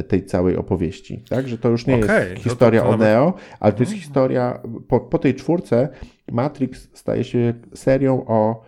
tej 0.08 0.24
całej 0.24 0.56
opowieści. 0.56 1.24
Tak? 1.28 1.48
Że 1.48 1.58
to 1.58 1.68
już 1.68 1.86
nie 1.86 1.96
okay, 1.96 2.30
jest 2.30 2.42
historia 2.42 2.80
to, 2.80 2.86
to, 2.86 2.92
to 2.92 3.02
o 3.02 3.06
Neo, 3.06 3.34
ale 3.60 3.72
to 3.72 3.82
jest 3.82 3.92
mhm. 3.92 4.02
historia, 4.02 4.62
po, 4.88 5.00
po 5.00 5.18
tej 5.18 5.34
czwórce 5.34 5.88
Matrix 6.32 6.88
staje 6.92 7.24
się 7.24 7.54
serią 7.74 8.26
o, 8.26 8.62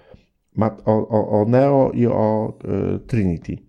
o, 0.85 1.41
o, 1.41 1.45
Neo 1.49 1.91
i 1.95 2.07
o 2.07 2.59
y, 2.97 2.99
Trinity. 2.99 3.66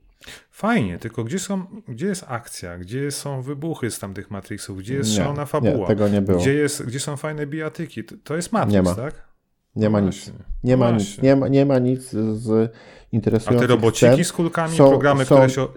Fajnie, 0.57 0.99
tylko 0.99 1.23
gdzie, 1.23 1.39
są, 1.39 1.65
gdzie 1.87 2.05
jest 2.05 2.25
akcja, 2.27 2.77
gdzie 2.77 3.11
są 3.11 3.41
wybuchy 3.41 3.91
z 3.91 3.99
tamtych 3.99 4.31
Matrixów, 4.31 4.77
gdzie 4.77 4.93
jest 4.93 5.15
szalona 5.15 5.45
fabuła, 5.45 5.77
nie, 5.77 5.87
tego 5.87 6.07
nie 6.07 6.21
było. 6.21 6.39
Gdzie, 6.39 6.53
jest, 6.53 6.85
gdzie 6.85 6.99
są 6.99 7.17
fajne 7.17 7.47
bijatyki, 7.47 8.03
to, 8.03 8.15
to 8.23 8.35
jest 8.35 8.51
Matrix, 8.53 8.73
nie 8.73 8.81
ma. 8.81 8.95
tak? 8.95 9.27
Nie 9.75 9.89
ma 9.89 9.99
nic. 9.99 10.31
Nie 10.63 10.77
ma 10.77 10.91
nic. 10.91 11.21
Nie 11.21 11.35
ma, 11.35 11.47
nie 11.47 11.65
ma 11.65 11.79
nic 11.79 12.09
z 12.33 12.73
interesujących 13.11 13.65
A 13.65 13.67
te 13.67 13.75
robociki 13.75 14.13
scen. 14.13 14.23
z 14.23 14.31
kulkami, 14.33 14.77
są, 14.77 14.89
programy, 14.89 15.25
są, 15.25 15.35
które 15.35 15.49
się 15.49 15.67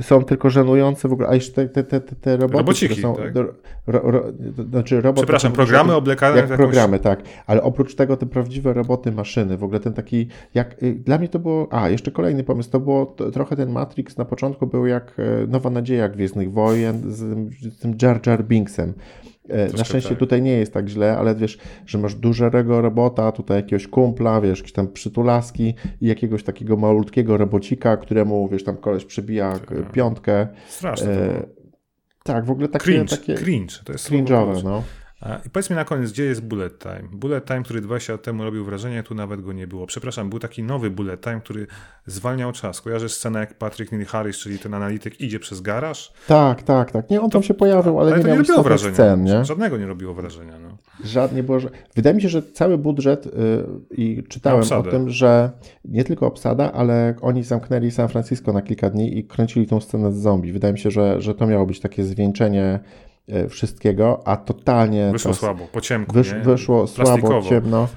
są 0.00 0.24
tylko 0.24 0.50
żenujące 0.50 1.08
w 1.08 1.12
ogóle, 1.12 1.28
a 1.28 1.34
jeszcze 1.34 1.68
te, 1.68 1.84
te, 1.84 2.00
te, 2.00 2.16
te 2.16 2.36
roboty, 2.36 2.58
Robociki, 2.58 3.00
są, 3.00 3.16
tak. 3.16 3.34
ro, 3.86 4.00
ro, 4.10 4.24
znaczy 4.70 5.00
roboty, 5.00 5.22
Przepraszam, 5.22 5.52
programy 5.52 5.94
oblekane 5.94 6.36
jak 6.36 6.50
jakąś... 6.50 6.64
programy, 6.64 6.98
tak, 6.98 7.22
ale 7.46 7.62
oprócz 7.62 7.94
tego 7.94 8.16
te 8.16 8.26
prawdziwe 8.26 8.72
roboty, 8.72 9.12
maszyny, 9.12 9.56
w 9.56 9.64
ogóle 9.64 9.80
ten 9.80 9.92
taki, 9.92 10.28
jak, 10.54 10.82
y, 10.82 10.94
dla 10.94 11.18
mnie 11.18 11.28
to 11.28 11.38
było, 11.38 11.68
a 11.70 11.88
jeszcze 11.88 12.10
kolejny 12.10 12.44
pomysł, 12.44 12.70
to 12.70 12.80
było 12.80 13.06
to, 13.06 13.30
trochę 13.30 13.56
ten 13.56 13.70
Matrix 13.70 14.16
na 14.16 14.24
początku 14.24 14.66
był 14.66 14.86
jak 14.86 15.14
e, 15.18 15.46
Nowa 15.46 15.70
Nadzieja 15.70 16.08
Gwiezdnych 16.08 16.52
Wojen 16.52 17.12
z, 17.12 17.16
z 17.60 17.78
tym 17.78 17.96
Jar 18.02 18.26
Jar 18.26 18.44
Binksem, 18.44 18.92
E, 19.48 19.76
na 19.76 19.84
szczęście 19.84 20.08
tak. 20.08 20.18
tutaj 20.18 20.42
nie 20.42 20.52
jest 20.52 20.72
tak 20.72 20.88
źle, 20.88 21.18
ale 21.18 21.34
wiesz, 21.34 21.58
że 21.86 21.98
masz 21.98 22.14
dużego 22.14 22.80
robota, 22.80 23.32
tutaj 23.32 23.56
jakiegoś 23.56 23.86
kumpla, 23.88 24.40
wiesz, 24.40 24.58
jakieś 24.58 24.72
tam 24.72 24.88
przytulaski 24.88 25.74
i 26.00 26.06
jakiegoś 26.06 26.44
takiego 26.44 26.76
malutkiego 26.76 27.36
robocika, 27.36 27.96
któremu, 27.96 28.48
wiesz, 28.48 28.64
tam 28.64 28.76
koleś 28.76 29.04
przebija 29.04 29.52
tak. 29.52 29.92
piątkę. 29.92 30.48
Straszne. 30.68 31.12
E, 31.12 31.42
tak, 32.24 32.44
w 32.44 32.50
ogóle 32.50 32.68
takie... 32.68 32.84
Cringe, 32.84 33.16
takie 33.16 33.34
cringe. 33.34 33.74
To 33.84 33.92
jest 33.92 34.10
cringe'owe, 34.10 34.64
no. 34.64 34.82
I 35.46 35.50
powiedz 35.50 35.70
mi 35.70 35.76
na 35.76 35.84
koniec, 35.84 36.12
gdzie 36.12 36.24
jest 36.24 36.42
Bullet 36.42 36.78
Time? 36.78 37.08
Bullet 37.12 37.44
Time, 37.46 37.62
który 37.62 37.80
20 37.80 38.12
lat 38.12 38.22
temu 38.22 38.44
robił 38.44 38.64
wrażenie, 38.64 39.02
tu 39.02 39.14
nawet 39.14 39.40
go 39.40 39.52
nie 39.52 39.66
było. 39.66 39.86
Przepraszam, 39.86 40.30
był 40.30 40.38
taki 40.38 40.62
nowy 40.62 40.90
Bullet 40.90 41.20
Time, 41.20 41.40
który 41.40 41.66
zwalniał 42.06 42.52
czas. 42.52 42.80
Kojarzysz 42.80 43.12
scenę, 43.12 43.40
jak 43.40 43.54
Patrick 43.54 43.92
Neil 43.92 44.06
Harris, 44.06 44.36
czyli 44.36 44.58
ten 44.58 44.74
analityk, 44.74 45.20
idzie 45.20 45.38
przez 45.38 45.60
garaż? 45.60 46.12
Tak, 46.28 46.62
tak, 46.62 46.92
tak. 46.92 47.10
Nie, 47.10 47.20
on 47.20 47.30
to, 47.30 47.32
tam 47.32 47.42
się 47.42 47.54
pojawił, 47.54 48.00
ale, 48.00 48.12
ale 48.12 48.24
nie, 48.24 48.30
nie 48.30 48.38
robiło 48.38 48.62
wrażenia. 48.62 48.94
Scen, 48.94 49.24
nie? 49.24 49.44
Żadnego 49.44 49.78
nie 49.78 49.86
robiło 49.86 50.14
wrażenia. 50.14 50.58
No. 50.58 50.76
Żadnie 51.04 51.42
było. 51.42 51.58
Wydaje 51.94 52.16
mi 52.16 52.22
się, 52.22 52.28
że 52.28 52.42
cały 52.42 52.78
budżet 52.78 53.26
yy, 53.26 53.32
i 53.90 54.22
czytałem 54.28 54.64
o 54.78 54.82
tym, 54.82 55.10
że 55.10 55.50
nie 55.84 56.04
tylko 56.04 56.26
obsada, 56.26 56.72
ale 56.72 57.14
oni 57.20 57.44
zamknęli 57.44 57.90
San 57.90 58.08
Francisco 58.08 58.52
na 58.52 58.62
kilka 58.62 58.90
dni 58.90 59.18
i 59.18 59.24
kręcili 59.24 59.66
tą 59.66 59.80
scenę 59.80 60.12
z 60.12 60.16
zombie. 60.16 60.52
Wydaje 60.52 60.72
mi 60.72 60.78
się, 60.78 60.90
że, 60.90 61.20
że 61.20 61.34
to 61.34 61.46
miało 61.46 61.66
być 61.66 61.80
takie 61.80 62.04
zwieńczenie 62.04 62.80
wszystkiego, 63.48 64.22
a 64.24 64.36
totalnie. 64.36 65.10
Wyszło 65.12 65.34
słabo, 65.34 65.68
po 65.72 65.80
ciemku. 65.80 66.14
Wysz, 66.14 66.34
wyszło 66.34 66.86
słabo, 66.86 67.42
ciemno. 67.42 67.88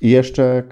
I 0.00 0.10
jeszcze 0.10 0.44
e, 0.44 0.62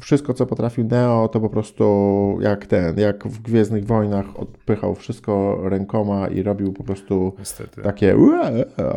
wszystko, 0.00 0.34
co 0.34 0.46
potrafił 0.46 0.84
Neo, 0.84 1.28
to 1.28 1.40
po 1.40 1.50
prostu 1.50 2.38
jak 2.40 2.66
ten, 2.66 2.98
jak 2.98 3.28
w 3.28 3.42
Gwiezdnych 3.42 3.86
Wojnach 3.86 4.40
odpychał 4.40 4.94
wszystko 4.94 5.58
rękoma 5.62 6.28
i 6.28 6.42
robił 6.42 6.72
po 6.72 6.84
prostu 6.84 7.34
Niestety. 7.38 7.82
takie 7.82 8.16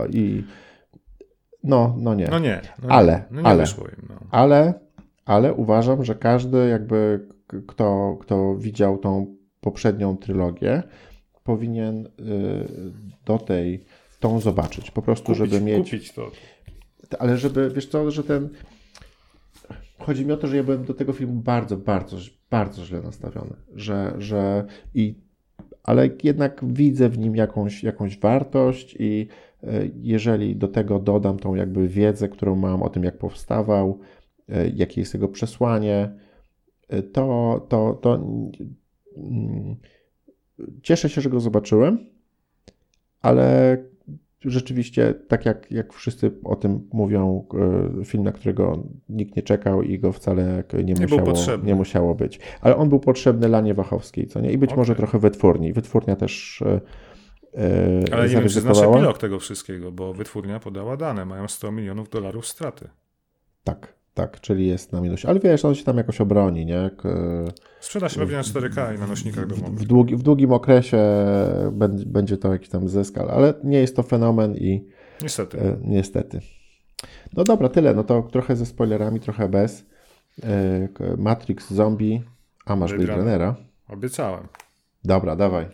i 0.09 0.43
no, 1.63 1.95
no 1.97 2.15
nie. 2.15 2.27
No 2.31 2.39
nie. 2.39 2.61
No 2.83 2.89
ale, 2.89 3.13
nie, 3.13 3.23
no 3.31 3.41
nie 3.41 3.47
ale, 3.47 3.63
im, 3.63 4.07
no. 4.09 4.15
ale, 4.31 4.73
ale 5.25 5.53
uważam, 5.53 6.03
że 6.03 6.15
każdy 6.15 6.67
jakby, 6.67 7.27
kto, 7.67 8.17
kto 8.21 8.55
widział 8.55 8.97
tą 8.97 9.35
poprzednią 9.61 10.17
trylogię, 10.17 10.83
powinien 11.43 12.05
y, 12.05 12.09
do 13.25 13.37
tej 13.37 13.85
tą 14.21 14.39
zobaczyć. 14.39 14.91
Po 14.91 15.01
prostu, 15.01 15.25
kupić, 15.25 15.37
żeby 15.37 15.65
mieć. 15.65 15.91
Kupić 15.91 16.13
to. 16.13 16.31
Ale 17.19 17.37
żeby, 17.37 17.69
wiesz 17.69 17.87
co, 17.87 18.11
że 18.11 18.23
ten. 18.23 18.49
Chodzi 19.99 20.25
mi 20.25 20.31
o 20.31 20.37
to, 20.37 20.47
że 20.47 20.57
ja 20.57 20.63
byłem 20.63 20.85
do 20.85 20.93
tego 20.93 21.13
filmu 21.13 21.33
bardzo, 21.33 21.77
bardzo, 21.77 22.17
bardzo 22.49 22.85
źle 22.85 23.01
nastawiony. 23.01 23.53
Że, 23.75 24.13
że 24.17 24.65
i. 24.93 25.15
Ale 25.83 26.09
jednak 26.23 26.61
widzę 26.65 27.09
w 27.09 27.17
nim 27.17 27.35
jakąś, 27.35 27.83
jakąś 27.83 28.19
wartość 28.19 28.95
i 28.99 29.27
e, 29.63 29.67
jeżeli 29.95 30.55
do 30.55 30.67
tego 30.67 30.99
dodam 30.99 31.39
tą 31.39 31.55
jakby 31.55 31.87
wiedzę, 31.87 32.29
którą 32.29 32.55
mam 32.55 32.83
o 32.83 32.89
tym, 32.89 33.03
jak 33.03 33.17
powstawał, 33.17 33.99
e, 34.49 34.69
jakie 34.69 35.01
jest 35.01 35.13
jego 35.13 35.27
przesłanie, 35.27 36.13
e, 36.87 37.03
to, 37.03 37.65
to, 37.69 37.93
to 37.93 38.19
cieszę 40.83 41.09
się, 41.09 41.21
że 41.21 41.29
go 41.29 41.39
zobaczyłem, 41.39 42.05
ale 43.21 43.77
rzeczywiście, 44.45 45.13
tak 45.27 45.45
jak, 45.45 45.71
jak 45.71 45.93
wszyscy 45.93 46.31
o 46.43 46.55
tym 46.55 46.89
mówią, 46.93 47.47
e, 48.01 48.05
film, 48.05 48.23
na 48.23 48.31
którego 48.31 48.83
nikt 49.09 49.35
nie 49.35 49.43
czekał 49.43 49.81
i 49.81 49.99
go 49.99 50.11
wcale 50.11 50.63
nie, 50.73 50.83
nie 50.83 51.07
musiało, 51.07 51.33
nie 51.63 51.75
musiało 51.75 52.15
być. 52.15 52.39
Ale 52.61 52.75
on 52.75 52.89
był 52.89 52.99
potrzebny 52.99 53.47
Lanie 53.47 53.73
Wachowskiej, 53.73 54.27
co 54.27 54.41
nie? 54.41 54.51
I 54.51 54.57
być 54.57 54.69
okay. 54.69 54.77
może 54.77 54.95
trochę 54.95 55.19
wytwórni. 55.19 55.73
Wytwórnia 55.73 56.15
też 56.15 56.61
e 56.61 56.81
Ale 58.11 58.29
nie 58.29 58.35
wiem, 58.35 58.43
czy 58.43 58.61
znasz 58.61 58.81
epilog 58.81 59.17
tego 59.17 59.39
wszystkiego, 59.39 59.91
bo 59.91 60.13
wytwórnia 60.13 60.59
podała 60.59 60.97
dane, 60.97 61.25
mają 61.25 61.47
100 61.47 61.71
milionów 61.71 62.09
dolarów 62.09 62.47
straty. 62.47 62.89
Tak, 63.63 64.00
tak, 64.13 64.41
czyli 64.41 64.67
jest 64.67 64.91
na 64.91 65.01
minusie. 65.01 65.27
Ale 65.27 65.39
wiesz, 65.39 65.65
on 65.65 65.75
się 65.75 65.83
tam 65.83 65.97
jakoś 65.97 66.21
obroni, 66.21 66.65
nie? 66.65 66.89
Sprzeda 67.79 68.09
się 68.09 68.19
pewnie 68.19 68.37
na 68.37 68.43
4K 68.43 68.95
i 68.95 68.99
na 68.99 69.07
nośnikach 69.07 69.47
domowych. 69.47 69.79
W, 69.79 69.85
długi, 69.85 70.15
w 70.15 70.23
długim 70.23 70.53
okresie 70.53 70.97
będzie 72.05 72.37
to 72.37 72.53
jakiś 72.53 72.69
tam 72.69 72.89
zysk, 72.89 73.17
ale 73.17 73.53
nie 73.63 73.79
jest 73.79 73.95
to 73.95 74.03
fenomen 74.03 74.55
i 74.55 74.87
niestety. 75.21 75.59
E, 75.59 75.77
niestety. 75.83 76.39
No 77.37 77.43
dobra, 77.43 77.69
tyle. 77.69 77.93
No 77.93 78.03
to 78.03 78.21
trochę 78.21 78.55
ze 78.55 78.65
spoilerami, 78.65 79.19
trochę 79.19 79.49
bez. 79.49 79.85
E, 80.43 80.87
Matrix, 81.17 81.71
Zombie, 81.71 82.23
a 82.65 82.75
masz 82.75 82.93
Blade 82.93 83.15
Runnera. 83.15 83.55
Obiecałem. 83.89 84.47
Dobra, 85.03 85.35
dawaj. 85.35 85.65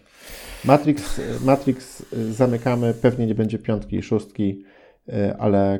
Matrix, 0.65 1.21
Matrix 1.45 2.01
e, 2.13 2.33
zamykamy, 2.33 2.93
pewnie 2.93 3.27
nie 3.27 3.35
będzie 3.35 3.59
piątki 3.59 3.95
i 3.95 4.03
szóstki. 4.03 4.63
E, 5.09 5.37
ale 5.37 5.75
e, 5.75 5.79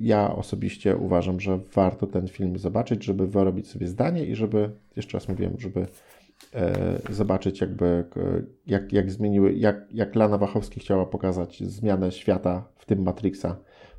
ja 0.00 0.36
osobiście 0.36 0.96
uważam, 0.96 1.40
że 1.40 1.58
warto 1.74 2.06
ten 2.06 2.28
film 2.28 2.58
zobaczyć, 2.58 3.04
żeby 3.04 3.26
wyrobić 3.26 3.68
sobie 3.68 3.86
zdanie 3.86 4.24
i 4.24 4.34
żeby, 4.34 4.70
jeszcze 4.96 5.18
raz 5.18 5.28
mówiłem, 5.28 5.52
żeby 5.58 5.86
e, 6.54 6.98
zobaczyć 7.10 7.60
jakby 7.60 8.04
jak, 8.66 8.92
jak 8.92 9.10
zmieniły, 9.10 9.52
jak, 9.52 9.86
jak 9.92 10.14
Lana 10.14 10.38
Wachowski 10.38 10.80
chciała 10.80 11.06
pokazać 11.06 11.62
zmianę 11.64 12.12
świata, 12.12 12.68
w 12.76 12.86
tym 12.86 13.02
Matrixa, 13.02 13.56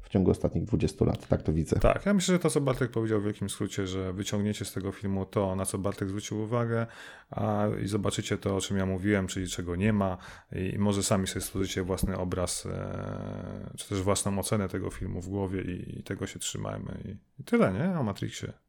w 0.08 0.10
ciągu 0.10 0.32
ostatnich 0.32 0.64
20 0.64 1.06
lat. 1.06 1.28
Tak 1.28 1.44
to 1.44 1.54
widzę. 1.54 1.80
Tak, 1.80 2.06
ja 2.06 2.14
myślę, 2.14 2.36
że 2.36 2.40
to, 2.40 2.50
co 2.50 2.62
Bartek 2.62 2.92
powiedział 2.92 3.22
w 3.22 3.24
wielkim 3.24 3.50
skrócie, 3.50 3.88
że 3.88 4.14
wyciągniecie 4.14 4.66
z 4.66 4.74
tego 4.74 4.92
filmu 4.92 5.26
to, 5.26 5.56
na 5.56 5.66
co 5.66 5.78
Bartek 5.78 6.10
zwrócił 6.10 6.42
uwagę, 6.42 6.88
a 7.32 7.68
i 7.84 7.88
zobaczycie 7.88 8.38
to, 8.38 8.56
o 8.56 8.62
czym 8.62 8.78
ja 8.78 8.86
mówiłem, 8.86 9.28
czyli 9.28 9.48
czego 9.48 9.76
nie 9.76 9.94
ma, 9.94 10.18
i 10.52 10.78
może 10.78 11.04
sami 11.04 11.28
sobie 11.28 11.42
stworzycie 11.42 11.84
własny 11.84 12.18
obraz, 12.18 12.66
e, 12.66 13.74
czy 13.78 13.90
też 13.90 14.02
własną 14.02 14.40
ocenę 14.40 14.70
tego 14.70 14.90
filmu 14.90 15.22
w 15.22 15.30
głowie 15.30 15.62
i, 15.62 16.00
i 16.00 16.04
tego 16.04 16.28
się 16.28 16.40
trzymajmy. 16.40 16.98
I, 17.06 17.42
I 17.42 17.44
tyle, 17.44 17.74
nie? 17.74 18.00
O 18.00 18.04
Matrixie. 18.04 18.67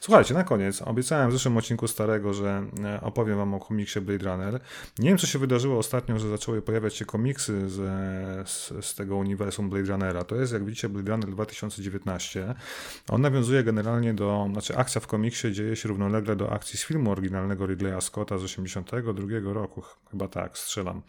Słuchajcie, 0.00 0.34
na 0.34 0.44
koniec, 0.44 0.82
obiecałem 0.82 1.30
w 1.30 1.32
zeszłym 1.32 1.56
odcinku 1.56 1.88
starego, 1.88 2.34
że 2.34 2.66
e, 2.84 3.00
opowiem 3.00 3.36
wam 3.38 3.54
o 3.54 3.60
komiksie 3.60 4.00
Blade 4.00 4.24
Runner. 4.24 4.60
Nie 4.98 5.08
wiem, 5.08 5.18
co 5.18 5.26
się 5.26 5.38
wydarzyło 5.38 5.78
ostatnio, 5.78 6.18
że 6.18 6.28
zaczęły 6.28 6.62
pojawiać 6.62 6.96
się 6.96 7.04
komiksy 7.04 7.70
z, 7.70 7.78
z, 8.48 8.86
z 8.86 8.94
tego 8.94 9.16
uniwersum 9.16 9.70
Blade 9.70 9.86
Runnera. 9.86 10.24
To 10.24 10.36
jest, 10.36 10.52
jak 10.52 10.64
widzicie, 10.64 10.88
Blade 10.88 11.10
Runner 11.10 11.30
2019. 11.30 12.54
On 13.08 13.20
nawiązuje 13.20 13.62
generalnie 13.62 14.14
do, 14.14 14.48
znaczy 14.52 14.76
akcja 14.76 15.00
w 15.00 15.06
komiksie 15.06 15.52
dzieje 15.52 15.76
się 15.76 15.88
równolegle 15.88 16.36
do 16.36 16.52
akcji 16.52 16.78
z 16.78 16.84
filmu 16.84 17.10
oryginalnego 17.10 17.66
Ridleya 17.66 18.00
Scotta 18.00 18.38
z 18.38 18.42
82 18.42 19.52
roku, 19.52 19.82
chyba 20.10 20.28
tak, 20.28 20.58
strzelam. 20.58 21.02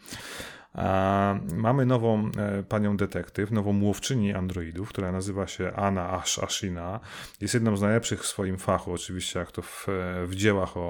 Mamy 1.54 1.86
nową 1.86 2.30
e, 2.38 2.62
panią 2.62 2.96
detektyw, 2.96 3.50
nową 3.50 3.82
łowczyni 3.82 4.34
androidów, 4.34 4.88
która 4.88 5.12
nazywa 5.12 5.46
się 5.46 5.72
Anna 5.72 6.10
Ash 6.10 6.38
Ashina. 6.38 7.00
Jest 7.40 7.54
jedną 7.54 7.76
z 7.76 7.82
najlepszych 7.82 8.22
w 8.22 8.26
swoim 8.26 8.58
fachu, 8.58 8.92
oczywiście, 8.92 9.38
jak 9.38 9.52
to 9.52 9.62
w, 9.62 9.86
w 10.26 10.34
dziełach 10.34 10.76
o 10.76 10.80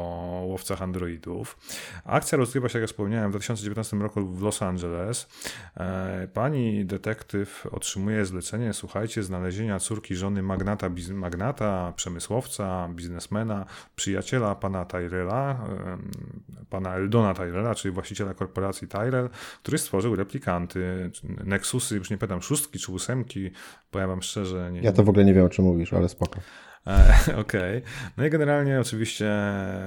łowcach 0.47 0.83
androidów. 0.83 1.59
Akcja 2.05 2.39
rozgrywa 2.39 2.69
się, 2.69 2.79
jak 2.79 2.89
wspomniałem, 2.89 3.31
w 3.31 3.33
2019 3.33 3.97
roku 3.97 4.27
w 4.27 4.43
Los 4.43 4.63
Angeles. 4.63 5.29
E, 5.77 6.29
pani 6.35 6.85
detektyw 6.85 7.67
otrzymuje 7.71 8.27
zlecenie, 8.27 8.73
słuchajcie, 8.73 9.23
znalezienia 9.23 9.79
córki 9.79 10.17
żony 10.17 10.43
magnata, 10.43 10.91
magnata 11.11 11.93
przemysłowca, 11.97 12.89
biznesmena, 12.89 13.67
przyjaciela 13.97 14.55
pana 14.55 14.85
Tyrella, 14.85 15.67
pana 16.71 16.95
Eldona 16.95 17.35
Tyrella, 17.35 17.75
czyli 17.75 17.95
właściciela 17.95 18.35
korporacji 18.35 18.89
Tyrell, 18.89 19.29
który 19.63 19.76
który 19.77 19.85
stworzył 19.87 20.17
replikanty, 20.17 21.11
Nexusy, 21.45 21.97
już 21.97 22.11
nie 22.11 22.19
pytam, 22.19 22.43
szóstki 22.43 22.79
czy 22.79 22.93
ósemki, 22.93 23.51
bo 23.93 23.99
ja 23.99 24.07
wam 24.07 24.23
szczerze 24.23 24.73
nie... 24.73 24.81
Ja 24.81 24.93
to 24.93 25.05
w 25.05 25.09
ogóle 25.09 25.25
nie 25.25 25.35
wiem, 25.35 25.45
o 25.45 25.49
czym 25.49 25.65
mówisz, 25.65 25.93
ale 25.93 26.09
spoko. 26.09 26.41
E, 26.87 27.15
okej. 27.41 27.79
Okay. 27.79 27.83
No 28.17 28.27
i 28.27 28.31
generalnie 28.31 28.81
oczywiście 28.81 29.33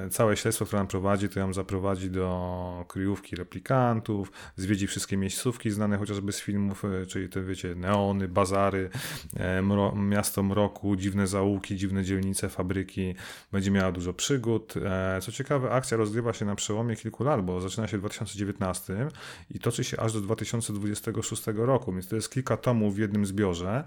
całe 0.09 0.37
śledztwo, 0.37 0.65
które 0.65 0.79
nam 0.79 0.87
prowadzi, 0.87 1.29
to 1.29 1.39
ją 1.39 1.53
zaprowadzi 1.53 2.11
do 2.11 2.85
kryjówki 2.87 3.35
replikantów, 3.35 4.31
zwiedzi 4.55 4.87
wszystkie 4.87 5.17
miejscówki 5.17 5.71
znane 5.71 5.97
chociażby 5.97 6.31
z 6.31 6.41
filmów, 6.41 6.85
e, 6.85 7.05
czyli 7.05 7.29
te 7.29 7.41
wiecie, 7.41 7.75
neony, 7.75 8.27
bazary, 8.27 8.89
e, 9.35 9.61
mro, 9.61 9.95
miasto 9.95 10.43
mroku, 10.43 10.95
dziwne 10.95 11.27
zaułki, 11.27 11.75
dziwne 11.75 12.03
dzielnice, 12.03 12.49
fabryki. 12.49 13.15
Będzie 13.51 13.71
miała 13.71 13.91
dużo 13.91 14.13
przygód. 14.13 14.73
Co 15.21 15.31
ciekawe, 15.31 15.71
akcja 15.71 15.97
rozgrywa 15.97 16.33
się 16.33 16.45
na 16.45 16.55
przełomie 16.55 16.95
kilku 16.95 17.23
lat, 17.23 17.45
bo 17.45 17.61
zaczyna 17.61 17.87
się 17.87 17.97
w 17.97 17.99
2019 17.99 19.07
i 19.51 19.59
toczy 19.59 19.83
się 19.83 19.99
aż 19.99 20.13
do 20.13 20.21
2026 20.21 21.43
roku, 21.55 21.93
więc 21.93 22.07
to 22.07 22.15
jest 22.15 22.31
kilka 22.31 22.57
tomów 22.57 22.95
w 22.95 22.97
jednym 22.97 23.25
zbiorze 23.25 23.83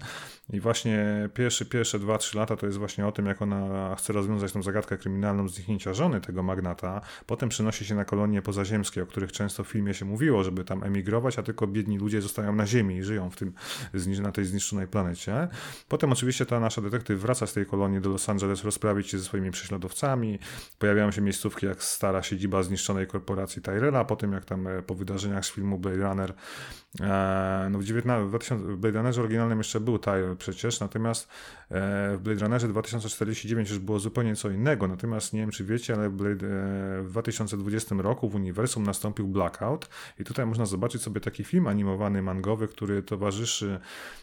i 0.49 0.59
właśnie 0.59 1.29
pierwsze, 1.33 1.65
pierwsze 1.65 1.99
2-3 1.99 2.35
lata 2.35 2.55
to 2.55 2.65
jest 2.65 2.77
właśnie 2.77 3.02
właśnie 3.03 3.07
o 3.07 3.11
tym, 3.11 3.25
jak 3.25 3.41
ona 3.41 3.95
chce 3.95 4.13
rozwiązać 4.13 4.51
tą 4.51 4.63
zagadkę 4.63 4.97
kryminalną 4.97 5.47
zniknięcia 5.47 5.93
żony 5.93 6.21
tego 6.21 6.43
magnata. 6.43 7.01
Potem 7.25 7.49
przenosi 7.49 7.85
się 7.85 7.95
na 7.95 8.05
kolonie 8.05 8.41
pozaziemskie, 8.41 9.03
o 9.03 9.05
których 9.05 9.31
często 9.31 9.63
w 9.63 9.67
filmie 9.67 9.93
się 9.93 10.05
mówiło, 10.05 10.43
żeby 10.43 10.63
tam 10.63 10.83
emigrować, 10.83 11.39
a 11.39 11.43
tylko 11.43 11.67
biedni 11.67 11.97
ludzie 11.97 12.21
zostają 12.21 12.55
na 12.55 12.65
ziemi 12.65 12.97
i 12.97 13.03
żyją 13.03 13.29
w 13.29 13.35
tym, 13.35 13.53
na 14.21 14.31
tej 14.31 14.45
zniszczonej 14.45 14.87
planecie. 14.87 15.47
Potem 15.87 16.11
oczywiście 16.11 16.45
ta 16.45 16.59
nasza 16.59 16.81
detektyw 16.81 17.19
wraca 17.19 17.47
z 17.47 17.53
tej 17.53 17.65
kolonii 17.65 18.01
do 18.01 18.09
Los 18.09 18.29
Angeles 18.29 18.63
rozprawić 18.63 19.09
się 19.09 19.19
ze 19.19 19.25
swoimi 19.25 19.51
prześladowcami. 19.51 20.39
Pojawiają 20.79 21.11
się 21.11 21.21
miejscówki 21.21 21.65
jak 21.65 21.83
stara 21.83 22.23
siedziba 22.23 22.63
zniszczonej 22.63 23.07
korporacji 23.07 23.61
Tyrella, 23.61 24.05
potem 24.05 24.33
jak 24.33 24.45
tam 24.45 24.67
e, 24.67 24.81
po 24.81 24.95
wydarzeniach 24.95 25.45
z 25.45 25.51
filmu 25.51 25.77
Blade 25.77 26.03
Runner 26.03 26.33
no 27.69 27.79
w, 27.79 27.83
19, 27.83 28.25
w 28.25 28.29
2000, 28.29 28.65
w 28.65 28.77
Blade 28.77 28.97
Runnerze 28.97 29.21
oryginalnym 29.21 29.57
jeszcze 29.57 29.79
był 29.79 29.99
Tyrell 29.99 30.37
przecież, 30.37 30.79
natomiast 30.79 31.27
e, 31.69 32.17
w 32.17 32.19
Blade 32.21 32.41
Runnerze 32.41 32.67
2049 32.67 33.69
już 33.69 33.79
było 33.79 33.99
zupełnie 33.99 34.35
co 34.35 34.49
innego, 34.49 34.87
natomiast 34.87 35.33
nie 35.33 35.39
wiem 35.39 35.51
czy 35.51 35.63
wiecie, 35.63 35.93
ale 35.93 36.09
w 36.09 37.09
2020 37.09 37.95
roku 37.99 38.29
w 38.29 38.35
uniwersum 38.35 38.83
nastąpił 38.83 39.27
Blackout 39.27 39.89
i 40.19 40.23
tutaj 40.23 40.45
można 40.45 40.65
zobaczyć 40.65 41.01
sobie 41.01 41.21
taki 41.21 41.43
film 41.43 41.67
animowany, 41.67 42.21
mangowy, 42.21 42.67
który 42.67 43.03
towarzyszy 43.03 43.79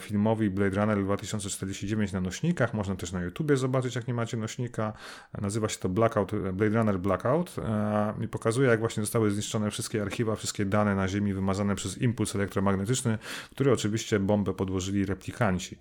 filmowi 0.00 0.50
Blade 0.50 0.76
Runner 0.76 1.04
2049 1.04 2.12
na 2.12 2.20
nośnikach, 2.20 2.74
można 2.74 2.96
też 2.96 3.12
na 3.12 3.22
YouTubie 3.22 3.56
zobaczyć 3.56 3.94
jak 3.94 4.08
nie 4.08 4.14
macie 4.14 4.36
nośnika, 4.36 4.92
nazywa 5.40 5.68
się 5.68 5.78
to 5.78 5.88
Blackout, 5.88 6.32
Blade 6.52 6.78
Runner 6.78 6.98
Blackout 6.98 7.56
e, 7.58 8.14
i 8.24 8.28
pokazuje 8.28 8.68
jak 8.68 8.80
właśnie 8.80 9.02
zostały 9.02 9.30
zniszczone 9.30 9.70
wszystkie 9.70 10.02
archiwa, 10.02 10.36
wszystkie 10.36 10.64
dane 10.64 10.94
na 10.94 11.08
Ziemi 11.08 11.34
wymazane 11.34 11.74
przez 11.74 11.98
impuls 11.98 12.34
elektromagnetyczny, 12.34 13.18
który 13.50 13.72
oczywiście 13.72 14.18
bombę 14.18 14.54
podłożyli 14.54 15.06
replikanci. 15.06 15.76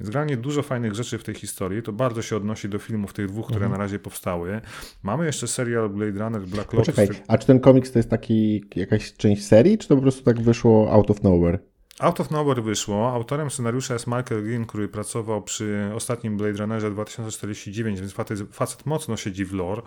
Więc 0.00 0.10
generalnie 0.10 0.36
dużo 0.36 0.62
fajnych 0.62 0.94
rzeczy 0.94 1.18
w 1.18 1.24
tej 1.24 1.34
historii, 1.34 1.54
historii, 1.54 1.82
to 1.82 1.92
bardzo 1.92 2.22
się 2.22 2.36
odnosi 2.36 2.68
do 2.68 2.78
filmów 2.78 3.12
tych 3.12 3.28
dwóch, 3.28 3.46
które 3.46 3.64
mhm. 3.64 3.72
na 3.72 3.84
razie 3.84 3.98
powstały. 3.98 4.60
Mamy 5.02 5.26
jeszcze 5.26 5.48
serial 5.48 5.90
Blade 5.90 6.18
Runner 6.18 6.42
Black 6.42 6.72
Lotus. 6.72 6.94
Poczekaj, 6.94 7.08
a 7.28 7.38
czy 7.38 7.46
ten 7.46 7.60
komiks 7.60 7.92
to 7.92 7.98
jest 7.98 8.10
taki 8.10 8.64
jakaś 8.76 9.12
część 9.12 9.44
serii, 9.44 9.78
czy 9.78 9.88
to 9.88 9.96
po 9.96 10.02
prostu 10.02 10.24
tak 10.24 10.40
wyszło 10.40 10.92
out 10.92 11.10
of 11.10 11.22
nowhere? 11.22 11.58
Out 12.00 12.20
of 12.20 12.30
Nowhere 12.30 12.62
wyszło. 12.62 13.12
Autorem 13.12 13.50
scenariusza 13.50 13.94
jest 13.94 14.06
Michael 14.06 14.44
Green, 14.44 14.66
który 14.66 14.88
pracował 14.88 15.42
przy 15.42 15.90
ostatnim 15.94 16.36
Blade 16.36 16.58
Runnerze 16.58 16.90
2049, 16.90 18.00
więc 18.00 18.12
facet, 18.12 18.38
facet 18.52 18.86
mocno 18.86 19.16
siedzi 19.16 19.44
w 19.44 19.52
lore. 19.52 19.82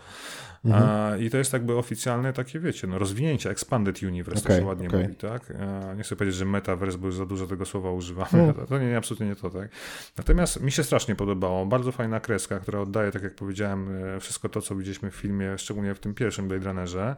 Mhm. 0.68 0.89
A, 0.89 1.18
I 1.18 1.30
to 1.30 1.38
jest 1.38 1.53
jakby 1.53 1.78
oficjalne 1.78 2.34
takie, 2.34 2.59
wiecie, 2.59 2.88
no, 2.88 2.99
rozwinięcie, 2.99 3.49
expanded 3.49 4.03
universe, 4.03 4.43
okay, 4.43 4.55
to 4.55 4.61
się 4.61 4.68
ładnie 4.68 4.88
okay. 4.88 5.01
mówi, 5.01 5.15
tak? 5.15 5.53
A, 5.59 5.93
nie 5.93 6.03
chcę 6.03 6.15
powiedzieć, 6.15 6.36
że 6.36 6.45
metaverse, 6.45 6.97
bo 6.97 7.05
już 7.05 7.15
za 7.15 7.26
dużo 7.26 7.47
tego 7.47 7.65
słowa 7.65 7.91
używamy. 7.91 8.43
Mm. 8.43 8.53
To 8.68 8.80
nie, 8.80 8.97
absolutnie 8.97 9.28
nie 9.28 9.36
to, 9.36 9.49
tak? 9.49 9.70
Natomiast 10.18 10.61
mi 10.61 10.72
się 10.72 10.84
strasznie 10.84 11.15
podobało. 11.15 11.65
Bardzo 11.65 11.91
fajna 11.91 12.20
kreska, 12.20 12.59
która 12.59 12.80
oddaje, 12.80 13.11
tak 13.11 13.24
jak 13.24 13.36
powiedziałem, 13.36 14.05
e, 14.15 14.20
wszystko 14.20 14.49
to, 14.49 14.61
co 14.61 14.76
widzieliśmy 14.76 15.11
w 15.11 15.15
filmie, 15.15 15.57
szczególnie 15.57 15.95
w 15.95 15.99
tym 15.99 16.13
pierwszym 16.13 16.47
Blade 16.47 16.65
Runnerze. 16.65 17.15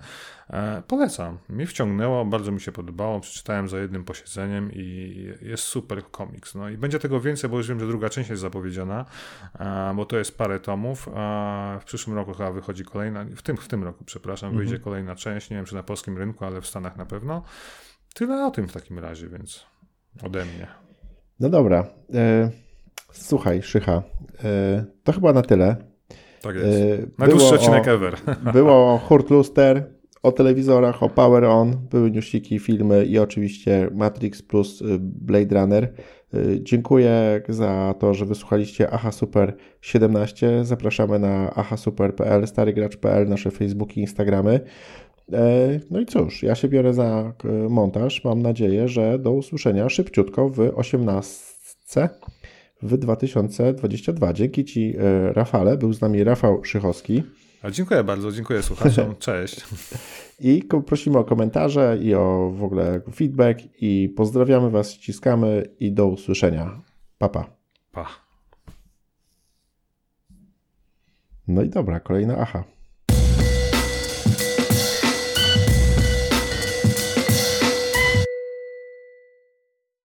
E, 0.50 0.84
polecam. 0.88 1.38
Mi 1.50 1.66
wciągnęło, 1.66 2.26
bardzo 2.26 2.52
mi 2.52 2.62
się 2.62 2.72
podobało. 2.72 3.20
Przeczytałem 3.20 3.70
za 3.70 3.80
jednym 3.80 4.04
posiedzeniem 4.04 4.72
i 4.74 5.16
jest 5.42 5.64
super 5.64 6.04
komiks. 6.12 6.56
No 6.56 6.70
i 6.70 6.78
będzie 6.78 7.00
tego 7.00 7.22
więcej, 7.22 7.50
bo 7.50 7.58
już 7.58 7.68
wiem, 7.68 7.80
że 7.80 7.88
druga 7.88 8.10
część 8.10 8.30
jest 8.30 8.42
zapowiedziana, 8.42 9.06
e, 9.60 9.94
bo 9.96 10.06
to 10.06 10.18
jest 10.18 10.38
parę 10.38 10.60
tomów. 10.60 11.10
W 11.82 11.84
przyszłym 11.86 12.16
roku 12.16 12.34
chyba 12.34 12.52
wychodzi 12.52 12.86
kolejna, 12.86 13.26
w 13.40 13.42
tym, 13.42 13.58
w 13.58 13.68
tym 13.68 13.84
roku, 13.84 14.04
przepraszam, 14.04 14.58
wyjdzie 14.58 14.76
mhm. 14.76 14.84
kolejna 14.84 15.16
część. 15.16 15.50
Nie 15.50 15.56
wiem, 15.58 15.66
czy 15.66 15.76
na 15.76 15.84
polskim 15.84 16.18
rynku, 16.18 16.46
ale 16.46 16.62
w 16.62 16.68
Stanach 16.68 16.98
na 16.98 17.06
pewno. 17.06 17.44
Tyle 18.14 18.46
o 18.46 18.52
tym 18.52 18.68
w 18.68 18.74
takim 18.74 19.00
razie, 19.00 19.30
więc 19.30 19.66
ode 20.24 20.46
mnie. 20.46 20.68
No 21.40 21.50
dobra. 21.50 21.88
E, 22.14 22.50
słuchaj, 23.12 23.62
Szycha, 23.62 24.04
e, 24.44 24.86
to 25.04 25.14
chyba 25.14 25.34
na 25.34 25.42
tyle. 25.42 25.76
Tak 26.42 26.56
jest. 26.56 26.68
E, 26.68 27.08
Najdłuższy 27.18 27.56
odcinek 27.56 27.88
o, 27.88 27.92
ever. 27.92 28.16
było 28.54 28.94
o 28.94 28.98
Hurt 28.98 29.30
Luster, 29.30 29.94
o 30.24 30.32
telewizorach, 30.32 31.04
o 31.04 31.10
Power 31.10 31.44
On, 31.44 31.88
były 31.92 32.12
newsiki, 32.12 32.60
filmy 32.60 33.06
i 33.06 33.20
oczywiście 33.20 33.90
Matrix 33.94 34.42
plus 34.42 34.84
Blade 35.00 35.62
Runner. 35.62 35.94
Y, 36.34 36.60
dziękuję 36.64 37.42
za 37.50 37.96
to, 38.00 38.14
że 38.14 38.26
wysłuchaliście 38.26 38.90
Aha 38.92 39.12
Super 39.12 39.56
17. 39.82 40.66
Zapraszamy 40.66 41.20
na 41.20 41.56
ahasuper.pl, 41.56 42.48
starygracz.pl, 42.48 43.28
nasze 43.30 43.52
Facebooki, 43.52 44.02
Instagramy. 44.02 44.60
E, 45.34 45.80
no 45.92 46.00
i 46.00 46.06
cóż, 46.06 46.44
ja 46.44 46.56
się 46.56 46.68
biorę 46.68 46.94
za 46.94 47.34
montaż. 47.70 48.24
Mam 48.24 48.42
nadzieję, 48.42 48.88
że 48.88 49.20
do 49.20 49.32
usłyszenia 49.32 49.90
szybciutko 49.90 50.50
w 50.50 50.60
18 50.76 52.10
w 52.82 52.98
2022. 52.98 54.34
Dzięki 54.34 54.66
Ci, 54.66 54.96
e, 54.98 55.34
Rafale. 55.34 55.78
Był 55.78 55.94
z 55.94 56.02
nami 56.02 56.24
Rafał 56.24 56.64
Szychowski. 56.64 57.24
A 57.62 57.72
dziękuję 57.72 58.04
bardzo, 58.04 58.32
dziękuję 58.32 58.64
słuchaczom. 58.64 59.16
Cześć. 59.20 59.66
I 60.40 60.64
prosimy 60.86 61.18
o 61.18 61.24
komentarze 61.24 61.98
i 62.02 62.14
o 62.14 62.52
w 62.56 62.64
ogóle 62.64 63.02
feedback 63.16 63.60
i 63.82 64.14
pozdrawiamy 64.18 64.70
Was, 64.70 64.92
ściskamy 64.92 65.64
i 65.80 65.92
do 65.92 66.08
usłyszenia. 66.08 66.82
Papa. 67.18 67.46
Pa. 67.92 68.08
No 71.48 71.62
i 71.62 71.70
dobra, 71.70 72.00
kolejna 72.00 72.38
aha. 72.38 72.64